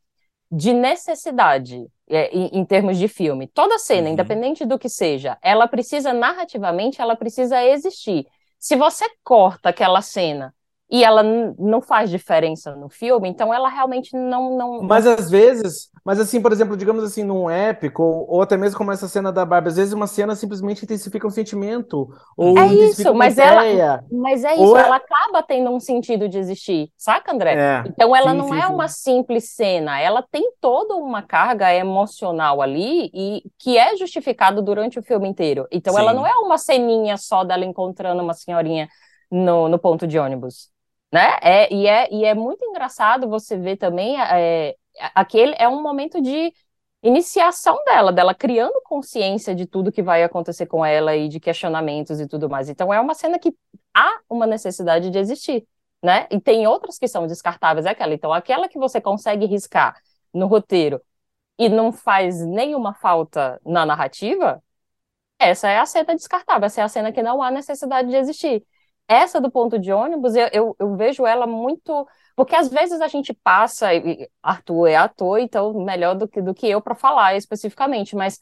de 0.52 0.74
necessidade 0.74 1.86
é, 2.10 2.30
em, 2.36 2.60
em 2.60 2.66
termos 2.66 2.98
de 2.98 3.08
filme. 3.08 3.48
Toda 3.48 3.80
cena, 3.80 4.10
Uhum. 4.10 4.14
independente 4.14 4.66
do 4.66 4.80
que 4.80 4.90
seja, 4.90 5.38
ela 5.42 5.68
precisa 5.68 6.14
narrativamente, 6.14 7.02
ela 7.02 7.16
precisa 7.16 7.64
existir. 7.64 8.26
Se 8.60 8.76
você 8.76 9.06
corta 9.24 9.70
aquela 9.70 10.02
cena 10.02 10.54
e 10.90 11.04
ela 11.04 11.24
não 11.24 11.82
faz 11.82 12.10
diferença 12.10 12.76
no 12.76 12.90
filme, 12.90 13.28
então 13.30 13.54
ela 13.54 13.70
realmente 13.70 14.16
não, 14.16 14.58
não, 14.58 14.84
Mas 14.84 15.08
às 15.08 15.30
vezes, 15.30 15.90
mas 16.04 16.20
assim, 16.20 16.42
por 16.42 16.52
exemplo, 16.52 16.78
digamos 16.78 17.04
assim, 17.04 17.24
num 17.24 17.50
épico, 17.50 18.04
ou, 18.04 18.26
ou 18.36 18.42
até 18.42 18.58
mesmo 18.58 18.78
como 18.78 18.92
essa 18.92 19.08
cena 19.08 19.32
da 19.32 19.46
Barbie, 19.46 19.70
às 19.70 19.78
vezes 19.78 19.94
uma 19.94 20.08
cena 20.08 20.36
simplesmente 20.36 20.84
intensifica 20.84 21.26
um 21.28 21.32
sentimento, 21.32 22.08
ou 22.38 22.58
É 22.58 22.68
isso, 22.74 23.14
mas 23.14 23.38
ela- 23.38 23.64
ideia. 23.64 24.04
Mas 24.12 24.44
é 24.44 24.56
isso, 24.56 24.78
é- 24.78 24.82
ela 24.82 24.98
acaba 24.98 25.42
tendo 25.44 25.72
um 25.72 25.80
sentido 25.80 26.30
de 26.30 26.38
existir, 26.38 26.92
saca, 26.98 27.34
André? 27.34 27.56
É. 27.58 27.84
Então 27.84 28.16
ela 28.16 28.34
Sim, 28.34 28.38
não 28.38 28.48
sim, 28.50 28.62
é 28.62 28.68
sim. 28.68 28.74
uma 28.74 28.88
simples 28.88 29.54
cena, 29.56 30.00
ela 30.00 30.22
tem 30.32 30.52
toda 30.62 30.96
uma 30.96 31.22
carga 31.24 31.74
emocional 31.74 32.62
ali 32.62 33.10
e 33.14 33.44
que 33.58 33.78
é 33.78 33.96
justificado 33.98 34.62
durante 34.62 35.00
o 35.00 35.04
filme 35.04 35.28
inteiro. 35.28 35.68
Então 35.72 35.98
ela 35.98 36.14
não 36.14 36.26
é 36.26 36.34
uma 36.38 36.58
ceninha 36.58 37.18
só 37.18 37.44
dela 37.44 37.66
encontrando 37.66 38.22
uma 38.24 38.34
senhorinha 38.34 38.88
no, 39.32 39.68
no 39.68 39.80
ponto 39.80 40.06
de 40.08 40.18
ônibus, 40.20 40.70
né? 41.16 41.38
É, 41.42 41.74
e, 41.74 41.88
é, 41.88 42.14
e 42.14 42.26
é 42.26 42.34
muito 42.34 42.66
engraçado 42.66 43.30
você 43.30 43.58
ver 43.58 43.78
também 43.78 44.20
é, 44.22 44.76
aquele 45.14 45.56
é 45.58 45.66
um 45.66 45.82
momento 45.82 46.22
de 46.22 46.54
iniciação 47.02 47.82
dela, 47.86 48.12
dela 48.12 48.36
criando 48.36 48.82
consciência 48.84 49.56
de 49.56 49.66
tudo 49.66 49.94
que 49.94 50.04
vai 50.04 50.24
acontecer 50.24 50.66
com 50.66 50.86
ela 50.86 51.16
e 51.16 51.30
de 51.30 51.40
questionamentos 51.40 52.20
e 52.20 52.28
tudo 52.28 52.50
mais. 52.50 52.68
Então 52.68 52.94
é 52.94 53.00
uma 53.00 53.14
cena 53.14 53.40
que 53.40 53.56
há 53.94 54.20
uma 54.30 54.46
necessidade 54.46 55.10
de 55.10 55.18
existir, 55.18 55.66
né? 56.04 56.28
E 56.30 56.38
tem 56.42 56.68
outras 56.68 57.00
que 57.00 57.08
são 57.08 57.26
descartáveis, 57.26 57.86
é 57.86 57.92
aquela. 57.92 58.14
Então 58.14 58.34
aquela 58.34 58.68
que 58.68 58.78
você 58.78 59.00
consegue 59.00 59.46
riscar 59.46 59.96
no 60.34 60.48
roteiro 60.48 61.02
e 61.58 61.70
não 61.70 61.94
faz 61.94 62.46
nenhuma 62.46 62.94
falta 62.94 63.58
na 63.66 63.86
narrativa, 63.86 64.62
essa 65.40 65.70
é 65.70 65.78
a 65.78 65.86
cena 65.86 66.14
descartável, 66.14 66.66
essa 66.66 66.82
é 66.82 66.84
a 66.84 66.90
cena 66.90 67.14
que 67.14 67.24
não 67.24 67.42
há 67.42 67.50
necessidade 67.52 68.10
de 68.10 68.18
existir. 68.18 68.66
Essa 69.08 69.40
do 69.40 69.52
ponto 69.52 69.78
de 69.78 69.92
ônibus, 69.92 70.36
eu, 70.36 70.48
eu, 70.52 70.76
eu 70.80 70.96
vejo 70.96 71.26
ela 71.26 71.46
muito. 71.46 72.08
Porque 72.36 72.56
às 72.56 72.68
vezes 72.70 73.00
a 73.02 73.08
gente 73.08 73.34
passa, 73.34 73.94
e 73.94 74.30
Arthur 74.44 74.88
é 74.88 74.96
ator, 74.96 75.40
então 75.40 75.74
melhor 75.86 76.16
do 76.16 76.28
que, 76.28 76.42
do 76.42 76.54
que 76.54 76.68
eu 76.68 76.82
para 76.82 76.94
falar 76.96 77.36
especificamente, 77.36 78.14
mas 78.16 78.40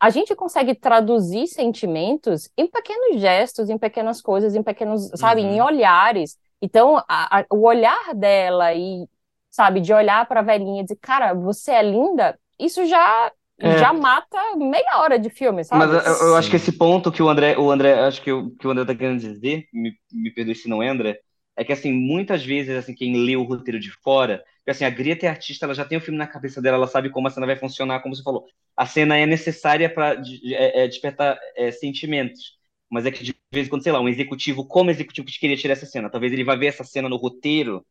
a 0.00 0.08
gente 0.10 0.34
consegue 0.34 0.74
traduzir 0.74 1.46
sentimentos 1.46 2.48
em 2.56 2.66
pequenos 2.66 3.20
gestos, 3.20 3.68
em 3.68 3.76
pequenas 3.78 4.20
coisas, 4.22 4.54
em 4.54 4.62
pequenos, 4.62 5.10
sabe, 5.14 5.42
Uhum. 5.42 5.54
em 5.56 5.60
olhares. 5.62 6.38
Então, 6.60 6.96
a- 7.08 7.40
a- 7.40 7.46
o 7.52 7.66
olhar 7.66 8.14
dela 8.14 8.72
e, 8.74 9.06
sabe, 9.50 9.80
de 9.80 9.92
olhar 9.92 10.26
para 10.26 10.40
a 10.40 10.42
velhinha 10.42 10.80
e 10.80 10.84
dizer, 10.84 10.96
cara, 11.00 11.34
você 11.34 11.72
é 11.72 11.82
linda, 11.82 12.38
isso 12.58 12.84
já 12.86 13.30
É. 13.64 13.78
já 13.78 13.92
mata 13.92 14.38
meia 14.56 14.98
hora 14.98 15.18
de 15.18 15.30
filme, 15.30 15.64
sabe? 15.64 15.86
Mas 15.86 16.06
eu, 16.06 16.28
eu 16.28 16.36
acho 16.36 16.50
que 16.50 16.56
esse 16.56 16.72
ponto 16.72 17.10
que 17.10 17.22
o 17.22 17.28
André, 17.28 17.56
o 17.56 17.70
André, 17.70 17.94
acho 18.00 18.20
que 18.22 18.30
o 18.30 18.50
que 18.50 18.66
o 18.66 18.70
André 18.70 18.84
tá 18.84 18.94
querendo 18.94 19.20
dizer, 19.20 19.66
me, 19.72 19.92
me 20.12 20.30
perdoe 20.30 20.54
se 20.54 20.68
não 20.68 20.82
é, 20.82 20.88
André, 20.88 21.18
é 21.56 21.64
que, 21.64 21.72
assim, 21.72 21.92
muitas 21.92 22.44
vezes, 22.44 22.76
assim, 22.76 22.94
quem 22.94 23.24
lê 23.24 23.36
o 23.36 23.44
roteiro 23.44 23.78
de 23.78 23.90
fora, 24.02 24.44
porque, 24.58 24.70
assim, 24.70 24.84
a 24.84 24.90
Greta 24.90 25.26
é 25.26 25.28
artista, 25.28 25.66
ela 25.66 25.74
já 25.74 25.84
tem 25.84 25.98
o 25.98 26.00
filme 26.00 26.18
na 26.18 26.26
cabeça 26.26 26.60
dela, 26.60 26.76
ela 26.76 26.86
sabe 26.86 27.10
como 27.10 27.28
a 27.28 27.30
cena 27.30 27.46
vai 27.46 27.56
funcionar, 27.56 28.00
como 28.00 28.14
você 28.14 28.22
falou. 28.22 28.44
A 28.76 28.86
cena 28.86 29.16
é 29.16 29.24
necessária 29.26 29.88
para 29.88 30.14
é, 30.46 30.84
é, 30.84 30.88
despertar 30.88 31.38
é, 31.56 31.70
sentimentos, 31.70 32.58
mas 32.90 33.06
é 33.06 33.10
que, 33.10 33.22
de 33.22 33.34
vez 33.52 33.66
em 33.66 33.70
quando, 33.70 33.82
sei 33.82 33.92
lá, 33.92 34.00
um 34.00 34.08
executivo, 34.08 34.66
como 34.66 34.90
executivo 34.90 35.26
que 35.26 35.38
queria 35.38 35.56
tirar 35.56 35.74
essa 35.74 35.86
cena, 35.86 36.10
talvez 36.10 36.32
ele 36.32 36.44
vai 36.44 36.56
ver 36.56 36.66
essa 36.66 36.82
cena 36.82 37.08
no 37.08 37.16
roteiro, 37.16 37.84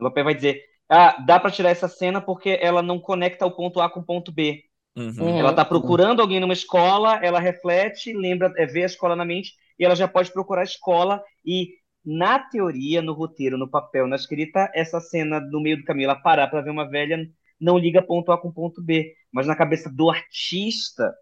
o 0.00 0.04
papel 0.04 0.24
vai 0.24 0.34
dizer, 0.34 0.62
ah, 0.88 1.16
dá 1.24 1.38
para 1.38 1.50
tirar 1.50 1.70
essa 1.70 1.88
cena 1.88 2.20
porque 2.20 2.58
ela 2.60 2.82
não 2.82 2.98
conecta 2.98 3.44
o 3.46 3.50
ponto 3.50 3.80
A 3.80 3.90
com 3.90 4.00
o 4.00 4.04
ponto 4.04 4.32
B. 4.32 4.64
Uhum. 4.98 5.38
Ela 5.38 5.50
está 5.50 5.64
procurando 5.64 6.20
alguém 6.20 6.40
numa 6.40 6.52
escola, 6.52 7.20
ela 7.22 7.38
reflete, 7.38 8.12
lembra, 8.12 8.52
é, 8.56 8.66
vê 8.66 8.82
a 8.82 8.86
escola 8.86 9.14
na 9.14 9.24
mente, 9.24 9.52
e 9.78 9.84
ela 9.84 9.94
já 9.94 10.08
pode 10.08 10.32
procurar 10.32 10.62
a 10.62 10.64
escola 10.64 11.22
e 11.46 11.68
na 12.04 12.38
teoria, 12.38 13.00
no 13.00 13.12
roteiro, 13.12 13.56
no 13.56 13.70
papel, 13.70 14.08
na 14.08 14.16
escrita, 14.16 14.68
essa 14.74 14.98
cena 14.98 15.40
no 15.40 15.60
meio 15.60 15.76
do 15.76 15.84
caminho, 15.84 16.06
ela 16.06 16.16
parar 16.16 16.48
para 16.48 16.62
ver 16.62 16.70
uma 16.70 16.88
velha, 16.88 17.18
não 17.60 17.78
liga 17.78 18.02
ponto 18.02 18.32
A 18.32 18.38
com 18.40 18.50
ponto 18.50 18.82
B. 18.82 19.12
Mas 19.32 19.46
na 19.46 19.54
cabeça 19.54 19.88
do 19.90 20.10
artista, 20.10 21.12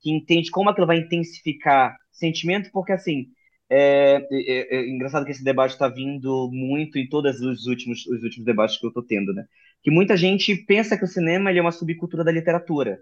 que 0.00 0.10
entende 0.10 0.50
como 0.50 0.70
aquilo 0.70 0.86
vai 0.86 0.98
intensificar 0.98 1.96
sentimento, 2.12 2.70
porque 2.72 2.92
assim, 2.92 3.26
é, 3.68 4.24
é, 4.30 4.76
é 4.76 4.88
engraçado 4.88 5.26
que 5.26 5.32
esse 5.32 5.44
debate 5.44 5.72
está 5.72 5.88
vindo 5.88 6.48
muito 6.52 6.98
em 6.98 7.08
todos 7.08 7.40
os 7.40 7.66
últimos, 7.66 8.06
os 8.06 8.22
últimos 8.22 8.46
debates 8.46 8.78
que 8.78 8.86
eu 8.86 8.90
estou 8.90 9.02
tendo, 9.02 9.34
né? 9.34 9.44
Que 9.82 9.90
muita 9.90 10.16
gente 10.16 10.54
pensa 10.64 10.96
que 10.96 11.04
o 11.04 11.08
cinema 11.08 11.50
é 11.50 11.60
uma 11.60 11.72
subcultura 11.72 12.24
da 12.24 12.32
literatura 12.32 12.98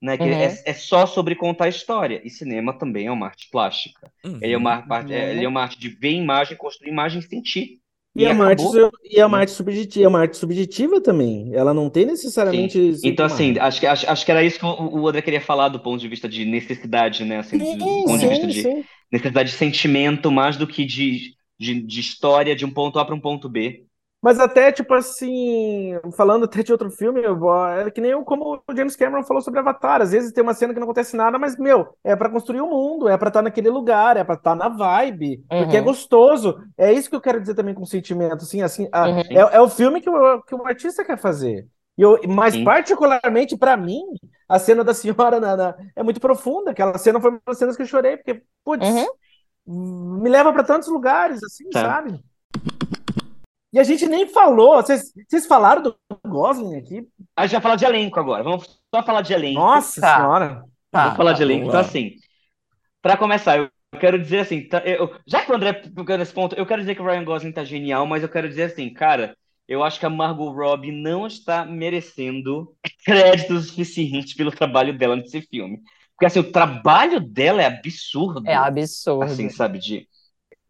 né? 0.00 0.16
Que 0.16 0.24
uhum. 0.24 0.30
é, 0.30 0.62
é, 0.66 0.74
só 0.74 1.06
sobre 1.06 1.34
contar 1.34 1.68
história. 1.68 2.20
E 2.24 2.30
cinema 2.30 2.72
também 2.72 3.06
é 3.06 3.10
uma 3.10 3.26
arte 3.26 3.48
plástica. 3.50 4.10
Uhum. 4.24 4.38
Ele, 4.40 4.52
é 4.52 4.56
uma, 4.56 4.82
parte, 4.82 5.12
é, 5.12 5.32
ele 5.32 5.44
é 5.44 5.48
uma 5.48 5.62
arte 5.62 5.78
de 5.78 5.88
ver 5.88 6.12
imagem, 6.12 6.56
construir 6.56 6.90
imagem 6.90 7.20
e 7.20 7.22
sentir. 7.22 7.80
E, 8.16 8.22
e, 8.22 8.26
é 8.26 8.32
uma 8.32 8.46
arte, 8.46 8.62
e 9.02 9.18
é 9.18 9.26
uma 9.26 9.38
arte 9.38 9.50
subjetiva, 9.50 10.04
é 10.04 10.08
uma 10.08 10.20
arte 10.20 10.36
subjetiva 10.36 11.00
também. 11.00 11.52
Ela 11.52 11.74
não 11.74 11.90
tem 11.90 12.06
necessariamente. 12.06 12.96
Então, 13.02 13.26
assim, 13.26 13.58
acho 13.58 13.80
que, 13.80 13.86
acho, 13.86 14.08
acho 14.08 14.24
que 14.24 14.30
era 14.30 14.44
isso 14.44 14.58
que 14.58 14.64
o, 14.64 15.00
o 15.00 15.08
André 15.08 15.20
queria 15.20 15.40
falar 15.40 15.68
do 15.68 15.80
ponto 15.80 16.00
de 16.00 16.06
vista 16.06 16.28
de 16.28 16.44
necessidade, 16.44 17.24
né? 17.24 17.38
Assim, 17.38 17.58
sim, 17.58 17.76
do 17.76 17.84
ponto 17.84 18.10
sim, 18.10 18.18
de 18.18 18.28
vista 18.28 18.46
de 18.46 18.84
necessidade 19.10 19.50
de 19.50 19.56
sentimento, 19.56 20.30
mais 20.30 20.56
do 20.56 20.66
que 20.66 20.84
de, 20.84 21.34
de, 21.58 21.82
de 21.82 22.00
história 22.00 22.54
de 22.54 22.64
um 22.64 22.70
ponto 22.70 23.00
A 23.00 23.04
para 23.04 23.14
um 23.14 23.20
ponto 23.20 23.48
B. 23.48 23.84
Mas 24.24 24.40
até, 24.40 24.72
tipo 24.72 24.94
assim, 24.94 25.98
falando 26.16 26.46
até 26.46 26.62
de 26.62 26.72
outro 26.72 26.90
filme, 26.90 27.20
é 27.20 27.90
que 27.90 28.00
nem 28.00 28.24
como 28.24 28.58
o 28.66 28.74
James 28.74 28.96
Cameron 28.96 29.22
falou 29.22 29.42
sobre 29.42 29.60
Avatar. 29.60 30.00
Às 30.00 30.12
vezes 30.12 30.32
tem 30.32 30.42
uma 30.42 30.54
cena 30.54 30.72
que 30.72 30.80
não 30.80 30.86
acontece 30.86 31.14
nada, 31.14 31.38
mas, 31.38 31.58
meu, 31.58 31.94
é 32.02 32.16
para 32.16 32.30
construir 32.30 32.62
o 32.62 32.64
um 32.64 32.70
mundo, 32.70 33.06
é 33.06 33.18
para 33.18 33.28
estar 33.28 33.40
tá 33.40 33.42
naquele 33.42 33.68
lugar, 33.68 34.16
é 34.16 34.24
para 34.24 34.36
estar 34.36 34.52
tá 34.52 34.56
na 34.56 34.70
vibe, 34.70 35.44
uhum. 35.52 35.64
porque 35.64 35.76
é 35.76 35.82
gostoso. 35.82 36.58
É 36.78 36.90
isso 36.90 37.10
que 37.10 37.16
eu 37.16 37.20
quero 37.20 37.38
dizer 37.38 37.54
também 37.54 37.74
com 37.74 37.84
sentimento, 37.84 38.36
assim, 38.36 38.62
assim, 38.62 38.88
a, 38.90 39.08
uhum. 39.08 39.20
é, 39.20 39.56
é, 39.56 39.60
o 39.60 39.68
filme 39.68 40.00
que 40.00 40.08
o, 40.08 40.40
que 40.40 40.54
o 40.54 40.66
artista 40.66 41.04
quer 41.04 41.18
fazer. 41.18 41.68
E 41.98 42.00
eu, 42.00 42.18
mas 42.26 42.54
Sim. 42.54 42.64
particularmente 42.64 43.58
para 43.58 43.76
mim, 43.76 44.00
a 44.48 44.58
cena 44.58 44.82
da 44.82 44.94
senhora 44.94 45.38
na, 45.38 45.54
na, 45.54 45.74
é 45.94 46.02
muito 46.02 46.18
profunda. 46.18 46.70
Aquela 46.70 46.96
cena 46.96 47.20
foi 47.20 47.30
uma 47.30 47.42
das 47.46 47.58
cenas 47.58 47.76
que 47.76 47.82
eu 47.82 47.86
chorei, 47.86 48.16
porque, 48.16 48.40
putz, 48.64 48.88
uhum. 48.88 50.22
me 50.22 50.30
leva 50.30 50.50
para 50.50 50.64
tantos 50.64 50.88
lugares, 50.88 51.44
assim, 51.44 51.68
tá. 51.68 51.82
sabe? 51.82 52.24
E 53.74 53.78
a 53.80 53.82
gente 53.82 54.06
nem 54.06 54.28
falou. 54.28 54.76
Vocês, 54.76 55.12
vocês 55.28 55.46
falaram 55.48 55.82
do 55.82 55.96
Gosling 56.24 56.76
aqui? 56.76 57.08
A 57.34 57.44
gente 57.44 57.54
vai 57.54 57.60
falar 57.60 57.74
de 57.74 57.84
elenco 57.84 58.20
agora. 58.20 58.44
Vamos 58.44 58.80
só 58.94 59.02
falar 59.02 59.20
de 59.20 59.32
elenco. 59.32 59.58
Nossa 59.58 60.00
tá. 60.00 60.16
senhora. 60.16 60.64
Tá, 60.92 61.02
Vamos 61.02 61.16
falar 61.16 61.32
tá, 61.32 61.38
de 61.38 61.42
elenco. 61.42 61.66
Então, 61.66 61.80
assim, 61.80 62.12
para 63.02 63.16
começar, 63.16 63.58
eu 63.58 63.68
quero 63.98 64.16
dizer 64.16 64.38
assim, 64.38 64.68
tá, 64.68 64.78
eu, 64.78 65.12
já 65.26 65.44
que 65.44 65.50
o 65.50 65.56
André 65.56 65.82
ficou 65.82 66.16
nesse 66.16 66.32
ponto, 66.32 66.54
eu 66.54 66.64
quero 66.64 66.82
dizer 66.82 66.94
que 66.94 67.02
o 67.02 67.04
Ryan 67.04 67.24
Gosling 67.24 67.50
tá 67.50 67.64
genial, 67.64 68.06
mas 68.06 68.22
eu 68.22 68.28
quero 68.28 68.48
dizer 68.48 68.62
assim, 68.62 68.94
cara, 68.94 69.36
eu 69.66 69.82
acho 69.82 69.98
que 69.98 70.06
a 70.06 70.10
Margot 70.10 70.52
Robbie 70.52 70.92
não 70.92 71.26
está 71.26 71.64
merecendo 71.64 72.72
crédito 73.04 73.58
suficiente 73.58 74.36
pelo 74.36 74.52
trabalho 74.52 74.96
dela 74.96 75.16
nesse 75.16 75.42
filme. 75.42 75.80
Porque 76.12 76.26
assim, 76.26 76.38
o 76.38 76.52
trabalho 76.52 77.18
dela 77.18 77.60
é 77.60 77.66
absurdo. 77.66 78.48
É 78.48 78.54
absurdo. 78.54 79.24
Assim, 79.24 79.48
sabe, 79.48 79.80
de 79.80 80.06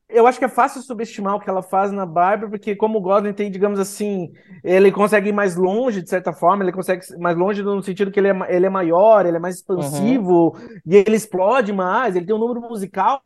eu 0.08 0.26
acho 0.26 0.38
que 0.38 0.44
é 0.44 0.48
fácil 0.48 0.82
subestimar 0.82 1.34
o 1.34 1.40
que 1.40 1.48
ela 1.48 1.62
faz 1.62 1.90
na 1.90 2.04
Barbie, 2.04 2.48
porque 2.48 2.76
como 2.76 2.98
o 2.98 3.00
Gosling 3.00 3.32
tem, 3.32 3.50
digamos 3.50 3.78
assim, 3.78 4.32
ele 4.62 4.92
consegue 4.92 5.30
ir 5.30 5.32
mais 5.32 5.56
longe, 5.56 6.02
de 6.02 6.08
certa 6.08 6.32
forma, 6.32 6.62
ele 6.62 6.72
consegue 6.72 7.04
ir 7.04 7.18
mais 7.18 7.36
longe 7.36 7.62
no 7.62 7.82
sentido 7.82 8.10
que 8.10 8.20
ele 8.20 8.28
é, 8.28 8.36
ele 8.48 8.66
é 8.66 8.70
maior, 8.70 9.26
ele 9.26 9.36
é 9.36 9.40
mais 9.40 9.56
expansivo, 9.56 10.56
uhum. 10.56 10.80
e 10.86 10.96
ele 10.96 11.16
explode 11.16 11.72
mais, 11.72 12.14
ele 12.14 12.26
tem 12.26 12.34
um 12.34 12.38
número 12.38 12.60
musical. 12.60 13.22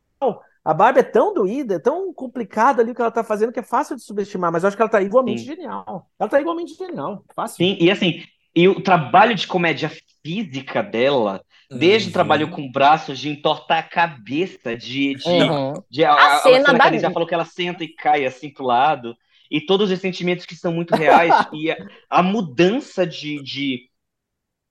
A 0.63 0.73
Barbie 0.73 0.99
é 0.99 1.03
tão 1.03 1.33
doída, 1.33 1.75
é 1.75 1.79
tão 1.79 2.13
complicada 2.13 2.81
ali 2.81 2.91
o 2.91 2.95
que 2.95 3.01
ela 3.01 3.11
tá 3.11 3.23
fazendo, 3.23 3.51
que 3.51 3.59
é 3.59 3.63
fácil 3.63 3.95
de 3.95 4.03
subestimar, 4.03 4.51
mas 4.51 4.63
eu 4.63 4.67
acho 4.67 4.75
que 4.77 4.81
ela 4.81 4.91
tá 4.91 5.01
igualmente 5.01 5.41
Sim. 5.41 5.47
genial. 5.47 6.07
Ela 6.19 6.29
tá 6.29 6.39
igualmente 6.39 6.73
genial, 6.75 7.23
fácil. 7.35 7.57
Sim, 7.57 7.77
e 7.79 7.89
assim, 7.89 8.23
e 8.55 8.67
o 8.67 8.81
trabalho 8.81 9.35
de 9.35 9.47
comédia 9.47 9.91
física 10.23 10.83
dela 10.83 11.41
Desde 11.71 12.07
uhum. 12.07 12.09
o 12.09 12.13
trabalho 12.13 12.49
com 12.49 12.71
braços, 12.71 13.19
de 13.19 13.29
entortar 13.29 13.77
a 13.77 13.83
cabeça, 13.83 14.75
de. 14.75 15.13
de, 15.13 15.27
uhum. 15.27 15.73
de 15.89 16.03
a, 16.03 16.11
a, 16.11 16.37
a, 16.37 16.39
cena, 16.39 16.63
a 16.63 16.71
cena 16.71 16.91
que 16.91 16.99
já 16.99 17.11
falou 17.11 17.27
que 17.27 17.33
ela 17.33 17.45
senta 17.45 17.83
e 17.83 17.89
cai 17.89 18.25
assim 18.25 18.51
pro 18.51 18.65
lado. 18.65 19.15
E 19.51 19.61
todos 19.61 19.91
os 19.91 19.99
sentimentos 19.99 20.45
que 20.45 20.55
são 20.55 20.73
muito 20.73 20.95
reais. 20.95 21.31
e 21.53 21.69
a, 21.69 21.77
a, 22.09 22.23
mudança 22.23 23.05
de, 23.05 23.41
de. 23.43 23.89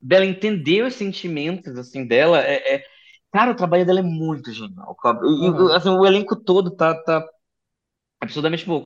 dela 0.00 0.26
entender 0.26 0.82
os 0.82 0.94
sentimentos 0.94 1.76
assim 1.76 2.04
dela 2.04 2.40
é, 2.40 2.76
é... 2.76 2.84
Cara, 3.32 3.52
o 3.52 3.56
trabalho 3.56 3.86
dela 3.86 4.00
é 4.00 4.02
muito 4.02 4.52
genial. 4.52 4.96
E, 5.04 5.48
uhum. 5.48 5.72
assim, 5.72 5.90
o 5.90 6.04
elenco 6.04 6.34
todo 6.34 6.70
tá, 6.74 6.94
tá 6.94 7.24
absurdamente 8.20 8.66
bom. 8.66 8.82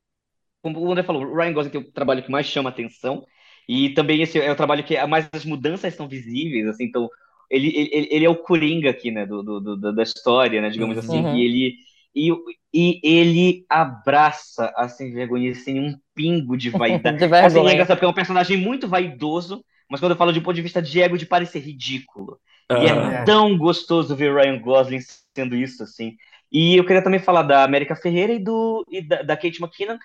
Como 0.61 0.81
o 0.81 0.91
André 0.91 1.03
falou, 1.03 1.25
o 1.25 1.35
Ryan 1.35 1.53
Gosling 1.55 1.71
tem 1.71 1.81
o 1.81 1.93
trabalho 1.93 2.23
que 2.23 2.31
mais 2.31 2.47
chama 2.47 2.69
atenção. 2.69 3.25
E 3.67 3.91
também 3.91 4.21
esse 4.21 4.39
é 4.39 4.51
o 4.51 4.57
trabalho 4.57 4.85
que 4.85 5.03
mais 5.07 5.29
as 5.33 5.45
mudanças 5.45 5.95
são 5.95 6.09
visíveis, 6.09 6.67
assim, 6.67 6.85
então 6.85 7.09
ele, 7.51 7.69
ele, 7.77 8.09
ele 8.11 8.25
é 8.25 8.31
o 8.31 8.37
Coringa 8.37 8.91
aqui, 8.91 9.11
né, 9.11 9.27
do, 9.27 9.43
do, 9.43 9.77
do 9.77 9.93
da 9.95 10.03
história, 10.03 10.61
né, 10.61 10.71
digamos 10.71 10.99
assim, 10.99 11.25
uhum. 11.25 11.37
e 11.37 11.45
ele 11.45 11.75
e, 12.15 12.31
e 12.75 13.01
ele 13.03 13.65
abraça 13.69 14.73
a 14.77 14.89
sem 14.89 15.13
vergonha 15.13 15.55
sem 15.55 15.81
um 15.81 15.99
pingo 16.15 16.57
de 16.57 16.69
vaidade. 16.71 17.19
de 17.19 17.25
assim, 17.25 17.67
é 17.67 17.73
engraçado 17.73 17.97
porque 17.97 18.05
é 18.05 18.09
um 18.09 18.15
personagem 18.15 18.57
muito 18.57 18.87
vaidoso, 18.87 19.65
mas 19.89 20.01
quando 20.01 20.13
eu 20.13 20.17
falo 20.17 20.33
de 20.33 20.39
um 20.39 20.43
ponto 20.43 20.55
de 20.55 20.63
vista 20.63 20.81
de 20.81 21.01
ego, 21.01 21.19
de 21.19 21.27
parecer 21.27 21.61
ridículo. 21.61 22.39
Uhum. 22.71 22.83
E 22.83 22.87
é 22.87 23.25
tão 23.25 23.57
gostoso 23.57 24.15
ver 24.15 24.35
Ryan 24.35 24.59
Gosling 24.59 25.01
sendo 25.35 25.57
isso, 25.57 25.83
assim. 25.83 26.17
E 26.51 26.77
eu 26.77 26.85
queria 26.85 27.03
também 27.03 27.21
falar 27.21 27.43
da 27.43 27.65
América 27.65 27.97
Ferreira 27.97 28.33
e, 28.33 28.39
do, 28.39 28.85
e 28.91 29.01
da, 29.01 29.23
da 29.23 29.37
Kate 29.37 29.63
McKinnon, 29.63 29.99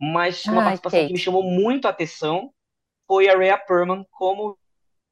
mas 0.00 0.44
uma 0.44 0.58
Ai, 0.58 0.64
participação 0.64 1.00
Kate. 1.00 1.08
que 1.08 1.12
me 1.12 1.18
chamou 1.18 1.42
muito 1.42 1.86
a 1.86 1.90
atenção 1.90 2.50
foi 3.06 3.28
a 3.28 3.36
Rhea 3.36 3.58
Perlman 3.58 4.04
como 4.12 4.56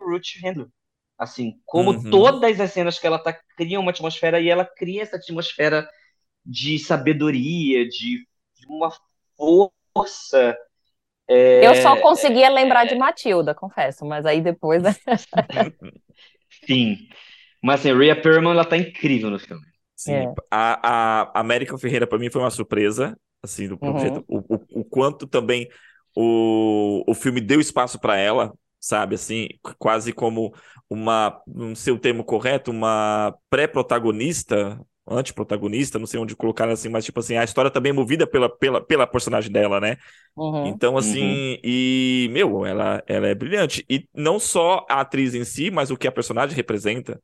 Ruth 0.00 0.36
Handler. 0.42 0.68
Assim, 1.18 1.60
como 1.66 1.90
uhum. 1.90 2.10
todas 2.10 2.60
as 2.60 2.72
cenas 2.72 2.98
que 2.98 3.06
ela 3.06 3.18
tá 3.18 3.36
criam 3.56 3.82
uma 3.82 3.90
atmosfera 3.90 4.40
e 4.40 4.48
ela 4.48 4.64
cria 4.64 5.02
essa 5.02 5.16
atmosfera 5.16 5.88
de 6.46 6.78
sabedoria, 6.78 7.88
de, 7.88 8.24
de 8.54 8.66
uma 8.68 8.90
força. 9.36 10.56
É... 11.28 11.66
Eu 11.66 11.74
só 11.76 12.00
conseguia 12.00 12.48
lembrar 12.48 12.84
de 12.84 12.94
Matilda, 12.94 13.54
confesso, 13.54 14.04
mas 14.06 14.24
aí 14.24 14.40
depois. 14.40 14.82
Sim. 16.64 16.96
Mas 17.62 17.80
assim, 17.80 17.92
Rhea 17.92 18.20
Perlman, 18.20 18.52
ela 18.52 18.64
tá 18.64 18.76
incrível 18.76 19.30
no 19.30 19.38
filme. 19.38 19.66
Sim. 19.96 20.12
É. 20.12 20.34
A, 20.50 21.32
a 21.34 21.40
América 21.40 21.76
Ferreira, 21.76 22.06
para 22.06 22.18
mim, 22.18 22.30
foi 22.30 22.40
uma 22.40 22.50
surpresa, 22.50 23.18
assim, 23.42 23.66
do 23.66 23.76
uhum. 23.82 24.24
o, 24.28 24.38
o, 24.38 24.80
o 24.80 24.84
quanto 24.84 25.26
também 25.26 25.68
o, 26.14 27.02
o 27.06 27.14
filme 27.14 27.40
deu 27.40 27.60
espaço 27.60 27.98
para 27.98 28.16
ela, 28.16 28.52
sabe? 28.80 29.14
Assim, 29.14 29.48
quase 29.78 30.12
como 30.12 30.54
uma, 30.88 31.40
não 31.46 31.74
sei 31.74 31.92
o 31.92 31.98
termo 31.98 32.24
correto, 32.24 32.70
uma 32.70 33.34
pré-protagonista, 33.50 34.80
antiprotagonista, 35.10 35.98
não 35.98 36.06
sei 36.06 36.20
onde 36.20 36.36
colocar 36.36 36.68
assim, 36.68 36.88
mas 36.88 37.04
tipo 37.04 37.20
assim, 37.20 37.36
a 37.36 37.44
história 37.44 37.70
também 37.70 37.90
é 37.90 37.92
movida 37.92 38.26
pela, 38.26 38.48
pela, 38.48 38.80
pela 38.80 39.06
personagem 39.06 39.50
dela, 39.50 39.80
né? 39.80 39.96
Uhum. 40.36 40.66
Então, 40.66 40.96
assim, 40.96 41.52
uhum. 41.52 41.58
e, 41.64 42.28
meu, 42.30 42.66
ela, 42.66 43.02
ela 43.06 43.26
é 43.26 43.34
brilhante. 43.34 43.84
E 43.88 44.06
não 44.14 44.38
só 44.38 44.86
a 44.88 45.00
atriz 45.00 45.34
em 45.34 45.44
si, 45.44 45.70
mas 45.70 45.90
o 45.90 45.96
que 45.96 46.06
a 46.06 46.12
personagem 46.12 46.54
representa. 46.54 47.20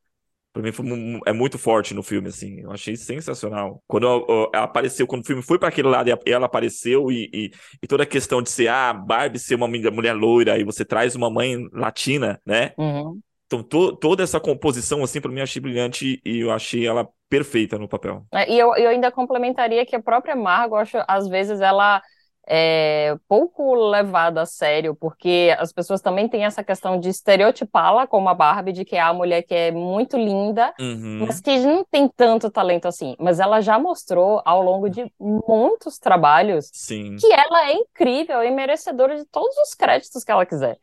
Pra 0.54 0.62
mim 0.62 0.70
foi, 0.70 0.86
é 1.26 1.32
muito 1.32 1.58
forte 1.58 1.92
no 1.92 2.02
filme, 2.02 2.28
assim. 2.28 2.60
Eu 2.60 2.70
achei 2.70 2.94
sensacional. 2.94 3.82
Quando 3.88 4.06
ela 4.06 4.50
apareceu, 4.54 5.04
quando 5.04 5.22
o 5.22 5.26
filme 5.26 5.42
foi 5.42 5.58
para 5.58 5.68
aquele 5.68 5.88
lado 5.88 6.08
e 6.08 6.30
ela 6.30 6.46
apareceu, 6.46 7.10
e, 7.10 7.28
e, 7.34 7.50
e, 7.82 7.86
toda 7.88 8.04
a 8.04 8.06
questão 8.06 8.40
de 8.40 8.50
ser, 8.50 8.68
ah, 8.68 8.92
Barbie 8.92 9.40
ser 9.40 9.56
uma 9.56 9.66
mulher 9.66 10.12
loira, 10.12 10.56
e 10.56 10.62
você 10.62 10.84
traz 10.84 11.16
uma 11.16 11.28
mãe 11.28 11.56
latina, 11.72 12.40
né? 12.46 12.72
Uhum. 12.78 13.18
Então, 13.46 13.64
to, 13.64 13.96
toda 13.96 14.22
essa 14.22 14.38
composição, 14.38 15.02
assim, 15.02 15.20
para 15.20 15.30
mim, 15.32 15.38
eu 15.38 15.42
achei 15.42 15.60
brilhante 15.60 16.22
e 16.24 16.38
eu 16.38 16.52
achei 16.52 16.86
ela 16.86 17.08
perfeita 17.28 17.76
no 17.76 17.88
papel. 17.88 18.24
É, 18.32 18.48
e 18.48 18.56
eu, 18.56 18.76
eu 18.76 18.90
ainda 18.90 19.10
complementaria 19.10 19.84
que 19.84 19.96
a 19.96 20.02
própria 20.02 20.36
Margot, 20.36 20.76
acho, 20.76 20.98
às 21.08 21.26
vezes, 21.26 21.60
ela 21.60 22.00
é 22.46 23.16
pouco 23.28 23.74
levada 23.74 24.42
a 24.42 24.46
sério, 24.46 24.94
porque 24.94 25.54
as 25.58 25.72
pessoas 25.72 26.00
também 26.00 26.28
têm 26.28 26.44
essa 26.44 26.62
questão 26.62 26.98
de 27.00 27.08
estereotipá-la 27.08 28.06
como 28.06 28.28
a 28.28 28.34
Barbie, 28.34 28.72
de 28.72 28.84
que 28.84 28.96
é 28.96 29.00
a 29.00 29.12
mulher 29.12 29.42
que 29.42 29.54
é 29.54 29.70
muito 29.70 30.16
linda, 30.16 30.74
Uhum. 30.78 31.24
mas 31.26 31.40
que 31.40 31.58
não 31.58 31.84
tem 31.84 32.08
tanto 32.08 32.50
talento 32.50 32.86
assim. 32.86 33.16
Mas 33.18 33.40
ela 33.40 33.60
já 33.60 33.78
mostrou 33.78 34.42
ao 34.44 34.62
longo 34.62 34.88
de 34.90 35.10
muitos 35.18 35.98
trabalhos 35.98 36.70
Sim. 36.72 37.16
que 37.16 37.32
ela 37.32 37.68
é 37.68 37.72
incrível 37.74 38.42
e 38.42 38.50
merecedora 38.50 39.16
de 39.16 39.24
todos 39.26 39.56
os 39.58 39.74
créditos 39.74 40.22
que 40.22 40.30
ela 40.30 40.44
quiser. 40.46 40.78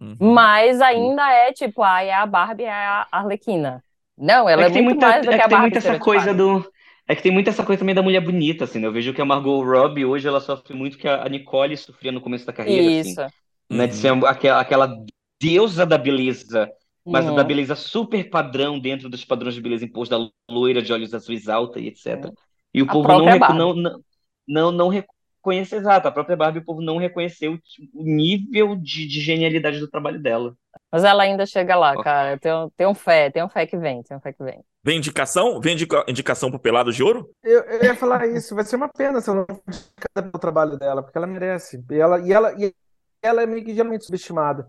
Uhum. 0.00 0.16
Mas 0.20 0.80
ainda 0.80 1.28
é 1.32 1.52
tipo, 1.52 1.82
ah, 1.82 2.02
é 2.02 2.12
a 2.12 2.24
Barbie, 2.26 2.64
é 2.64 2.70
a 2.70 3.06
Arlequina. 3.10 3.82
Não, 4.16 4.48
ela 4.48 4.64
é, 4.64 4.70
tem 4.70 4.82
muito 4.82 5.00
muita, 5.00 5.08
mais 5.08 5.26
do 5.26 5.32
é 5.32 5.36
que 5.36 5.40
a 5.40 5.44
que 5.44 5.48
tem 5.48 5.58
Barbie 5.58 5.74
muito 5.74 5.78
essa 5.78 5.98
coisa 5.98 6.34
do. 6.34 6.64
É 7.08 7.16
que 7.16 7.22
tem 7.22 7.32
muito 7.32 7.48
essa 7.48 7.64
coisa 7.64 7.80
também 7.80 7.94
da 7.94 8.02
mulher 8.02 8.20
bonita, 8.20 8.64
assim, 8.64 8.78
né? 8.78 8.86
Eu 8.86 8.92
vejo 8.92 9.14
que 9.14 9.20
a 9.20 9.24
Margot 9.24 9.62
Robbie 9.64 10.04
hoje 10.04 10.28
ela 10.28 10.40
sofre 10.40 10.74
muito 10.74 10.98
que 10.98 11.08
a 11.08 11.26
Nicole 11.28 11.76
sofria 11.76 12.12
no 12.12 12.20
começo 12.20 12.44
da 12.46 12.52
carreira, 12.52 12.90
assim, 12.90 13.18
Isso. 13.18 13.32
né? 13.70 13.86
De 13.86 13.94
Uhum. 13.94 13.96
ser 13.96 14.12
aquela, 14.26 14.60
aquela 14.60 15.04
deusa 15.40 15.86
da 15.86 15.96
beleza, 15.96 16.70
mas 17.10 17.26
da 17.26 17.42
Uhum. 17.42 17.44
beleza 17.44 17.74
super 17.74 18.28
padrão 18.28 18.78
dentro 18.78 19.08
dos 19.08 19.24
padrões 19.24 19.54
de 19.54 19.60
beleza 19.62 19.84
impostos 19.86 20.18
da 20.18 20.30
loira 20.54 20.82
de 20.82 20.92
olhos 20.92 21.14
azuis 21.14 21.48
alta 21.48 21.80
e 21.80 21.88
etc. 21.88 22.30
Sim. 22.30 22.36
E 22.74 22.82
o 22.82 22.88
A 22.88 22.92
povo 22.92 23.10
não, 23.12 23.38
não, 23.48 23.74
não, 23.74 24.00
não, 24.46 24.72
não 24.72 24.88
reconhece, 24.88 25.76
exato, 25.76 26.08
a 26.08 26.12
própria 26.12 26.36
Barbie, 26.36 26.58
o 26.60 26.64
povo 26.64 26.82
não 26.82 26.98
reconheceu 26.98 27.54
o 27.54 27.58
o 27.94 28.04
nível 28.04 28.76
de, 28.76 29.06
de 29.06 29.20
genialidade 29.20 29.78
do 29.80 29.88
trabalho 29.90 30.20
dela. 30.22 30.56
Mas 30.90 31.04
ela 31.04 31.22
ainda 31.22 31.44
chega 31.44 31.76
lá, 31.76 31.94
Ó. 31.96 32.02
cara. 32.02 32.38
Tenho, 32.38 32.70
tenho 32.76 32.94
fé, 32.94 33.30
tenho 33.30 33.48
fé 33.48 33.66
que 33.66 33.76
vem, 33.76 34.02
tenho 34.02 34.20
fé 34.20 34.32
que 34.32 34.42
vem. 34.42 34.62
Vem 34.82 34.96
indicação? 34.98 35.60
Vem 35.60 35.74
indica- 35.74 36.04
indicação 36.08 36.50
pro 36.50 36.58
Pelado 36.58 36.92
de 36.92 37.02
Ouro? 37.02 37.28
Eu, 37.42 37.60
eu 37.64 37.84
ia 37.84 37.94
falar 37.94 38.26
isso, 38.26 38.54
vai 38.54 38.64
ser 38.64 38.76
uma 38.76 38.88
pena 38.88 39.20
se 39.20 39.28
eu 39.28 39.34
não 39.34 39.44
for 39.46 39.62
indicada 39.68 40.30
pelo 40.30 40.40
trabalho 40.40 40.78
dela, 40.78 41.02
porque 41.02 41.18
ela 41.18 41.26
merece. 41.26 41.84
E 41.90 41.94
ela, 41.98 42.20
e 42.20 42.32
ela, 42.32 42.54
e 42.58 42.74
ela 43.22 43.42
é 43.42 43.46
meio 43.46 43.64
que 43.64 43.74
geralmente 43.74 44.04
subestimada. 44.06 44.68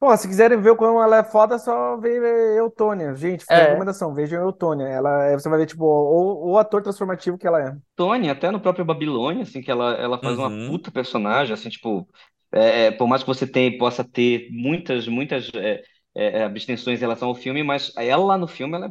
Pô, 0.00 0.16
se 0.16 0.26
quiserem 0.26 0.58
ver 0.60 0.74
como 0.76 1.00
ela 1.02 1.18
é 1.18 1.22
foda, 1.22 1.58
só 1.58 1.98
ver 1.98 2.56
Eutônia. 2.56 3.14
Gente, 3.14 3.42
fica 3.42 3.52
É. 3.54 3.64
recomendação, 3.66 4.14
vejam 4.14 4.42
Eutônia. 4.42 4.86
Ela 4.88 5.26
é- 5.26 5.34
você 5.38 5.46
vai 5.48 5.58
ver, 5.58 5.66
tipo, 5.66 5.84
o, 5.84 6.52
o 6.52 6.58
ator 6.58 6.82
transformativo 6.82 7.36
que 7.36 7.46
ela 7.46 7.60
é. 7.62 7.76
Tony, 7.94 8.30
até 8.30 8.50
no 8.50 8.58
próprio 8.60 8.82
Babilônia, 8.84 9.42
assim, 9.42 9.60
que 9.60 9.70
ela, 9.70 9.92
ela 9.96 10.18
faz 10.18 10.38
uma 10.38 10.48
Uhum. 10.48 10.68
puta 10.70 10.90
personagem, 10.90 11.52
assim, 11.52 11.68
tipo, 11.68 12.08
é, 12.52 12.86
é, 12.86 12.90
por 12.90 13.06
mais 13.08 13.22
que 13.22 13.28
você 13.28 13.46
tenha, 13.46 13.76
possa 13.78 14.02
ter 14.04 14.48
muitas, 14.50 15.06
muitas 15.08 15.50
é, 15.54 15.82
é, 16.14 16.38
é, 16.40 16.44
abstenções 16.44 16.98
em 16.98 17.02
relação 17.02 17.28
ao 17.28 17.34
filme, 17.34 17.62
mas 17.62 17.92
ela 17.96 18.24
lá 18.24 18.38
no 18.38 18.46
filme, 18.48 18.74
ela 18.76 18.86
é 18.86 18.90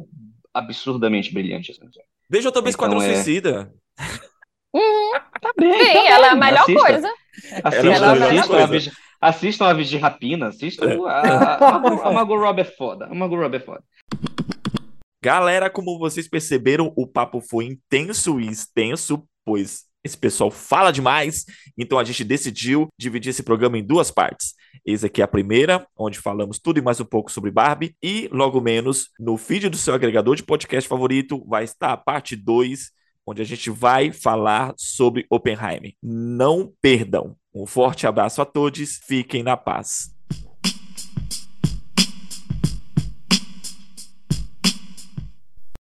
absurdamente 0.54 1.32
brilhante, 1.32 1.70
assim. 1.72 1.80
Veja 2.28 2.50
também 2.52 2.72
Então, 2.72 2.86
Esquadrão 2.86 3.02
é- 3.02 3.14
Suicida. 3.14 3.72
Tá 5.40 5.52
bem, 5.58 5.72
Sim, 5.72 5.92
tá 5.94 6.08
ela 6.10 6.26
é 6.26 6.30
a 6.30 6.34
melhor 6.36 6.62
assista. 6.62 6.80
coisa. 6.86 7.14
Assistam, 7.64 7.92
Ela 7.92 8.06
é 8.06 8.10
a 8.10 8.12
melhor 8.14 8.28
assistam, 8.28 8.46
coisa. 8.48 8.64
Aves, 8.64 8.90
assistam 9.20 9.64
Aves 9.66 9.88
de 9.88 9.96
Rapina, 9.98 10.46
assistam 10.48 11.06
a, 11.06 11.10
a, 11.20 11.76
a, 11.76 11.78
Margot- 11.78 12.02
a 12.06 12.12
Margot 12.12 12.36
Robbie 12.38 12.60
é 12.62 12.64
foda, 12.64 13.06
a 13.06 13.14
Margot 13.14 13.36
Robbie 13.36 13.56
é 13.56 13.60
foda. 13.60 13.82
Galera, 15.22 15.68
como 15.68 15.98
vocês 15.98 16.28
perceberam, 16.28 16.92
o 16.96 17.06
papo 17.06 17.40
foi 17.40 17.66
intenso 17.66 18.40
e 18.40 18.46
extenso, 18.48 19.22
pois 19.44 19.84
esse 20.04 20.16
pessoal 20.16 20.50
fala 20.50 20.90
demais, 20.90 21.44
então 21.76 21.98
a 21.98 22.04
gente 22.04 22.24
decidiu 22.24 22.88
dividir 22.98 23.30
esse 23.30 23.42
programa 23.42 23.78
em 23.78 23.84
duas 23.84 24.10
partes. 24.10 24.54
Essa 24.86 25.06
aqui 25.06 25.20
é 25.20 25.24
a 25.24 25.28
primeira, 25.28 25.86
onde 25.96 26.18
falamos 26.18 26.58
tudo 26.58 26.78
e 26.78 26.82
mais 26.82 27.00
um 27.00 27.04
pouco 27.04 27.30
sobre 27.30 27.50
Barbie, 27.50 27.94
e 28.02 28.28
logo 28.32 28.60
menos 28.60 29.10
no 29.18 29.36
feed 29.36 29.68
do 29.68 29.76
seu 29.76 29.94
agregador 29.94 30.36
de 30.36 30.42
podcast 30.42 30.88
favorito 30.88 31.44
vai 31.46 31.64
estar 31.64 31.92
a 31.92 31.96
parte 31.96 32.34
2, 32.34 32.90
onde 33.26 33.42
a 33.42 33.44
gente 33.44 33.70
vai 33.70 34.12
falar 34.12 34.72
sobre 34.76 35.26
Oppenheimer. 35.30 35.92
Não 36.02 36.72
perdam. 36.80 37.36
Um 37.54 37.66
forte 37.66 38.06
abraço 38.06 38.40
a 38.40 38.44
todos, 38.44 39.00
fiquem 39.06 39.42
na 39.42 39.56
paz. 39.56 40.19